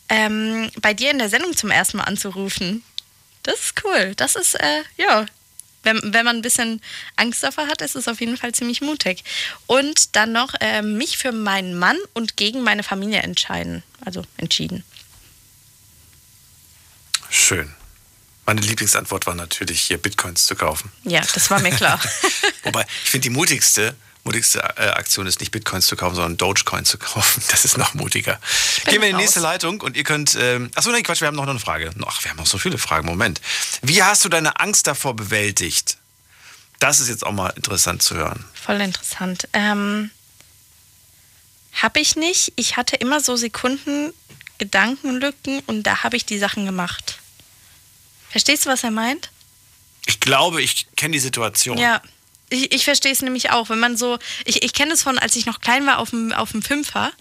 Ähm, 0.08 0.70
bei 0.80 0.92
dir 0.94 1.10
in 1.10 1.18
der 1.18 1.28
Sendung 1.28 1.56
zum 1.56 1.70
ersten 1.70 1.96
Mal 1.98 2.04
anzurufen. 2.04 2.82
Das 3.42 3.54
ist 3.60 3.84
cool. 3.84 4.12
Das 4.16 4.36
ist, 4.36 4.54
äh, 4.54 4.82
ja. 4.96 5.26
Wenn, 5.82 5.98
wenn 6.12 6.24
man 6.24 6.36
ein 6.36 6.42
bisschen 6.42 6.82
Angst 7.16 7.42
davor 7.42 7.66
hat, 7.66 7.80
ist 7.80 7.96
es 7.96 8.08
auf 8.08 8.20
jeden 8.20 8.36
Fall 8.36 8.52
ziemlich 8.52 8.80
mutig. 8.80 9.24
Und 9.66 10.14
dann 10.16 10.32
noch 10.32 10.54
äh, 10.60 10.82
mich 10.82 11.16
für 11.18 11.32
meinen 11.32 11.78
Mann 11.78 11.96
und 12.12 12.36
gegen 12.36 12.62
meine 12.62 12.82
Familie 12.82 13.22
entscheiden. 13.22 13.82
Also 14.04 14.24
entschieden. 14.36 14.84
Schön. 17.30 17.72
Meine 18.46 18.60
Lieblingsantwort 18.62 19.26
war 19.26 19.34
natürlich 19.34 19.80
hier 19.80 19.98
Bitcoins 19.98 20.46
zu 20.46 20.56
kaufen. 20.56 20.90
Ja, 21.04 21.20
das 21.34 21.50
war 21.50 21.60
mir 21.60 21.70
klar. 21.70 22.00
Wobei, 22.64 22.84
ich 23.04 23.10
finde 23.10 23.28
die 23.28 23.30
mutigste, 23.30 23.94
mutigste 24.24 24.60
äh, 24.76 24.88
Aktion 24.88 25.26
ist 25.26 25.40
nicht 25.40 25.50
Bitcoins 25.50 25.86
zu 25.86 25.96
kaufen, 25.96 26.14
sondern 26.14 26.36
Dogecoin 26.36 26.84
zu 26.84 26.98
kaufen. 26.98 27.42
Das 27.50 27.64
ist 27.64 27.78
noch 27.78 27.94
mutiger. 27.94 28.38
Gehen 28.86 29.00
wir 29.00 29.08
in 29.08 29.16
die 29.16 29.22
nächste 29.22 29.40
Leitung 29.40 29.80
und 29.80 29.96
ihr 29.96 30.04
könnt. 30.04 30.36
Ähm, 30.38 30.70
achso, 30.74 30.90
nee, 30.90 31.02
Quatsch, 31.02 31.20
wir 31.20 31.28
haben 31.28 31.36
noch 31.36 31.46
eine 31.46 31.58
Frage. 31.58 31.90
Ach, 32.06 32.22
wir 32.22 32.30
haben 32.30 32.38
noch 32.38 32.46
so 32.46 32.58
viele 32.58 32.78
Fragen. 32.78 33.06
Moment. 33.06 33.40
Wie 33.82 34.02
hast 34.02 34.24
du 34.24 34.28
deine 34.28 34.60
Angst 34.60 34.86
davor 34.86 35.14
bewältigt? 35.14 35.96
Das 36.78 37.00
ist 37.00 37.08
jetzt 37.08 37.26
auch 37.26 37.32
mal 37.32 37.50
interessant 37.50 38.02
zu 38.02 38.14
hören. 38.14 38.44
Voll 38.54 38.80
interessant. 38.80 39.48
Ähm, 39.52 40.10
hab 41.74 41.96
ich 41.96 42.16
nicht. 42.16 42.52
Ich 42.56 42.76
hatte 42.76 42.96
immer 42.96 43.20
so 43.20 43.36
Sekunden 43.36 44.12
Gedankenlücken 44.58 45.60
und 45.66 45.84
da 45.84 46.02
habe 46.02 46.16
ich 46.16 46.26
die 46.26 46.38
Sachen 46.38 46.66
gemacht. 46.66 47.18
Verstehst 48.30 48.66
du, 48.66 48.70
was 48.70 48.84
er 48.84 48.90
meint? 48.90 49.30
Ich 50.06 50.20
glaube, 50.20 50.62
ich 50.62 50.86
kenne 50.96 51.12
die 51.12 51.18
Situation. 51.18 51.78
Ja, 51.78 52.00
ich, 52.50 52.72
ich 52.72 52.84
verstehe 52.84 53.12
es 53.12 53.22
nämlich 53.22 53.50
auch. 53.50 53.70
Wenn 53.70 53.80
man 53.80 53.96
so, 53.96 54.18
ich, 54.44 54.62
ich 54.62 54.72
kenne 54.72 54.92
es 54.92 55.02
von, 55.02 55.18
als 55.18 55.36
ich 55.36 55.46
noch 55.46 55.60
klein 55.60 55.86
war, 55.86 55.98
auf 55.98 56.10
dem, 56.10 56.32
auf 56.32 56.50
dem 56.50 56.62
Fünfer 56.62 57.12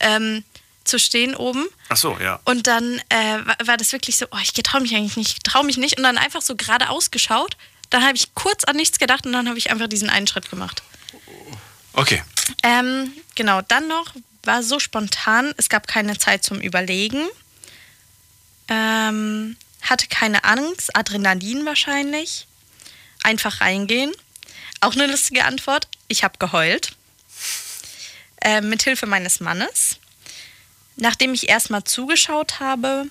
ähm, 0.00 0.44
zu 0.84 0.98
stehen 0.98 1.36
oben. 1.36 1.66
Ach 1.88 1.96
so, 1.96 2.18
ja. 2.18 2.40
Und 2.44 2.66
dann 2.66 3.00
äh, 3.10 3.46
war, 3.46 3.56
war 3.64 3.76
das 3.76 3.92
wirklich 3.92 4.16
so, 4.16 4.26
oh, 4.30 4.38
ich 4.42 4.52
traue 4.52 4.80
mich 4.80 4.94
eigentlich 4.94 5.16
nicht, 5.16 5.32
ich 5.32 5.42
traue 5.42 5.64
mich 5.64 5.76
nicht. 5.76 5.96
Und 5.98 6.02
dann 6.02 6.18
einfach 6.18 6.42
so 6.42 6.56
geradeaus 6.56 7.10
geschaut. 7.10 7.56
Dann 7.90 8.04
habe 8.04 8.16
ich 8.16 8.34
kurz 8.34 8.64
an 8.64 8.76
nichts 8.76 8.98
gedacht 8.98 9.26
und 9.26 9.32
dann 9.32 9.48
habe 9.48 9.58
ich 9.58 9.70
einfach 9.70 9.88
diesen 9.88 10.10
einen 10.10 10.26
Schritt 10.26 10.50
gemacht. 10.50 10.82
Okay. 11.92 12.22
Ähm, 12.62 13.12
genau, 13.34 13.62
dann 13.62 13.88
noch 13.88 14.14
war 14.44 14.62
so 14.62 14.78
spontan, 14.78 15.52
es 15.56 15.68
gab 15.68 15.86
keine 15.86 16.16
Zeit 16.18 16.44
zum 16.44 16.60
Überlegen. 16.60 17.28
Ähm, 18.68 19.56
hatte 19.82 20.06
keine 20.06 20.44
Angst, 20.44 20.96
Adrenalin 20.96 21.66
wahrscheinlich. 21.66 22.46
Einfach 23.22 23.60
reingehen. 23.60 24.12
Auch 24.80 24.94
eine 24.94 25.06
lustige 25.06 25.44
Antwort. 25.44 25.88
Ich 26.08 26.24
habe 26.24 26.38
geheult. 26.38 26.92
Ähm, 28.42 28.70
mit 28.70 28.82
Hilfe 28.82 29.06
meines 29.06 29.40
Mannes. 29.40 29.98
Nachdem 30.96 31.34
ich 31.34 31.48
erstmal 31.48 31.84
zugeschaut 31.84 32.60
habe, 32.60 33.06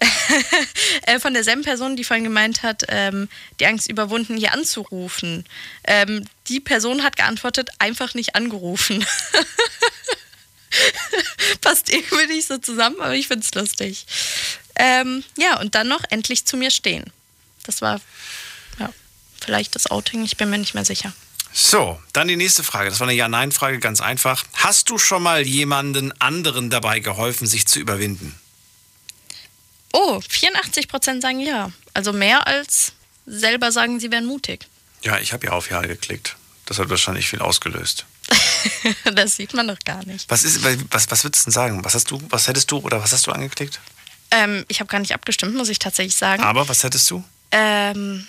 äh, 1.02 1.18
von 1.18 1.34
derselben 1.34 1.62
Person, 1.62 1.96
die 1.96 2.04
vorhin 2.04 2.24
gemeint 2.24 2.62
hat, 2.62 2.84
ähm, 2.88 3.28
die 3.58 3.66
Angst 3.66 3.90
überwunden, 3.90 4.36
hier 4.36 4.52
anzurufen. 4.52 5.44
Ähm, 5.84 6.24
die 6.46 6.60
Person 6.60 7.02
hat 7.02 7.16
geantwortet, 7.16 7.70
einfach 7.78 8.14
nicht 8.14 8.36
angerufen. 8.36 9.04
Passt 11.60 11.90
irgendwie 11.90 12.26
nicht 12.26 12.46
so 12.46 12.58
zusammen, 12.58 13.00
aber 13.00 13.14
ich 13.14 13.26
finde 13.26 13.44
es 13.44 13.54
lustig. 13.54 14.06
Ähm, 14.76 15.24
ja, 15.36 15.58
und 15.60 15.74
dann 15.74 15.88
noch 15.88 16.04
endlich 16.10 16.44
zu 16.44 16.56
mir 16.56 16.70
stehen. 16.70 17.12
Das 17.64 17.82
war 17.82 18.00
vielleicht 19.40 19.74
das 19.74 19.90
Outing, 19.90 20.24
ich 20.24 20.36
bin 20.36 20.50
mir 20.50 20.58
nicht 20.58 20.74
mehr 20.74 20.84
sicher. 20.84 21.12
So, 21.52 22.00
dann 22.12 22.28
die 22.28 22.36
nächste 22.36 22.62
Frage. 22.62 22.90
Das 22.90 23.00
war 23.00 23.08
eine 23.08 23.16
Ja-Nein-Frage, 23.16 23.78
ganz 23.78 24.00
einfach. 24.00 24.44
Hast 24.54 24.90
du 24.90 24.98
schon 24.98 25.22
mal 25.22 25.46
jemanden 25.46 26.12
anderen 26.20 26.70
dabei 26.70 27.00
geholfen, 27.00 27.46
sich 27.46 27.66
zu 27.66 27.78
überwinden? 27.80 28.38
Oh, 29.92 30.18
84% 30.18 31.20
sagen 31.20 31.40
ja. 31.40 31.72
Also 31.94 32.12
mehr 32.12 32.46
als 32.46 32.92
selber 33.26 33.72
sagen, 33.72 33.98
sie 34.00 34.10
wären 34.10 34.26
mutig. 34.26 34.66
Ja, 35.02 35.18
ich 35.18 35.32
habe 35.32 35.46
ja 35.46 35.52
auf 35.52 35.70
Ja 35.70 35.80
geklickt. 35.80 36.36
Das 36.66 36.78
hat 36.78 36.90
wahrscheinlich 36.90 37.28
viel 37.28 37.40
ausgelöst. 37.40 38.04
das 39.14 39.36
sieht 39.36 39.54
man 39.54 39.68
doch 39.68 39.78
gar 39.84 40.04
nicht. 40.04 40.30
Was, 40.30 40.44
ist, 40.44 40.62
was, 40.90 41.10
was 41.10 41.24
würdest 41.24 41.46
du 41.46 41.50
denn 41.50 41.52
sagen? 41.52 41.84
Was 41.84 41.94
hast 41.94 42.10
du, 42.10 42.20
was 42.28 42.46
hättest 42.46 42.70
du 42.70 42.78
oder 42.78 43.02
was 43.02 43.12
hast 43.12 43.26
du 43.26 43.32
angeklickt? 43.32 43.80
Ähm, 44.30 44.64
ich 44.68 44.80
habe 44.80 44.88
gar 44.88 44.98
nicht 44.98 45.14
abgestimmt, 45.14 45.54
muss 45.54 45.70
ich 45.70 45.78
tatsächlich 45.78 46.16
sagen. 46.16 46.42
Aber 46.42 46.68
was 46.68 46.84
hättest 46.84 47.10
du? 47.10 47.24
Ähm, 47.50 48.26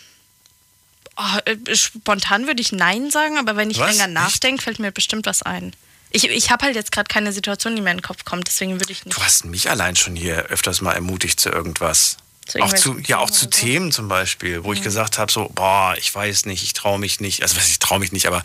oh, 1.20 1.40
äh, 1.46 1.76
spontan 1.76 2.48
würde 2.48 2.62
ich 2.62 2.72
Nein 2.72 3.12
sagen, 3.12 3.38
aber 3.38 3.56
wenn 3.56 3.70
ich 3.70 3.80
Was? 3.80 3.92
länger 3.92 4.08
nachdenke, 4.08 4.64
fällt 4.64 4.80
mir 4.80 4.92
bestimmt 4.92 5.26
was 5.26 5.44
ein. 5.44 5.76
Ich, 6.12 6.28
ich 6.28 6.50
habe 6.50 6.66
halt 6.66 6.76
jetzt 6.76 6.92
gerade 6.92 7.08
keine 7.08 7.32
Situation, 7.32 7.76
die 7.76 7.82
mir 7.82 7.92
in 7.92 7.98
den 7.98 8.04
Kopf 8.04 8.26
kommt, 8.26 8.48
deswegen 8.48 8.80
würde 8.80 8.92
ich 8.92 9.06
nicht. 9.06 9.16
Du 9.16 9.22
hast 9.22 9.46
mich 9.46 9.70
allein 9.70 9.96
schon 9.96 10.16
hier 10.16 10.46
öfters 10.46 10.82
mal 10.82 10.94
ermutigt 10.94 11.40
zu 11.40 11.50
irgendwas. 11.50 12.18
Zu 12.48 12.60
auch 12.64 12.74
zu, 12.74 12.98
ja, 12.98 13.20
auch 13.20 13.30
Themen 13.30 13.38
zu 13.38 13.44
so. 13.44 13.50
Themen 13.52 13.92
zum 13.92 14.08
Beispiel, 14.08 14.64
wo 14.64 14.74
ich 14.74 14.82
gesagt 14.82 15.20
habe, 15.20 15.32
so, 15.32 15.52
boah, 15.54 15.94
ich 16.00 16.14
weiß 16.14 16.46
nicht, 16.46 16.64
ich 16.64 16.74
traue 16.74 16.98
mich 16.98 17.20
nicht. 17.20 17.44
Also, 17.44 17.60
ich 17.60 17.78
traue 17.78 18.00
mich 18.00 18.12
nicht, 18.12 18.26
aber 18.26 18.42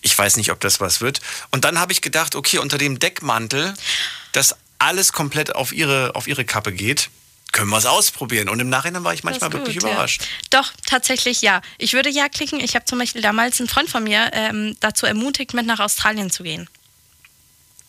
ich 0.00 0.16
weiß 0.16 0.36
nicht, 0.36 0.52
ob 0.52 0.60
das 0.60 0.78
was 0.78 1.00
wird. 1.00 1.20
Und 1.50 1.64
dann 1.64 1.80
habe 1.80 1.92
ich 1.92 2.00
gedacht, 2.00 2.36
okay, 2.36 2.58
unter 2.58 2.78
dem 2.78 3.00
Deckmantel, 3.00 3.74
dass 4.30 4.54
alles 4.78 5.12
komplett 5.12 5.56
auf 5.56 5.72
ihre, 5.72 6.14
auf 6.14 6.28
ihre 6.28 6.44
Kappe 6.44 6.72
geht, 6.72 7.10
können 7.52 7.70
wir 7.70 7.78
es 7.78 7.86
ausprobieren. 7.86 8.48
Und 8.48 8.60
im 8.60 8.68
Nachhinein 8.68 9.04
war 9.04 9.14
ich 9.14 9.24
manchmal 9.24 9.50
ist 9.50 9.54
wirklich 9.54 9.78
gut, 9.78 9.90
überrascht. 9.90 10.22
Ja. 10.22 10.62
Doch, 10.62 10.72
tatsächlich 10.86 11.42
ja. 11.42 11.60
Ich 11.78 11.92
würde 11.92 12.10
ja 12.10 12.28
klicken. 12.28 12.60
Ich 12.60 12.74
habe 12.74 12.84
zum 12.84 12.98
Beispiel 12.98 13.22
damals 13.22 13.60
einen 13.60 13.68
Freund 13.68 13.88
von 13.88 14.04
mir 14.04 14.30
ähm, 14.32 14.76
dazu 14.80 15.06
ermutigt, 15.06 15.54
mit 15.54 15.66
nach 15.66 15.80
Australien 15.80 16.30
zu 16.30 16.42
gehen. 16.42 16.68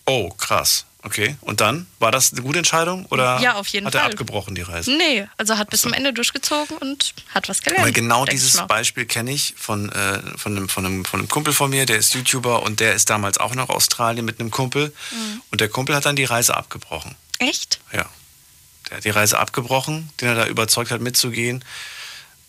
Oh, 0.05 0.29
krass. 0.29 0.85
Okay, 1.01 1.37
und 1.41 1.61
dann? 1.61 1.87
War 1.99 2.11
das 2.11 2.33
eine 2.33 2.41
gute 2.41 2.57
Entscheidung 2.57 3.05
oder 3.05 3.39
Ja, 3.39 3.55
auf 3.55 3.67
jeden 3.67 3.85
hat 3.87 3.95
er 3.95 4.01
Fall. 4.01 4.11
abgebrochen, 4.11 4.53
die 4.53 4.63
Reise? 4.63 4.91
Nee, 4.91 5.25
also 5.37 5.57
hat 5.57 5.69
bis 5.69 5.81
zum 5.81 5.93
Ende 5.93 6.11
durchgezogen 6.11 6.77
und 6.77 7.13
hat 7.33 7.47
was 7.47 7.61
gelernt. 7.61 7.85
Weil 7.85 7.93
genau 7.93 8.25
dieses. 8.25 8.57
Beispiel 8.67 9.05
kenne 9.05 9.31
ich 9.31 9.53
von, 9.57 9.89
äh, 9.89 10.19
von, 10.37 10.57
einem, 10.57 10.67
von, 10.67 10.85
einem, 10.85 11.05
von 11.05 11.21
einem 11.21 11.29
Kumpel 11.29 11.53
von 11.53 11.69
mir, 11.69 11.85
der 11.85 11.97
ist 11.97 12.13
YouTuber 12.15 12.63
und 12.63 12.81
der 12.81 12.95
ist 12.95 13.09
damals 13.09 13.37
auch 13.37 13.55
nach 13.55 13.69
Australien 13.69 14.25
mit 14.25 14.41
einem 14.41 14.51
Kumpel. 14.51 14.93
Mhm. 15.11 15.41
Und 15.51 15.61
der 15.61 15.69
Kumpel 15.69 15.95
hat 15.95 16.05
dann 16.05 16.17
die 16.17 16.25
Reise 16.25 16.57
abgebrochen. 16.57 17.15
Echt? 17.37 17.79
Ja. 17.93 18.05
Der 18.89 18.97
hat 18.97 19.05
die 19.05 19.09
Reise 19.09 19.37
abgebrochen, 19.39 20.09
den 20.21 20.29
er 20.29 20.35
da 20.35 20.45
überzeugt 20.47 20.91
hat, 20.91 21.01
mitzugehen. 21.01 21.63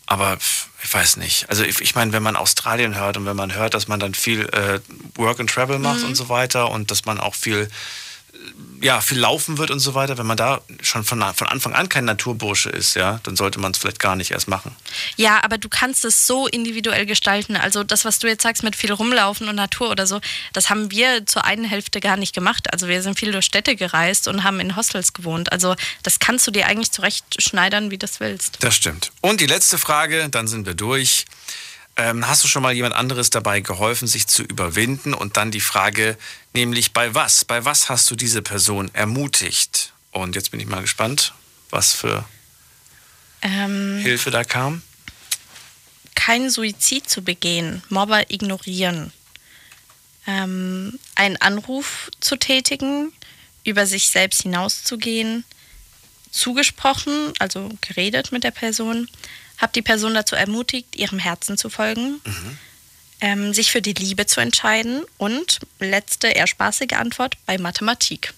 Aber 0.07 0.37
ich 0.83 0.93
weiß 0.93 1.17
nicht. 1.17 1.49
Also 1.49 1.63
ich, 1.63 1.79
ich 1.79 1.95
meine, 1.95 2.11
wenn 2.11 2.23
man 2.23 2.35
Australien 2.35 2.95
hört 2.95 3.15
und 3.17 3.25
wenn 3.25 3.35
man 3.37 3.53
hört, 3.55 3.73
dass 3.73 3.87
man 3.87 3.99
dann 3.99 4.13
viel 4.13 4.41
äh, 4.49 4.79
Work 5.15 5.39
and 5.39 5.49
Travel 5.49 5.79
macht 5.79 5.99
Mhm. 6.01 6.07
und 6.07 6.15
so 6.15 6.27
weiter 6.27 6.69
und 6.69 6.91
dass 6.91 7.05
man 7.05 7.19
auch 7.19 7.35
viel, 7.35 7.69
ja, 8.81 8.99
viel 8.99 9.19
laufen 9.19 9.57
wird 9.57 9.69
und 9.69 9.79
so 9.79 9.93
weiter, 9.93 10.17
wenn 10.17 10.25
man 10.25 10.37
da 10.37 10.61
schon 10.81 11.03
von, 11.03 11.23
von 11.35 11.47
Anfang 11.47 11.73
an 11.73 11.87
kein 11.87 12.05
Naturbursche 12.05 12.69
ist, 12.69 12.95
ja, 12.95 13.19
dann 13.23 13.35
sollte 13.35 13.59
man 13.59 13.71
es 13.71 13.77
vielleicht 13.77 13.99
gar 13.99 14.15
nicht 14.15 14.31
erst 14.31 14.47
machen. 14.47 14.75
Ja, 15.17 15.43
aber 15.43 15.57
du 15.57 15.69
kannst 15.69 16.03
es 16.03 16.25
so 16.25 16.47
individuell 16.47 17.05
gestalten. 17.05 17.55
Also 17.55 17.83
das, 17.83 18.05
was 18.05 18.19
du 18.19 18.27
jetzt 18.27 18.41
sagst 18.41 18.63
mit 18.63 18.75
viel 18.75 18.91
rumlaufen 18.91 19.47
und 19.47 19.55
Natur 19.55 19.91
oder 19.91 20.07
so, 20.07 20.19
das 20.53 20.69
haben 20.69 20.89
wir 20.89 21.25
zur 21.25 21.45
einen 21.45 21.63
Hälfte 21.63 21.99
gar 21.99 22.17
nicht 22.17 22.33
gemacht. 22.33 22.73
Also 22.73 22.87
wir 22.87 23.03
sind 23.03 23.19
viel 23.19 23.31
durch 23.31 23.45
Städte 23.45 23.75
gereist 23.75 24.27
und 24.27 24.43
haben 24.43 24.59
in 24.59 24.75
Hostels 24.75 25.13
gewohnt. 25.13 25.51
Also 25.51 25.75
das 26.01 26.19
kannst 26.19 26.47
du 26.47 26.51
dir 26.51 26.65
eigentlich 26.65 26.91
zurechtschneidern, 26.91 27.91
wie 27.91 27.97
du 27.97 28.07
das 28.07 28.19
willst. 28.19 28.63
Das 28.63 28.75
stimmt. 28.75 29.11
Und 29.21 29.41
die 29.41 29.47
letzte 29.47 29.77
Frage, 29.77 30.29
dann 30.29 30.47
sind 30.47 30.65
wir 30.65 30.73
durch. 30.73 31.25
Ähm, 31.97 32.27
hast 32.27 32.43
du 32.43 32.47
schon 32.47 32.63
mal 32.63 32.73
jemand 32.73 32.95
anderes 32.95 33.29
dabei 33.29 33.59
geholfen, 33.59 34.07
sich 34.07 34.27
zu 34.27 34.43
überwinden? 34.43 35.13
Und 35.13 35.37
dann 35.37 35.51
die 35.51 35.59
Frage, 35.61 36.17
nämlich 36.53 36.93
bei 36.93 37.13
was? 37.13 37.45
Bei 37.45 37.65
was 37.65 37.89
hast 37.89 38.09
du 38.09 38.15
diese 38.15 38.41
Person 38.41 38.89
ermutigt? 38.93 39.93
Und 40.11 40.35
jetzt 40.35 40.51
bin 40.51 40.59
ich 40.59 40.67
mal 40.67 40.81
gespannt, 40.81 41.33
was 41.69 41.93
für 41.93 42.25
Ähm, 43.41 43.99
Hilfe 44.01 44.31
da 44.31 44.43
kam. 44.43 44.81
kein 46.15 46.49
Suizid 46.49 47.09
zu 47.09 47.23
begehen, 47.23 47.81
Mobber 47.89 48.29
ignorieren, 48.29 49.11
ähm, 50.27 50.99
einen 51.15 51.37
Anruf 51.37 52.11
zu 52.19 52.35
tätigen, 52.37 53.11
über 53.63 53.85
sich 53.85 54.09
selbst 54.09 54.43
hinauszugehen, 54.43 55.43
zugesprochen, 56.31 57.33
also 57.39 57.69
geredet 57.81 58.31
mit 58.31 58.43
der 58.43 58.51
Person, 58.51 59.09
habe 59.61 59.73
die 59.73 59.81
Person 59.81 60.13
dazu 60.13 60.35
ermutigt, 60.35 60.95
ihrem 60.95 61.19
Herzen 61.19 61.57
zu 61.57 61.69
folgen, 61.69 62.21
ähm, 63.21 63.53
sich 63.53 63.71
für 63.71 63.81
die 63.81 63.93
Liebe 63.93 64.25
zu 64.25 64.41
entscheiden 64.41 65.03
und 65.17 65.59
letzte, 65.79 66.27
eher 66.27 66.47
spaßige 66.47 66.93
Antwort 66.93 67.37
bei 67.45 67.57
Mathematik. 67.57 68.33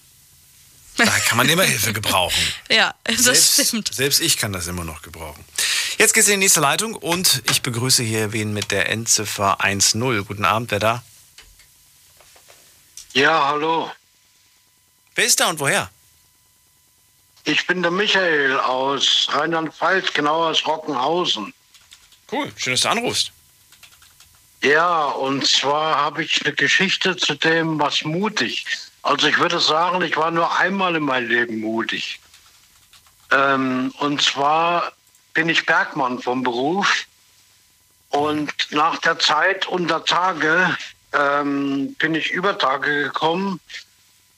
Da 0.96 1.06
kann 1.06 1.38
man 1.38 1.48
immer 1.48 1.64
Hilfe 1.64 1.92
gebrauchen. 1.92 2.40
Ja, 2.70 2.94
das 3.04 3.24
selbst, 3.24 3.66
stimmt. 3.68 3.94
Selbst 3.94 4.20
ich 4.20 4.36
kann 4.36 4.52
das 4.52 4.66
immer 4.66 4.84
noch 4.84 5.02
gebrauchen. 5.02 5.44
Jetzt 5.98 6.14
geht's 6.14 6.28
in 6.28 6.34
die 6.34 6.44
nächste 6.44 6.60
Leitung 6.60 6.94
und 6.94 7.42
ich 7.50 7.62
begrüße 7.62 8.02
hier 8.02 8.32
wen 8.32 8.52
mit 8.52 8.70
der 8.70 8.88
Endziffer 8.90 9.60
1.0. 9.60 10.22
Guten 10.22 10.44
Abend, 10.44 10.70
wer 10.70 10.78
da? 10.78 11.04
Ja, 13.12 13.46
hallo. 13.46 13.90
Wer 15.14 15.24
ist 15.24 15.38
da 15.38 15.50
und 15.50 15.60
woher? 15.60 15.90
Ich 17.44 17.66
bin 17.66 17.82
der 17.82 17.90
Michael 17.90 18.58
aus 18.58 19.28
Rheinland-Pfalz, 19.30 20.12
genau 20.14 20.48
aus 20.48 20.66
Rockenhausen. 20.66 21.52
Cool, 22.32 22.50
schön, 22.56 22.72
dass 22.72 22.80
du 22.80 22.88
anrufst. 22.88 23.32
Ja, 24.62 25.04
und 25.04 25.46
zwar 25.46 25.96
habe 25.96 26.24
ich 26.24 26.42
eine 26.42 26.54
Geschichte 26.54 27.16
zu 27.16 27.34
dem, 27.34 27.78
was 27.78 28.02
mutig. 28.02 28.64
Also 29.02 29.26
ich 29.26 29.38
würde 29.38 29.60
sagen, 29.60 30.00
ich 30.00 30.16
war 30.16 30.30
nur 30.30 30.56
einmal 30.58 30.96
in 30.96 31.02
meinem 31.02 31.28
Leben 31.28 31.60
mutig. 31.60 32.18
Ähm, 33.30 33.92
und 33.98 34.22
zwar 34.22 34.92
bin 35.34 35.50
ich 35.50 35.66
Bergmann 35.66 36.22
vom 36.22 36.42
Beruf. 36.42 37.04
Und 38.08 38.54
nach 38.70 38.96
der 38.98 39.18
Zeit 39.18 39.66
unter 39.66 40.02
Tage 40.06 40.74
ähm, 41.12 41.94
bin 41.98 42.14
ich 42.14 42.30
über 42.30 42.56
Tage 42.56 43.02
gekommen. 43.02 43.60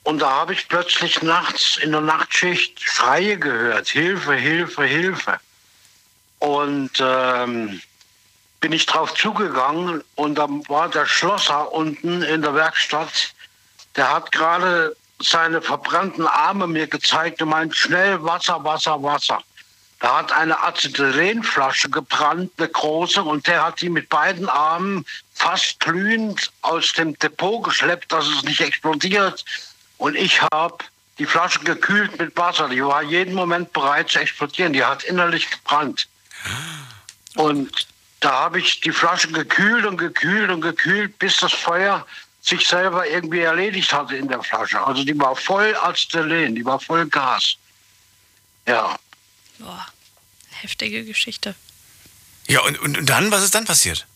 Und 0.07 0.21
da 0.21 0.31
habe 0.31 0.53
ich 0.53 0.69
plötzlich 0.69 1.21
nachts 1.23 1.79
in 1.79 1.91
der 1.91 2.01
Nachtschicht 2.01 2.81
Schreie 2.81 3.37
gehört. 3.37 3.89
Hilfe, 3.89 4.35
Hilfe, 4.35 4.85
Hilfe. 4.85 5.41
Und 6.39 6.93
ähm, 7.01 7.83
bin 8.61 8.71
ich 8.71 8.87
drauf 8.87 9.15
zugegangen 9.15 10.05
und 10.15 10.37
da 10.37 10.47
war 10.69 10.89
der 10.89 11.07
Schlosser 11.07 11.73
unten 11.73 12.23
in 12.23 12.41
der 12.41 12.55
Werkstatt. 12.55 13.35
Der 13.97 14.13
hat 14.13 14.31
gerade 14.31 14.95
seine 15.21 15.61
verbrannten 15.61 16.29
Arme 16.29 16.69
mir 16.69 16.87
gezeigt 16.87 17.43
und 17.43 17.49
meint 17.49 17.75
schnell 17.75 18.23
Wasser, 18.23 18.63
Wasser, 18.63 19.03
Wasser. 19.03 19.41
Da 19.99 20.19
hat 20.19 20.31
eine 20.31 20.63
Acetylenflasche 20.63 21.91
gebrannt, 21.91 22.53
eine 22.59 22.69
große, 22.69 23.25
und 23.25 23.49
der 23.49 23.65
hat 23.65 23.81
die 23.81 23.91
mit 23.91 24.09
beiden 24.09 24.49
Armen 24.49 25.05
fast 25.35 25.81
glühend 25.81 26.53
aus 26.63 26.93
dem 26.93 27.19
Depot 27.19 27.65
geschleppt, 27.65 28.13
dass 28.13 28.29
es 28.29 28.45
nicht 28.45 28.61
explodiert. 28.61 29.45
Und 29.99 30.15
ich 30.15 30.43
habe 30.43 30.79
die 31.19 31.27
Flasche 31.27 31.61
gekühlt 31.61 32.19
mit 32.19 32.37
Wasser. 32.37 32.69
Die 32.69 32.85
war 32.85 33.03
jeden 33.03 33.35
Moment 33.35 33.73
bereit 33.73 34.11
zu 34.11 34.19
explodieren. 34.19 34.73
Die 34.73 34.85
hat 34.85 35.05
innerlich 35.05 35.51
gebrannt. 35.51 36.09
Und 37.35 37.87
da 38.21 38.33
habe 38.33 38.61
ich 38.61 38.81
die 38.81 38.93
Flasche 38.93 39.29
gekühlt 39.29 39.85
und 39.85 39.97
gekühlt 39.97 40.51
und 40.51 40.61
gekühlt, 40.61 41.19
bis 41.19 41.39
das 41.39 41.53
Feuer 41.53 42.07
sich 42.41 42.67
selber 42.67 43.07
irgendwie 43.09 43.41
erledigt 43.41 43.93
hatte 43.93 44.17
in 44.17 44.29
der 44.29 44.43
Flasche. 44.43 44.81
Also 44.81 45.05
die 45.05 45.19
war 45.19 45.35
voll 45.35 45.75
Acetylen, 45.77 46.55
die 46.55 46.65
war 46.65 46.79
voll 46.79 47.07
Gas. 47.07 47.57
Ja. 48.67 48.97
Boah, 49.59 49.87
heftige 50.51 51.05
Geschichte. 51.05 51.55
Ja, 52.47 52.61
und, 52.61 52.79
und, 52.79 52.99
und 52.99 53.07
dann, 53.07 53.31
was 53.33 53.43
ist 53.43 53.55
dann 53.55 53.65
passiert? 53.65 54.07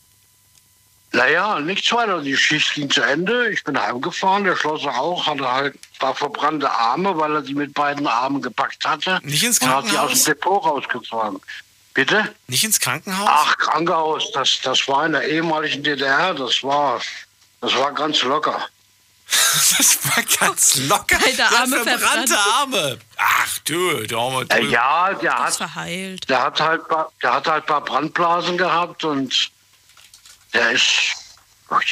Naja, 1.12 1.58
nichts 1.60 1.90
weiter. 1.92 2.20
Die 2.22 2.36
Schicht 2.36 2.74
ging 2.74 2.88
zu 2.88 3.00
Ende. 3.02 3.50
Ich 3.50 3.64
bin 3.64 3.80
heimgefahren. 3.80 4.44
Der 4.44 4.54
Schlosser 4.56 4.94
auch, 4.96 5.26
hatte 5.26 5.50
halt 5.50 5.74
ein 5.74 5.98
paar 5.98 6.14
verbrannte 6.14 6.70
Arme, 6.70 7.18
weil 7.18 7.34
er 7.34 7.42
die 7.42 7.54
mit 7.54 7.74
beiden 7.74 8.06
Armen 8.06 8.40
gepackt 8.40 8.84
hatte. 8.86 9.18
Nicht 9.24 9.42
ins 9.42 9.58
Und 9.58 9.68
hat 9.68 9.84
die 9.84 9.88
aus 9.88 9.94
Krankenhaus? 9.96 10.24
dem 10.24 10.34
Depot 10.34 10.64
rausgefahren. 10.64 11.40
Bitte? 11.94 12.34
Nicht 12.46 12.62
ins 12.62 12.78
Krankenhaus? 12.78 13.28
Ach, 13.28 13.58
Krankenhaus, 13.58 14.30
das, 14.32 14.60
das 14.62 14.86
war 14.86 15.06
in 15.06 15.12
der 15.12 15.26
ehemaligen 15.26 15.82
DDR. 15.82 16.32
Das 16.34 16.62
war, 16.62 17.00
das 17.60 17.74
war 17.76 17.92
ganz 17.92 18.22
locker. 18.22 18.68
das 19.76 19.98
war 20.04 20.22
ganz 20.38 20.76
locker. 20.88 21.18
Beide 21.20 21.44
Arme 21.44 21.76
verbrannte 21.84 22.34
verbrannt. 22.34 22.54
Arme. 22.54 22.98
Ach 23.16 23.58
du, 23.64 24.06
der 24.06 24.18
arme 24.18 24.46
Äh, 24.48 24.64
ja, 24.66 25.12
der 25.14 25.38
hat, 25.38 25.56
verheilt. 25.56 26.28
der 26.28 26.42
hat 26.42 26.60
halt, 26.60 26.82
der 27.22 27.32
hat 27.34 27.48
halt 27.48 27.64
ein 27.64 27.66
paar 27.66 27.80
Brandblasen 27.84 28.56
gehabt 28.56 29.02
und 29.04 29.50
der 30.52 30.72
ist, 30.72 31.14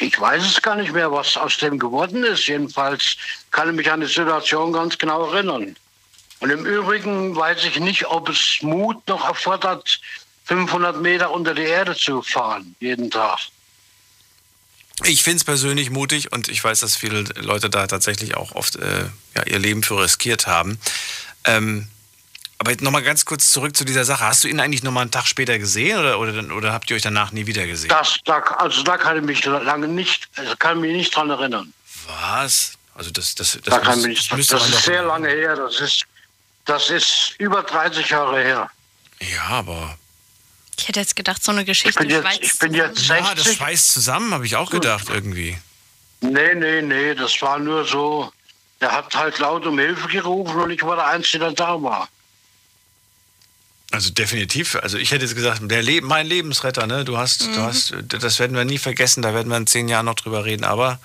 ich 0.01 0.21
weiß 0.21 0.45
es 0.45 0.63
gar 0.63 0.77
nicht 0.77 0.93
mehr, 0.93 1.11
was 1.13 1.37
aus 1.37 1.59
dem 1.59 1.79
geworden 1.79 2.25
ist. 2.25 2.47
Jedenfalls 2.47 3.17
kann 3.51 3.69
ich 3.71 3.77
mich 3.77 3.91
an 3.91 4.01
die 4.01 4.07
Situation 4.07 4.73
ganz 4.73 4.99
genau 4.99 5.31
erinnern. 5.31 5.77
Und 6.41 6.51
im 6.51 6.67
Übrigen 6.67 7.35
weiß 7.35 7.65
ich 7.65 7.81
nicht, 7.81 8.07
ob 8.07 8.29
es 8.29 8.59
Mut 8.63 9.07
noch 9.09 9.25
erfordert, 9.27 10.01
500 10.45 11.01
Meter 11.01 11.31
unter 11.31 11.55
die 11.55 11.63
Erde 11.63 11.97
zu 11.97 12.23
fahren, 12.23 12.75
jeden 12.81 13.11
Tag. 13.11 13.39
Ich 15.05 15.23
finde 15.23 15.37
es 15.37 15.45
persönlich 15.45 15.91
mutig 15.91 16.33
und 16.33 16.49
ich 16.49 16.63
weiß, 16.63 16.81
dass 16.81 16.97
viele 16.97 17.23
Leute 17.37 17.71
da 17.71 17.87
tatsächlich 17.87 18.37
auch 18.37 18.53
oft 18.53 18.77
äh, 18.77 19.05
ja, 19.37 19.47
ihr 19.47 19.59
Leben 19.59 19.83
für 19.83 20.03
riskiert 20.03 20.47
haben. 20.47 20.79
Ähm, 21.45 21.89
aber 22.59 22.73
nochmal 22.81 23.03
ganz 23.03 23.25
kurz 23.25 23.51
zurück 23.53 23.77
zu 23.77 23.85
dieser 23.85 24.05
Sache. 24.05 24.25
Hast 24.25 24.45
du 24.45 24.49
ihn 24.49 24.61
eigentlich 24.61 24.83
nochmal 24.83 25.03
einen 25.03 25.11
Tag 25.11 25.27
später 25.27 25.59
gesehen 25.59 25.99
oder, 25.99 26.19
oder, 26.19 26.55
oder 26.55 26.73
habt 26.73 26.91
ihr 26.91 26.97
euch 26.97 27.03
danach 27.03 27.31
nie 27.33 27.47
wieder 27.47 27.67
gesehen? 27.67 27.89
Das, 27.89 28.17
da, 28.25 28.39
also 28.39 28.83
da 28.83 28.97
kann 28.99 29.17
ich 29.17 29.23
mich 29.23 29.45
lange 29.45 29.87
nicht, 29.89 30.29
also 30.37 30.55
kann 30.57 30.81
mich 30.81 30.93
nicht 30.93 31.15
dran 31.15 31.31
erinnern. 31.31 31.73
Was? 32.07 32.73
Also 32.95 33.11
das, 33.11 33.35
das, 33.37 33.59
das, 33.65 33.81
da 33.83 33.95
muss- 33.95 34.05
mich, 34.05 34.29
das 34.29 34.47
das, 34.49 34.69
ist 34.69 34.85
sehr 34.85 35.05
lange 35.05 35.29
her. 35.29 35.55
Das 35.55 35.81
ist, 35.81 36.05
das 36.65 36.91
ist 36.91 37.35
über 37.39 37.63
30 37.63 38.09
Jahre 38.11 38.43
her. 38.43 38.71
Ja, 39.21 39.45
aber. 39.49 39.97
Ich 40.77 40.89
hätte 40.89 41.01
jetzt 41.01 41.17
gedacht, 41.17 41.43
so 41.43 41.53
eine 41.53 41.65
Geschichte 41.65 41.91
Ich 41.91 42.09
bin 42.09 42.11
jetzt, 42.11 42.41
ich 42.41 42.59
bin 42.59 42.75
jetzt 42.75 43.07
Ja, 43.07 43.21
das 43.35 43.45
60. 43.45 43.57
schweißt 43.57 43.93
zusammen, 43.93 44.33
habe 44.35 44.47
ich 44.47 44.57
auch 44.57 44.71
gedacht 44.71 45.09
irgendwie. 45.09 45.59
Nee, 46.21 46.55
nee, 46.55 46.83
nee, 46.83 47.15
das 47.15 47.41
war 47.43 47.59
nur 47.59 47.85
so, 47.85 48.33
der 48.81 48.91
hat 48.93 49.15
halt 49.15 49.39
laut 49.39 49.67
um 49.67 49.79
Hilfe 49.79 50.09
gerufen 50.09 50.61
und 50.61 50.71
ich 50.71 50.83
war 50.83 50.97
der 50.97 51.07
Einzige, 51.07 51.39
der 51.39 51.53
da 51.53 51.81
war. 51.83 52.09
Also 53.91 54.11
definitiv. 54.11 54.77
Also 54.77 54.99
ich 54.99 55.11
hätte 55.13 55.25
jetzt 55.25 55.35
gesagt, 55.35 55.61
der 55.63 55.83
Leb 55.83 56.05
mein 56.05 56.27
Lebensretter, 56.27 56.87
ne? 56.87 57.05
Du 57.05 57.17
hast, 57.17 57.43
du 57.43 57.49
Mhm. 57.49 57.63
hast, 57.63 57.95
das 58.07 58.39
werden 58.39 58.55
wir 58.57 58.65
nie 58.65 58.79
vergessen, 58.79 59.23
da 59.23 59.33
werden 59.33 59.49
wir 59.49 59.57
in 59.57 59.67
zehn 59.67 59.89
Jahren 59.89 60.05
noch 60.07 60.15
drüber 60.15 60.45
reden. 60.45 60.65
Aber 60.65 60.99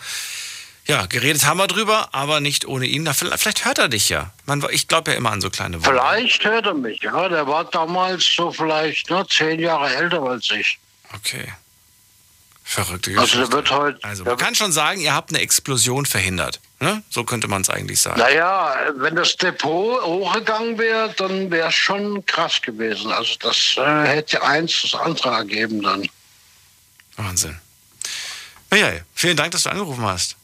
ja, 0.86 1.06
geredet 1.06 1.46
haben 1.46 1.58
wir 1.60 1.68
drüber, 1.68 2.10
aber 2.14 2.42
nicht 2.42 2.66
ohne 2.66 2.86
ihn. 2.86 3.04
Na, 3.04 3.14
vielleicht 3.14 3.64
hört 3.64 3.78
er 3.78 3.88
dich 3.88 4.10
ja. 4.10 4.34
Man, 4.46 4.66
ich 4.72 4.90
glaube 4.90 5.12
ja 5.12 5.18
immer 5.18 5.32
an 5.32 5.40
so 5.40 5.50
kleine 5.50 5.78
Worte. 5.78 5.98
Vielleicht 5.98 6.44
hört 6.44 6.66
er 6.66 6.74
mich, 6.74 7.02
ja. 7.02 7.30
Der 7.30 7.48
war 7.48 7.64
damals 7.64 8.26
so 8.36 8.52
vielleicht 8.52 9.10
ne, 9.10 9.26
zehn 9.30 9.62
Jahre 9.62 9.96
älter 9.96 10.22
als 10.22 10.50
ich. 10.52 10.78
Okay. 11.16 11.54
Verrückte 12.66 13.12
Also 13.12 13.22
Geschichte. 13.22 13.40
der 13.50 13.52
wird 13.54 13.72
heute. 13.72 14.00
Also 14.04 14.24
man 14.26 14.38
kann 14.38 14.56
schon 14.56 14.72
sagen, 14.74 15.00
ihr 15.00 15.14
habt 15.14 15.30
eine 15.32 15.40
Explosion 15.42 16.06
verhindert. 16.06 16.60
Ne? 16.84 17.02
So 17.10 17.24
könnte 17.24 17.48
man 17.48 17.62
es 17.62 17.70
eigentlich 17.70 18.02
sagen. 18.02 18.20
Naja, 18.20 18.76
wenn 18.96 19.16
das 19.16 19.38
Depot 19.38 20.04
hochgegangen 20.04 20.78
wäre, 20.78 21.14
dann 21.16 21.50
wäre 21.50 21.70
es 21.70 21.76
schon 21.76 22.26
krass 22.26 22.62
gewesen. 22.62 23.10
Also 23.10 23.36
das 23.40 23.76
äh, 23.78 24.06
hätte 24.06 24.44
eins 24.44 24.82
das 24.82 24.94
andere 24.94 25.30
ergeben 25.30 25.82
dann. 25.82 26.10
Wahnsinn. 27.16 27.58
Michael, 28.70 29.06
vielen 29.16 29.38
Dank, 29.38 29.52
dass 29.52 29.64
du 29.64 29.70
angerufen 29.70 30.04
hast. 30.06 30.36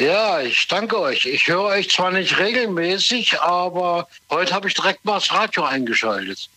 Ja, 0.00 0.40
ich 0.40 0.66
danke 0.68 0.98
euch. 0.98 1.26
Ich 1.26 1.46
höre 1.46 1.64
euch 1.64 1.90
zwar 1.90 2.10
nicht 2.12 2.38
regelmäßig, 2.38 3.38
aber 3.42 4.08
heute 4.30 4.54
habe 4.54 4.68
ich 4.68 4.74
direkt 4.74 5.04
mal 5.04 5.16
das 5.16 5.30
Radio 5.32 5.64
eingeschaltet. 5.64 6.48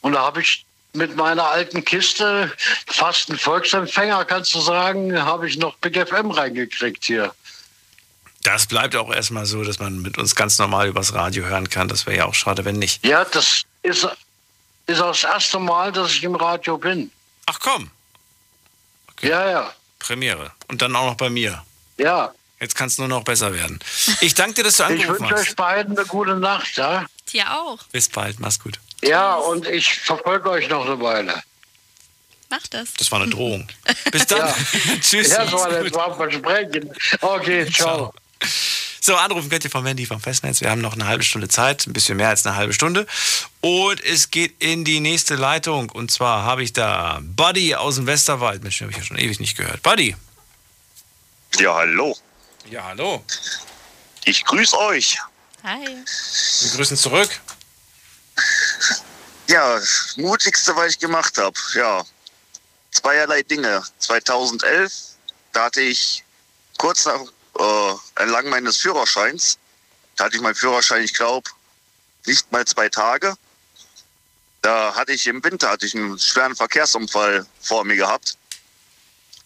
Und 0.00 0.12
da 0.12 0.20
habe 0.20 0.42
ich 0.42 0.64
mit 0.92 1.16
meiner 1.16 1.48
alten 1.48 1.84
Kiste, 1.84 2.52
fast 2.86 3.30
ein 3.30 3.36
Volksempfänger, 3.36 4.24
kannst 4.26 4.54
du 4.54 4.60
sagen, 4.60 5.20
habe 5.20 5.48
ich 5.48 5.56
noch 5.56 5.74
Big 5.78 5.96
FM 5.96 6.30
reingekriegt 6.30 7.04
hier. 7.04 7.34
Das 8.44 8.66
bleibt 8.66 8.94
auch 8.94 9.12
erstmal 9.12 9.46
so, 9.46 9.64
dass 9.64 9.78
man 9.78 10.02
mit 10.02 10.18
uns 10.18 10.34
ganz 10.36 10.58
normal 10.58 10.86
übers 10.88 11.14
Radio 11.14 11.46
hören 11.46 11.70
kann. 11.70 11.88
Das 11.88 12.06
wäre 12.06 12.16
ja 12.18 12.24
auch 12.26 12.34
schade, 12.34 12.64
wenn 12.66 12.76
nicht. 12.78 13.04
Ja, 13.04 13.24
das 13.24 13.62
ist, 13.82 14.06
ist 14.86 15.00
auch 15.00 15.08
das 15.12 15.24
erste 15.24 15.58
Mal, 15.58 15.90
dass 15.90 16.12
ich 16.12 16.22
im 16.22 16.34
Radio 16.34 16.76
bin. 16.76 17.10
Ach 17.46 17.58
komm. 17.58 17.90
Ja, 19.22 19.50
ja. 19.50 19.74
Premiere. 19.98 20.52
Und 20.68 20.82
dann 20.82 20.94
auch 20.94 21.06
noch 21.06 21.16
bei 21.16 21.30
mir. 21.30 21.64
Ja. 21.96 22.34
Jetzt 22.60 22.76
kann 22.76 22.88
es 22.88 22.98
nur 22.98 23.08
noch 23.08 23.24
besser 23.24 23.54
werden. 23.54 23.78
Ich 24.20 24.34
danke 24.34 24.54
dir, 24.54 24.64
dass 24.64 24.76
du 24.76 24.82
Ich 24.84 24.90
angerufen 24.90 25.20
wünsche 25.22 25.34
hast. 25.34 25.48
euch 25.48 25.56
beiden 25.56 25.96
eine 25.98 26.06
gute 26.06 26.36
Nacht, 26.36 26.76
ja? 26.76 27.06
Dir 27.32 27.50
auch. 27.50 27.78
Bis 27.92 28.10
bald, 28.10 28.40
mach's 28.40 28.60
gut. 28.60 28.78
Ja, 29.02 29.36
und 29.36 29.66
ich 29.66 30.00
verfolge 30.00 30.50
euch 30.50 30.68
noch 30.68 30.84
eine 30.84 31.00
Weile. 31.00 31.42
Mach 32.50 32.66
das. 32.68 32.92
Das 32.94 33.10
war 33.10 33.22
eine 33.22 33.30
Drohung. 33.30 33.66
Bis 34.12 34.26
dann. 34.26 34.38
Ja. 34.40 34.54
Tschüss. 35.00 35.30
Ja, 35.30 35.44
das 35.44 35.52
war, 35.52 35.70
das 35.70 35.92
ein 35.94 36.14
Versprechen. 36.14 36.92
Okay, 37.22 37.70
ciao. 37.72 38.12
So, 39.00 39.16
anrufen 39.16 39.50
könnt 39.50 39.64
ihr 39.64 39.70
vom 39.70 39.84
Handy 39.84 40.06
vom 40.06 40.20
Festnetz. 40.20 40.62
Wir 40.62 40.70
haben 40.70 40.80
noch 40.80 40.94
eine 40.94 41.06
halbe 41.06 41.22
Stunde 41.24 41.48
Zeit, 41.48 41.86
ein 41.86 41.92
bisschen 41.92 42.16
mehr 42.16 42.30
als 42.30 42.46
eine 42.46 42.56
halbe 42.56 42.72
Stunde. 42.72 43.06
Und 43.60 44.02
es 44.02 44.30
geht 44.30 44.62
in 44.62 44.84
die 44.84 45.00
nächste 45.00 45.34
Leitung. 45.34 45.90
Und 45.90 46.10
zwar 46.10 46.44
habe 46.44 46.62
ich 46.62 46.72
da 46.72 47.20
Buddy 47.22 47.74
aus 47.74 47.96
dem 47.96 48.06
Westerwald. 48.06 48.62
Mensch, 48.62 48.78
den 48.78 48.86
habe 48.86 48.92
ich 48.92 48.98
ja 48.98 49.04
schon 49.04 49.18
ewig 49.18 49.40
nicht 49.40 49.58
gehört. 49.58 49.82
Buddy. 49.82 50.16
Ja, 51.58 51.74
hallo. 51.74 52.16
Ja, 52.70 52.84
hallo. 52.84 53.22
Ich 54.24 54.42
grüße 54.44 54.78
euch. 54.78 55.18
Hi. 55.62 55.84
Wir 55.84 56.70
grüßen 56.70 56.96
zurück. 56.96 57.28
Ja, 59.48 59.74
das 59.76 60.14
mutigste, 60.16 60.74
was 60.76 60.92
ich 60.92 60.98
gemacht 60.98 61.36
habe. 61.36 61.58
Ja, 61.74 62.04
zweierlei 62.90 63.42
Dinge. 63.42 63.82
2011, 63.98 64.92
da 65.52 65.64
hatte 65.64 65.82
ich 65.82 66.24
kurz 66.78 67.04
nach 67.04 67.20
äh, 67.58 67.94
Erlangen 68.16 68.50
meines 68.50 68.76
Führerscheins, 68.78 69.58
da 70.16 70.24
hatte 70.24 70.36
ich 70.36 70.42
meinen 70.42 70.54
Führerschein, 70.54 71.02
ich 71.02 71.14
glaube, 71.14 71.50
nicht 72.26 72.50
mal 72.52 72.64
zwei 72.64 72.88
Tage. 72.88 73.34
Da 74.62 74.94
hatte 74.94 75.12
ich 75.12 75.26
im 75.26 75.42
Winter 75.44 75.70
hatte 75.70 75.86
ich 75.86 75.94
einen 75.94 76.18
schweren 76.18 76.56
Verkehrsunfall 76.56 77.46
vor 77.60 77.84
mir 77.84 77.96
gehabt. 77.96 78.38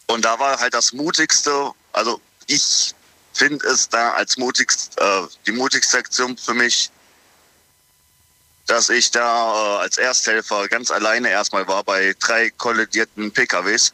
Und 0.06 0.24
da 0.24 0.38
war 0.38 0.58
halt 0.58 0.74
das 0.74 0.92
mutigste, 0.92 1.72
also 1.92 2.20
ich 2.46 2.94
finde 3.32 3.66
es 3.66 3.88
da 3.88 4.12
als 4.12 4.36
mutigst, 4.36 4.98
äh, 4.98 5.22
die 5.46 5.52
mutigste 5.52 5.98
Aktion 5.98 6.36
für 6.36 6.54
mich, 6.54 6.90
dass 8.66 8.90
ich 8.90 9.10
da 9.10 9.76
äh, 9.76 9.82
als 9.82 9.98
Ersthelfer 9.98 10.68
ganz 10.68 10.90
alleine 10.90 11.30
erstmal 11.30 11.66
war 11.66 11.84
bei 11.84 12.14
drei 12.18 12.50
kollidierten 12.50 13.32
PKWs. 13.32 13.92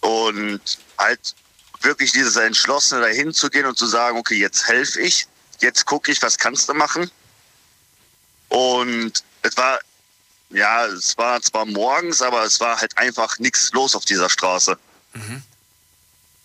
Und 0.00 0.60
halt 0.98 1.34
wirklich 1.86 2.12
dieses 2.12 2.36
Entschlossene 2.36 3.00
dahin 3.00 3.32
zu 3.32 3.48
gehen 3.48 3.64
und 3.64 3.78
zu 3.78 3.86
sagen, 3.86 4.18
okay, 4.18 4.36
jetzt 4.36 4.68
helfe 4.68 5.00
ich, 5.00 5.26
jetzt 5.60 5.86
gucke 5.86 6.12
ich, 6.12 6.20
was 6.20 6.36
kannst 6.36 6.68
du 6.68 6.74
machen. 6.74 7.10
Und 8.48 9.12
es 9.42 9.56
war, 9.56 9.78
ja, 10.50 10.86
es 10.86 11.16
war 11.16 11.40
zwar 11.40 11.64
morgens, 11.64 12.20
aber 12.20 12.44
es 12.44 12.60
war 12.60 12.80
halt 12.80 12.96
einfach 12.98 13.38
nichts 13.38 13.72
los 13.72 13.94
auf 13.94 14.04
dieser 14.04 14.28
Straße. 14.28 14.76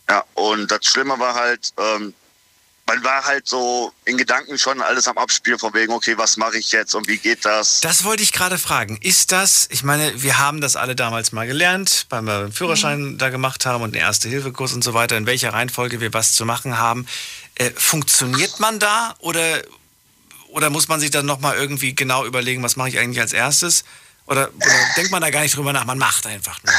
Ja, 0.10 0.24
und 0.36 0.72
das 0.72 0.86
Schlimme 0.86 1.20
war 1.20 1.34
halt, 1.36 1.74
ähm, 1.78 2.14
man 2.92 3.04
war 3.06 3.24
halt 3.24 3.48
so 3.48 3.94
in 4.04 4.18
Gedanken 4.18 4.58
schon 4.58 4.82
alles 4.82 5.08
am 5.08 5.18
Abspielen 5.18 5.58
von 5.58 5.74
wegen, 5.74 5.94
okay, 5.94 6.18
was 6.18 6.36
mache 6.36 6.58
ich 6.58 6.74
jetzt 6.74 6.94
und 6.94 7.08
wie 7.08 7.18
geht 7.18 7.46
das? 7.46 7.80
Das 7.80 8.04
wollte 8.04 8.22
ich 8.22 8.34
gerade 8.34 8.58
fragen. 8.58 8.98
Ist 9.02 9.32
das, 9.32 9.68
ich 9.72 9.84
meine, 9.84 10.22
wir 10.22 10.40
haben 10.40 10.60
das 10.60 10.76
alle 10.76 10.94
damals 10.94 11.32
mal 11.32 11.48
gelernt, 11.48 12.08
beim 12.10 12.28
äh, 12.28 12.52
Führerschein 12.52 13.18
da 13.18 13.30
gemacht 13.30 13.66
haben 13.66 13.82
und 13.82 13.96
den 13.96 14.02
Erste-Hilfe-Kurs 14.02 14.74
und 14.74 14.84
so 14.84 14.94
weiter, 14.94 15.16
in 15.16 15.26
welcher 15.26 15.54
Reihenfolge 15.54 16.02
wir 16.02 16.14
was 16.14 16.34
zu 16.34 16.46
machen 16.46 16.80
haben. 16.80 17.08
Äh, 17.56 17.72
funktioniert 17.72 18.60
man 18.60 18.78
da 18.80 19.16
oder, 19.20 19.62
oder 20.50 20.70
muss 20.70 20.90
man 20.90 21.00
sich 21.00 21.12
dann 21.12 21.26
nochmal 21.26 21.56
irgendwie 21.56 21.96
genau 21.96 22.26
überlegen, 22.26 22.62
was 22.62 22.76
mache 22.76 22.90
ich 22.90 23.00
eigentlich 23.00 23.22
als 23.22 23.32
erstes? 23.32 23.86
Oder, 24.26 24.50
oder 24.54 24.76
denkt 24.98 25.12
man 25.12 25.22
da 25.22 25.30
gar 25.30 25.44
nicht 25.44 25.56
drüber 25.56 25.72
nach, 25.72 25.86
man 25.86 25.98
macht 25.98 26.26
einfach 26.26 26.60
nur? 26.64 26.74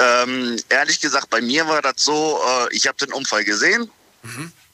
Ähm, 0.00 0.56
ehrlich 0.68 0.98
gesagt, 0.98 1.30
bei 1.30 1.40
mir 1.40 1.68
war 1.68 1.82
das 1.82 1.94
so, 1.98 2.40
äh, 2.44 2.74
ich 2.74 2.88
habe 2.88 2.98
den 2.98 3.12
Unfall 3.12 3.44
gesehen, 3.44 3.88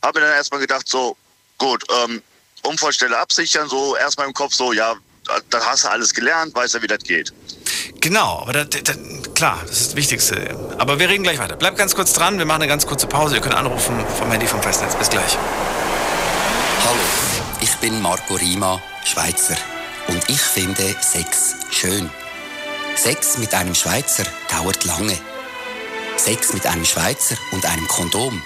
habe 0.04 0.20
mir 0.20 0.26
dann 0.26 0.36
erstmal 0.36 0.60
gedacht, 0.60 0.88
so, 0.88 1.16
gut, 1.58 1.82
ähm, 2.04 2.22
Unfallstelle 2.62 3.18
absichern, 3.18 3.68
so 3.68 3.96
erstmal 3.96 4.26
im 4.26 4.34
Kopf 4.34 4.54
so, 4.54 4.72
ja, 4.72 4.94
da, 5.26 5.38
da 5.50 5.64
hast 5.64 5.84
du 5.84 5.88
alles 5.88 6.12
gelernt, 6.12 6.54
weißt 6.54 6.74
ja, 6.74 6.82
wie 6.82 6.86
das 6.86 7.02
geht. 7.02 7.32
Genau, 8.00 8.40
aber 8.42 8.52
das, 8.52 8.82
das, 8.82 8.98
klar, 9.34 9.58
das 9.66 9.80
ist 9.80 9.88
das 9.88 9.96
Wichtigste. 9.96 10.74
Aber 10.78 10.98
wir 10.98 11.08
reden 11.08 11.22
gleich 11.22 11.38
weiter. 11.38 11.56
Bleibt 11.56 11.78
ganz 11.78 11.94
kurz 11.94 12.12
dran, 12.12 12.38
wir 12.38 12.44
machen 12.44 12.62
eine 12.62 12.68
ganz 12.68 12.86
kurze 12.86 13.06
Pause. 13.06 13.36
Ihr 13.36 13.40
könnt 13.40 13.54
anrufen 13.54 14.04
vom 14.18 14.30
Handy 14.30 14.46
vom 14.46 14.62
Festnetz. 14.62 14.94
Bis 14.96 15.08
gleich. 15.08 15.38
Hallo, 16.84 17.00
ich 17.62 17.74
bin 17.76 18.02
Marco 18.02 18.34
Rima, 18.34 18.82
Schweizer. 19.04 19.56
Und 20.08 20.28
ich 20.28 20.40
finde 20.40 20.94
Sex 21.00 21.54
schön. 21.70 22.10
Sex 22.94 23.38
mit 23.38 23.54
einem 23.54 23.74
Schweizer 23.74 24.24
dauert 24.50 24.84
lange. 24.84 25.18
Sex 26.16 26.52
mit 26.52 26.66
einem 26.66 26.84
Schweizer 26.84 27.36
und 27.52 27.64
einem 27.64 27.88
Kondom 27.88 28.42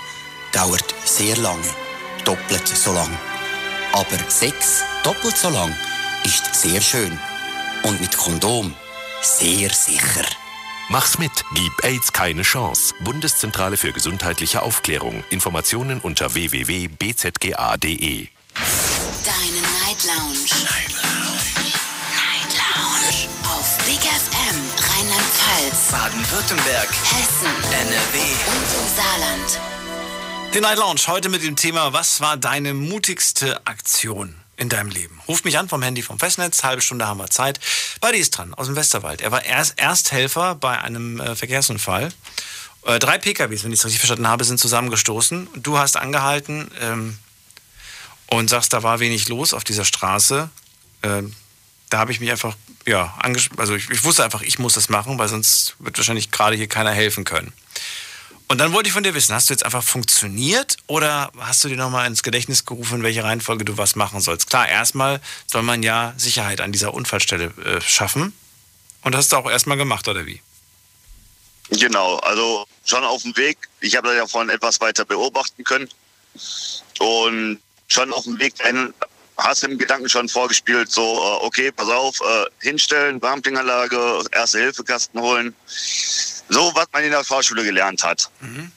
dauert 0.52 0.94
sehr 1.04 1.36
lange. 1.36 1.68
Doppelt 2.24 2.66
so 2.68 2.92
lang. 2.92 3.16
Aber 3.92 4.18
Sex 4.28 4.82
doppelt 5.02 5.36
so 5.36 5.50
lang 5.50 5.74
ist 6.24 6.54
sehr 6.54 6.80
schön. 6.80 7.18
Und 7.82 8.00
mit 8.00 8.16
Kondom 8.16 8.74
sehr 9.22 9.70
sicher. 9.70 10.24
Mach's 10.90 11.18
mit. 11.18 11.30
Gib 11.54 11.84
AIDS 11.84 12.12
keine 12.12 12.42
Chance. 12.42 12.94
Bundeszentrale 13.00 13.76
für 13.76 13.92
gesundheitliche 13.92 14.62
Aufklärung. 14.62 15.22
Informationen 15.30 16.00
unter 16.00 16.34
www.bzga.de. 16.34 18.28
Deine 19.24 19.60
Night 19.84 20.04
Lounge. 20.04 20.48
Night 20.64 20.94
Lounge. 21.02 21.72
Night 22.16 22.52
Lounge. 22.56 23.28
Auf 23.44 23.78
Big 23.84 24.00
FM 24.00 24.58
Rheinland-Pfalz, 24.98 25.92
Baden-Württemberg, 25.92 26.88
Hessen, 27.04 27.52
NRW. 27.72 28.18
und 28.18 28.68
im 28.74 28.86
Saarland. 28.96 29.77
Die 30.54 30.60
Night 30.62 30.78
Lounge 30.78 31.00
heute 31.06 31.28
mit 31.28 31.42
dem 31.42 31.56
Thema, 31.56 31.92
was 31.92 32.20
war 32.20 32.38
deine 32.38 32.72
mutigste 32.72 33.66
Aktion 33.66 34.34
in 34.56 34.70
deinem 34.70 34.88
Leben? 34.88 35.20
Ruf 35.28 35.44
mich 35.44 35.58
an 35.58 35.68
vom 35.68 35.82
Handy 35.82 36.02
vom 36.02 36.18
Festnetz, 36.18 36.62
halbe 36.64 36.80
Stunde 36.80 37.06
haben 37.06 37.18
wir 37.18 37.28
Zeit. 37.28 37.60
Buddy 38.00 38.18
ist 38.18 38.30
dran, 38.30 38.54
aus 38.54 38.66
dem 38.66 38.74
Westerwald. 38.74 39.20
Er 39.20 39.30
war 39.30 39.44
erst 39.44 39.78
Ersthelfer 39.78 40.54
bei 40.54 40.80
einem 40.80 41.20
äh, 41.20 41.36
Verkehrsunfall. 41.36 42.12
Äh, 42.86 42.98
drei 42.98 43.18
PKWs, 43.18 43.62
wenn 43.62 43.72
ich 43.72 43.80
es 43.80 43.84
richtig 43.84 44.00
verstanden 44.00 44.26
habe, 44.26 44.44
sind 44.44 44.58
zusammengestoßen. 44.58 45.48
Du 45.56 45.76
hast 45.78 45.98
angehalten 45.98 46.70
ähm, 46.80 47.18
und 48.28 48.48
sagst, 48.48 48.72
da 48.72 48.82
war 48.82 49.00
wenig 49.00 49.28
los 49.28 49.52
auf 49.52 49.64
dieser 49.64 49.84
Straße. 49.84 50.48
Ähm, 51.02 51.34
da 51.90 51.98
habe 51.98 52.12
ich 52.12 52.20
mich 52.20 52.30
einfach, 52.30 52.56
ja, 52.86 53.14
also 53.58 53.74
ich, 53.74 53.90
ich 53.90 54.02
wusste 54.02 54.24
einfach, 54.24 54.40
ich 54.42 54.58
muss 54.58 54.74
das 54.74 54.88
machen, 54.88 55.18
weil 55.18 55.28
sonst 55.28 55.76
wird 55.78 55.98
wahrscheinlich 55.98 56.30
gerade 56.30 56.56
hier 56.56 56.68
keiner 56.68 56.92
helfen 56.92 57.24
können. 57.24 57.52
Und 58.50 58.56
dann 58.58 58.72
wollte 58.72 58.88
ich 58.88 58.94
von 58.94 59.02
dir 59.02 59.14
wissen, 59.14 59.34
hast 59.34 59.50
du 59.50 59.52
jetzt 59.52 59.64
einfach 59.64 59.82
funktioniert 59.82 60.78
oder 60.86 61.30
hast 61.38 61.62
du 61.62 61.68
dir 61.68 61.76
nochmal 61.76 62.06
ins 62.06 62.22
Gedächtnis 62.22 62.64
gerufen, 62.64 62.96
in 62.96 63.02
welcher 63.02 63.24
Reihenfolge 63.24 63.66
du 63.66 63.76
was 63.76 63.94
machen 63.94 64.22
sollst? 64.22 64.48
Klar, 64.48 64.66
erstmal 64.66 65.20
soll 65.46 65.62
man 65.62 65.82
ja 65.82 66.14
Sicherheit 66.16 66.62
an 66.62 66.72
dieser 66.72 66.94
Unfallstelle 66.94 67.52
äh, 67.64 67.80
schaffen. 67.82 68.32
Und 69.02 69.14
hast 69.14 69.32
du 69.32 69.36
auch 69.36 69.50
erstmal 69.50 69.76
gemacht, 69.76 70.08
oder 70.08 70.24
wie? 70.24 70.40
Genau, 71.70 72.16
also 72.16 72.66
schon 72.86 73.04
auf 73.04 73.22
dem 73.22 73.36
Weg. 73.36 73.58
Ich 73.80 73.94
habe 73.96 74.08
das 74.08 74.16
ja 74.16 74.26
vorhin 74.26 74.48
etwas 74.48 74.80
weiter 74.80 75.04
beobachten 75.04 75.62
können. 75.64 75.88
Und 76.98 77.60
schon 77.86 78.12
auf 78.14 78.24
dem 78.24 78.38
Weg 78.38 78.56
dahin 78.56 78.94
hast 79.36 79.62
du 79.62 79.68
im 79.68 79.78
Gedanken 79.78 80.08
schon 80.08 80.28
vorgespielt, 80.28 80.90
so, 80.90 81.02
äh, 81.02 81.44
okay, 81.44 81.70
pass 81.70 81.88
auf, 81.88 82.20
äh, 82.20 82.46
hinstellen, 82.60 83.20
Warmklinganlage, 83.22 84.24
Erste-Hilfe-Kasten 84.32 85.20
holen. 85.20 85.54
So, 86.48 86.74
was 86.74 86.86
man 86.92 87.04
in 87.04 87.10
der 87.10 87.24
Fahrschule 87.24 87.64
gelernt 87.64 88.02
hat. 88.02 88.30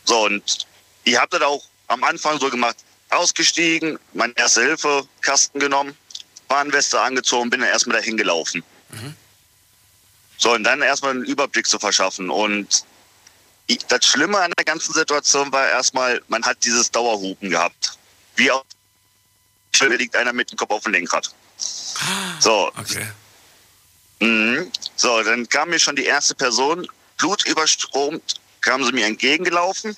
So, 0.03 0.25
und 0.25 0.67
ich 1.03 1.17
habe 1.17 1.37
das 1.37 1.47
auch 1.47 1.63
am 1.87 2.03
Anfang 2.03 2.39
so 2.39 2.49
gemacht, 2.49 2.77
ausgestiegen, 3.09 3.99
meinen 4.13 4.33
Erste-Hilfe-Kasten 4.35 5.59
genommen, 5.59 5.97
Warnweste 6.47 6.99
angezogen, 6.99 7.49
bin 7.49 7.61
dann 7.61 7.69
erstmal 7.69 7.97
dahin 7.97 8.17
gelaufen. 8.17 8.63
So, 10.37 10.53
und 10.53 10.63
dann 10.63 10.81
erstmal 10.81 11.11
einen 11.11 11.25
Überblick 11.25 11.67
zu 11.67 11.77
verschaffen. 11.79 12.29
Und 12.29 12.83
ich, 13.67 13.79
das 13.85 14.05
Schlimme 14.05 14.39
an 14.39 14.51
der 14.57 14.65
ganzen 14.65 14.93
Situation 14.93 15.51
war 15.51 15.67
erstmal, 15.69 16.21
man 16.27 16.43
hat 16.43 16.57
dieses 16.63 16.91
Dauerhupen 16.91 17.49
gehabt. 17.49 17.97
Wie 18.35 18.51
auf 18.51 18.63
liegt 19.79 20.15
einer 20.15 20.33
mit 20.33 20.51
dem 20.51 20.57
Kopf 20.57 20.71
auf 20.71 20.83
dem 20.83 20.91
Lenkrad. 20.91 21.33
So. 22.39 22.71
Okay. 22.77 23.07
Mhm. 24.19 24.71
So, 24.95 25.23
dann 25.23 25.47
kam 25.49 25.69
mir 25.69 25.79
schon 25.79 25.95
die 25.95 26.05
erste 26.05 26.35
Person, 26.35 26.87
blutüberströmt, 27.21 28.35
kam 28.61 28.83
sie 28.83 28.91
mir 28.91 29.05
entgegengelaufen. 29.05 29.95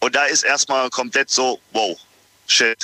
Und 0.00 0.14
da 0.14 0.24
ist 0.26 0.44
erstmal 0.44 0.88
komplett 0.90 1.30
so, 1.30 1.60
wow, 1.72 1.98
shit, 2.46 2.78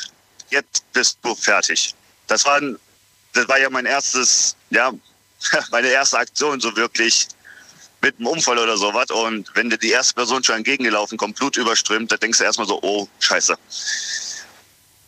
jetzt 0.51 0.91
bist 0.93 1.19
du 1.23 1.35
fertig. 1.35 1.95
Das 2.27 2.45
war, 2.45 2.57
ein- 2.57 2.79
das 3.33 3.47
war 3.49 3.59
ja 3.59 3.71
mein 3.71 3.87
erstes, 3.87 4.57
ja, 4.71 4.93
meine 5.71 5.89
erste 5.89 6.19
Aktion 6.19 6.61
so 6.61 6.75
wirklich 6.77 7.29
mit 8.03 8.17
einem 8.19 8.29
Unfall 8.29 8.59
oder 8.59 8.77
sowas. 8.77 9.11
Und 9.11 9.51
wenn 9.55 9.71
dir 9.71 9.79
die 9.79 9.91
erste 9.91 10.15
Person 10.15 10.43
schon 10.43 10.57
entgegengelaufen 10.57 11.17
kommt, 11.19 11.37
Blut 11.37 11.57
überströmt, 11.57 12.11
da 12.11 12.17
denkst 12.17 12.39
du 12.39 12.45
erstmal 12.45 12.67
so, 12.67 12.81
oh, 12.83 13.07
scheiße. 13.21 13.57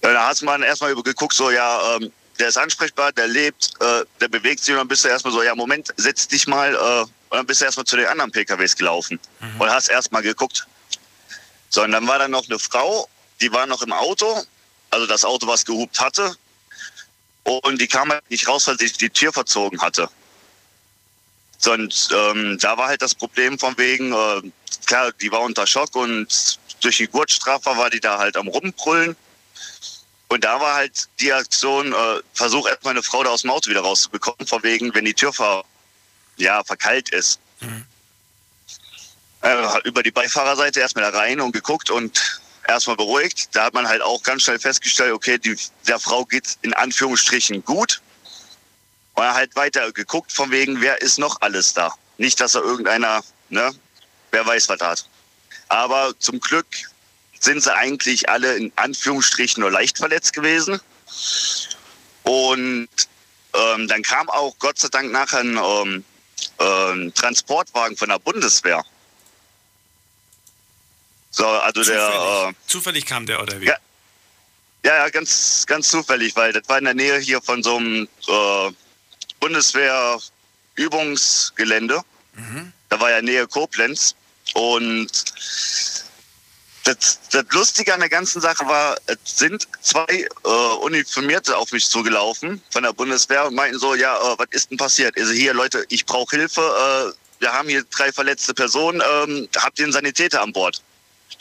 Da 0.03 0.27
hast 0.27 0.43
man 0.43 0.63
erstmal 0.63 0.95
geguckt, 0.95 1.33
so, 1.35 1.51
ja, 1.51 1.97
ähm, 1.97 2.13
der 2.39 2.49
ist 2.49 2.59
ansprechbar, 2.59 3.13
der 3.13 3.29
lebt, 3.29 3.71
äh, 3.81 4.05
der 4.21 4.29
bewegt 4.29 4.61
sich 4.61 4.73
und 4.73 4.79
dann 4.79 4.89
bist 4.89 5.05
du 5.05 5.09
erstmal 5.09 5.33
so, 5.33 5.43
ja, 5.43 5.55
Moment, 5.55 5.93
setz 5.97 6.29
dich 6.29 6.47
mal, 6.47 6.75
äh, 6.75 7.03
und 7.03 7.39
dann 7.39 7.47
bist 7.47 7.61
du 7.61 7.65
erstmal 7.65 7.87
zu 7.87 7.97
den 7.97 8.07
anderen 8.07 8.31
PKWs 8.31 8.77
gelaufen 8.77 9.19
und 9.59 9.71
hast 9.71 9.89
erstmal 9.89 10.23
geguckt. 10.23 10.67
So, 11.71 11.83
und 11.83 11.93
dann 11.93 12.07
war 12.07 12.19
da 12.19 12.29
noch 12.29 12.47
eine 12.47 12.59
Frau, 12.59 13.09
die 13.41 13.53
war 13.53 13.67
noch 13.67 13.83
im 13.83 13.93
Auto, 13.93 14.43
also 14.91 15.07
das 15.07 15.25
Auto, 15.25 15.47
was 15.47 15.65
gehupt 15.65 15.99
hatte, 16.01 16.37
und 17.45 17.81
die 17.81 17.89
kam 17.89 18.11
halt 18.11 18.29
nicht 18.31 18.47
raus, 18.49 18.67
weil 18.67 18.79
sich 18.79 18.93
die 18.93 19.11
Tür 19.11 19.33
verzogen 19.33 19.81
hatte. 19.81 20.09
So, 21.59 21.73
und 21.73 22.09
ähm, 22.13 22.59
da 22.61 22.77
war 22.77 22.89
halt 22.89 23.03
das 23.03 23.15
Problem 23.15 23.59
von 23.59 23.77
wegen, 23.79 24.13
äh, 24.13 24.51
klar, 24.87 25.13
die 25.13 25.31
war 25.31 25.41
unter 25.41 25.67
Schock 25.67 25.95
und 25.95 26.59
durch 26.81 26.97
die 26.97 27.07
Gurtstrafe 27.07 27.77
war 27.77 27.89
die 27.89 28.01
da 28.01 28.19
halt 28.19 28.37
am 28.37 28.49
Rumbrüllen. 28.49 29.17
Und 30.33 30.45
da 30.45 30.59
war 30.63 30.77
halt 30.77 31.11
die 31.21 31.31
Aktion, 31.31 31.93
äh, 31.93 32.21
versuch 32.33 32.67
erstmal 32.67 32.93
eine 32.93 33.03
Frau 33.03 33.23
da 33.23 33.29
aus 33.29 33.43
dem 33.43 33.51
Auto 33.51 33.69
wieder 33.69 33.83
rauszubekommen, 33.83 34.47
von 34.47 34.63
wegen, 34.63 34.95
wenn 34.95 35.05
die 35.05 35.13
Tür 35.13 35.31
ver, 35.31 35.63
ja, 36.39 36.65
verkeilt 36.65 37.11
ist. 37.11 37.39
Äh, 39.43 39.81
über 39.85 40.03
die 40.03 40.11
Beifahrerseite 40.11 40.81
erstmal 40.81 41.13
da 41.13 41.19
rein 41.19 41.39
und 41.39 41.53
geguckt 41.53 41.91
und 41.91 42.41
erstmal 42.67 42.97
beruhigt. 42.97 43.55
Da 43.55 43.65
hat 43.65 43.75
man 43.75 43.87
halt 43.87 44.01
auch 44.01 44.23
ganz 44.23 44.45
schnell 44.45 44.59
festgestellt, 44.59 45.13
okay, 45.13 45.37
die, 45.37 45.55
der 45.87 45.99
Frau 45.99 46.25
geht's 46.25 46.59
in 46.63 46.73
Anführungsstrichen 46.73 47.63
gut. 47.63 48.01
Und 49.13 49.25
dann 49.25 49.35
halt 49.35 49.55
weiter 49.55 49.93
geguckt, 49.93 50.33
von 50.33 50.51
wegen, 50.51 50.81
wer 50.81 51.03
ist 51.03 51.19
noch 51.19 51.43
alles 51.43 51.75
da? 51.75 51.95
Nicht, 52.17 52.41
dass 52.41 52.53
da 52.53 52.61
irgendeiner, 52.61 53.23
ne, 53.51 53.71
wer 54.31 54.47
weiß, 54.47 54.71
was 54.71 54.81
hat. 54.81 55.07
Aber 55.69 56.15
zum 56.19 56.41
Glück 56.41 56.67
sind 57.43 57.63
sie 57.63 57.75
eigentlich 57.75 58.29
alle 58.29 58.57
in 58.57 58.73
Anführungsstrichen 58.77 59.61
nur 59.61 59.71
leicht 59.71 59.99
verletzt 59.99 60.33
gewesen. 60.33 60.81
Und 62.23 62.89
ähm, 63.55 63.87
dann 63.89 64.03
kam 64.03 64.31
auch 64.31 64.57
Gott 64.59 64.79
sei 64.79 64.89
Dank 64.89 65.13
nachher 65.13 65.41
ein 65.41 65.57
ähm, 65.57 66.05
ähm, 66.59 67.13
Transportwagen 67.15 67.97
von 67.97 68.09
der 68.09 68.19
Bundeswehr. 68.19 68.85
So, 71.31 71.47
also 71.47 71.83
der. 71.83 72.51
Äh, 72.51 72.55
Zufällig 72.67 73.07
kam 73.07 73.27
der 73.27 73.43
oder 73.43 73.61
wie? 73.61 73.67
Ja. 73.67 73.77
Ja, 74.85 75.09
ganz, 75.11 75.65
ganz 75.69 75.91
zufällig, 75.91 76.35
weil 76.35 76.53
das 76.53 76.69
war 76.69 76.79
in 76.79 76.85
der 76.85 76.95
Nähe 76.95 77.17
hier 77.19 77.41
von 77.41 77.63
so 77.63 77.77
einem 77.77 78.09
äh, 78.27 78.73
Bundeswehr-Übungsgelände. 79.39 82.01
Da 82.89 83.01
war 83.01 83.11
ja 83.11 83.23
Nähe 83.23 83.47
Koblenz. 83.47 84.17
Und 84.55 85.09
das, 86.85 87.21
das 87.31 87.45
Lustige 87.51 87.95
an 87.95 88.01
der 88.01 88.09
ganzen 88.09 88.41
Sache 88.41 88.67
war, 88.67 88.97
es 89.07 89.19
sind 89.25 89.69
zwei 89.81 90.27
äh, 90.45 90.49
Uniformierte 90.81 91.57
auf 91.57 91.73
mich 91.73 91.87
zugelaufen 91.89 92.63
von 92.71 92.83
der 92.83 92.93
Bundeswehr 92.93 93.47
und 93.47 93.55
meinten 93.55 93.79
so, 93.79 93.95
ja, 93.95 94.17
äh, 94.17 94.39
was 94.39 94.49
ist 94.51 94.71
denn 94.71 94.79
passiert? 94.79 95.17
Also 95.17 95.33
hier, 95.33 95.55
Leute, 95.55 95.85
ich 95.89 96.05
brauche 96.07 96.37
Hilfe. 96.37 96.61
Äh, 96.61 97.41
wir 97.41 97.53
haben 97.53 97.69
hier 97.69 97.85
drei 97.85 98.13
verletzte 98.13 98.55
Personen. 98.55 99.01
Ähm, 99.01 99.49
habt 99.57 99.79
ihr 99.79 99.85
einen 99.85 99.93
Sanitäter 99.93 100.43
an 100.43 100.53
Bord? 100.53 100.83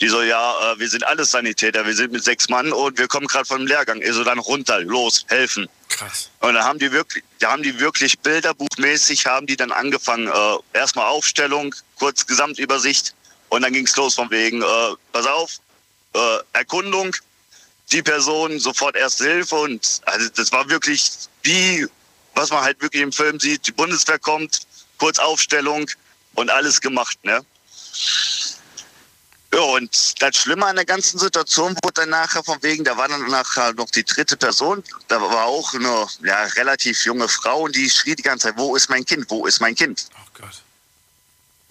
Die 0.00 0.08
so, 0.08 0.22
ja, 0.22 0.72
äh, 0.72 0.78
wir 0.78 0.88
sind 0.88 1.04
alles 1.04 1.30
Sanitäter, 1.30 1.84
wir 1.86 1.94
sind 1.94 2.12
mit 2.12 2.24
sechs 2.24 2.48
Mann 2.48 2.72
und 2.72 2.98
wir 2.98 3.08
kommen 3.08 3.26
gerade 3.26 3.44
vom 3.44 3.66
Lehrgang. 3.66 4.00
Ich 4.00 4.12
so, 4.12 4.24
dann 4.24 4.38
runter, 4.38 4.80
los, 4.80 5.24
helfen. 5.28 5.68
Krass. 5.88 6.30
Und 6.40 6.54
da 6.54 6.64
haben 6.64 6.78
die 6.78 6.90
wirklich, 6.92 7.22
da 7.40 7.52
haben 7.52 7.62
die 7.62 7.78
wirklich 7.78 8.18
bilderbuchmäßig, 8.20 9.26
haben 9.26 9.46
die 9.46 9.56
dann 9.56 9.72
angefangen, 9.72 10.28
äh, 10.28 10.78
erstmal 10.78 11.06
Aufstellung, 11.06 11.74
kurz 11.98 12.26
Gesamtübersicht 12.26 13.14
und 13.52 13.60
dann 13.60 13.72
ging's 13.74 13.94
los 13.96 14.14
von 14.14 14.30
wegen, 14.30 14.62
äh, 14.62 14.94
pass 15.12 15.26
auf, 15.26 15.58
äh, 16.14 16.38
Erkundung, 16.54 17.14
die 17.92 18.02
Person, 18.02 18.58
sofort 18.58 18.96
Erste 18.96 19.24
Hilfe 19.24 19.56
und 19.56 20.00
also 20.06 20.28
das 20.30 20.50
war 20.52 20.68
wirklich 20.70 21.10
wie, 21.42 21.86
was 22.34 22.48
man 22.48 22.64
halt 22.64 22.80
wirklich 22.80 23.02
im 23.02 23.12
Film 23.12 23.38
sieht, 23.38 23.66
die 23.66 23.72
Bundeswehr 23.72 24.18
kommt, 24.18 24.60
kurz 24.96 25.18
Aufstellung 25.18 25.86
und 26.34 26.50
alles 26.50 26.80
gemacht, 26.80 27.22
ne? 27.24 27.44
Ja, 29.52 29.60
und 29.60 30.22
das 30.22 30.34
Schlimme 30.34 30.64
an 30.64 30.76
der 30.76 30.86
ganzen 30.86 31.18
Situation 31.18 31.76
wurde 31.82 32.00
dann 32.00 32.08
nachher 32.08 32.42
von 32.42 32.56
wegen, 32.62 32.84
da 32.84 32.96
war 32.96 33.08
dann 33.08 33.28
nachher 33.28 33.74
noch 33.74 33.90
die 33.90 34.04
dritte 34.04 34.38
Person, 34.38 34.82
da 35.08 35.20
war 35.20 35.44
auch 35.44 35.74
eine 35.74 36.06
ja, 36.22 36.42
relativ 36.56 37.04
junge 37.04 37.28
Frau 37.28 37.64
und 37.64 37.76
die 37.76 37.90
schrie 37.90 38.14
die 38.14 38.22
ganze 38.22 38.48
Zeit, 38.48 38.56
wo 38.56 38.74
ist 38.76 38.88
mein 38.88 39.04
Kind, 39.04 39.26
wo 39.28 39.44
ist 39.44 39.60
mein 39.60 39.74
Kind? 39.74 40.06
Oh 40.14 40.40
Gott. 40.40 40.62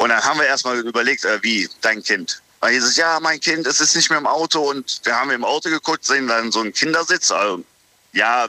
Und 0.01 0.09
dann 0.09 0.23
haben 0.23 0.39
wir 0.39 0.47
erstmal 0.47 0.79
überlegt, 0.79 1.25
äh, 1.25 1.43
wie, 1.43 1.69
dein 1.81 2.01
Kind? 2.01 2.41
Weil 2.59 2.73
hieß 2.73 2.85
es, 2.85 2.97
ja, 2.97 3.19
mein 3.19 3.39
Kind, 3.39 3.67
es 3.67 3.79
ist 3.79 3.95
nicht 3.95 4.09
mehr 4.09 4.17
im 4.17 4.25
Auto 4.25 4.67
und 4.67 4.99
wir 5.03 5.15
haben 5.15 5.29
im 5.29 5.45
Auto 5.45 5.69
geguckt, 5.69 6.03
sehen 6.03 6.27
dann 6.27 6.51
so 6.51 6.61
einen 6.61 6.73
Kindersitz, 6.73 7.29
also, 7.29 7.63
ja, 8.11 8.47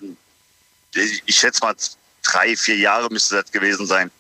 ich, 0.95 1.37
schätze 1.37 1.61
mal 1.61 1.77
drei, 2.23 2.57
vier 2.57 2.79
Jahre 2.79 3.11
müsste 3.11 3.35
das 3.35 3.53
gewesen 3.53 3.87
sein. 3.87 4.11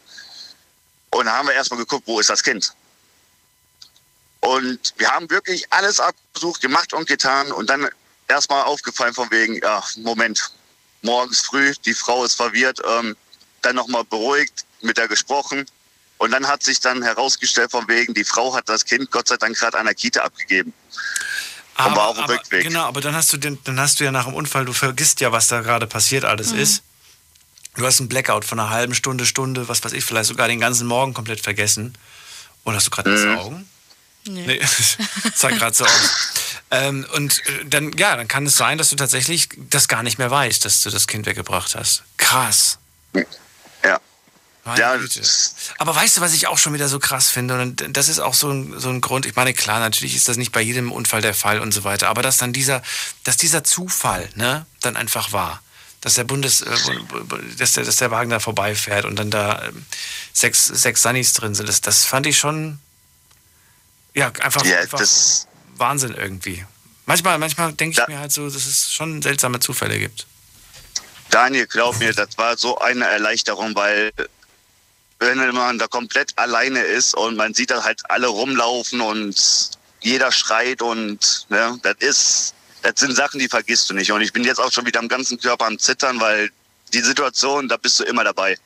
Und 1.09 1.25
dann 1.25 1.35
haben 1.35 1.49
wir 1.49 1.55
erstmal 1.55 1.81
geguckt, 1.81 2.07
wo 2.07 2.21
ist 2.21 2.29
das 2.29 2.43
Kind? 2.43 2.75
Und 4.41 4.93
wir 4.99 5.11
haben 5.11 5.31
wirklich 5.31 5.65
alles 5.73 6.01
abgesucht, 6.01 6.61
gemacht 6.61 6.93
und 6.93 7.09
getan 7.09 7.51
und 7.51 7.71
dann 7.71 7.89
erstmal 8.29 8.65
aufgefallen 8.65 9.15
von 9.15 9.31
wegen, 9.31 9.55
ja, 9.55 9.83
Moment, 9.97 10.53
morgens 11.01 11.41
früh, 11.41 11.73
die 11.87 11.95
Frau 11.95 12.27
ist 12.27 12.35
verwirrt, 12.35 12.79
ähm, 12.87 13.17
dann 13.63 13.77
nochmal 13.77 14.05
beruhigt, 14.05 14.67
mit 14.83 14.99
der 14.99 15.09
gesprochen 15.09 15.65
und 16.23 16.31
dann 16.31 16.47
hat 16.47 16.63
sich 16.63 16.79
dann 16.81 17.03
herausgestellt 17.03 17.73
von 17.73 17.87
wegen, 17.89 18.15
die 18.15 18.23
Frau 18.25 18.55
hat 18.55 18.69
das 18.69 18.85
Kind 18.85 19.11
Gott 19.11 19.27
sei 19.29 19.37
Dank 19.37 19.57
gerade 19.59 19.77
an 19.79 19.87
der 19.87 19.95
Kita 19.95 20.21
abgegeben. 20.23 20.73
und 21.79 21.97
war 21.97 22.07
auf 22.09 22.17
dem 22.17 22.25
aber, 22.25 22.35
Rückweg. 22.35 22.63
genau, 22.65 22.85
aber 22.85 23.01
dann 23.01 23.15
hast 23.17 23.33
du 23.33 23.39
den, 23.39 23.59
dann 23.65 23.81
hast 23.81 23.99
du 23.99 24.05
ja 24.05 24.13
nach 24.13 24.27
dem 24.27 24.35
Unfall, 24.35 24.65
du 24.65 24.73
vergisst 24.73 25.21
ja, 25.21 25.33
was 25.33 25.49
da 25.49 25.63
gerade 25.63 25.87
passiert 25.89 26.25
alles 26.25 26.53
Mhm. 26.53 26.59
ist. 26.61 26.83
Du 27.75 27.85
hast 27.87 27.99
einen 28.01 28.09
Blackout 28.09 28.45
von 28.45 28.61
einer 28.61 28.71
halben 28.71 28.95
Stunde, 28.95 29.27
Stunde, 29.27 29.69
was 29.69 29.83
weiß 29.83 29.93
ich, 29.95 30.05
vielleicht 30.05 30.29
sogar 30.29 30.47
den 30.47 30.61
ganzen 30.61 30.87
Morgen 30.87 31.13
komplett 31.15 31.41
vergessen. 31.41 31.97
Und 32.65 32.77
hast 32.77 32.87
du 32.87 32.91
gerade 32.91 33.11
Mhm. 33.11 33.39
Augen? 33.39 33.69
Nee, 34.25 34.61
sah 35.35 35.49
gerade 35.51 35.75
so 35.75 35.85
aus. 35.85 36.11
Ähm, 36.71 37.05
und 37.15 37.45
äh, 37.47 37.65
dann, 37.65 37.91
ja, 37.99 38.15
dann 38.15 38.29
kann 38.29 38.47
es 38.47 38.57
sein, 38.57 38.79
dass 38.79 38.91
du 38.91 38.97
tatsächlich 38.97 39.49
das 39.57 39.89
gar 39.89 40.05
nicht 40.05 40.19
mehr 40.19 40.31
weißt, 40.31 40.65
dass 40.65 40.83
du 40.83 40.91
das 40.91 41.09
Kind 41.09 41.27
weggebracht 41.27 41.75
hast. 41.75 42.05
Krass. 42.19 42.79
Ja. 43.83 43.99
Meine 44.65 44.81
Ja, 44.81 44.97
Güte. 44.97 45.23
Aber 45.79 45.95
weißt 45.95 46.17
du, 46.17 46.21
was 46.21 46.33
ich 46.35 46.47
auch 46.47 46.59
schon 46.59 46.73
wieder 46.73 46.89
so 46.89 46.99
krass 47.01 47.31
finde? 47.31 47.61
Und 47.61 47.97
das 47.97 48.09
ist 48.09 48.21
auch 48.21 48.35
so 48.35 48.51
ein, 48.51 48.79
so 48.79 48.91
ein 48.91 49.01
Grund. 49.01 49.27
Ich 49.27 49.35
meine, 49.35 49.55
klar, 49.55 49.81
natürlich 49.81 50.15
ist 50.15 50.29
das 50.29 50.37
nicht 50.37 50.53
bei 50.53 50.61
jedem 50.61 50.93
Unfall 50.93 51.21
der 51.21 51.35
Fall 51.35 51.59
und 51.61 51.73
so 51.73 51.83
weiter. 51.83 52.09
Aber 52.09 52.23
dass 52.23 52.37
dann 52.37 52.53
dieser, 52.53 52.83
dass 53.25 53.37
dieser 53.37 53.65
Zufall, 53.65 54.29
ne, 54.37 54.67
dann 54.81 54.97
einfach 54.97 55.33
war. 55.33 55.63
Dass 56.01 56.15
der 56.15 56.25
Bundes, 56.25 56.61
äh, 56.61 56.71
dass 57.59 57.73
der, 57.73 57.85
dass 57.85 57.97
der 57.97 58.11
Wagen 58.11 58.31
da 58.31 58.39
vorbeifährt 58.39 59.05
und 59.05 59.17
dann 59.17 59.31
da 59.31 59.65
ähm, 59.65 59.85
sechs, 60.33 60.67
sechs 60.67 61.03
Sunnis 61.03 61.33
drin 61.33 61.55
sind. 61.55 61.69
Das, 61.69 61.81
das 61.81 62.05
fand 62.05 62.27
ich 62.27 62.39
schon, 62.39 62.79
ja, 64.15 64.31
einfach, 64.41 64.65
Ja, 64.65 64.79
einfach 64.79 65.01
Wahnsinn 65.77 66.15
irgendwie. 66.15 66.65
Manchmal, 67.07 67.39
manchmal 67.39 67.73
denke 67.73 68.01
ich 68.01 68.09
mir 68.09 68.21
halt 68.21 68.31
so, 68.33 68.45
dass 68.49 68.67
es 68.67 68.93
schon 68.93 69.23
seltsame 69.23 69.59
Zufälle 69.59 69.99
gibt. 69.99 70.27
Daniel, 71.31 71.67
glaub 71.67 71.99
mir, 71.99 72.13
das 72.13 72.37
war 72.37 72.57
so 72.57 72.79
eine 72.79 73.07
Erleichterung, 73.07 73.75
weil 73.75 74.13
wenn 75.23 75.55
man 75.55 75.79
da 75.79 75.87
komplett 75.87 76.37
alleine 76.37 76.81
ist 76.81 77.15
und 77.15 77.37
man 77.37 77.55
sieht 77.55 77.71
da 77.71 77.85
halt 77.85 78.01
alle 78.11 78.27
rumlaufen 78.27 79.01
und 79.01 79.71
jeder 80.01 80.33
schreit 80.33 80.83
und 80.83 81.47
ne, 81.49 81.79
das 81.83 81.97
ist, 82.01 82.55
das 82.83 82.95
sind 82.97 83.15
Sachen, 83.15 83.39
die 83.39 83.49
vergisst 83.49 83.89
du 83.89 83.95
nicht. 83.95 84.11
Und 84.11 84.21
ich 84.21 84.33
bin 84.33 84.45
jetzt 84.45 84.59
auch 84.59 84.73
schon 84.73 84.85
wieder 84.85 84.99
am 84.99 85.09
ganzen 85.09 85.39
Körper 85.39 85.67
am 85.67 85.79
Zittern, 85.79 86.21
weil 86.21 86.51
die 86.93 87.01
Situation, 87.01 87.69
da 87.69 87.77
bist 87.77 88.01
du 88.01 88.05
immer 88.05 88.25
dabei. 88.25 88.59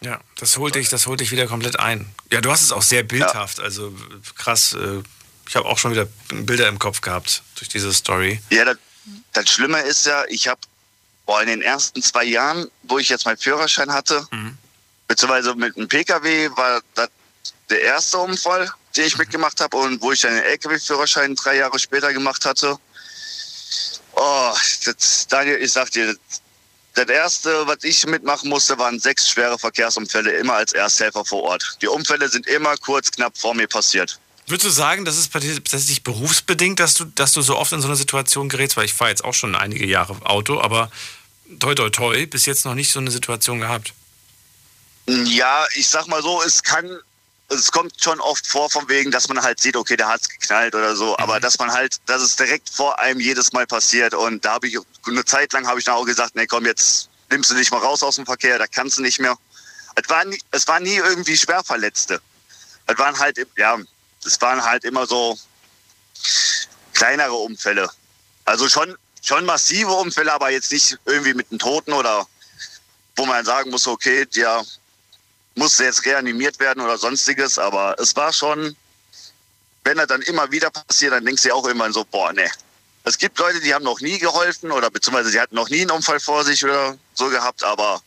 Ja, 0.00 0.20
das 0.36 0.56
holt 0.56 0.74
dich, 0.74 0.88
das 0.88 1.06
holt 1.06 1.20
dich 1.20 1.30
wieder 1.30 1.46
komplett 1.46 1.78
ein. 1.78 2.06
Ja, 2.32 2.40
du 2.40 2.50
hast 2.50 2.62
es 2.62 2.72
auch 2.72 2.82
sehr 2.82 3.02
bildhaft, 3.02 3.60
also 3.60 3.94
krass. 4.36 4.72
Äh, 4.72 5.02
ich 5.46 5.56
habe 5.56 5.66
auch 5.66 5.78
schon 5.78 5.92
wieder 5.92 6.06
Bilder 6.28 6.68
im 6.68 6.78
Kopf 6.78 7.00
gehabt 7.00 7.42
durch 7.56 7.68
diese 7.68 7.92
Story. 7.92 8.40
Ja, 8.50 8.64
das, 8.64 8.78
das 9.32 9.48
Schlimme 9.48 9.80
ist 9.80 10.06
ja, 10.06 10.24
ich 10.28 10.48
habe 10.48 10.60
in 11.42 11.46
den 11.46 11.62
ersten 11.62 12.02
zwei 12.02 12.24
Jahren, 12.24 12.68
wo 12.82 12.98
ich 12.98 13.08
jetzt 13.08 13.24
meinen 13.24 13.36
Führerschein 13.36 13.92
hatte, 13.92 14.26
beziehungsweise 15.10 15.56
mit 15.56 15.76
einem 15.76 15.88
Pkw 15.88 16.50
war 16.54 16.80
das 16.94 17.08
der 17.68 17.82
erste 17.82 18.18
Unfall, 18.18 18.70
den 18.96 19.06
ich 19.06 19.18
mitgemacht 19.18 19.60
habe 19.60 19.76
und 19.76 20.00
wo 20.00 20.12
ich 20.12 20.20
den 20.20 20.38
Lkw-Führerschein 20.38 21.34
drei 21.34 21.56
Jahre 21.56 21.78
später 21.80 22.12
gemacht 22.12 22.44
hatte. 22.44 22.76
Oh, 24.14 24.54
das, 24.84 25.26
Daniel, 25.28 25.56
ich 25.56 25.72
sag 25.72 25.90
dir, 25.90 26.16
das 26.94 27.08
erste, 27.08 27.66
was 27.66 27.78
ich 27.82 28.06
mitmachen 28.06 28.48
musste, 28.48 28.78
waren 28.78 29.00
sechs 29.00 29.28
schwere 29.28 29.58
Verkehrsunfälle, 29.58 30.30
immer 30.32 30.54
als 30.54 30.72
Ersthelfer 30.72 31.24
vor 31.24 31.42
Ort. 31.42 31.78
Die 31.82 31.88
Unfälle 31.88 32.28
sind 32.28 32.46
immer 32.46 32.76
kurz 32.76 33.10
knapp 33.10 33.36
vor 33.36 33.54
mir 33.54 33.66
passiert. 33.66 34.18
Würdest 34.46 34.66
du 34.66 34.70
sagen, 34.70 35.04
das 35.04 35.16
ist 35.16 35.32
tatsächlich 35.32 36.04
berufsbedingt, 36.04 36.78
dass 36.78 36.94
du, 36.94 37.04
dass 37.04 37.32
du 37.32 37.42
so 37.42 37.56
oft 37.56 37.72
in 37.72 37.80
so 37.80 37.88
eine 37.88 37.96
Situation 37.96 38.48
gerätst? 38.48 38.76
Weil 38.76 38.84
ich 38.84 38.94
fahre 38.94 39.10
jetzt 39.10 39.24
auch 39.24 39.34
schon 39.34 39.56
einige 39.56 39.86
Jahre 39.86 40.24
Auto, 40.24 40.60
aber 40.60 40.90
toi 41.58 41.74
toi 41.74 41.90
toi, 41.90 42.26
bis 42.26 42.46
jetzt 42.46 42.64
noch 42.64 42.74
nicht 42.74 42.92
so 42.92 43.00
eine 43.00 43.10
Situation 43.10 43.58
gehabt. 43.58 43.92
Ja, 45.10 45.66
ich 45.74 45.88
sag 45.88 46.06
mal 46.06 46.22
so, 46.22 46.40
es 46.42 46.62
kann, 46.62 47.00
es 47.48 47.72
kommt 47.72 47.92
schon 48.02 48.20
oft 48.20 48.46
vor 48.46 48.70
von 48.70 48.88
wegen, 48.88 49.10
dass 49.10 49.28
man 49.28 49.42
halt 49.42 49.58
sieht, 49.58 49.76
okay, 49.76 49.96
der 49.96 50.08
hat's 50.08 50.28
geknallt 50.28 50.74
oder 50.74 50.94
so, 50.94 51.18
aber 51.18 51.40
dass 51.40 51.58
man 51.58 51.72
halt, 51.72 51.96
dass 52.06 52.22
es 52.22 52.36
direkt 52.36 52.68
vor 52.70 52.98
einem 53.00 53.18
jedes 53.18 53.52
Mal 53.52 53.66
passiert 53.66 54.14
und 54.14 54.44
da 54.44 54.52
habe 54.52 54.68
ich 54.68 54.78
eine 55.06 55.24
Zeit 55.24 55.52
lang 55.52 55.66
habe 55.66 55.80
ich 55.80 55.84
dann 55.84 55.96
auch 55.96 56.04
gesagt, 56.04 56.36
nee, 56.36 56.46
komm, 56.46 56.64
jetzt 56.64 57.08
nimmst 57.28 57.50
du 57.50 57.56
dich 57.56 57.70
mal 57.72 57.78
raus 57.78 58.04
aus 58.04 58.16
dem 58.16 58.26
Verkehr, 58.26 58.58
da 58.58 58.66
kannst 58.68 58.98
du 58.98 59.02
nicht 59.02 59.18
mehr. 59.18 59.36
Es 59.96 60.08
war 60.08 60.24
nie, 60.24 60.40
es 60.52 60.68
war 60.68 60.78
nie 60.78 60.96
irgendwie 60.96 61.36
Schwerverletzte. 61.36 62.20
Es 62.86 62.98
waren 62.98 63.18
halt, 63.18 63.44
ja, 63.56 63.78
es 64.24 64.40
waren 64.40 64.62
halt 64.62 64.84
immer 64.84 65.06
so 65.06 65.36
kleinere 66.94 67.34
Unfälle. 67.34 67.90
Also 68.44 68.68
schon, 68.68 68.96
schon 69.22 69.44
massive 69.44 69.90
Unfälle, 69.92 70.32
aber 70.32 70.50
jetzt 70.50 70.70
nicht 70.70 70.98
irgendwie 71.04 71.34
mit 71.34 71.50
einem 71.50 71.58
Toten 71.58 71.92
oder 71.92 72.26
wo 73.16 73.26
man 73.26 73.44
sagen 73.44 73.70
muss, 73.70 73.86
okay, 73.86 74.24
der 74.26 74.64
musste 75.60 75.84
jetzt 75.84 76.06
reanimiert 76.06 76.58
werden 76.58 76.82
oder 76.82 76.96
sonstiges, 76.96 77.58
aber 77.58 77.94
es 77.98 78.16
war 78.16 78.32
schon, 78.32 78.74
wenn 79.84 79.98
er 79.98 80.06
dann 80.06 80.22
immer 80.22 80.50
wieder 80.50 80.70
passiert, 80.70 81.12
dann 81.12 81.24
denkst 81.24 81.42
du 81.42 81.48
ja 81.48 81.54
auch 81.54 81.66
irgendwann 81.66 81.92
so, 81.92 82.02
boah, 82.04 82.32
ne. 82.32 82.50
Es 83.04 83.18
gibt 83.18 83.38
Leute, 83.38 83.60
die 83.60 83.74
haben 83.74 83.84
noch 83.84 84.00
nie 84.00 84.18
geholfen 84.18 84.70
oder 84.70 84.90
beziehungsweise 84.90 85.28
sie 85.30 85.40
hatten 85.40 85.54
noch 85.54 85.68
nie 85.68 85.82
einen 85.82 85.90
Unfall 85.90 86.18
vor 86.18 86.44
sich 86.44 86.64
oder 86.64 86.98
so 87.14 87.28
gehabt, 87.28 87.62
aber 87.62 88.00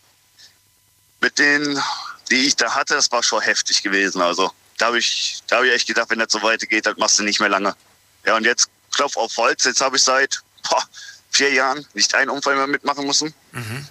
mit 1.21 1.38
denen, 1.38 1.81
die 2.31 2.47
ich 2.47 2.55
da 2.55 2.73
hatte, 2.73 2.95
das 2.95 3.11
war 3.11 3.21
schon 3.21 3.41
heftig 3.41 3.84
gewesen. 3.84 4.21
Also 4.21 4.51
da 4.80 4.88
habe 4.88 4.97
ich, 4.97 5.41
da 5.47 5.57
habe 5.57 5.67
ich 5.67 5.73
echt 5.73 5.88
gedacht, 5.88 6.09
wenn 6.09 6.19
das 6.19 6.31
so 6.31 6.41
weitergeht, 6.41 6.88
dann 6.88 6.95
machst 6.97 7.19
du 7.19 7.23
nicht 7.23 7.39
mehr 7.39 7.49
lange. 7.49 7.75
Ja, 8.25 8.35
und 8.35 8.45
jetzt 8.45 8.69
klopf 8.91 9.15
auf 9.15 9.38
Holz, 9.38 9.63
jetzt 9.65 9.81
habe 9.81 9.97
ich 9.97 10.03
seit 10.03 10.41
boah, 10.67 10.84
vier 11.30 11.53
Jahren 11.53 11.85
nicht 11.93 12.13
einen 12.15 12.31
Unfall 12.31 12.55
mehr 12.55 12.67
mitmachen 12.67 13.05
müssen. 13.05 13.34
Mhm. 13.51 13.88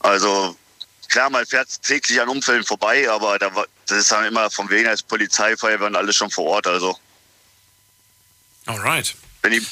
Also 0.00 0.56
klar, 1.14 1.30
man 1.30 1.46
fährt 1.46 1.68
täglich 1.82 2.20
an 2.20 2.28
Unfällen 2.28 2.64
vorbei, 2.64 3.08
aber 3.08 3.38
da 3.38 3.48
das 3.86 3.98
ist 3.98 4.10
dann 4.10 4.24
immer 4.24 4.50
von 4.50 4.68
wegen 4.68 4.88
als 4.88 5.02
Polizei, 5.02 5.56
Feuerwehr 5.56 5.86
und 5.86 5.94
alles 5.94 6.16
schon 6.16 6.30
vor 6.30 6.44
Ort. 6.46 6.66
Also 6.66 6.98
Alright. 8.66 9.14
wenn 9.42 9.52
ich, 9.52 9.64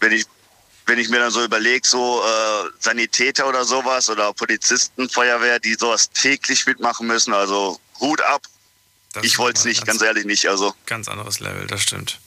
wenn 0.00 0.12
ich, 0.12 0.26
wenn 0.84 0.98
ich 0.98 1.08
mir 1.08 1.20
dann 1.20 1.30
so 1.30 1.42
überlege, 1.42 1.86
so 1.86 2.22
äh, 2.22 2.70
Sanitäter 2.80 3.48
oder 3.48 3.64
sowas 3.64 4.10
oder 4.10 4.34
Polizisten, 4.34 5.08
Feuerwehr, 5.08 5.58
die 5.58 5.74
sowas 5.74 6.10
täglich 6.10 6.66
mitmachen 6.66 7.06
müssen, 7.06 7.32
also 7.32 7.80
Hut 8.00 8.20
ab. 8.20 8.42
ich 9.22 9.38
wollte 9.38 9.60
es 9.60 9.64
nicht, 9.64 9.86
ganz 9.86 10.02
ehrlich 10.02 10.26
nicht. 10.26 10.46
Also 10.48 10.74
Ganz 10.84 11.08
anderes 11.08 11.40
Level, 11.40 11.66
das 11.66 11.80
stimmt. 11.80 12.18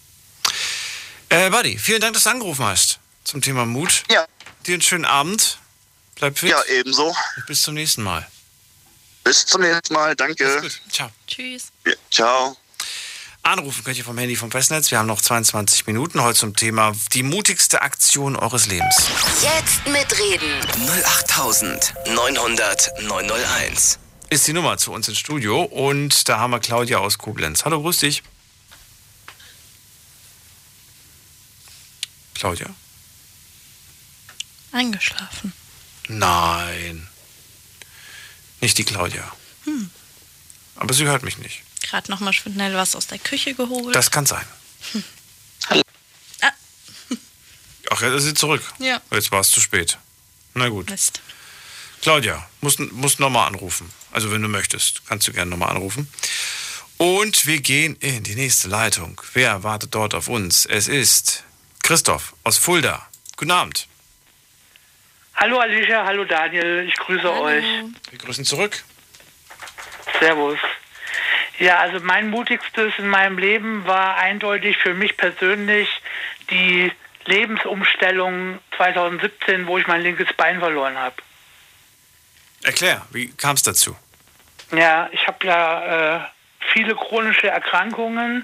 Äh, 1.30 1.52
Buddy, 1.52 1.78
vielen 1.78 2.02
Dank, 2.02 2.16
dass 2.16 2.24
du 2.24 2.32
angerufen 2.32 2.66
hast 2.66 3.00
zum 3.24 3.42
Thema 3.42 3.66
Mut. 3.66 4.04
Ja. 4.10 4.26
Dir 4.66 4.74
einen 4.74 4.82
schönen 4.82 5.06
Abend. 5.06 5.60
Bleib 6.16 6.40
fit. 6.40 6.50
Ja, 6.50 6.64
ebenso. 6.64 7.10
Und 7.36 7.46
bis 7.46 7.62
zum 7.62 7.76
nächsten 7.76 8.02
Mal. 8.02 8.26
Bis 9.28 9.46
zum 9.46 9.60
nächsten 9.62 9.94
Mal, 9.94 10.16
danke. 10.16 10.62
Ciao. 10.90 11.10
Tschüss. 11.28 11.74
Ja, 11.86 11.92
ciao. 12.10 12.56
Anrufen 13.44 13.84
könnt 13.84 13.98
ihr 13.98 14.06
vom 14.06 14.18
Handy 14.18 14.38
vom 14.38 14.50
Festnetz. 14.52 14.90
Wir 14.90 15.00
haben 15.00 15.08
noch 15.08 15.20
22 15.20 15.86
Minuten 15.86 16.22
heute 16.22 16.40
zum 16.40 16.56
Thema 16.56 16.94
die 17.12 17.24
mutigste 17.24 17.82
Aktion 17.82 18.38
eures 18.38 18.68
Lebens. 18.68 19.10
Jetzt 19.42 19.86
mitreden. 19.86 20.62
08900 21.04 23.02
901. 23.02 24.00
Ist 24.30 24.48
die 24.48 24.54
Nummer 24.54 24.78
zu 24.78 24.94
uns 24.94 25.10
ins 25.10 25.20
Studio 25.20 25.62
und 25.62 26.30
da 26.30 26.40
haben 26.40 26.52
wir 26.52 26.62
Claudia 26.62 27.00
aus 27.00 27.18
Koblenz. 27.18 27.66
Hallo, 27.66 27.82
grüß 27.82 28.00
dich. 28.00 28.24
Claudia? 32.34 32.68
Eingeschlafen. 34.72 35.52
Nein. 36.08 37.10
Nicht 38.62 38.78
die 38.78 38.84
Claudia. 38.84 39.32
Hm. 39.66 39.90
Aber 40.76 40.94
sie 40.94 41.06
hört 41.06 41.24
mich 41.24 41.38
nicht. 41.38 41.62
Gerade 41.82 42.12
noch 42.12 42.20
mal 42.20 42.34
schnell 42.34 42.76
was 42.76 42.96
aus 42.96 43.08
der 43.08 43.20
Küche 43.20 43.54
geholt. 43.54 43.96
Das 43.96 44.12
kann 44.12 44.26
sein. 44.26 44.46
Ah. 45.70 46.52
Ach, 47.90 48.02
jetzt 48.02 48.14
ist 48.14 48.24
sie 48.24 48.34
zurück. 48.34 48.62
Ja. 48.80 49.02
Jetzt 49.12 49.32
war 49.32 49.40
es 49.40 49.50
zu 49.50 49.62
spät. 49.62 49.98
Na 50.54 50.70
gut. 50.70 50.90
Mist. 50.90 51.22
Claudia, 52.02 52.48
musst, 52.62 52.80
musst 52.80 53.20
nochmal 53.20 53.48
anrufen. 53.48 53.92
Also 54.12 54.32
wenn 54.32 54.42
du 54.42 54.48
möchtest, 54.48 55.06
kannst 55.08 55.28
du 55.28 55.34
gerne 55.34 55.52
nochmal 55.52 55.70
anrufen. 55.70 56.08
Und 56.98 57.46
wir 57.46 57.62
gehen 57.62 57.96
in 58.00 58.24
die 58.24 58.36
nächste 58.36 58.68
Leitung. 58.70 59.22
Wer 59.34 59.64
wartet 59.64 59.94
dort 59.94 60.16
auf 60.16 60.28
uns? 60.28 60.66
Es 60.66 60.88
ist 60.88 61.44
Christoph 61.84 62.34
aus 62.44 62.58
Fulda. 62.58 63.08
Guten 63.36 63.52
Abend. 63.52 63.88
Hallo 65.40 65.60
Alicia, 65.60 66.04
hallo 66.04 66.26
Daniel, 66.26 66.88
ich 66.88 66.96
grüße 66.96 67.32
euch. 67.32 67.64
Wir 68.10 68.18
grüßen 68.18 68.44
zurück. 68.44 68.84
Servus. 70.20 70.58
Ja, 71.60 71.78
also 71.78 72.00
mein 72.00 72.32
mutigstes 72.32 72.94
in 72.98 73.08
meinem 73.08 73.38
Leben 73.38 73.86
war 73.86 74.18
eindeutig 74.18 74.78
für 74.78 74.96
mich 74.96 75.16
persönlich 75.16 75.88
die 76.50 76.92
Lebensumstellung 77.26 78.58
2017, 78.78 79.68
wo 79.68 79.78
ich 79.78 79.86
mein 79.86 80.02
linkes 80.02 80.28
Bein 80.34 80.58
verloren 80.58 80.98
habe. 80.98 81.18
Erklär, 82.64 83.06
wie 83.12 83.30
kam 83.30 83.56
es 83.58 83.62
dazu? 83.62 83.96
Ja, 84.72 85.08
ich 85.12 85.28
habe 85.28 85.46
ja 85.46 86.16
äh, 86.16 86.20
viele 86.74 86.96
chronische 86.96 87.48
Erkrankungen, 87.48 88.44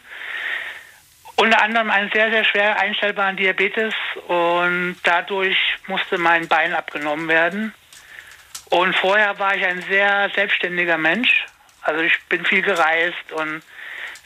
unter 1.35 1.61
anderem 1.61 1.89
einen 1.89 2.11
sehr, 2.11 2.29
sehr 2.29 2.43
schwer 2.43 2.79
einstellbaren 2.79 3.35
Diabetes 3.35 3.93
und 4.27 4.97
dadurch 5.03 5.57
musste 5.87 6.17
mein 6.17 6.47
Bein 6.47 6.73
abgenommen 6.73 7.27
werden. 7.27 7.73
Und 8.69 8.95
vorher 8.95 9.37
war 9.39 9.55
ich 9.55 9.65
ein 9.65 9.81
sehr 9.83 10.29
selbstständiger 10.33 10.97
Mensch. 10.97 11.45
Also 11.81 12.01
ich 12.01 12.13
bin 12.29 12.45
viel 12.45 12.61
gereist 12.61 13.31
und 13.31 13.61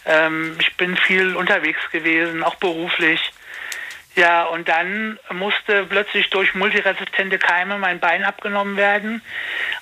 ähm, 0.05 0.55
ich 0.59 0.75
bin 0.77 0.95
viel 0.95 1.35
unterwegs 1.35 1.79
gewesen, 1.91 2.43
auch 2.43 2.55
beruflich. 2.55 3.19
Ja, 4.17 4.45
und 4.45 4.67
dann 4.67 5.19
musste 5.29 5.85
plötzlich 5.85 6.31
durch 6.31 6.55
multiresistente 6.55 7.37
Keime 7.37 7.77
mein 7.77 7.99
Bein 7.99 8.23
abgenommen 8.23 8.75
werden. 8.75 9.21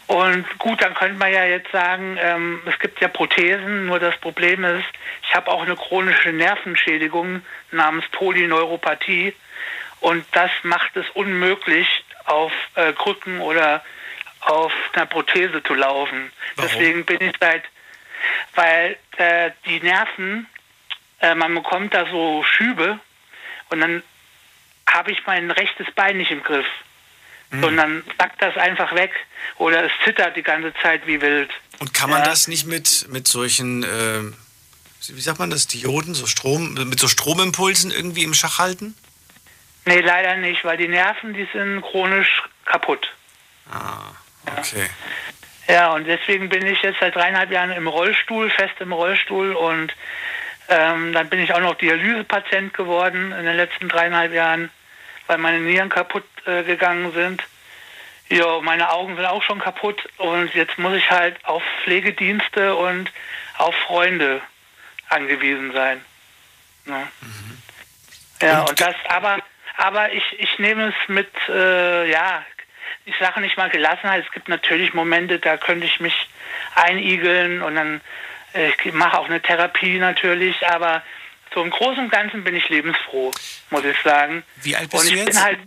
Und 0.07 0.45
gut, 0.59 0.81
dann 0.81 0.93
könnte 0.93 1.17
man 1.17 1.31
ja 1.31 1.45
jetzt 1.45 1.71
sagen, 1.71 2.17
ähm, 2.19 2.61
es 2.65 2.77
gibt 2.79 2.99
ja 2.99 3.07
Prothesen, 3.07 3.85
nur 3.85 3.97
das 3.97 4.17
Problem 4.17 4.65
ist, 4.65 4.83
ich 5.23 5.33
habe 5.33 5.49
auch 5.49 5.61
eine 5.61 5.77
chronische 5.77 6.33
Nervenschädigung 6.33 7.43
namens 7.71 8.03
Polyneuropathie. 8.09 9.33
Und 10.01 10.25
das 10.33 10.51
macht 10.63 10.97
es 10.97 11.09
unmöglich, 11.11 11.87
auf 12.25 12.51
äh, 12.73 12.91
Krücken 12.91 13.39
oder 13.39 13.85
auf 14.41 14.73
einer 14.91 15.05
Prothese 15.05 15.63
zu 15.63 15.75
laufen. 15.75 16.29
Warum? 16.57 16.69
Deswegen 16.69 17.05
bin 17.05 17.21
ich 17.21 17.33
seit, 17.39 17.63
weil 18.53 18.97
äh, 19.15 19.51
die 19.65 19.79
Nerven, 19.79 20.47
äh, 21.21 21.35
man 21.35 21.55
bekommt 21.55 21.93
da 21.93 22.05
so 22.07 22.43
Schübe 22.43 22.99
und 23.69 23.79
dann 23.79 24.03
habe 24.89 25.11
ich 25.11 25.25
mein 25.25 25.51
rechtes 25.51 25.87
Bein 25.95 26.17
nicht 26.17 26.31
im 26.31 26.43
Griff. 26.43 26.65
Sondern 27.61 28.03
sackt 28.17 28.41
das 28.41 28.57
einfach 28.57 28.93
weg 28.95 29.11
oder 29.57 29.85
es 29.85 29.91
zittert 30.03 30.35
die 30.35 30.41
ganze 30.43 30.73
Zeit 30.81 31.05
wie 31.07 31.21
wild. 31.21 31.49
Und 31.79 31.93
kann 31.93 32.09
man 32.09 32.19
Ja. 32.19 32.25
das 32.25 32.47
nicht 32.47 32.65
mit, 32.65 33.05
mit 33.09 33.27
solchen, 33.27 33.83
äh, 33.83 34.21
wie 35.13 35.21
sagt 35.21 35.39
man 35.39 35.51
das, 35.51 35.67
Dioden, 35.67 36.15
so 36.15 36.25
Strom, 36.25 36.73
mit 36.73 36.99
so 36.99 37.07
Stromimpulsen 37.07 37.91
irgendwie 37.91 38.23
im 38.23 38.33
Schach 38.33 38.57
halten? 38.59 38.95
Nee, 39.85 40.01
leider 40.01 40.35
nicht, 40.37 40.65
weil 40.65 40.75
die 40.77 40.87
Nerven, 40.87 41.33
die 41.33 41.47
sind 41.53 41.81
chronisch 41.81 42.41
kaputt. 42.65 43.07
Ah, 43.71 44.11
okay. 44.57 44.89
Ja, 45.67 45.93
und 45.93 46.05
deswegen 46.05 46.49
bin 46.49 46.65
ich 46.65 46.81
jetzt 46.81 46.99
seit 46.99 47.15
dreieinhalb 47.15 47.51
Jahren 47.51 47.71
im 47.71 47.87
Rollstuhl, 47.87 48.49
fest 48.49 48.73
im 48.79 48.91
Rollstuhl 48.91 49.53
und 49.53 49.93
ähm, 50.69 51.13
dann 51.13 51.29
bin 51.29 51.39
ich 51.39 51.53
auch 51.53 51.59
noch 51.59 51.75
Dialysepatient 51.75 52.73
geworden 52.73 53.31
in 53.31 53.45
den 53.45 53.55
letzten 53.55 53.87
dreieinhalb 53.87 54.33
Jahren, 54.33 54.69
weil 55.27 55.37
meine 55.37 55.59
Nieren 55.59 55.89
kaputt 55.89 56.25
äh, 56.45 56.63
gegangen 56.63 57.11
sind. 57.13 57.43
Ja, 58.29 58.59
meine 58.61 58.89
Augen 58.91 59.15
sind 59.15 59.25
auch 59.25 59.43
schon 59.43 59.59
kaputt 59.59 60.09
und 60.17 60.53
jetzt 60.55 60.79
muss 60.79 60.95
ich 60.95 61.11
halt 61.11 61.37
auf 61.45 61.61
Pflegedienste 61.83 62.75
und 62.75 63.11
auf 63.57 63.75
Freunde 63.87 64.41
angewiesen 65.09 65.71
sein. 65.73 66.03
Ne? 66.85 67.07
Ja, 68.41 68.61
und, 68.61 68.81
das, 68.81 68.95
aber, 69.09 69.39
aber 69.77 70.11
ich, 70.13 70.23
ich 70.39 70.57
nehme 70.57 70.87
es 70.87 71.09
mit, 71.09 71.29
äh, 71.49 72.09
ja, 72.09 72.43
ich 73.05 73.15
sage 73.19 73.41
nicht 73.41 73.57
mal 73.57 73.69
Gelassenheit. 73.69 74.25
Es 74.25 74.31
gibt 74.31 74.49
natürlich 74.49 74.93
Momente, 74.95 75.37
da 75.37 75.57
könnte 75.57 75.85
ich 75.85 75.99
mich 75.99 76.27
einigeln 76.73 77.61
und 77.61 77.75
dann 77.75 78.01
ich 78.55 78.93
mache 78.93 79.17
auch 79.17 79.25
eine 79.25 79.41
Therapie 79.41 79.97
natürlich, 79.97 80.65
aber 80.67 81.03
so 81.53 81.61
im 81.61 81.69
Großen 81.69 81.99
und 82.05 82.09
Ganzen 82.09 82.43
bin 82.43 82.55
ich 82.55 82.67
lebensfroh, 82.69 83.31
muss 83.69 83.83
ich 83.83 83.97
sagen. 84.03 84.43
Wie 84.61 84.75
alt 84.75 84.89
bist 84.89 85.03
und 85.03 85.09
ich 85.09 85.13
du 85.13 85.19
jetzt? 85.19 85.33
bin 85.33 85.43
halt, 85.43 85.59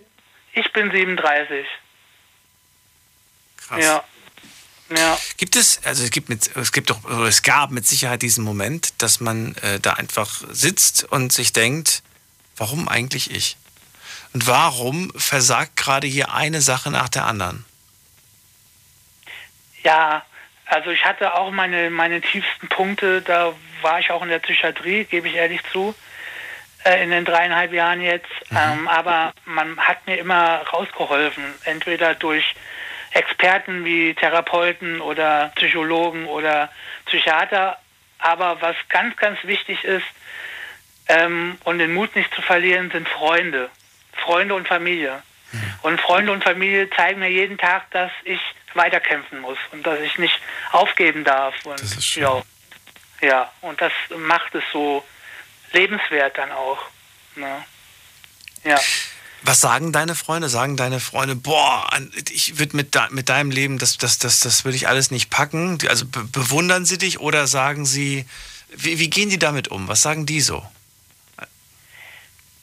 ich 0.52 0.72
bin 0.72 0.90
37. 0.90 1.66
Krass. 3.56 3.84
Ja. 3.84 4.04
Ja. 4.90 5.18
Gibt 5.36 5.56
es, 5.56 5.80
also 5.84 6.02
es 6.02 6.10
gibt 6.10 6.30
mit, 6.30 6.56
es 6.56 6.72
gibt 6.72 6.88
doch, 6.88 7.04
es 7.26 7.42
gab 7.42 7.70
mit 7.70 7.86
Sicherheit 7.86 8.22
diesen 8.22 8.42
Moment, 8.42 9.02
dass 9.02 9.20
man 9.20 9.54
äh, 9.56 9.78
da 9.80 9.94
einfach 9.94 10.42
sitzt 10.50 11.04
und 11.04 11.30
sich 11.30 11.52
denkt, 11.52 12.02
warum 12.56 12.88
eigentlich 12.88 13.30
ich? 13.30 13.58
Und 14.32 14.46
warum 14.46 15.12
versagt 15.14 15.76
gerade 15.76 16.06
hier 16.06 16.32
eine 16.32 16.62
Sache 16.62 16.90
nach 16.90 17.10
der 17.10 17.26
anderen? 17.26 17.66
Ja, 19.82 20.24
also 20.68 20.90
ich 20.90 21.04
hatte 21.04 21.34
auch 21.34 21.50
meine, 21.50 21.90
meine 21.90 22.20
tiefsten 22.20 22.68
Punkte, 22.68 23.22
da 23.22 23.54
war 23.82 24.00
ich 24.00 24.10
auch 24.10 24.22
in 24.22 24.28
der 24.28 24.38
Psychiatrie, 24.38 25.04
gebe 25.04 25.28
ich 25.28 25.34
ehrlich 25.34 25.60
zu, 25.72 25.94
äh, 26.84 27.02
in 27.02 27.10
den 27.10 27.24
dreieinhalb 27.24 27.72
Jahren 27.72 28.00
jetzt. 28.00 28.30
Ähm, 28.50 28.86
aber 28.86 29.32
man 29.46 29.78
hat 29.78 30.06
mir 30.06 30.18
immer 30.18 30.62
rausgeholfen, 30.72 31.44
entweder 31.64 32.14
durch 32.14 32.54
Experten 33.12 33.84
wie 33.84 34.14
Therapeuten 34.14 35.00
oder 35.00 35.52
Psychologen 35.56 36.26
oder 36.26 36.70
Psychiater. 37.06 37.78
Aber 38.18 38.60
was 38.60 38.76
ganz, 38.88 39.16
ganz 39.16 39.38
wichtig 39.44 39.84
ist, 39.84 40.06
ähm, 41.08 41.56
und 41.64 41.78
den 41.78 41.94
Mut 41.94 42.14
nicht 42.14 42.32
zu 42.34 42.42
verlieren, 42.42 42.90
sind 42.90 43.08
Freunde. 43.08 43.70
Freunde 44.12 44.54
und 44.54 44.68
Familie. 44.68 45.22
Und 45.80 45.98
Freunde 46.00 46.32
und 46.32 46.44
Familie 46.44 46.90
zeigen 46.90 47.20
mir 47.20 47.30
jeden 47.30 47.56
Tag, 47.56 47.90
dass 47.92 48.10
ich 48.24 48.40
weiterkämpfen 48.74 49.40
muss 49.40 49.58
und 49.72 49.86
dass 49.86 50.00
ich 50.00 50.18
nicht 50.18 50.38
aufgeben 50.72 51.24
darf. 51.24 51.54
Und, 51.64 51.80
Das 51.80 51.92
ist 51.92 52.06
schön. 52.06 52.22
Ja, 52.22 52.42
ja, 53.20 53.52
und 53.62 53.80
das 53.80 53.92
macht 54.16 54.54
es 54.54 54.64
so 54.72 55.04
lebenswert 55.72 56.38
dann 56.38 56.52
auch. 56.52 56.78
Ne? 57.36 57.64
Ja. 58.64 58.78
Was 59.42 59.60
sagen 59.60 59.92
deine 59.92 60.14
Freunde? 60.14 60.48
Sagen 60.48 60.76
deine 60.76 60.98
Freunde, 61.00 61.36
boah, 61.36 61.88
ich 62.30 62.58
würde 62.58 62.76
mit, 62.76 62.96
mit 63.10 63.28
deinem 63.28 63.50
Leben, 63.50 63.78
das, 63.78 63.96
das, 63.96 64.18
das, 64.18 64.40
das 64.40 64.64
würde 64.64 64.76
ich 64.76 64.88
alles 64.88 65.10
nicht 65.10 65.30
packen. 65.30 65.78
Also 65.88 66.06
be 66.06 66.24
bewundern 66.24 66.84
sie 66.84 66.98
dich 66.98 67.20
oder 67.20 67.46
sagen 67.46 67.86
sie, 67.86 68.26
wie, 68.68 68.98
wie 68.98 69.10
gehen 69.10 69.30
die 69.30 69.38
damit 69.38 69.68
um? 69.68 69.88
Was 69.88 70.02
sagen 70.02 70.26
die 70.26 70.40
so? 70.40 70.66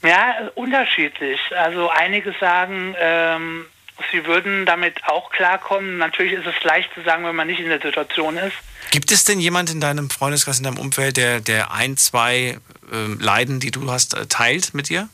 Ja, 0.04 0.50
unterschiedlich. 0.56 1.40
Also 1.56 1.90
einige 1.90 2.36
sagen, 2.40 2.96
ähm, 3.00 3.66
sie 4.12 4.26
würden 4.26 4.66
damit 4.66 5.04
auch 5.06 5.30
klarkommen. 5.32 5.98
Natürlich 5.98 6.34
ist 6.34 6.46
es 6.46 6.64
leicht 6.64 6.94
zu 6.94 7.02
sagen, 7.04 7.26
wenn 7.26 7.36
man 7.36 7.48
nicht 7.48 7.60
in 7.60 7.70
der 7.70 7.82
Situation 7.82 8.38
ist. 8.38 8.56
Gibt 8.92 9.12
es 9.12 9.24
denn 9.24 9.40
jemand 9.40 9.72
in 9.72 9.82
deinem 9.82 10.10
Freundeskreis, 10.10 10.58
in 10.58 10.64
deinem 10.64 10.78
Umfeld, 10.78 11.18
der, 11.18 11.40
der 11.40 11.72
ein, 11.72 11.98
zwei 11.98 12.60
ähm, 12.92 13.20
Leiden, 13.20 13.60
die 13.60 13.72
du 13.72 13.90
hast, 13.92 14.14
äh, 14.14 14.28
teilt 14.28 14.74
mit 14.74 14.90
dir? 14.90 15.10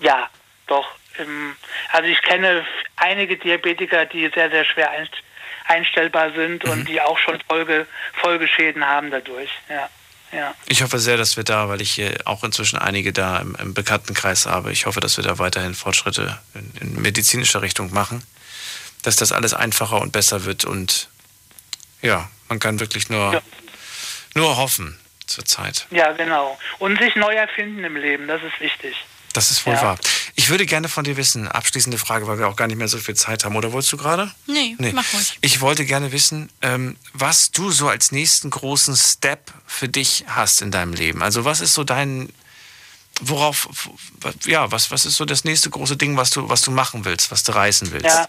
Ja, 0.00 0.28
doch. 0.66 0.86
Ähm, 1.18 1.56
also 1.92 2.08
ich 2.08 2.20
kenne 2.22 2.64
einige 2.96 3.36
Diabetiker, 3.36 4.06
die 4.06 4.30
sehr, 4.34 4.50
sehr 4.50 4.64
schwer 4.64 4.90
einst 4.90 5.12
einstellbar 5.66 6.32
sind 6.32 6.64
Mhm. 6.64 6.70
und 6.70 6.88
die 6.88 6.98
auch 7.00 7.18
schon 7.18 7.38
Folge, 7.46 7.86
Folgeschäden 8.14 8.86
haben 8.86 9.10
dadurch. 9.10 9.50
Ja, 9.68 9.90
ja. 10.32 10.54
Ich 10.66 10.82
hoffe 10.82 10.98
sehr, 10.98 11.16
dass 11.16 11.36
wir 11.36 11.44
da, 11.44 11.68
weil 11.68 11.80
ich 11.80 11.92
hier 11.92 12.16
auch 12.24 12.44
inzwischen 12.44 12.78
einige 12.78 13.12
da 13.12 13.38
im, 13.38 13.54
im 13.56 13.74
Bekanntenkreis 13.74 14.46
habe, 14.46 14.72
ich 14.72 14.86
hoffe, 14.86 15.00
dass 15.00 15.16
wir 15.16 15.24
da 15.24 15.38
weiterhin 15.38 15.74
Fortschritte 15.74 16.38
in, 16.54 16.72
in 16.80 17.02
medizinischer 17.02 17.62
Richtung 17.62 17.92
machen, 17.92 18.22
dass 19.02 19.16
das 19.16 19.32
alles 19.32 19.54
einfacher 19.54 20.00
und 20.00 20.12
besser 20.12 20.44
wird 20.44 20.64
und 20.64 21.08
ja, 22.02 22.30
man 22.48 22.58
kann 22.58 22.80
wirklich 22.80 23.10
nur, 23.10 23.42
nur 24.34 24.56
hoffen 24.56 24.98
zurzeit. 25.26 25.86
Ja, 25.90 26.12
genau. 26.12 26.58
Und 26.78 26.98
sich 26.98 27.14
neu 27.16 27.34
erfinden 27.34 27.84
im 27.84 27.96
Leben, 27.96 28.28
das 28.28 28.42
ist 28.42 28.60
wichtig. 28.60 28.96
Das 29.38 29.52
ist 29.52 29.64
wohl 29.66 29.74
Ja. 29.74 29.82
wahr. 29.82 29.98
Ich 30.34 30.48
würde 30.50 30.66
gerne 30.66 30.88
von 30.88 31.04
dir 31.04 31.16
wissen, 31.16 31.46
abschließende 31.46 31.96
Frage, 31.96 32.26
weil 32.26 32.40
wir 32.40 32.48
auch 32.48 32.56
gar 32.56 32.66
nicht 32.66 32.76
mehr 32.76 32.88
so 32.88 32.98
viel 32.98 33.14
Zeit 33.14 33.44
haben. 33.44 33.54
Oder 33.54 33.70
wolltest 33.72 33.92
du 33.92 33.96
gerade? 33.96 34.32
Nee, 34.46 34.74
Nee. 34.78 34.90
mach 34.92 35.04
ruhig. 35.12 35.38
Ich 35.42 35.60
wollte 35.60 35.84
gerne 35.84 36.10
wissen, 36.10 36.50
ähm, 36.60 36.96
was 37.12 37.52
du 37.52 37.70
so 37.70 37.88
als 37.88 38.10
nächsten 38.10 38.50
großen 38.50 38.96
Step 38.96 39.52
für 39.64 39.88
dich 39.88 40.24
hast 40.26 40.60
in 40.60 40.72
deinem 40.72 40.92
Leben. 40.92 41.22
Also 41.22 41.44
was 41.44 41.60
ist 41.60 41.74
so 41.74 41.84
dein, 41.84 42.32
worauf, 43.20 43.68
ja, 44.44 44.72
was, 44.72 44.90
was 44.90 45.06
ist 45.06 45.14
so 45.16 45.24
das 45.24 45.44
nächste 45.44 45.70
große 45.70 45.96
Ding, 45.96 46.16
was 46.16 46.30
du, 46.32 46.48
was 46.48 46.62
du 46.62 46.72
machen 46.72 47.04
willst, 47.04 47.30
was 47.30 47.44
du 47.44 47.52
reißen 47.52 47.92
willst? 47.92 48.06
Ja, 48.06 48.26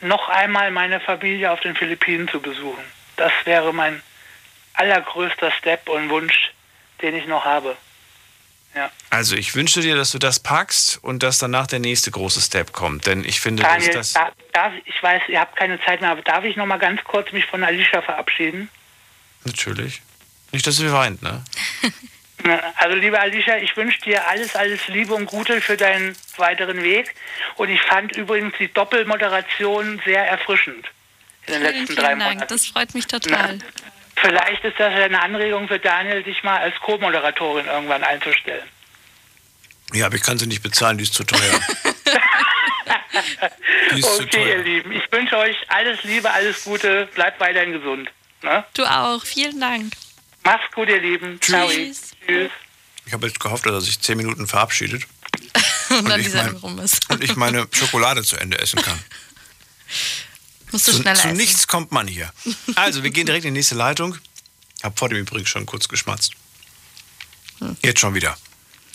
noch 0.00 0.28
einmal 0.30 0.72
meine 0.72 0.98
Familie 0.98 1.52
auf 1.52 1.60
den 1.60 1.76
Philippinen 1.76 2.26
zu 2.28 2.40
besuchen. 2.40 2.82
Das 3.16 3.30
wäre 3.44 3.72
mein 3.72 4.02
allergrößter 4.74 5.52
Step 5.52 5.88
und 5.88 6.10
Wunsch, 6.10 6.50
den 7.02 7.14
ich 7.14 7.26
noch 7.28 7.44
habe. 7.44 7.76
Ja. 8.74 8.90
Also 9.10 9.34
ich 9.34 9.54
wünsche 9.54 9.80
dir, 9.80 9.96
dass 9.96 10.12
du 10.12 10.18
das 10.18 10.38
packst 10.38 11.02
und 11.02 11.22
dass 11.22 11.38
danach 11.38 11.66
der 11.66 11.80
nächste 11.80 12.10
große 12.10 12.40
Step 12.40 12.72
kommt. 12.72 13.06
Denn 13.06 13.24
ich 13.24 13.40
finde, 13.40 13.62
Daniel, 13.64 13.92
dass 13.92 14.12
das. 14.12 14.22
darf, 14.22 14.32
darf, 14.52 14.72
ich 14.84 15.02
weiß, 15.02 15.22
ihr 15.28 15.40
habt 15.40 15.56
keine 15.56 15.80
Zeit 15.82 16.00
mehr, 16.00 16.10
aber 16.10 16.22
darf 16.22 16.44
ich 16.44 16.56
noch 16.56 16.66
mal 16.66 16.78
ganz 16.78 17.02
kurz 17.04 17.32
mich 17.32 17.46
von 17.46 17.64
Alicia 17.64 18.00
verabschieden? 18.02 18.68
Natürlich. 19.44 20.02
Nicht, 20.52 20.66
dass 20.66 20.76
sie 20.76 20.92
weint, 20.92 21.22
ne? 21.22 21.42
Also 22.76 22.96
liebe 22.96 23.20
Alicia, 23.20 23.58
ich 23.58 23.76
wünsche 23.76 24.00
dir 24.00 24.26
alles, 24.28 24.56
alles 24.56 24.88
Liebe 24.88 25.14
und 25.14 25.26
Gute 25.26 25.60
für 25.60 25.76
deinen 25.76 26.16
weiteren 26.36 26.82
Weg. 26.82 27.14
Und 27.56 27.68
ich 27.68 27.82
fand 27.82 28.12
übrigens 28.12 28.54
die 28.58 28.72
Doppelmoderation 28.72 30.00
sehr 30.04 30.26
erfrischend 30.26 30.86
in 31.46 31.52
den 31.52 31.62
Vielen, 31.62 31.62
letzten 31.62 31.96
drei 31.96 32.06
vielen 32.08 32.18
Dank. 32.18 32.32
Monaten. 32.34 32.48
Das 32.48 32.66
freut 32.66 32.94
mich 32.94 33.06
total. 33.06 33.58
Vielleicht 34.20 34.64
ist 34.64 34.78
das 34.78 34.92
eine 34.92 35.20
Anregung 35.22 35.66
für 35.68 35.78
Daniel, 35.78 36.22
dich 36.22 36.42
mal 36.42 36.58
als 36.58 36.74
Co-Moderatorin 36.80 37.66
irgendwann 37.66 38.02
einzustellen. 38.04 38.68
Ja, 39.92 40.06
aber 40.06 40.16
ich 40.16 40.22
kann 40.22 40.38
sie 40.38 40.46
nicht 40.46 40.62
bezahlen, 40.62 40.98
die 40.98 41.04
ist 41.04 41.14
zu 41.14 41.24
teuer. 41.24 41.40
Die 43.92 43.98
ist 44.00 44.16
zu 44.16 44.22
okay, 44.22 44.48
ihr 44.50 44.58
Lieben, 44.62 44.92
ich 44.92 45.02
wünsche 45.10 45.36
euch 45.36 45.56
alles 45.68 46.02
Liebe, 46.04 46.30
alles 46.30 46.62
Gute, 46.64 47.06
bleibt 47.14 47.40
weiterhin 47.40 47.72
gesund. 47.72 48.08
Ne? 48.42 48.64
Du 48.74 48.84
auch. 48.84 49.22
Vielen 49.24 49.60
Dank. 49.60 49.92
Macht's 50.44 50.72
gut, 50.74 50.88
ihr 50.88 51.00
Lieben. 51.00 51.40
Ciao. 51.40 51.68
Tschüss. 51.68 52.12
Tschüss. 52.26 52.50
Ich 53.06 53.12
habe 53.12 53.26
jetzt 53.26 53.40
gehofft, 53.40 53.66
dass 53.66 53.72
er 53.72 53.80
sich 53.80 54.00
zehn 54.00 54.16
Minuten 54.16 54.46
verabschiedet 54.46 55.04
Und 55.90 56.08
dann 56.08 56.20
ich 56.20 56.28
die 56.28 56.32
mein- 56.36 56.44
Sendung 56.44 56.60
rum 56.62 56.78
ist. 56.78 57.10
und 57.10 57.22
ich 57.24 57.34
meine 57.36 57.66
Schokolade 57.72 58.22
zu 58.22 58.36
Ende 58.36 58.58
essen 58.58 58.80
kann. 58.80 58.98
Musst 60.72 60.88
du 60.88 60.92
zu 60.92 60.98
schneller 61.02 61.14
zu 61.16 61.28
essen. 61.28 61.36
nichts 61.36 61.66
kommt 61.66 61.92
man 61.92 62.06
hier. 62.06 62.32
Also, 62.74 63.02
wir 63.02 63.10
gehen 63.10 63.26
direkt 63.26 63.44
in 63.44 63.54
die 63.54 63.58
nächste 63.58 63.74
Leitung. 63.74 64.16
Hab 64.82 64.98
vor 64.98 65.08
dem 65.08 65.18
übrigens 65.18 65.48
schon 65.48 65.66
kurz 65.66 65.88
geschmatzt. 65.88 66.32
Hm. 67.58 67.76
Jetzt 67.84 68.00
schon 68.00 68.14
wieder. 68.14 68.36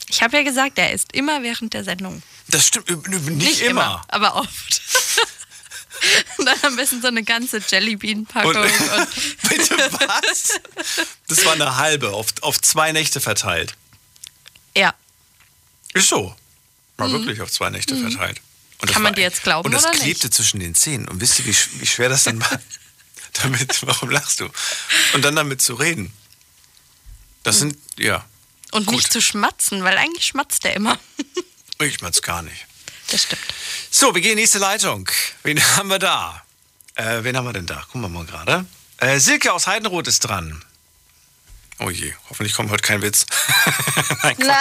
Ich 0.08 0.22
habe 0.22 0.38
ja 0.38 0.44
gesagt, 0.44 0.78
er 0.78 0.92
isst 0.94 1.12
immer 1.14 1.42
während 1.44 1.74
der 1.74 1.84
Sendung. 1.84 2.22
Das 2.48 2.68
stimmt 2.68 2.90
üb- 2.90 3.08
üb- 3.08 3.30
nicht, 3.32 3.62
immer. 3.62 4.04
aber 4.08 4.36
oft. 4.36 4.82
Und 6.38 6.46
dann 6.48 6.58
am 6.64 6.76
besten 6.76 7.02
so 7.02 7.08
eine 7.08 7.24
ganze 7.24 7.58
Jellybean-Packung. 7.58 8.54
Bitte 9.50 9.78
was? 9.92 10.60
Das 11.28 11.44
war 11.46 11.54
eine 11.54 11.78
halbe, 11.78 12.12
auf, 12.12 12.28
auf 12.42 12.62
zwei 12.62 12.92
Nächte 12.92 13.20
verteilt. 13.22 13.76
ja. 14.76 14.94
Ist 15.94 16.10
so. 16.10 16.36
War 16.98 17.08
Mhm. 17.08 17.14
wirklich 17.14 17.42
auf 17.42 17.50
zwei 17.52 17.70
Nächte 17.70 17.96
Mhm. 17.96 18.12
verteilt. 18.12 18.42
Und 18.88 18.94
Kann 18.94 19.02
man 19.04 19.12
war- 19.12 19.16
dir 19.16 19.22
jetzt 19.24 19.44
glauben 19.44 19.66
Und 19.66 19.72
das 19.74 19.84
oder 19.84 19.92
nicht? 19.94 20.04
klebte 20.04 20.30
zwischen 20.30 20.60
den 20.60 20.76
Zähnen. 20.76 21.08
Und 21.08 21.20
wisst 21.22 21.40
ihr, 21.40 21.46
wie, 21.46 21.56
wie 21.82 21.86
schwer 21.88 22.10
das 22.10 22.24
dann 22.24 22.40
war? 22.40 22.60
damit, 23.42 23.86
warum 23.86 24.10
lachst 24.10 24.40
du? 24.40 24.50
Und 25.14 25.24
dann 25.24 25.36
damit 25.36 25.62
zu 25.62 25.74
reden. 25.76 26.14
Das 27.44 27.60
sind, 27.60 27.78
ja, 27.98 28.26
Und 28.72 28.90
nicht 28.92 29.12
zu 29.12 29.22
schmatzen, 29.22 29.84
weil 29.84 29.98
eigentlich 29.98 30.26
schmatzt 30.26 30.66
er 30.66 30.74
immer. 30.76 31.00
ich 31.82 32.02
mein's 32.02 32.22
gar 32.22 32.42
nicht. 32.42 32.66
Das 33.10 33.24
stimmt. 33.24 33.42
So, 33.92 34.16
wir 34.16 34.22
gehen 34.22 34.32
in 34.32 34.38
die 34.38 34.44
nächste 34.44 34.58
Leitung. 34.60 35.10
Wen 35.44 35.62
haben 35.78 35.90
wir 35.90 36.00
da? 36.00 36.44
Äh, 36.96 37.24
wen 37.24 37.36
haben 37.38 37.46
wir 37.46 37.54
denn 37.54 37.66
da? 37.66 37.82
Gucken 37.84 38.02
wir 38.02 38.10
mal 38.10 38.26
gerade. 38.26 38.66
Äh, 38.98 39.20
Silke 39.20 39.52
aus 39.54 39.68
Heidenroth 39.68 40.08
ist 40.08 40.20
dran. 40.22 40.64
Oh 41.80 41.90
je, 41.90 42.14
hoffentlich 42.30 42.54
kommt 42.54 42.72
heute 42.72 42.82
kein 42.82 43.02
Witz. 43.02 43.26
Na, 44.38 44.56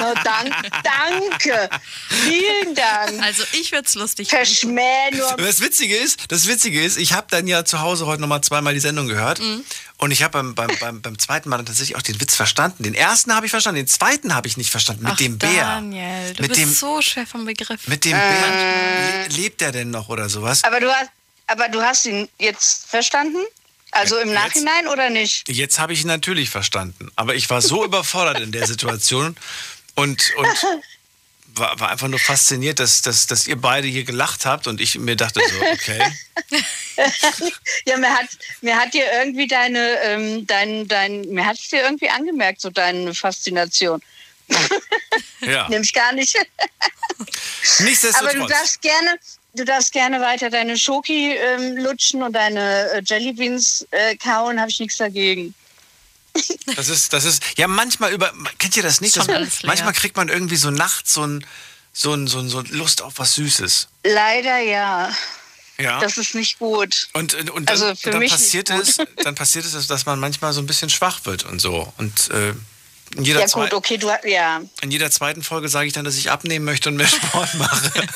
no, 0.00 0.14
dank, 0.24 0.52
danke. 0.82 1.70
Vielen 2.08 2.74
Dank. 2.74 3.22
Also 3.22 3.44
ich 3.52 3.70
würde 3.70 3.86
es 3.86 3.94
lustig 3.94 4.30
Verschmäh 4.30 5.10
nur. 5.12 5.30
Und 5.30 5.40
Das 5.40 5.60
Witzige 5.60 5.96
ist, 5.96 6.24
das 6.28 6.48
Witzige 6.48 6.82
ist, 6.82 6.96
ich 6.98 7.12
habe 7.12 7.28
dann 7.30 7.46
ja 7.46 7.64
zu 7.64 7.80
Hause 7.80 8.06
heute 8.06 8.20
nochmal 8.20 8.40
zweimal 8.40 8.74
die 8.74 8.80
Sendung 8.80 9.06
gehört. 9.06 9.38
Mhm. 9.38 9.64
Und 9.98 10.10
ich 10.10 10.24
habe 10.24 10.32
beim, 10.32 10.54
beim, 10.56 10.70
beim, 10.80 11.00
beim 11.02 11.18
zweiten 11.20 11.48
Mal 11.48 11.58
dann 11.58 11.66
tatsächlich 11.66 11.96
auch 11.96 12.02
den 12.02 12.20
Witz 12.20 12.34
verstanden. 12.34 12.82
Den 12.82 12.94
ersten 12.94 13.32
habe 13.34 13.46
ich 13.46 13.50
verstanden, 13.50 13.76
den 13.76 13.86
zweiten 13.88 14.34
habe 14.34 14.48
ich 14.48 14.56
nicht 14.56 14.70
verstanden. 14.70 15.04
Mit 15.04 15.12
Ach, 15.12 15.18
dem 15.18 15.38
Bär. 15.38 15.50
Daniel, 15.64 16.34
du 16.34 16.42
Mit 16.42 16.48
bist 16.50 16.60
dem- 16.60 16.72
so 16.74 17.00
schwer 17.00 17.26
vom 17.28 17.44
Begriff. 17.44 17.86
Mit 17.86 18.04
dem 18.04 18.10
Bär. 18.16 19.28
Le 19.28 19.36
lebt 19.36 19.62
er 19.62 19.70
denn 19.70 19.90
noch 19.90 20.08
oder 20.08 20.28
sowas? 20.28 20.64
Aber 20.64 20.80
du 20.80 20.90
hast, 20.92 21.10
aber 21.46 21.68
du 21.68 21.80
hast 21.80 22.06
ihn 22.06 22.28
jetzt 22.38 22.86
verstanden? 22.88 23.38
Also 23.96 24.18
im 24.18 24.28
Jetzt? 24.28 24.38
Nachhinein 24.38 24.88
oder 24.88 25.10
nicht? 25.10 25.48
Jetzt 25.48 25.78
habe 25.78 25.92
ich 25.92 26.02
ihn 26.02 26.08
natürlich 26.08 26.50
verstanden. 26.50 27.10
Aber 27.16 27.34
ich 27.34 27.48
war 27.50 27.62
so 27.62 27.84
überfordert 27.90 28.40
in 28.40 28.52
der 28.52 28.66
Situation. 28.66 29.36
Und, 29.94 30.32
und 30.36 30.66
war, 31.58 31.78
war 31.80 31.90
einfach 31.90 32.08
nur 32.08 32.18
fasziniert, 32.18 32.78
dass, 32.80 33.02
dass, 33.02 33.26
dass 33.26 33.46
ihr 33.46 33.56
beide 33.56 33.88
hier 33.88 34.04
gelacht 34.04 34.44
habt 34.46 34.66
und 34.66 34.80
ich 34.80 34.98
mir 34.98 35.16
dachte 35.16 35.40
so, 35.40 35.66
okay. 35.72 36.02
ja, 37.86 37.96
mir 37.96 38.12
hat, 38.12 38.28
mir 38.60 38.76
hat 38.76 38.94
dir 38.94 39.06
irgendwie 39.12 39.46
deine, 39.46 39.98
ähm, 40.02 40.46
dein, 40.46 40.86
dein, 40.86 41.22
mir 41.30 41.46
hat 41.46 41.58
es 41.58 41.68
dir 41.68 41.82
irgendwie 41.82 42.10
angemerkt, 42.10 42.60
so 42.60 42.70
deine 42.70 43.14
Faszination. 43.14 44.02
Ja. 45.40 45.68
Nehme 45.68 45.84
ich 45.84 45.92
gar 45.92 46.12
nicht. 46.12 46.36
Nichtsdestotrotz. 47.80 48.34
Aber 48.34 48.46
du 48.46 48.46
darfst 48.46 48.82
gerne, 48.82 49.18
du 49.56 49.64
darfst 49.64 49.92
gerne 49.92 50.20
weiter 50.20 50.50
deine 50.50 50.76
Schoki 50.76 51.32
ähm, 51.32 51.76
lutschen 51.76 52.22
und 52.22 52.32
deine 52.32 52.90
äh, 52.90 53.02
Jellybeans 53.04 53.86
äh, 53.90 54.16
kauen, 54.16 54.60
habe 54.60 54.70
ich 54.70 54.80
nichts 54.80 54.96
dagegen. 54.98 55.54
Das 56.76 56.90
ist, 56.90 57.14
das 57.14 57.24
ist, 57.24 57.42
ja, 57.56 57.66
manchmal 57.66 58.12
über, 58.12 58.30
kennt 58.58 58.76
ihr 58.76 58.82
das 58.82 59.00
nicht? 59.00 59.16
Das, 59.16 59.26
manchmal 59.62 59.94
kriegt 59.94 60.16
man 60.16 60.28
irgendwie 60.28 60.56
so 60.56 60.70
nachts 60.70 61.14
so 61.14 61.26
ein, 61.26 61.46
so 61.94 62.12
ein, 62.12 62.26
so 62.26 62.40
ein, 62.40 62.48
so 62.50 62.60
Lust 62.60 63.00
auf 63.00 63.14
was 63.16 63.34
Süßes. 63.34 63.88
Leider 64.04 64.58
ja. 64.58 65.10
Ja. 65.78 66.00
Das 66.00 66.18
ist 66.18 66.34
nicht 66.34 66.58
gut. 66.58 67.08
Und, 67.14 67.34
und, 67.34 67.50
und 67.50 67.70
dann, 67.70 67.80
Also 67.80 67.94
für 67.94 68.10
dann 68.10 68.20
mich 68.20 68.32
passiert 68.32 68.70
es, 68.70 68.98
dann 69.24 69.34
passiert 69.34 69.64
es, 69.64 69.86
dass 69.86 70.04
man 70.04 70.18
manchmal 70.18 70.52
so 70.52 70.60
ein 70.60 70.66
bisschen 70.66 70.90
schwach 70.90 71.24
wird 71.24 71.44
und 71.44 71.58
so. 71.58 71.92
Und 71.96 72.30
äh, 72.30 72.52
in 73.16 73.24
jeder, 73.24 73.40
Ja 73.40 73.46
gut, 73.46 73.72
okay, 73.72 73.98
du 73.98 74.10
ja. 74.24 74.60
in 74.82 74.90
jeder 74.90 75.10
zweiten 75.10 75.42
Folge 75.42 75.68
sage 75.68 75.86
ich 75.86 75.92
dann, 75.92 76.04
dass 76.04 76.16
ich 76.16 76.30
abnehmen 76.30 76.64
möchte 76.64 76.88
und 76.88 76.96
mehr 76.96 77.06
Sport 77.08 77.54
mache. 77.54 77.90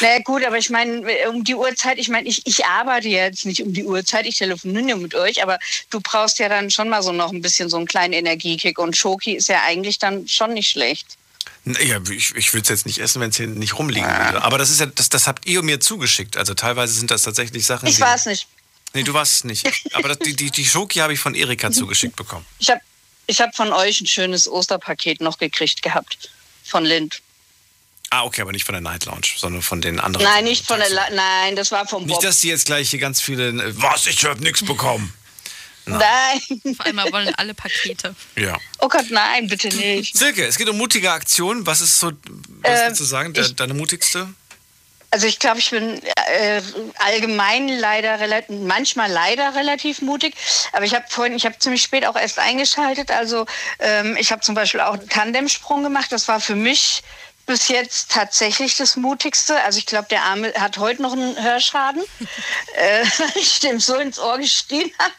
Naja 0.00 0.18
gut, 0.24 0.44
aber 0.44 0.58
ich 0.58 0.70
meine, 0.70 1.02
um 1.30 1.44
die 1.44 1.54
Uhrzeit, 1.54 1.98
ich 1.98 2.08
meine, 2.08 2.28
ich, 2.28 2.46
ich 2.46 2.66
arbeite 2.66 3.08
jetzt 3.08 3.46
nicht 3.46 3.62
um 3.62 3.72
die 3.72 3.84
Uhrzeit, 3.84 4.26
ich 4.26 4.36
telefoniere 4.36 4.98
mit 4.98 5.14
euch, 5.14 5.42
aber 5.42 5.58
du 5.90 6.00
brauchst 6.00 6.38
ja 6.38 6.48
dann 6.48 6.70
schon 6.70 6.88
mal 6.88 7.02
so 7.02 7.12
noch 7.12 7.32
ein 7.32 7.40
bisschen 7.40 7.68
so 7.68 7.76
einen 7.76 7.86
kleinen 7.86 8.12
Energiekick 8.12 8.78
und 8.78 8.96
Schoki 8.96 9.36
ist 9.36 9.48
ja 9.48 9.62
eigentlich 9.66 9.98
dann 9.98 10.26
schon 10.26 10.52
nicht 10.52 10.70
schlecht. 10.70 11.16
Ja, 11.64 11.98
ich, 12.10 12.34
ich 12.34 12.52
würde 12.52 12.64
es 12.64 12.68
jetzt 12.68 12.86
nicht 12.86 12.98
essen, 12.98 13.20
wenn 13.20 13.30
es 13.30 13.36
hier 13.36 13.46
nicht 13.46 13.78
rumliegen 13.78 14.06
würde. 14.06 14.42
Aber 14.42 14.58
das 14.58 14.70
ist 14.70 14.80
ja, 14.80 14.86
das, 14.86 15.08
das 15.08 15.26
habt 15.26 15.46
ihr 15.46 15.62
mir 15.62 15.80
zugeschickt. 15.80 16.36
Also 16.36 16.52
teilweise 16.52 16.92
sind 16.92 17.10
das 17.10 17.22
tatsächlich 17.22 17.64
Sachen. 17.64 17.88
Ich 17.88 18.00
es 18.00 18.26
nicht. 18.26 18.46
Nee, 18.94 19.02
du 19.02 19.12
warst 19.12 19.34
es 19.34 19.44
nicht. 19.44 19.66
Aber 19.92 20.08
das, 20.08 20.18
die, 20.20 20.34
die, 20.34 20.50
die 20.50 20.64
Schoki 20.64 21.00
habe 21.00 21.12
ich 21.12 21.20
von 21.20 21.34
Erika 21.34 21.70
zugeschickt 21.70 22.16
bekommen. 22.16 22.46
Ich 22.58 22.70
habe 22.70 22.80
ich 23.26 23.40
hab 23.40 23.54
von 23.56 23.72
euch 23.72 24.00
ein 24.00 24.06
schönes 24.06 24.48
Osterpaket 24.48 25.20
noch 25.20 25.38
gekriegt 25.38 25.82
gehabt. 25.82 26.30
Von 26.64 26.84
Lind. 26.84 27.20
Ah, 28.10 28.22
okay, 28.22 28.42
aber 28.42 28.52
nicht 28.52 28.64
von 28.64 28.74
der 28.74 28.80
Night 28.82 29.06
Lounge, 29.06 29.26
sondern 29.36 29.62
von 29.62 29.80
den 29.80 29.98
anderen. 29.98 30.24
Nein, 30.24 30.44
nicht 30.44 30.66
von 30.66 30.78
der, 30.78 30.88
La 30.90 31.08
nein, 31.10 31.56
das 31.56 31.72
war 31.72 31.86
vom 31.88 32.02
Bob. 32.06 32.08
Nicht, 32.08 32.22
dass 32.22 32.40
die 32.40 32.48
jetzt 32.48 32.66
gleich 32.66 32.90
hier 32.90 33.00
ganz 33.00 33.20
viele. 33.20 33.52
Was? 33.80 34.06
Ich 34.06 34.24
habe 34.24 34.40
nichts 34.40 34.64
bekommen. 34.64 35.12
Nein. 35.86 36.40
Vor 36.76 36.86
allem 36.86 37.12
wollen 37.12 37.34
alle 37.34 37.52
Pakete. 37.54 38.14
Ja. 38.36 38.56
Oh 38.78 38.88
Gott, 38.88 39.10
nein, 39.10 39.48
bitte 39.48 39.68
nicht. 39.68 40.16
Silke, 40.16 40.46
es 40.46 40.56
geht 40.56 40.68
um 40.68 40.76
mutige 40.78 41.10
Aktionen. 41.10 41.66
Was 41.66 41.80
ist 41.80 41.98
so, 41.98 42.12
was 42.62 42.80
Äh, 42.80 42.92
du 42.94 43.04
sagen, 43.04 43.32
de, 43.34 43.52
deine 43.52 43.74
mutigste? 43.74 44.32
Also 45.14 45.28
ich 45.28 45.38
glaube, 45.38 45.60
ich 45.60 45.70
bin 45.70 46.02
äh, 46.02 46.60
allgemein 46.96 47.68
leider 47.68 48.18
relativ, 48.18 48.58
manchmal 48.62 49.08
leider 49.08 49.54
relativ 49.54 50.02
mutig. 50.02 50.34
Aber 50.72 50.86
ich 50.86 50.92
habe 50.92 51.04
vorhin, 51.08 51.36
ich 51.36 51.46
habe 51.46 51.56
ziemlich 51.56 51.82
spät 51.82 52.04
auch 52.04 52.16
erst 52.16 52.40
eingeschaltet. 52.40 53.12
Also 53.12 53.46
ähm, 53.78 54.16
ich 54.18 54.32
habe 54.32 54.42
zum 54.42 54.56
Beispiel 54.56 54.80
auch 54.80 54.94
einen 54.94 55.08
Tandemsprung 55.08 55.84
gemacht. 55.84 56.10
Das 56.10 56.26
war 56.26 56.40
für 56.40 56.56
mich 56.56 57.04
bis 57.46 57.68
jetzt 57.68 58.10
tatsächlich 58.10 58.76
das 58.76 58.96
Mutigste. 58.96 59.62
Also 59.62 59.78
ich 59.78 59.86
glaube, 59.86 60.08
der 60.10 60.24
Arme 60.24 60.52
hat 60.58 60.78
heute 60.78 61.02
noch 61.02 61.12
einen 61.12 61.40
Hörschaden, 61.40 62.02
äh, 62.74 63.04
weil 63.18 63.32
ich 63.36 63.60
dem 63.60 63.78
so 63.78 63.94
ins 63.94 64.18
Ohr 64.18 64.38
geschrien 64.38 64.90
habe. 64.98 65.14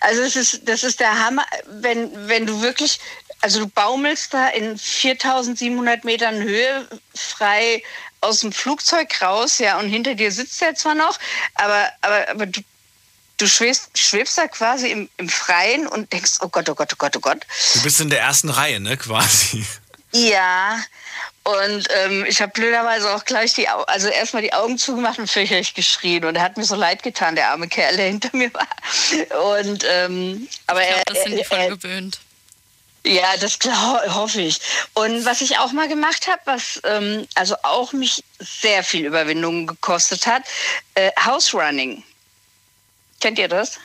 Also 0.00 0.22
es 0.22 0.34
ist, 0.34 0.66
das 0.66 0.82
ist 0.82 0.98
der 1.00 1.22
Hammer, 1.22 1.44
wenn, 1.66 2.10
wenn 2.26 2.46
du 2.46 2.62
wirklich, 2.62 3.00
also 3.42 3.60
du 3.60 3.66
baumelst 3.66 4.32
da 4.32 4.48
in 4.48 4.78
4700 4.78 6.04
Metern 6.04 6.40
Höhe 6.40 6.88
frei 7.14 7.82
aus 8.24 8.40
dem 8.40 8.52
Flugzeug 8.52 9.20
raus, 9.22 9.58
ja, 9.58 9.78
und 9.78 9.88
hinter 9.88 10.14
dir 10.14 10.32
sitzt 10.32 10.60
er 10.62 10.74
zwar 10.74 10.94
noch, 10.94 11.18
aber, 11.54 11.88
aber, 12.00 12.28
aber 12.28 12.46
du, 12.46 12.60
du 13.36 13.46
schwebst, 13.46 13.96
schwebst 13.96 14.38
da 14.38 14.48
quasi 14.48 14.90
im, 14.90 15.08
im 15.16 15.28
Freien 15.28 15.86
und 15.86 16.12
denkst, 16.12 16.38
oh 16.40 16.48
Gott, 16.48 16.68
oh 16.68 16.74
Gott, 16.74 16.92
oh 16.92 16.96
Gott, 16.98 17.16
oh 17.16 17.20
Gott. 17.20 17.46
Du 17.74 17.82
bist 17.82 18.00
in 18.00 18.10
der 18.10 18.20
ersten 18.20 18.48
Reihe, 18.48 18.80
ne, 18.80 18.96
quasi. 18.96 19.64
Ja, 20.12 20.78
und 21.44 21.88
ähm, 21.90 22.24
ich 22.26 22.40
habe 22.40 22.52
blöderweise 22.52 23.14
auch 23.14 23.24
gleich 23.24 23.52
die 23.52 23.68
Au 23.68 23.82
also 23.82 24.08
erstmal 24.08 24.42
die 24.42 24.54
Augen 24.54 24.78
zugemacht 24.78 25.18
und 25.18 25.28
fürchterlich 25.28 25.74
geschrien. 25.74 26.24
Und 26.24 26.36
er 26.36 26.42
hat 26.42 26.56
mir 26.56 26.64
so 26.64 26.74
leid 26.74 27.02
getan, 27.02 27.34
der 27.34 27.50
arme 27.50 27.68
Kerl, 27.68 27.96
der 27.96 28.06
hinter 28.06 28.30
mir 28.32 28.50
war. 28.54 28.66
Und 29.54 29.84
ähm, 29.86 30.48
aber 30.66 30.82
Ich 30.82 30.88
er, 30.88 30.94
glaube, 30.94 31.12
das 31.12 31.24
sind 31.24 31.32
die 31.32 31.40
er, 31.40 31.44
voll 31.44 31.58
er, 31.58 31.68
gewöhnt. 31.68 32.20
Ja, 33.06 33.36
das 33.38 33.58
hoffe 34.14 34.40
ich. 34.40 34.60
Und 34.94 35.24
was 35.24 35.40
ich 35.40 35.58
auch 35.58 35.72
mal 35.72 35.88
gemacht 35.88 36.26
habe, 36.26 36.40
was 36.46 36.80
ähm, 36.84 37.26
also 37.34 37.54
auch 37.62 37.92
mich 37.92 38.24
sehr 38.38 38.82
viel 38.82 39.04
Überwindung 39.04 39.66
gekostet 39.66 40.26
hat, 40.26 40.42
äh, 40.94 41.10
House 41.22 41.54
Running. 41.54 42.02
Kennt 43.20 43.38
ihr 43.38 43.48
das? 43.48 43.78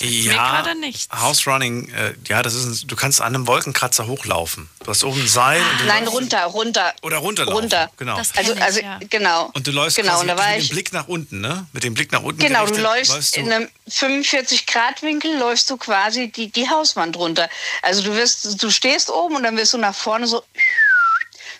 Ja, 0.00 0.32
gerade 0.62 0.78
nichts. 0.78 1.08
House 1.12 1.46
Running, 1.46 1.88
äh, 1.90 2.14
ja, 2.28 2.42
das 2.42 2.54
ist, 2.54 2.64
ein, 2.84 2.88
du 2.88 2.96
kannst 2.96 3.20
an 3.20 3.34
einem 3.34 3.46
Wolkenkratzer 3.46 4.06
hochlaufen. 4.06 4.68
Du 4.80 4.88
hast 4.90 5.04
oben 5.04 5.20
ein 5.22 5.28
Seil 5.28 5.60
und 5.62 5.80
du 5.80 5.84
Nein, 5.86 6.04
läufst- 6.04 6.16
runter, 6.20 6.44
runter. 6.46 6.94
Oder 7.02 7.18
runterlaufen. 7.18 7.60
Runter. 7.62 7.90
Genau. 7.96 8.16
Das 8.16 8.36
Also, 8.36 8.50
kenn 8.52 8.58
ich, 8.58 8.64
also 8.64 8.80
ja. 8.80 8.98
genau. 9.08 9.50
Und 9.54 9.66
du 9.66 9.70
läufst 9.70 9.96
genau, 9.96 10.12
quasi 10.14 10.26
mit 10.26 10.36
war 10.38 10.52
dem 10.56 10.68
Blick 10.68 10.92
nach 10.92 11.08
unten, 11.08 11.40
ne? 11.40 11.66
Mit 11.72 11.84
dem 11.84 11.94
Blick 11.94 12.12
nach 12.12 12.22
unten 12.22 12.40
Genau, 12.40 12.66
du 12.66 12.72
gerichtet 12.72 12.84
läufst 13.08 13.36
du- 13.36 13.40
in 13.40 13.52
einem 13.52 13.68
45-Grad-Winkel, 13.88 15.38
läufst 15.38 15.70
du 15.70 15.76
quasi 15.76 16.28
die, 16.30 16.50
die 16.50 16.68
Hauswand 16.68 17.16
runter. 17.16 17.48
Also 17.82 18.02
du 18.02 18.14
wirst, 18.14 18.62
du 18.62 18.70
stehst 18.70 19.10
oben 19.10 19.36
und 19.36 19.42
dann 19.44 19.56
wirst 19.56 19.72
du 19.72 19.78
nach 19.78 19.94
vorne 19.94 20.26
so 20.26 20.42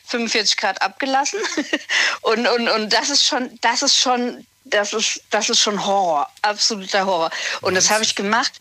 45 0.06 0.56
Grad 0.56 0.82
abgelassen. 0.82 1.38
Und, 2.22 2.46
und, 2.46 2.68
und 2.68 2.92
das 2.92 3.10
ist 3.10 3.24
schon, 3.24 3.50
das 3.60 3.82
ist 3.82 3.96
schon, 3.96 4.46
das 4.66 4.92
ist, 4.92 5.22
das 5.30 5.48
ist 5.48 5.60
schon 5.60 5.84
Horror, 5.84 6.28
absoluter 6.42 7.06
Horror. 7.06 7.30
Und 7.62 7.74
das 7.74 7.90
habe 7.90 8.04
ich 8.04 8.14
gemacht. 8.14 8.52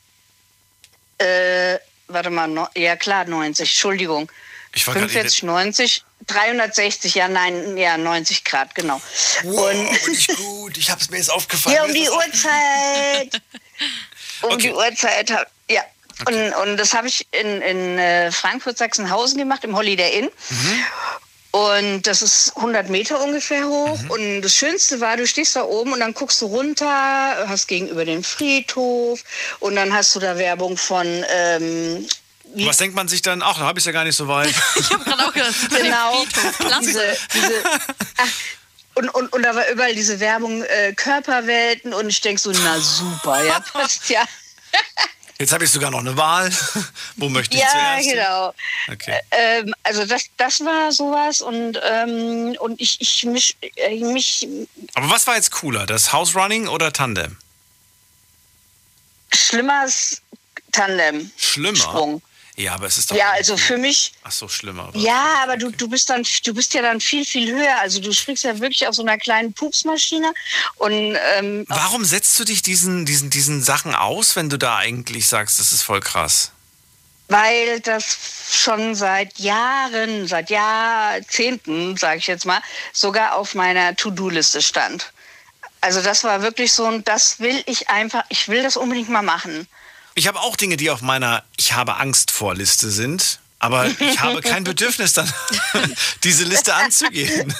Äh, 1.17 1.77
warte 2.07 2.29
mal, 2.29 2.47
no, 2.47 2.67
ja 2.75 2.95
klar, 2.95 3.25
90, 3.25 3.69
Entschuldigung. 3.69 4.31
Ich 4.73 4.85
war 4.87 4.93
gerade 4.93 5.07
45, 5.07 5.43
90, 5.43 6.03
360, 6.27 7.15
ja, 7.15 7.27
nein, 7.29 7.77
ja, 7.77 7.97
90 7.97 8.43
Grad, 8.43 8.75
genau. 8.75 9.01
Wow, 9.43 9.71
und 9.71 10.07
nicht 10.09 10.35
gut. 10.35 10.77
Ich 10.77 10.89
habe 10.89 10.99
es 11.01 11.09
mir 11.09 11.17
jetzt 11.17 11.31
aufgefallen. 11.31 11.75
ja, 11.75 11.83
um 11.85 11.93
die 11.93 12.09
Uhrzeit. 12.09 13.41
Um 14.41 14.51
Okay. 14.51 14.57
die 14.67 14.73
Uhrzeit. 14.73 15.29
Ja. 15.69 15.81
Und, 16.27 16.53
und 16.53 16.77
das 16.77 16.93
habe 16.93 17.07
ich 17.07 17.25
in, 17.31 17.61
in 17.61 17.97
äh, 17.99 18.31
Frankfurt-Sachsenhausen 18.31 19.37
gemacht, 19.37 19.63
im 19.63 19.75
Holiday 19.75 20.19
Inn. 20.19 20.29
Und 21.55 22.01
das 22.05 22.21
ist 22.21 22.51
100 22.57 22.89
Meter 22.89 23.21
ungefähr 23.23 23.65
hoch. 23.65 23.97
Und 24.09 24.41
das 24.41 24.53
Schönste 24.53 24.99
war, 24.99 25.15
du 25.15 25.25
stehst 25.25 25.55
da 25.55 25.63
oben 25.63 25.93
und 25.93 26.01
dann 26.01 26.13
guckst 26.13 26.41
du 26.41 26.47
runter, 26.47 26.85
hast 27.47 27.67
gegenüber 27.67 28.03
den 28.03 28.25
Friedhof 28.25 29.21
und 29.61 29.77
dann 29.77 29.93
hast 29.93 30.13
du 30.15 30.19
da 30.19 30.37
Werbung 30.37 30.75
von. 30.75 31.05
Ähm, 31.29 32.05
wie- 32.53 32.67
Was 32.67 32.75
denkt 32.77 32.93
man 32.95 33.07
sich 33.07 33.21
dann? 33.21 33.41
Ach, 33.41 33.57
da 33.57 33.63
habe 33.63 33.79
ich 33.79 33.85
ja 33.85 33.93
gar 33.93 34.03
nicht 34.03 34.17
so 34.17 34.27
weit. 34.27 34.53
Ich 34.75 34.89
habe 34.91 35.03
gerade 35.05 35.25
auch 35.25 35.31
gedacht, 35.33 35.55
genau. 35.81 36.25
Diese, 36.81 37.17
diese, 37.33 37.53
ach, 38.17 38.27
und, 38.95 39.09
und, 39.15 39.31
und 39.31 39.43
da 39.43 39.55
war 39.55 39.69
überall 39.69 39.95
diese 39.95 40.19
Werbung 40.19 40.61
äh, 40.63 40.91
Körperwelten 40.93 41.93
und 41.93 42.09
ich 42.09 42.19
denk 42.19 42.37
so, 42.37 42.51
na 42.51 42.77
super, 42.79 43.41
ja, 43.45 43.59
passt 43.73 44.09
ja. 44.09 44.23
Jetzt 45.37 45.51
habe 45.51 45.65
ich 45.65 45.71
sogar 45.71 45.91
noch 45.91 45.99
eine 45.99 46.15
Wahl. 46.15 46.49
Wo 47.17 47.27
möchte 47.29 47.57
ich 47.57 47.63
ja, 47.63 47.69
zuerst? 47.69 48.07
hin? 48.07 48.17
genau. 48.17 48.53
Okay. 48.91 49.19
Ähm, 49.31 49.73
also 49.83 50.05
das, 50.05 50.25
das 50.37 50.61
war 50.61 50.91
sowas 50.91 51.41
und, 51.41 51.79
ähm, 51.83 52.55
und 52.59 52.79
ich, 52.79 53.01
ich 53.01 53.25
mich, 53.25 53.57
äh, 53.75 53.99
mich 53.99 54.47
Aber 54.93 55.09
was 55.09 55.27
war 55.27 55.35
jetzt 55.35 55.51
cooler? 55.51 55.85
Das 55.85 56.13
House 56.13 56.35
Running 56.35 56.67
oder 56.67 56.93
Tandem? 56.93 57.37
schlimmers 59.35 60.21
Tandem. 60.71 61.31
Schlimmer. 61.37 61.77
Sprung. 61.77 62.21
Ja, 62.57 62.73
aber 62.73 62.87
es 62.87 62.97
ist 62.97 63.11
doch. 63.11 63.15
Ja, 63.15 63.31
also 63.31 63.57
für 63.57 63.77
mich, 63.77 64.13
Ach 64.23 64.31
so, 64.31 64.47
schlimmer. 64.47 64.89
ja, 64.93 65.39
aber 65.43 65.57
du, 65.57 65.71
du 65.71 65.89
bist 65.89 66.09
dann, 66.09 66.25
du 66.45 66.53
bist 66.53 66.73
ja 66.73 66.81
dann 66.81 67.01
viel, 67.01 67.25
viel 67.25 67.51
höher. 67.53 67.77
Also 67.81 67.99
du 67.99 68.13
springst 68.13 68.45
ja 68.45 68.59
wirklich 68.59 68.87
auf 68.87 68.95
so 68.95 69.01
einer 69.01 69.17
kleinen 69.17 69.53
Pupsmaschine 69.53 70.33
und 70.75 71.17
ähm, 71.37 71.65
Warum 71.67 72.05
setzt 72.05 72.39
du 72.39 72.45
dich 72.45 72.61
diesen, 72.61 73.05
diesen, 73.05 73.29
diesen 73.29 73.61
Sachen 73.61 73.93
aus, 73.93 74.35
wenn 74.35 74.49
du 74.49 74.57
da 74.57 74.77
eigentlich 74.77 75.27
sagst, 75.27 75.59
das 75.59 75.71
ist 75.73 75.81
voll 75.81 75.99
krass? 75.99 76.51
weil 77.27 77.79
das 77.79 78.17
schon 78.51 78.95
seit 78.95 79.39
Jahren, 79.39 80.27
seit 80.27 80.49
Jahrzehnten, 80.49 81.97
sage 81.97 82.19
ich 82.19 82.27
jetzt 82.27 82.45
mal, 82.45 82.61
sogar 82.93 83.35
auf 83.35 83.55
meiner 83.55 83.95
To-Do-Liste 83.95 84.61
stand. 84.61 85.11
Also 85.81 86.01
das 86.01 86.23
war 86.23 86.41
wirklich 86.41 86.71
so 86.73 86.85
ein, 86.85 87.03
das 87.03 87.39
will 87.39 87.63
ich 87.65 87.89
einfach, 87.89 88.23
ich 88.29 88.47
will 88.47 88.63
das 88.63 88.77
unbedingt 88.77 89.09
mal 89.09 89.21
machen. 89.21 89.67
Ich 90.15 90.27
habe 90.27 90.39
auch 90.39 90.55
Dinge, 90.55 90.77
die 90.77 90.89
auf 90.89 91.01
meiner 91.01 91.43
Ich 91.57 91.73
habe 91.73 91.97
Angst 91.97 92.31
vor 92.31 92.55
Liste 92.55 92.89
sind, 92.89 93.39
aber 93.59 93.85
ich 93.87 94.19
habe 94.21 94.41
kein 94.41 94.63
Bedürfnis 94.63 95.11
dann, 95.11 95.31
diese 96.23 96.45
Liste 96.45 96.73
anzugehen. 96.73 97.53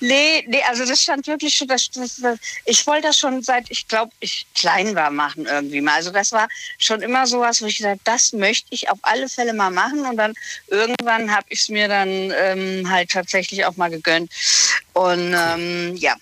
Nee, 0.00 0.44
nee, 0.48 0.62
also 0.68 0.84
das 0.86 1.02
stand 1.02 1.26
wirklich 1.26 1.54
schon, 1.54 1.68
das, 1.68 1.90
das, 1.90 2.16
das, 2.16 2.38
ich 2.64 2.86
wollte 2.86 3.08
das 3.08 3.18
schon 3.18 3.42
seit, 3.42 3.70
ich 3.70 3.88
glaube, 3.88 4.12
ich 4.20 4.46
klein 4.54 4.94
war, 4.94 5.10
machen 5.10 5.46
irgendwie 5.46 5.80
mal. 5.80 5.94
Also 5.94 6.10
das 6.10 6.32
war 6.32 6.48
schon 6.78 7.02
immer 7.02 7.26
sowas, 7.26 7.62
wo 7.62 7.66
ich 7.66 7.78
gesagt 7.78 8.00
das 8.04 8.32
möchte 8.32 8.68
ich 8.70 8.90
auf 8.90 8.98
alle 9.02 9.28
Fälle 9.28 9.54
mal 9.54 9.70
machen. 9.70 10.04
Und 10.06 10.16
dann 10.16 10.34
irgendwann 10.68 11.34
habe 11.34 11.46
ich 11.48 11.60
es 11.60 11.68
mir 11.68 11.88
dann 11.88 12.08
ähm, 12.08 12.90
halt 12.90 13.10
tatsächlich 13.10 13.64
auch 13.64 13.76
mal 13.76 13.90
gegönnt. 13.90 14.30
Und 14.92 15.34
ähm, 15.34 15.94
ja. 15.96 16.14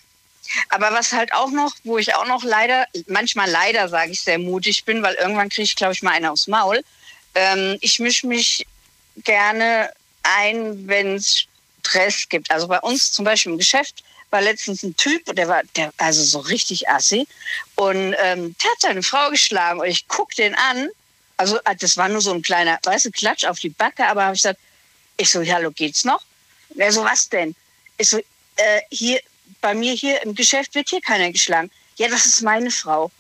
Aber 0.69 0.93
was 0.93 1.13
halt 1.13 1.33
auch 1.33 1.51
noch, 1.51 1.75
wo 1.85 1.99
ich 1.99 2.15
auch 2.15 2.27
noch 2.27 2.45
leider, 2.45 2.87
manchmal 3.07 3.51
leider 3.51 3.89
sage 3.89 4.13
ich 4.13 4.23
sehr 4.23 4.39
mutig 4.39 4.85
bin, 4.85 5.03
weil 5.03 5.15
irgendwann 5.15 5.49
kriege 5.49 5.65
ich, 5.65 5.77
glaube 5.77 5.93
ich, 5.93 6.03
mal 6.03 6.13
einen 6.13 6.27
aufs 6.27 6.47
Maul. 6.47 6.83
Ähm, 7.35 7.79
ich 7.81 7.99
mische 7.99 8.27
mich 8.27 8.67
gerne 9.25 9.91
ein, 10.23 10.87
wenn 10.89 11.17
es 11.17 11.47
Stress 11.81 12.29
gibt. 12.29 12.51
Also 12.51 12.67
bei 12.69 12.81
uns 12.81 13.13
zum 13.13 13.25
Beispiel 13.25 13.53
im 13.53 13.59
Geschäft 13.59 14.03
war 14.31 14.41
letztens 14.41 14.83
ein 14.83 14.97
Typ, 14.97 15.25
der 15.37 15.49
war 15.49 15.63
der, 15.77 15.93
also 15.99 16.25
so 16.25 16.41
richtig 16.41 16.89
assi 16.89 17.27
und 17.77 18.15
ähm, 18.19 18.57
der 18.63 18.71
hat 18.71 18.81
seine 18.81 19.03
Frau 19.03 19.31
geschlagen 19.31 19.81
und 19.81 19.87
ich 19.87 20.09
guck 20.09 20.35
den 20.35 20.55
an. 20.55 20.89
Also 21.37 21.59
äh, 21.65 21.77
das 21.77 21.97
war 21.97 22.09
nur 22.09 22.21
so 22.21 22.33
ein 22.33 22.43
kleiner, 22.43 22.79
weißt 22.83 23.05
du, 23.05 23.11
Klatsch 23.11 23.45
auf 23.45 23.61
die 23.61 23.69
Backe, 23.69 24.07
aber 24.07 24.25
habe 24.25 24.35
ich 24.35 24.43
gesagt, 24.43 24.59
ich 25.17 25.31
so, 25.31 25.45
hallo, 25.45 25.71
geht's 25.71 26.05
noch? 26.05 26.23
Und 26.71 26.81
er 26.81 26.91
so, 26.91 27.05
was 27.05 27.29
denn? 27.29 27.55
Ich 27.97 28.09
so, 28.09 28.19
äh, 28.19 28.81
hier, 28.91 29.21
bei 29.65 29.73
mir 29.73 29.95
hier 29.95 30.23
im 30.23 30.35
Geschäft 30.35 30.75
wird 30.75 30.91
hier 30.91 31.01
keiner 31.01 31.33
geschlagen. 31.33 31.71
Ja, 31.97 32.09
das 32.09 32.27
ist 32.27 32.43
meine 32.43 32.71
Frau. 32.71 33.11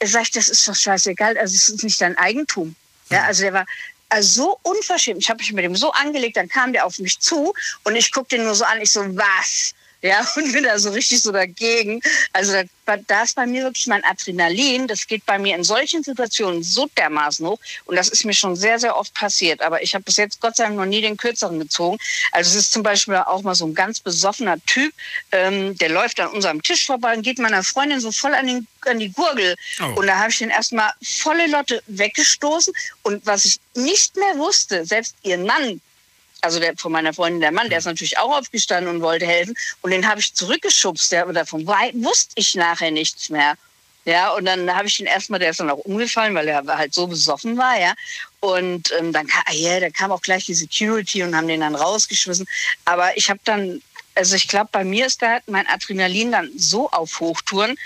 Er 0.00 0.08
sagt, 0.08 0.36
das 0.36 0.50
ist 0.50 0.68
doch 0.68 0.76
scheißegal, 0.76 1.38
also 1.38 1.54
es 1.54 1.70
ist 1.70 1.82
nicht 1.82 1.98
dein 2.02 2.14
Eigentum. 2.18 2.76
Ja, 3.08 3.24
also 3.24 3.42
der 3.42 3.54
war 3.54 3.66
also 4.10 4.42
so 4.42 4.58
unverschämt. 4.70 5.22
Ich 5.22 5.30
habe 5.30 5.38
mich 5.38 5.50
mit 5.50 5.64
dem 5.64 5.74
so 5.74 5.90
angelegt, 5.92 6.36
dann 6.36 6.46
kam 6.46 6.74
der 6.74 6.84
auf 6.84 6.98
mich 6.98 7.18
zu 7.20 7.54
und 7.84 7.96
ich 7.96 8.12
guckte 8.12 8.36
den 8.36 8.44
nur 8.44 8.54
so 8.54 8.64
an. 8.64 8.82
Ich 8.82 8.92
so, 8.92 9.00
was? 9.16 9.74
Ja, 10.00 10.24
und 10.36 10.52
bin 10.52 10.64
da 10.64 10.78
so 10.78 10.90
richtig 10.90 11.20
so 11.20 11.32
dagegen. 11.32 12.00
Also 12.32 12.52
das, 12.52 13.00
das 13.06 13.28
ist 13.30 13.34
bei 13.34 13.46
mir 13.46 13.64
wirklich 13.64 13.86
mein 13.86 14.04
Adrenalin. 14.04 14.86
Das 14.86 15.06
geht 15.06 15.26
bei 15.26 15.38
mir 15.38 15.56
in 15.56 15.64
solchen 15.64 16.02
Situationen 16.02 16.62
so 16.62 16.88
dermaßen 16.96 17.46
hoch. 17.46 17.58
Und 17.86 17.96
das 17.96 18.08
ist 18.08 18.24
mir 18.24 18.34
schon 18.34 18.54
sehr, 18.54 18.78
sehr 18.78 18.96
oft 18.96 19.12
passiert. 19.14 19.60
Aber 19.60 19.82
ich 19.82 19.94
habe 19.94 20.04
bis 20.04 20.16
jetzt 20.16 20.40
Gott 20.40 20.56
sei 20.56 20.64
Dank 20.64 20.76
noch 20.76 20.86
nie 20.86 21.00
den 21.00 21.16
Kürzeren 21.16 21.58
gezogen. 21.58 21.98
Also 22.32 22.50
es 22.50 22.64
ist 22.64 22.72
zum 22.72 22.82
Beispiel 22.82 23.16
auch 23.16 23.42
mal 23.42 23.54
so 23.54 23.66
ein 23.66 23.74
ganz 23.74 24.00
besoffener 24.00 24.56
Typ, 24.66 24.92
ähm, 25.32 25.76
der 25.78 25.88
läuft 25.88 26.20
an 26.20 26.28
unserem 26.30 26.62
Tisch 26.62 26.86
vorbei 26.86 27.16
und 27.16 27.22
geht 27.22 27.38
meiner 27.38 27.64
Freundin 27.64 28.00
so 28.00 28.12
voll 28.12 28.34
an, 28.34 28.46
den, 28.46 28.66
an 28.86 28.98
die 29.00 29.12
Gurgel. 29.12 29.56
Oh. 29.80 30.00
Und 30.00 30.06
da 30.06 30.18
habe 30.18 30.30
ich 30.30 30.38
den 30.38 30.50
erstmal 30.50 30.92
volle 31.02 31.46
Lotte 31.48 31.82
weggestoßen. 31.86 32.72
Und 33.02 33.26
was 33.26 33.44
ich 33.44 33.58
nicht 33.74 34.16
mehr 34.16 34.38
wusste, 34.38 34.84
selbst 34.86 35.16
ihr 35.22 35.38
Mann, 35.38 35.80
also 36.40 36.60
der, 36.60 36.76
von 36.76 36.92
meiner 36.92 37.12
Freundin, 37.12 37.40
der 37.40 37.52
Mann, 37.52 37.68
der 37.68 37.78
ist 37.78 37.84
natürlich 37.84 38.18
auch 38.18 38.36
aufgestanden 38.38 38.94
und 38.94 39.02
wollte 39.02 39.26
helfen. 39.26 39.56
Und 39.82 39.90
den 39.90 40.08
habe 40.08 40.20
ich 40.20 40.34
zurückgeschubst. 40.34 41.10
Der, 41.12 41.26
davon 41.26 41.66
wusste 41.66 42.32
ich 42.36 42.54
nachher 42.54 42.90
nichts 42.90 43.28
mehr. 43.28 43.54
Ja, 44.04 44.32
und 44.32 44.46
dann 44.46 44.74
habe 44.74 44.88
ich 44.88 45.00
ihn 45.00 45.06
erstmal, 45.06 45.38
der 45.38 45.50
ist 45.50 45.60
dann 45.60 45.68
auch 45.68 45.84
umgefallen, 45.84 46.34
weil 46.34 46.48
er 46.48 46.64
halt 46.66 46.94
so 46.94 47.06
besoffen 47.06 47.58
war, 47.58 47.78
ja. 47.78 47.92
Und 48.40 48.90
ähm, 48.98 49.12
dann 49.12 49.26
kam, 49.26 49.42
ja, 49.52 49.80
da 49.80 49.90
kam 49.90 50.12
auch 50.12 50.22
gleich 50.22 50.46
die 50.46 50.54
Security 50.54 51.22
und 51.22 51.36
haben 51.36 51.48
den 51.48 51.60
dann 51.60 51.74
rausgeschmissen. 51.74 52.46
Aber 52.86 53.14
ich 53.18 53.28
habe 53.28 53.40
dann, 53.44 53.82
also 54.14 54.34
ich 54.34 54.48
glaube, 54.48 54.70
bei 54.72 54.82
mir 54.82 55.06
ist 55.06 55.20
da 55.20 55.40
mein 55.46 55.66
Adrenalin 55.66 56.32
dann 56.32 56.50
so 56.56 56.88
auf 56.90 57.20
Hochtouren, 57.20 57.76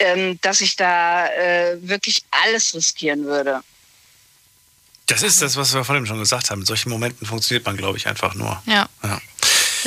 ähm, 0.00 0.40
dass 0.40 0.60
ich 0.62 0.74
da 0.74 1.28
äh, 1.28 1.76
wirklich 1.80 2.24
alles 2.30 2.74
riskieren 2.74 3.24
würde. 3.24 3.62
Das 5.08 5.22
ist 5.22 5.42
das, 5.42 5.56
was 5.56 5.74
wir 5.74 5.84
vorhin 5.84 6.06
schon 6.06 6.18
gesagt 6.18 6.50
haben. 6.50 6.60
In 6.60 6.66
solchen 6.66 6.90
Momenten 6.90 7.26
funktioniert 7.26 7.64
man, 7.66 7.76
glaube 7.76 7.96
ich, 7.96 8.06
einfach 8.06 8.34
nur. 8.34 8.62
Ja. 8.66 8.88
ja. 9.02 9.20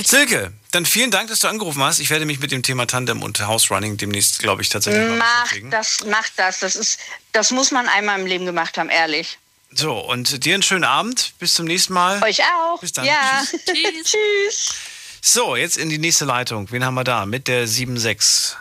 Silke, 0.03 0.51
dann 0.71 0.85
vielen 0.85 1.11
Dank, 1.11 1.29
dass 1.29 1.39
du 1.39 1.47
angerufen 1.47 1.83
hast. 1.83 1.99
Ich 1.99 2.09
werde 2.09 2.25
mich 2.25 2.39
mit 2.39 2.51
dem 2.51 2.63
Thema 2.63 2.87
Tandem 2.87 3.21
und 3.21 3.39
House 3.45 3.69
Running 3.69 3.97
demnächst, 3.97 4.39
glaube 4.39 4.61
ich, 4.61 4.69
tatsächlich 4.69 5.07
mal 5.07 5.17
Mach 5.17 5.53
das, 5.69 5.99
mach 6.07 6.27
das. 6.37 6.59
Das, 6.59 6.75
ist, 6.75 6.99
das 7.33 7.51
muss 7.51 7.71
man 7.71 7.87
einmal 7.87 8.19
im 8.19 8.25
Leben 8.25 8.45
gemacht 8.45 8.77
haben, 8.77 8.89
ehrlich. 8.89 9.37
So, 9.73 9.99
und 9.99 10.43
dir 10.43 10.55
einen 10.55 10.63
schönen 10.63 10.83
Abend. 10.83 11.33
Bis 11.39 11.53
zum 11.53 11.65
nächsten 11.65 11.93
Mal. 11.93 12.21
Euch 12.23 12.41
auch. 12.41 12.79
Bis 12.79 12.93
dann. 12.93 13.05
Ja. 13.05 13.43
Tschüss. 13.45 14.03
Tschüss. 14.03 14.73
So, 15.21 15.55
jetzt 15.55 15.77
in 15.77 15.89
die 15.89 15.99
nächste 15.99 16.25
Leitung. 16.25 16.71
Wen 16.71 16.83
haben 16.83 16.95
wir 16.95 17.03
da? 17.03 17.27
Mit 17.27 17.47
der 17.47 17.67
7.6. 17.67 18.55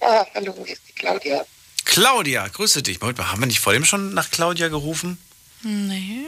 Ja, 0.00 0.26
hallo, 0.34 0.54
hier 0.64 0.72
ist 0.72 0.82
die 0.88 0.92
Claudia. 0.94 1.44
Claudia, 1.84 2.46
grüße 2.48 2.82
dich. 2.82 3.00
Moment 3.00 3.18
mal, 3.18 3.30
haben 3.30 3.40
wir 3.40 3.46
nicht 3.46 3.60
vor 3.60 3.72
dem 3.72 3.84
schon 3.84 4.14
nach 4.14 4.30
Claudia 4.30 4.68
gerufen? 4.68 5.18
Nee. 5.62 6.26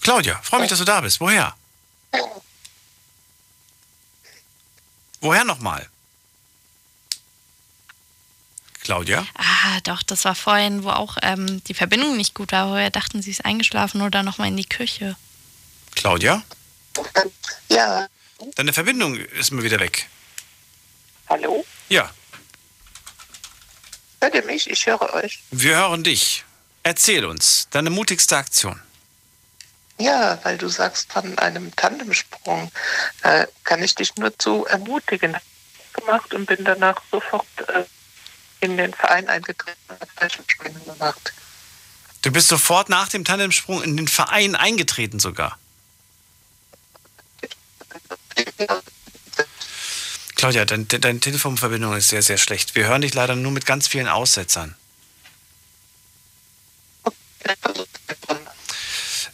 Claudia, 0.00 0.40
freue 0.42 0.60
mich, 0.60 0.70
dass 0.70 0.78
du 0.78 0.84
da 0.84 1.00
bist. 1.00 1.20
Woher? 1.20 1.54
Woher 5.20 5.44
nochmal? 5.44 5.88
Claudia? 8.82 9.26
Ah, 9.34 9.80
doch, 9.84 10.02
das 10.02 10.24
war 10.24 10.34
vorhin, 10.34 10.84
wo 10.84 10.90
auch 10.90 11.18
ähm, 11.22 11.62
die 11.64 11.74
Verbindung 11.74 12.16
nicht 12.16 12.34
gut 12.34 12.52
war. 12.52 12.70
Woher 12.70 12.90
dachten 12.90 13.20
sie 13.20 13.30
ist 13.30 13.44
eingeschlafen 13.44 14.00
oder 14.00 14.22
nochmal 14.22 14.48
in 14.48 14.56
die 14.56 14.68
Küche? 14.68 15.16
Claudia? 15.94 16.42
Ja. 17.68 18.08
Deine 18.54 18.72
Verbindung 18.72 19.16
ist 19.16 19.50
mir 19.50 19.62
wieder 19.62 19.78
weg. 19.80 20.08
Hallo? 21.28 21.64
Ja, 21.88 22.10
Hört 24.20 24.34
ihr 24.34 24.44
mich? 24.44 24.68
Ich 24.68 24.86
höre 24.86 25.14
euch. 25.14 25.42
wir 25.50 25.76
hören 25.76 26.04
dich. 26.04 26.44
Erzähl 26.82 27.24
uns 27.24 27.68
deine 27.70 27.90
mutigste 27.90 28.36
Aktion. 28.36 28.80
Ja, 29.98 30.38
weil 30.44 30.56
du 30.56 30.68
sagst 30.68 31.12
von 31.12 31.36
einem 31.38 31.74
Tandemsprung, 31.76 32.70
äh, 33.22 33.46
kann 33.64 33.82
ich 33.82 33.94
dich 33.94 34.16
nur 34.16 34.36
zu 34.38 34.64
ermutigen. 34.66 35.36
Gemacht 35.92 36.32
und 36.32 36.46
bin 36.46 36.64
danach 36.64 37.02
sofort 37.10 37.46
äh, 37.68 37.84
in 38.60 38.76
den 38.76 38.94
Verein 38.94 39.28
eingetreten 39.28 39.78
und 39.88 40.10
Fallschirmspringen 40.16 40.84
gemacht. 40.84 41.32
Du 42.22 42.30
bist 42.30 42.48
sofort 42.48 42.88
nach 42.88 43.08
dem 43.08 43.24
Tandemsprung 43.24 43.82
in 43.82 43.96
den 43.96 44.08
Verein 44.08 44.54
eingetreten 44.54 45.18
sogar. 45.20 45.58
Claudia, 50.40 50.64
dein, 50.64 50.88
deine 50.88 51.20
Telefonverbindung 51.20 51.94
ist 51.94 52.08
sehr, 52.08 52.22
sehr 52.22 52.38
schlecht. 52.38 52.74
Wir 52.74 52.86
hören 52.86 53.02
dich 53.02 53.12
leider 53.12 53.36
nur 53.36 53.52
mit 53.52 53.66
ganz 53.66 53.88
vielen 53.88 54.08
Aussetzern. 54.08 54.74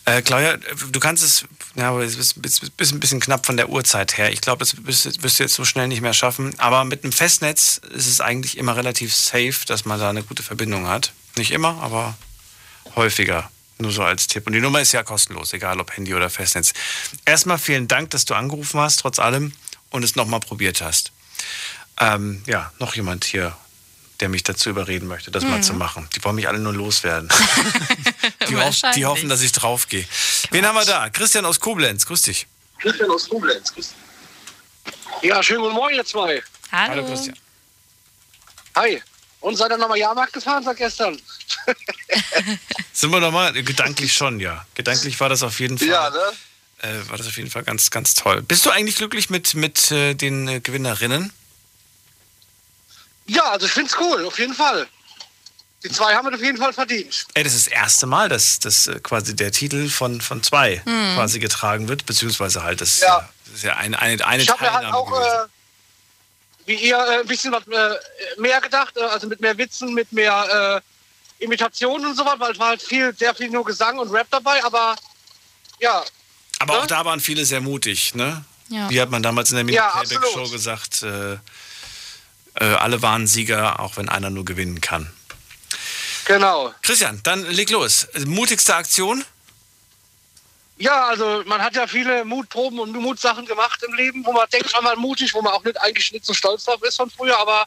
Äh, 0.05 0.23
Claudia, 0.23 0.57
du 0.91 0.99
kannst 0.99 1.23
es, 1.23 1.45
ja, 1.77 1.91
aber 1.91 2.03
es 2.03 2.17
ist, 2.17 2.37
ist, 2.39 2.73
ist 2.77 2.93
ein 2.93 2.99
bisschen 2.99 3.21
knapp 3.21 3.47
von 3.47 3.57
der 3.57 3.69
Uhrzeit 3.69 4.19
her. 4.19 4.33
Ich 4.33 4.41
glaube, 4.41 4.59
das 4.59 4.85
wirst, 4.85 5.23
wirst 5.23 5.39
du 5.39 5.45
jetzt 5.45 5.55
so 5.55 5.65
schnell 5.65 5.87
nicht 5.87 6.01
mehr 6.01 6.13
schaffen. 6.13 6.59
Aber 6.59 6.85
mit 6.85 7.05
einem 7.05 7.13
Festnetz 7.13 7.81
ist 7.95 8.09
es 8.09 8.21
eigentlich 8.21 8.59
immer 8.59 8.75
relativ 8.75 9.15
safe, 9.15 9.65
dass 9.65 9.85
man 9.85 10.01
da 10.01 10.11
eine 10.11 10.25
gute 10.25 10.43
Verbindung 10.43 10.89
hat. 10.89 11.13
Nicht 11.37 11.53
immer, 11.53 11.81
aber 11.83 12.19
häufiger. 12.97 13.49
Nur 13.79 13.93
so 13.93 14.03
als 14.03 14.27
Tipp. 14.27 14.49
Und 14.49 14.55
die 14.55 14.61
Nummer 14.61 14.81
ist 14.81 14.91
ja 14.91 15.05
kostenlos, 15.05 15.53
egal 15.53 15.79
ob 15.79 15.97
Handy 15.97 16.15
oder 16.15 16.31
Festnetz. 16.31 16.73
Erstmal 17.25 17.59
vielen 17.59 17.87
Dank, 17.87 18.11
dass 18.11 18.25
du 18.25 18.35
angerufen 18.35 18.81
hast, 18.81 19.01
trotz 19.01 19.21
allem, 19.21 19.53
und 19.91 20.03
es 20.03 20.17
nochmal 20.17 20.41
probiert 20.41 20.81
hast. 20.81 21.13
Ähm, 22.01 22.43
ja, 22.47 22.73
noch 22.79 22.95
jemand 22.95 23.25
hier, 23.25 23.57
der 24.21 24.29
mich 24.29 24.43
dazu 24.43 24.71
überreden 24.71 25.07
möchte, 25.09 25.31
das 25.31 25.45
mal 25.45 25.59
Mhm. 25.59 25.63
zu 25.63 25.75
machen. 25.75 26.09
Die 26.15 26.25
wollen 26.25 26.37
mich 26.37 26.49
alle 26.49 26.59
nur 26.59 26.73
loswerden. 26.73 27.29
die, 28.49 28.57
Wahrscheinlich. 28.57 28.97
die 28.97 29.07
hoffen, 29.07 29.29
dass 29.29 29.41
ich 29.43 29.53
draufgehe. 29.53 30.07
Wen 30.51 30.67
haben 30.67 30.75
wir 30.75 30.85
da? 30.85 31.09
Christian 31.11 31.45
aus 31.45 31.61
Koblenz, 31.61 32.07
grüß 32.07 32.23
dich. 32.23 32.47
Christian 32.79 33.11
aus 33.11 33.29
Koblenz. 33.29 33.73
Ja, 35.23 35.43
schönen 35.43 35.61
guten 35.63 35.75
Morgen, 35.75 35.95
ihr 35.95 36.05
zwei. 36.05 36.43
Hallo. 36.73 36.91
Hallo 36.93 37.07
Christian. 37.07 37.37
Hi. 38.75 39.03
Und 39.41 39.57
seid 39.57 39.71
ihr 39.71 39.79
nochmal 39.79 39.99
Jahrmarkt 39.99 40.33
gefahren 40.33 40.65
seit 40.65 40.77
gestern? 40.79 41.21
Sind 42.93 43.11
wir 43.11 43.21
nochmal? 43.21 43.53
Gedanklich 43.53 44.13
schon, 44.13 44.41
ja. 44.41 44.67
Gedanklich 44.75 45.19
war 45.21 45.29
das 45.29 45.43
auf 45.43 45.61
jeden 45.61 45.79
Fall. 45.79 45.89
Ja, 45.89 46.11
ne? 46.11 46.19
Äh, 46.87 47.09
war 47.09 47.17
das 47.17 47.27
auf 47.27 47.37
jeden 47.37 47.51
Fall 47.51 47.65
ganz, 47.65 47.91
ganz 47.91 48.15
toll. 48.15 48.43
Bist 48.43 48.65
du 48.67 48.71
eigentlich 48.71 48.97
glücklich 48.97 49.31
mit, 49.31 49.55
mit 49.55 49.91
äh, 49.91 50.15
den 50.15 50.49
äh, 50.49 50.61
Gewinnerinnen? 50.61 51.33
Ja, 53.27 53.51
also 53.51 53.67
ich 53.67 53.73
find's 53.73 53.97
cool, 53.99 54.25
auf 54.27 54.39
jeden 54.39 54.55
Fall. 54.55 54.87
Die 55.83 55.91
zwei 55.91 56.15
haben 56.15 56.27
es 56.29 56.35
auf 56.35 56.41
jeden 56.43 56.59
Fall 56.59 56.73
verdient. 56.73 57.27
Ey, 57.35 57.45
das 57.45 57.55
ist 57.55 57.67
das 57.67 57.73
erste 57.73 58.07
Mal, 58.07 58.29
dass, 58.29 58.59
dass 58.61 58.87
äh, 58.87 58.99
quasi 59.01 59.35
der 59.37 59.53
Titel 59.53 59.89
von, 59.89 60.21
von 60.21 60.43
zwei 60.43 60.81
Hm. 60.85 61.15
quasi 61.17 61.39
getragen 61.39 61.89
wird, 61.89 62.07
beziehungsweise 62.07 62.63
halt 62.63 62.81
das, 62.81 63.01
Ja. 63.01 63.07
ja. 63.07 63.29
das 63.47 63.55
ist 63.55 63.65
ja 63.65 63.77
eine, 63.77 63.99
eine, 64.01 64.25
eine 64.25 64.43
ich 64.43 64.49
habe 64.51 64.63
mir 64.63 64.71
Teilnahme 64.71 64.87
halt 64.87 64.95
auch, 64.95 65.45
äh, 65.45 65.49
wie 66.67 66.75
ihr, 66.75 66.97
äh, 66.99 67.21
ein 67.21 67.27
bisschen 67.27 67.53
was 67.53 67.67
äh, 67.69 68.41
mehr 68.41 68.61
gedacht, 68.61 68.97
äh, 68.97 69.01
also 69.03 69.27
mit 69.27 69.41
mehr 69.41 69.57
Witzen, 69.59 69.93
mit 69.95 70.11
mehr 70.13 70.83
äh, 71.41 71.45
Imitationen 71.45 72.07
und 72.07 72.17
so 72.17 72.25
was, 72.25 72.41
weil 72.41 72.53
es 72.53 72.59
war 72.59 72.69
halt 72.69 72.83
viel, 72.83 73.15
sehr 73.17 73.35
viel 73.35 73.51
nur 73.51 73.65
Gesang 73.65 73.99
und 73.99 74.11
Rap 74.11 74.27
dabei, 74.31 74.65
aber 74.65 74.97
ja, 75.79 76.03
Aber 76.59 76.81
auch 76.81 76.87
da 76.87 77.05
waren 77.05 77.21
viele 77.21 77.45
sehr 77.45 77.61
mutig, 77.61 78.15
ne? 78.15 78.45
Ja. 78.69 78.91
Wie 78.91 79.01
hat 79.01 79.11
man 79.11 79.23
damals 79.23 79.51
in 79.53 79.57
der 79.57 79.75
Ja, 79.75 79.93
Mini-Playback-Show 79.95 80.41
absolut. 80.41 80.53
gesagt, 80.53 81.03
äh, 81.03 81.35
äh, 81.35 82.75
alle 82.75 83.03
waren 83.03 83.27
Sieger, 83.27 83.79
auch 83.81 83.97
wenn 83.97 84.09
einer 84.09 84.31
nur 84.31 84.45
gewinnen 84.45 84.81
kann. 84.81 85.11
genau. 86.25 86.73
Christian, 86.83 87.21
dann 87.23 87.45
leg 87.47 87.71
los. 87.71 88.09
Mutigste 88.27 88.75
Aktion? 88.75 89.25
Ja, 90.79 91.07
also 91.07 91.43
man 91.47 91.63
hat 91.63 91.75
ja 91.77 91.87
viele 91.87 92.25
Mutproben 92.25 92.79
und 92.81 92.93
Mutsachen 92.93 93.47
gemacht 93.47 93.83
im 93.83 93.95
Leben, 93.95 94.25
wo 94.27 94.33
man 94.33 94.47
denkt, 94.51 94.73
man 94.75 94.85
mal 94.85 94.97
mutig, 94.97 95.33
wo 95.33 95.41
man 95.41 95.53
auch 95.53 95.65
nicht 95.65 95.81
eigentlich 95.81 96.13
nicht 96.13 96.27
so 96.27 96.35
stolz 96.35 96.65
drauf 96.65 96.83
ist 96.83 96.97
von 96.97 97.09
früher, 97.11 97.39
aber 97.39 97.65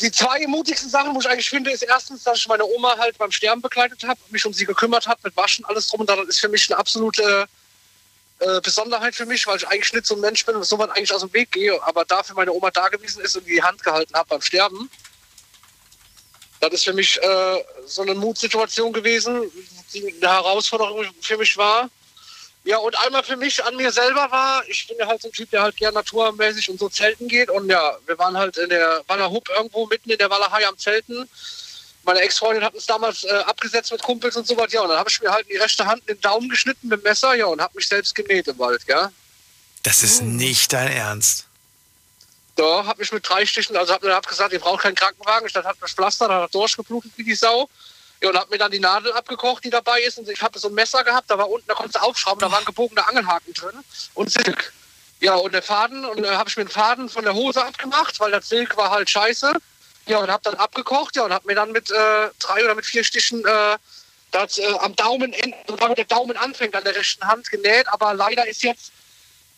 die 0.00 0.10
zwei 0.12 0.46
mutigsten 0.46 0.88
Sachen, 0.90 1.14
wo 1.14 1.20
ich 1.20 1.28
eigentlich 1.28 1.50
finde, 1.50 1.70
ist 1.70 1.82
erstens, 1.82 2.22
dass 2.22 2.38
ich 2.38 2.48
meine 2.48 2.64
Oma 2.64 2.96
halt 2.98 3.18
beim 3.18 3.30
Sterben 3.32 3.60
begleitet 3.60 4.04
habe, 4.04 4.20
mich 4.30 4.44
um 4.46 4.52
sie 4.52 4.64
gekümmert 4.64 5.06
habe, 5.06 5.20
mit 5.24 5.36
Waschen, 5.36 5.64
alles 5.66 5.88
drum 5.88 6.00
und 6.00 6.08
dran. 6.08 6.18
Das 6.18 6.28
ist 6.28 6.40
für 6.40 6.48
mich 6.48 6.70
eine 6.70 6.78
absolute 6.78 7.46
äh, 8.40 8.60
Besonderheit 8.60 9.14
für 9.14 9.26
mich, 9.26 9.46
weil 9.46 9.56
ich 9.56 9.66
eigentlich 9.66 9.92
nicht 9.92 10.06
so 10.06 10.14
ein 10.14 10.20
Mensch 10.20 10.44
bin 10.46 10.56
und 10.56 10.64
so 10.64 10.78
weit 10.78 10.90
eigentlich 10.90 11.12
aus 11.12 11.22
dem 11.22 11.32
Weg 11.32 11.52
gehe, 11.52 11.82
aber 11.82 12.04
dafür 12.04 12.36
meine 12.36 12.52
Oma 12.52 12.70
da 12.70 12.88
gewesen 12.88 13.22
ist 13.22 13.36
und 13.36 13.46
die 13.46 13.62
Hand 13.62 13.82
gehalten 13.82 14.14
hat 14.14 14.28
beim 14.28 14.40
Sterben. 14.40 14.90
Das 16.60 16.72
ist 16.72 16.84
für 16.84 16.92
mich 16.92 17.20
äh, 17.22 17.64
so 17.86 18.02
eine 18.02 18.14
Mutsituation 18.14 18.92
gewesen, 18.92 19.50
die 19.92 20.14
eine 20.20 20.32
Herausforderung 20.32 21.06
für 21.20 21.36
mich 21.36 21.56
war. 21.56 21.88
Ja, 22.64 22.78
und 22.78 22.96
einmal 23.04 23.22
für 23.22 23.36
mich 23.36 23.64
an 23.64 23.76
mir 23.76 23.90
selber 23.90 24.30
war, 24.30 24.62
ich 24.68 24.86
bin 24.86 24.98
ja 24.98 25.06
halt 25.06 25.22
so 25.22 25.28
ein 25.28 25.32
Typ, 25.32 25.50
der 25.50 25.62
halt 25.62 25.76
gern 25.76 25.94
naturmäßig 25.94 26.68
und 26.68 26.78
so 26.78 26.88
zelten 26.88 27.28
geht. 27.28 27.48
Und 27.48 27.70
ja, 27.70 27.96
wir 28.06 28.18
waren 28.18 28.36
halt 28.36 28.58
in 28.58 28.68
der 28.68 29.02
Wallerhub 29.06 29.48
irgendwo 29.48 29.86
mitten 29.86 30.10
in 30.10 30.18
der 30.18 30.28
Wallerhai 30.28 30.66
am 30.66 30.76
Zelten. 30.76 31.28
Meine 32.08 32.20
Ex-Freundin 32.20 32.64
hat 32.64 32.72
uns 32.72 32.86
damals 32.86 33.22
äh, 33.24 33.30
abgesetzt 33.44 33.92
mit 33.92 34.02
Kumpels 34.02 34.34
und 34.34 34.46
so 34.46 34.56
was. 34.56 34.72
Ja, 34.72 34.80
und 34.80 34.88
dann 34.88 34.96
habe 34.96 35.10
ich 35.10 35.20
mir 35.20 35.30
halt 35.30 35.46
in 35.46 35.56
die 35.56 35.58
rechte 35.58 35.84
Hand 35.84 36.08
den 36.08 36.18
Daumen 36.22 36.48
geschnitten 36.48 36.88
mit 36.88 37.00
dem 37.00 37.02
Messer, 37.02 37.34
ja, 37.34 37.44
und 37.44 37.60
habe 37.60 37.74
mich 37.76 37.86
selbst 37.86 38.14
genäht 38.14 38.48
im 38.48 38.58
Wald, 38.58 38.80
ja. 38.86 39.12
Das 39.82 40.02
ist 40.02 40.22
nicht 40.22 40.72
dein 40.72 40.90
Ernst. 40.90 41.44
Da 42.56 42.86
habe 42.86 43.02
ich 43.02 43.12
mit 43.12 43.28
drei 43.28 43.44
Stichen, 43.44 43.76
also 43.76 43.92
habe 43.92 44.10
hab 44.14 44.26
gesagt, 44.26 44.54
ihr 44.54 44.58
braucht 44.58 44.84
keinen 44.84 44.94
Krankenwagen. 44.94 45.46
Ich 45.46 45.54
hat 45.54 45.76
das 45.82 45.92
Pflaster, 45.92 46.28
dann 46.28 46.40
hat 46.44 46.54
durchgeblutet 46.54 47.12
wie 47.16 47.24
die 47.24 47.34
Sau. 47.34 47.68
Ja, 48.22 48.30
und 48.30 48.38
habe 48.38 48.50
mir 48.52 48.58
dann 48.58 48.70
die 48.70 48.80
Nadel 48.80 49.12
abgekocht, 49.12 49.62
die 49.64 49.70
dabei 49.70 50.00
ist. 50.00 50.16
Und 50.16 50.30
ich 50.30 50.40
habe 50.40 50.58
so 50.58 50.68
ein 50.68 50.74
Messer 50.74 51.04
gehabt, 51.04 51.30
da 51.30 51.36
war 51.36 51.50
unten, 51.50 51.68
da 51.68 51.74
konntest 51.74 51.96
du 51.96 52.00
aufschrauben, 52.00 52.40
da 52.40 52.50
waren 52.50 52.64
gebogene 52.64 53.06
Angelhaken 53.06 53.52
drin 53.52 53.84
und 54.14 54.32
Silk. 54.32 54.72
Ja, 55.20 55.34
und 55.34 55.52
der 55.52 55.62
Faden, 55.62 56.06
und 56.06 56.22
da 56.22 56.38
habe 56.38 56.48
ich 56.48 56.56
mir 56.56 56.64
den 56.64 56.70
Faden 56.70 57.10
von 57.10 57.24
der 57.24 57.34
Hose 57.34 57.62
abgemacht, 57.62 58.18
weil 58.18 58.30
das 58.30 58.48
Silk 58.48 58.78
war 58.78 58.88
halt 58.88 59.10
scheiße. 59.10 59.52
Ja, 60.08 60.18
und 60.18 60.30
habe 60.30 60.42
dann 60.42 60.54
abgekocht, 60.54 61.16
ja, 61.16 61.24
und 61.24 61.32
habe 61.32 61.46
mir 61.46 61.54
dann 61.54 61.70
mit 61.72 61.90
äh, 61.90 62.28
drei 62.38 62.64
oder 62.64 62.74
mit 62.74 62.86
vier 62.86 63.04
Stichen 63.04 63.44
äh, 63.44 63.76
das 64.30 64.58
äh, 64.58 64.66
am 64.80 64.96
Daumen, 64.96 65.34
solange 65.66 65.94
der 65.94 66.04
Daumen 66.06 66.36
anfängt, 66.36 66.74
an 66.74 66.84
der 66.84 66.96
rechten 66.96 67.24
Hand 67.26 67.50
genäht. 67.50 67.86
Aber 67.88 68.14
leider 68.14 68.46
ist 68.46 68.62
jetzt 68.62 68.92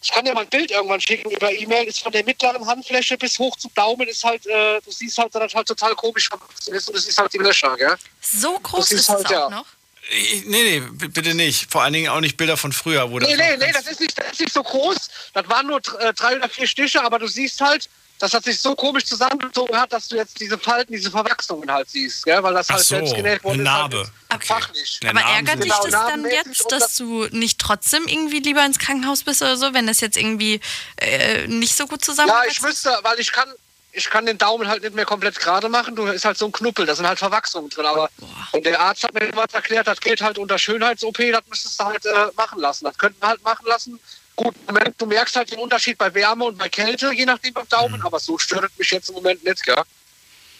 ich 0.02 0.10
kann 0.12 0.24
dir 0.24 0.32
mal 0.32 0.40
ein 0.44 0.48
Bild 0.48 0.70
irgendwann 0.70 1.00
schicken 1.00 1.30
über 1.30 1.52
E-Mail, 1.52 1.86
ist 1.86 2.00
von 2.00 2.10
der 2.10 2.24
mittleren 2.24 2.66
Handfläche 2.66 3.18
bis 3.18 3.38
hoch 3.38 3.54
zum 3.58 3.70
Daumen, 3.74 4.08
ist 4.08 4.24
halt, 4.24 4.46
äh, 4.46 4.80
du 4.80 4.90
siehst 4.90 5.18
halt, 5.18 5.34
dass 5.34 5.42
das 5.42 5.54
halt 5.54 5.68
total 5.68 5.94
komisch 5.94 6.28
verwachsen 6.28 6.72
ist 6.74 6.88
und 6.88 6.96
du 6.96 7.00
siehst 7.00 7.18
halt 7.18 7.30
die 7.34 7.38
Löcher, 7.38 7.76
gell? 7.76 7.96
So 8.22 8.58
groß 8.60 8.92
ist 8.92 9.10
halt, 9.10 9.26
es 9.26 9.32
auch 9.36 9.50
noch? 9.50 9.66
Ich- 10.10 10.46
Nee, 10.46 10.80
nee, 10.80 11.08
bitte 11.08 11.34
nicht. 11.34 11.70
Vor 11.70 11.82
allen 11.82 11.92
Dingen 11.92 12.08
auch 12.08 12.20
nicht 12.20 12.38
Bilder 12.38 12.56
von 12.56 12.72
früher, 12.72 13.10
wo 13.10 13.18
das 13.18 13.28
Nee, 13.28 13.36
noch 13.36 13.44
nee, 13.44 13.56
nee, 13.58 13.72
das 13.72 13.86
ist, 13.88 14.00
nicht, 14.00 14.18
das 14.18 14.32
ist 14.32 14.40
nicht 14.40 14.54
so 14.54 14.62
groß. 14.62 14.96
Das 15.34 15.46
waren 15.50 15.66
nur 15.66 15.82
äh, 15.98 16.14
drei 16.14 16.34
oder 16.36 16.48
vier 16.48 16.66
Stiche, 16.66 17.02
aber 17.02 17.18
du 17.18 17.26
siehst 17.26 17.60
halt, 17.60 17.86
das 18.20 18.32
hat 18.34 18.44
sich 18.44 18.60
so 18.60 18.74
komisch 18.76 19.04
zusammengezogen 19.04 19.76
hat, 19.76 19.92
dass 19.92 20.06
du 20.08 20.16
jetzt 20.16 20.38
diese 20.38 20.58
Falten, 20.58 20.92
diese 20.92 21.10
Verwachsungen 21.10 21.70
halt 21.72 21.88
siehst, 21.90 22.24
gell? 22.24 22.42
Weil 22.42 22.54
das 22.54 22.68
Ach 22.70 22.74
halt 22.74 22.84
so, 22.84 22.94
selbst 22.96 23.14
genäht 23.16 23.42
worden 23.42 23.60
eine 23.60 23.62
ist. 23.68 23.70
halt 23.70 23.92
Narbe. 23.92 24.10
jetzt 24.32 24.46
Fachlich. 24.46 25.00
Ja, 25.02 25.10
Aber 25.10 25.20
Narben 25.20 25.34
ärgert 25.46 25.64
dich 25.64 25.72
das 25.72 25.80
Genau, 25.84 25.90
dann 26.08 26.22
narbenmäßig 26.22 26.46
jetzt, 26.46 26.72
dass 26.72 26.96
du 26.96 27.26
nicht 27.32 27.58
trotzdem 27.58 28.06
irgendwie 28.06 28.38
lieber 28.40 28.64
ins 28.64 28.78
Krankenhaus 28.78 29.24
bist 29.24 29.42
oder 29.42 29.56
so, 29.56 29.74
wenn 29.74 29.86
das 29.86 30.00
jetzt 30.00 30.16
irgendwie 30.16 30.60
äh, 30.96 31.46
nicht 31.48 31.74
so 31.76 31.86
gut 31.86 32.00
Ja, 32.00 32.06
zusammenpasst? 32.06 32.50
ich 32.52 32.62
wüsste, 32.62 32.96
weil 33.02 33.18
ich 33.18 33.32
kann, 33.32 33.48
ich 33.92 34.08
kann 34.08 34.26
den 34.26 34.38
Daumen 34.38 34.68
halt 34.68 34.82
nicht 34.82 34.94
mehr 34.94 35.04
komplett 35.06 35.38
gerade 35.40 35.68
machen. 35.68 35.96
Du 35.96 36.06
ist 36.06 36.24
halt 36.24 36.38
so 36.38 36.46
ein 36.46 36.52
Knuppel, 36.52 36.86
da 36.86 36.94
sind 36.94 37.08
halt 37.08 37.18
Verwachsungen 37.18 37.70
drin. 37.70 37.86
Aber 37.86 38.08
und 38.52 38.64
der 38.64 38.78
Arzt 38.80 39.02
hat 39.02 39.14
mir 39.14 39.28
was 39.34 39.52
erklärt, 39.52 39.86
das 39.88 40.00
geht 40.00 40.20
halt 40.20 40.38
unter 40.38 40.58
Schönheits-OP, 40.58 41.16
das 41.32 41.42
müsstest 41.48 41.80
du 41.80 41.84
halt 41.84 42.04
äh, 42.06 42.26
machen 42.36 42.60
lassen. 42.60 42.84
Das 42.84 42.96
könnten 42.98 43.20
wir 43.20 43.28
halt 43.28 43.42
machen 43.42 43.66
lassen. 43.66 43.98
Gut, 44.40 44.54
du 44.96 45.04
merkst 45.04 45.36
halt 45.36 45.50
den 45.50 45.58
Unterschied 45.58 45.98
bei 45.98 46.14
Wärme 46.14 46.46
und 46.46 46.56
bei 46.56 46.70
Kälte, 46.70 47.12
je 47.12 47.26
nachdem 47.26 47.52
beim 47.52 47.68
Daumen, 47.68 48.00
aber 48.00 48.18
so 48.18 48.38
stört 48.38 48.64
es 48.72 48.78
mich 48.78 48.90
jetzt 48.90 49.10
im 49.10 49.16
Moment 49.16 49.44
nicht, 49.44 49.62
gell? 49.62 49.82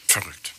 Verrückt. 0.07 0.53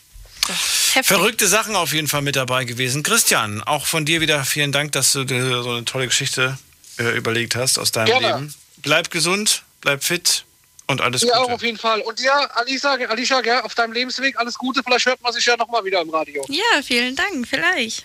Verrückte 1.04 1.46
Sachen 1.46 1.76
auf 1.76 1.92
jeden 1.92 2.08
Fall 2.08 2.22
mit 2.22 2.34
dabei 2.34 2.64
gewesen. 2.64 3.04
Christian, 3.04 3.62
auch 3.62 3.86
von 3.86 4.04
dir 4.04 4.20
wieder 4.20 4.44
vielen 4.44 4.72
Dank, 4.72 4.90
dass 4.90 5.12
du 5.12 5.22
dir 5.22 5.62
so 5.62 5.70
eine 5.70 5.84
tolle 5.84 6.08
Geschichte 6.08 6.58
äh, 6.98 7.16
überlegt 7.16 7.54
hast 7.54 7.78
aus 7.78 7.92
deinem 7.92 8.06
Gerne. 8.06 8.26
Leben. 8.26 8.54
Bleib 8.78 9.12
gesund, 9.12 9.62
bleib 9.82 10.02
fit 10.02 10.44
und 10.88 11.00
alles 11.00 11.22
auch 11.30 11.42
Gute. 11.42 11.54
auf 11.54 11.62
jeden 11.62 11.78
Fall. 11.78 12.00
Und 12.00 12.18
dir, 12.18 12.32
Alisa, 12.56 12.94
Alicia, 12.94 13.40
gell, 13.40 13.60
auf 13.60 13.76
deinem 13.76 13.92
Lebensweg 13.92 14.36
alles 14.36 14.58
Gute. 14.58 14.82
Vielleicht 14.82 15.06
hört 15.06 15.22
man 15.22 15.32
sich 15.32 15.46
ja 15.46 15.56
nochmal 15.56 15.84
wieder 15.84 16.00
im 16.00 16.10
Radio. 16.10 16.44
Ja, 16.48 16.82
vielen 16.82 17.14
Dank, 17.14 17.46
vielleicht. 17.46 18.04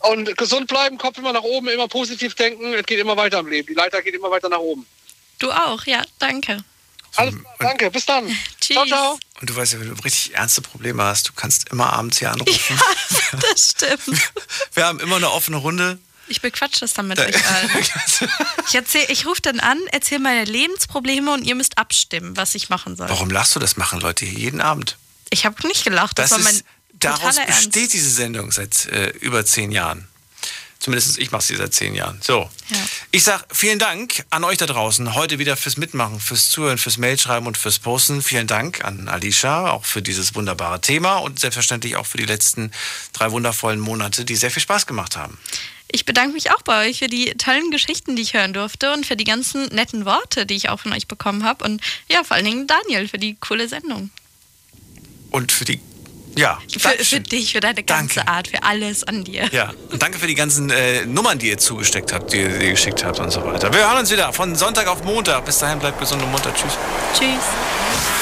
Und 0.00 0.36
gesund 0.36 0.68
bleiben, 0.68 0.98
Kopf 0.98 1.18
immer 1.18 1.32
nach 1.32 1.42
oben, 1.42 1.68
immer 1.68 1.88
positiv 1.88 2.34
denken. 2.34 2.74
Es 2.74 2.86
geht 2.86 2.98
immer 2.98 3.16
weiter 3.16 3.40
im 3.40 3.48
Leben. 3.48 3.68
Die 3.68 3.74
Leiter 3.74 4.02
geht 4.02 4.14
immer 4.14 4.30
weiter 4.30 4.48
nach 4.48 4.58
oben. 4.58 4.86
Du 5.38 5.50
auch, 5.50 5.84
ja, 5.86 6.02
danke. 6.18 6.62
Alles 7.16 7.34
klar, 7.34 7.54
danke. 7.58 7.90
Bis 7.90 8.06
dann. 8.06 8.26
Ciao, 8.60 8.86
ciao. 8.86 9.18
Und 9.40 9.50
du 9.50 9.56
weißt 9.56 9.74
ja, 9.74 9.80
wenn 9.80 9.94
du 9.94 10.02
richtig 10.02 10.34
ernste 10.34 10.62
Probleme 10.62 11.02
hast, 11.02 11.28
du 11.28 11.32
kannst 11.34 11.68
immer 11.70 11.92
abends 11.92 12.18
hier 12.18 12.30
anrufen. 12.30 12.80
Das 13.32 13.70
stimmt. 13.72 14.32
Wir 14.72 14.86
haben 14.86 15.00
immer 15.00 15.16
eine 15.16 15.30
offene 15.30 15.56
Runde. 15.56 15.98
Ich 16.28 16.40
bequatsche 16.40 16.80
das 16.80 16.94
dann 16.94 17.08
mit 17.08 17.18
euch 17.18 17.46
allen. 17.48 17.70
Ich, 18.68 18.74
erzähl, 18.74 19.04
ich 19.08 19.26
rufe 19.26 19.42
dann 19.42 19.60
an, 19.60 19.78
erzähle 19.92 20.20
meine 20.20 20.44
Lebensprobleme 20.44 21.32
und 21.32 21.44
ihr 21.44 21.54
müsst 21.54 21.78
abstimmen, 21.78 22.36
was 22.36 22.54
ich 22.54 22.68
machen 22.68 22.96
soll. 22.96 23.08
Warum 23.08 23.30
lachst 23.30 23.54
du? 23.54 23.60
Das 23.60 23.76
machen 23.76 24.00
Leute 24.00 24.24
hier 24.24 24.38
jeden 24.38 24.60
Abend. 24.60 24.96
Ich 25.30 25.44
habe 25.46 25.66
nicht 25.66 25.84
gelacht, 25.84 26.18
das, 26.18 26.30
Das 26.30 26.38
war 26.38 26.44
mein 26.44 26.54
ist, 26.56 26.64
daraus 27.10 27.36
totaler 27.36 27.48
Ernst. 27.48 27.70
besteht 27.70 27.92
diese 27.92 28.10
Sendung 28.10 28.52
seit 28.52 28.86
äh, 28.86 29.10
über 29.20 29.44
zehn 29.44 29.72
Jahren. 29.72 30.08
Zumindest 30.78 31.18
ich 31.18 31.32
mache 31.32 31.42
sie 31.42 31.56
seit 31.56 31.74
zehn 31.74 31.94
Jahren. 31.94 32.18
So. 32.22 32.48
Ich 33.10 33.24
sage 33.24 33.44
vielen 33.50 33.78
Dank 33.78 34.24
an 34.30 34.44
euch 34.44 34.58
da 34.58 34.66
draußen. 34.66 35.14
Heute 35.14 35.38
wieder 35.38 35.56
fürs 35.56 35.78
Mitmachen, 35.78 36.20
fürs 36.20 36.50
Zuhören, 36.50 36.78
fürs 36.78 36.98
Mailschreiben 36.98 37.46
und 37.46 37.56
fürs 37.56 37.78
Posten. 37.78 38.22
Vielen 38.22 38.46
Dank 38.46 38.84
an 38.84 39.08
Alicia, 39.08 39.70
auch 39.70 39.84
für 39.84 40.02
dieses 40.02 40.34
wunderbare 40.34 40.80
Thema 40.80 41.16
und 41.16 41.40
selbstverständlich 41.40 41.96
auch 41.96 42.06
für 42.06 42.18
die 42.18 42.26
letzten 42.26 42.70
drei 43.14 43.32
wundervollen 43.32 43.80
Monate, 43.80 44.24
die 44.24 44.36
sehr 44.36 44.50
viel 44.50 44.62
Spaß 44.62 44.86
gemacht 44.86 45.16
haben. 45.16 45.38
Ich 45.90 46.04
bedanke 46.04 46.34
mich 46.34 46.50
auch 46.50 46.62
bei 46.62 46.88
euch 46.88 46.98
für 46.98 47.08
die 47.08 47.32
tollen 47.32 47.70
Geschichten, 47.70 48.16
die 48.16 48.22
ich 48.22 48.34
hören 48.34 48.52
durfte 48.52 48.92
und 48.92 49.06
für 49.06 49.16
die 49.16 49.24
ganzen 49.24 49.66
netten 49.68 50.04
Worte, 50.04 50.44
die 50.44 50.54
ich 50.54 50.68
auch 50.68 50.80
von 50.80 50.92
euch 50.92 51.08
bekommen 51.08 51.44
habe. 51.44 51.64
Und 51.64 51.80
ja, 52.08 52.22
vor 52.22 52.36
allen 52.36 52.44
Dingen 52.44 52.66
Daniel 52.66 53.08
für 53.08 53.18
die 53.18 53.36
coole 53.36 53.68
Sendung. 53.68 54.10
Und 55.30 55.52
für 55.52 55.64
die, 55.64 55.80
ja, 56.36 56.58
Für, 56.78 56.90
für 57.04 57.20
dich, 57.20 57.52
für 57.52 57.60
deine 57.60 57.82
ganze 57.82 58.26
Art, 58.28 58.48
für 58.48 58.62
alles 58.62 59.04
an 59.04 59.24
dir. 59.24 59.48
ja. 59.52 59.72
Und 59.90 60.02
danke 60.02 60.18
für 60.18 60.26
die 60.26 60.34
ganzen 60.34 60.70
äh, 60.70 61.04
Nummern, 61.06 61.38
die 61.38 61.48
ihr 61.48 61.58
zugesteckt 61.58 62.12
habt, 62.12 62.32
die 62.32 62.38
ihr 62.42 62.70
geschickt 62.70 63.04
habt 63.04 63.18
und 63.18 63.30
so 63.30 63.44
weiter. 63.44 63.72
Wir 63.72 63.88
hören 63.88 63.98
uns 63.98 64.10
wieder 64.10 64.32
von 64.32 64.54
Sonntag 64.54 64.86
auf 64.86 65.02
Montag. 65.04 65.44
Bis 65.44 65.58
dahin 65.58 65.78
bleibt 65.78 65.98
gesund 65.98 66.22
und 66.22 66.30
munter. 66.30 66.52
Tschüss. 66.54 66.72
Tschüss. 67.14 68.15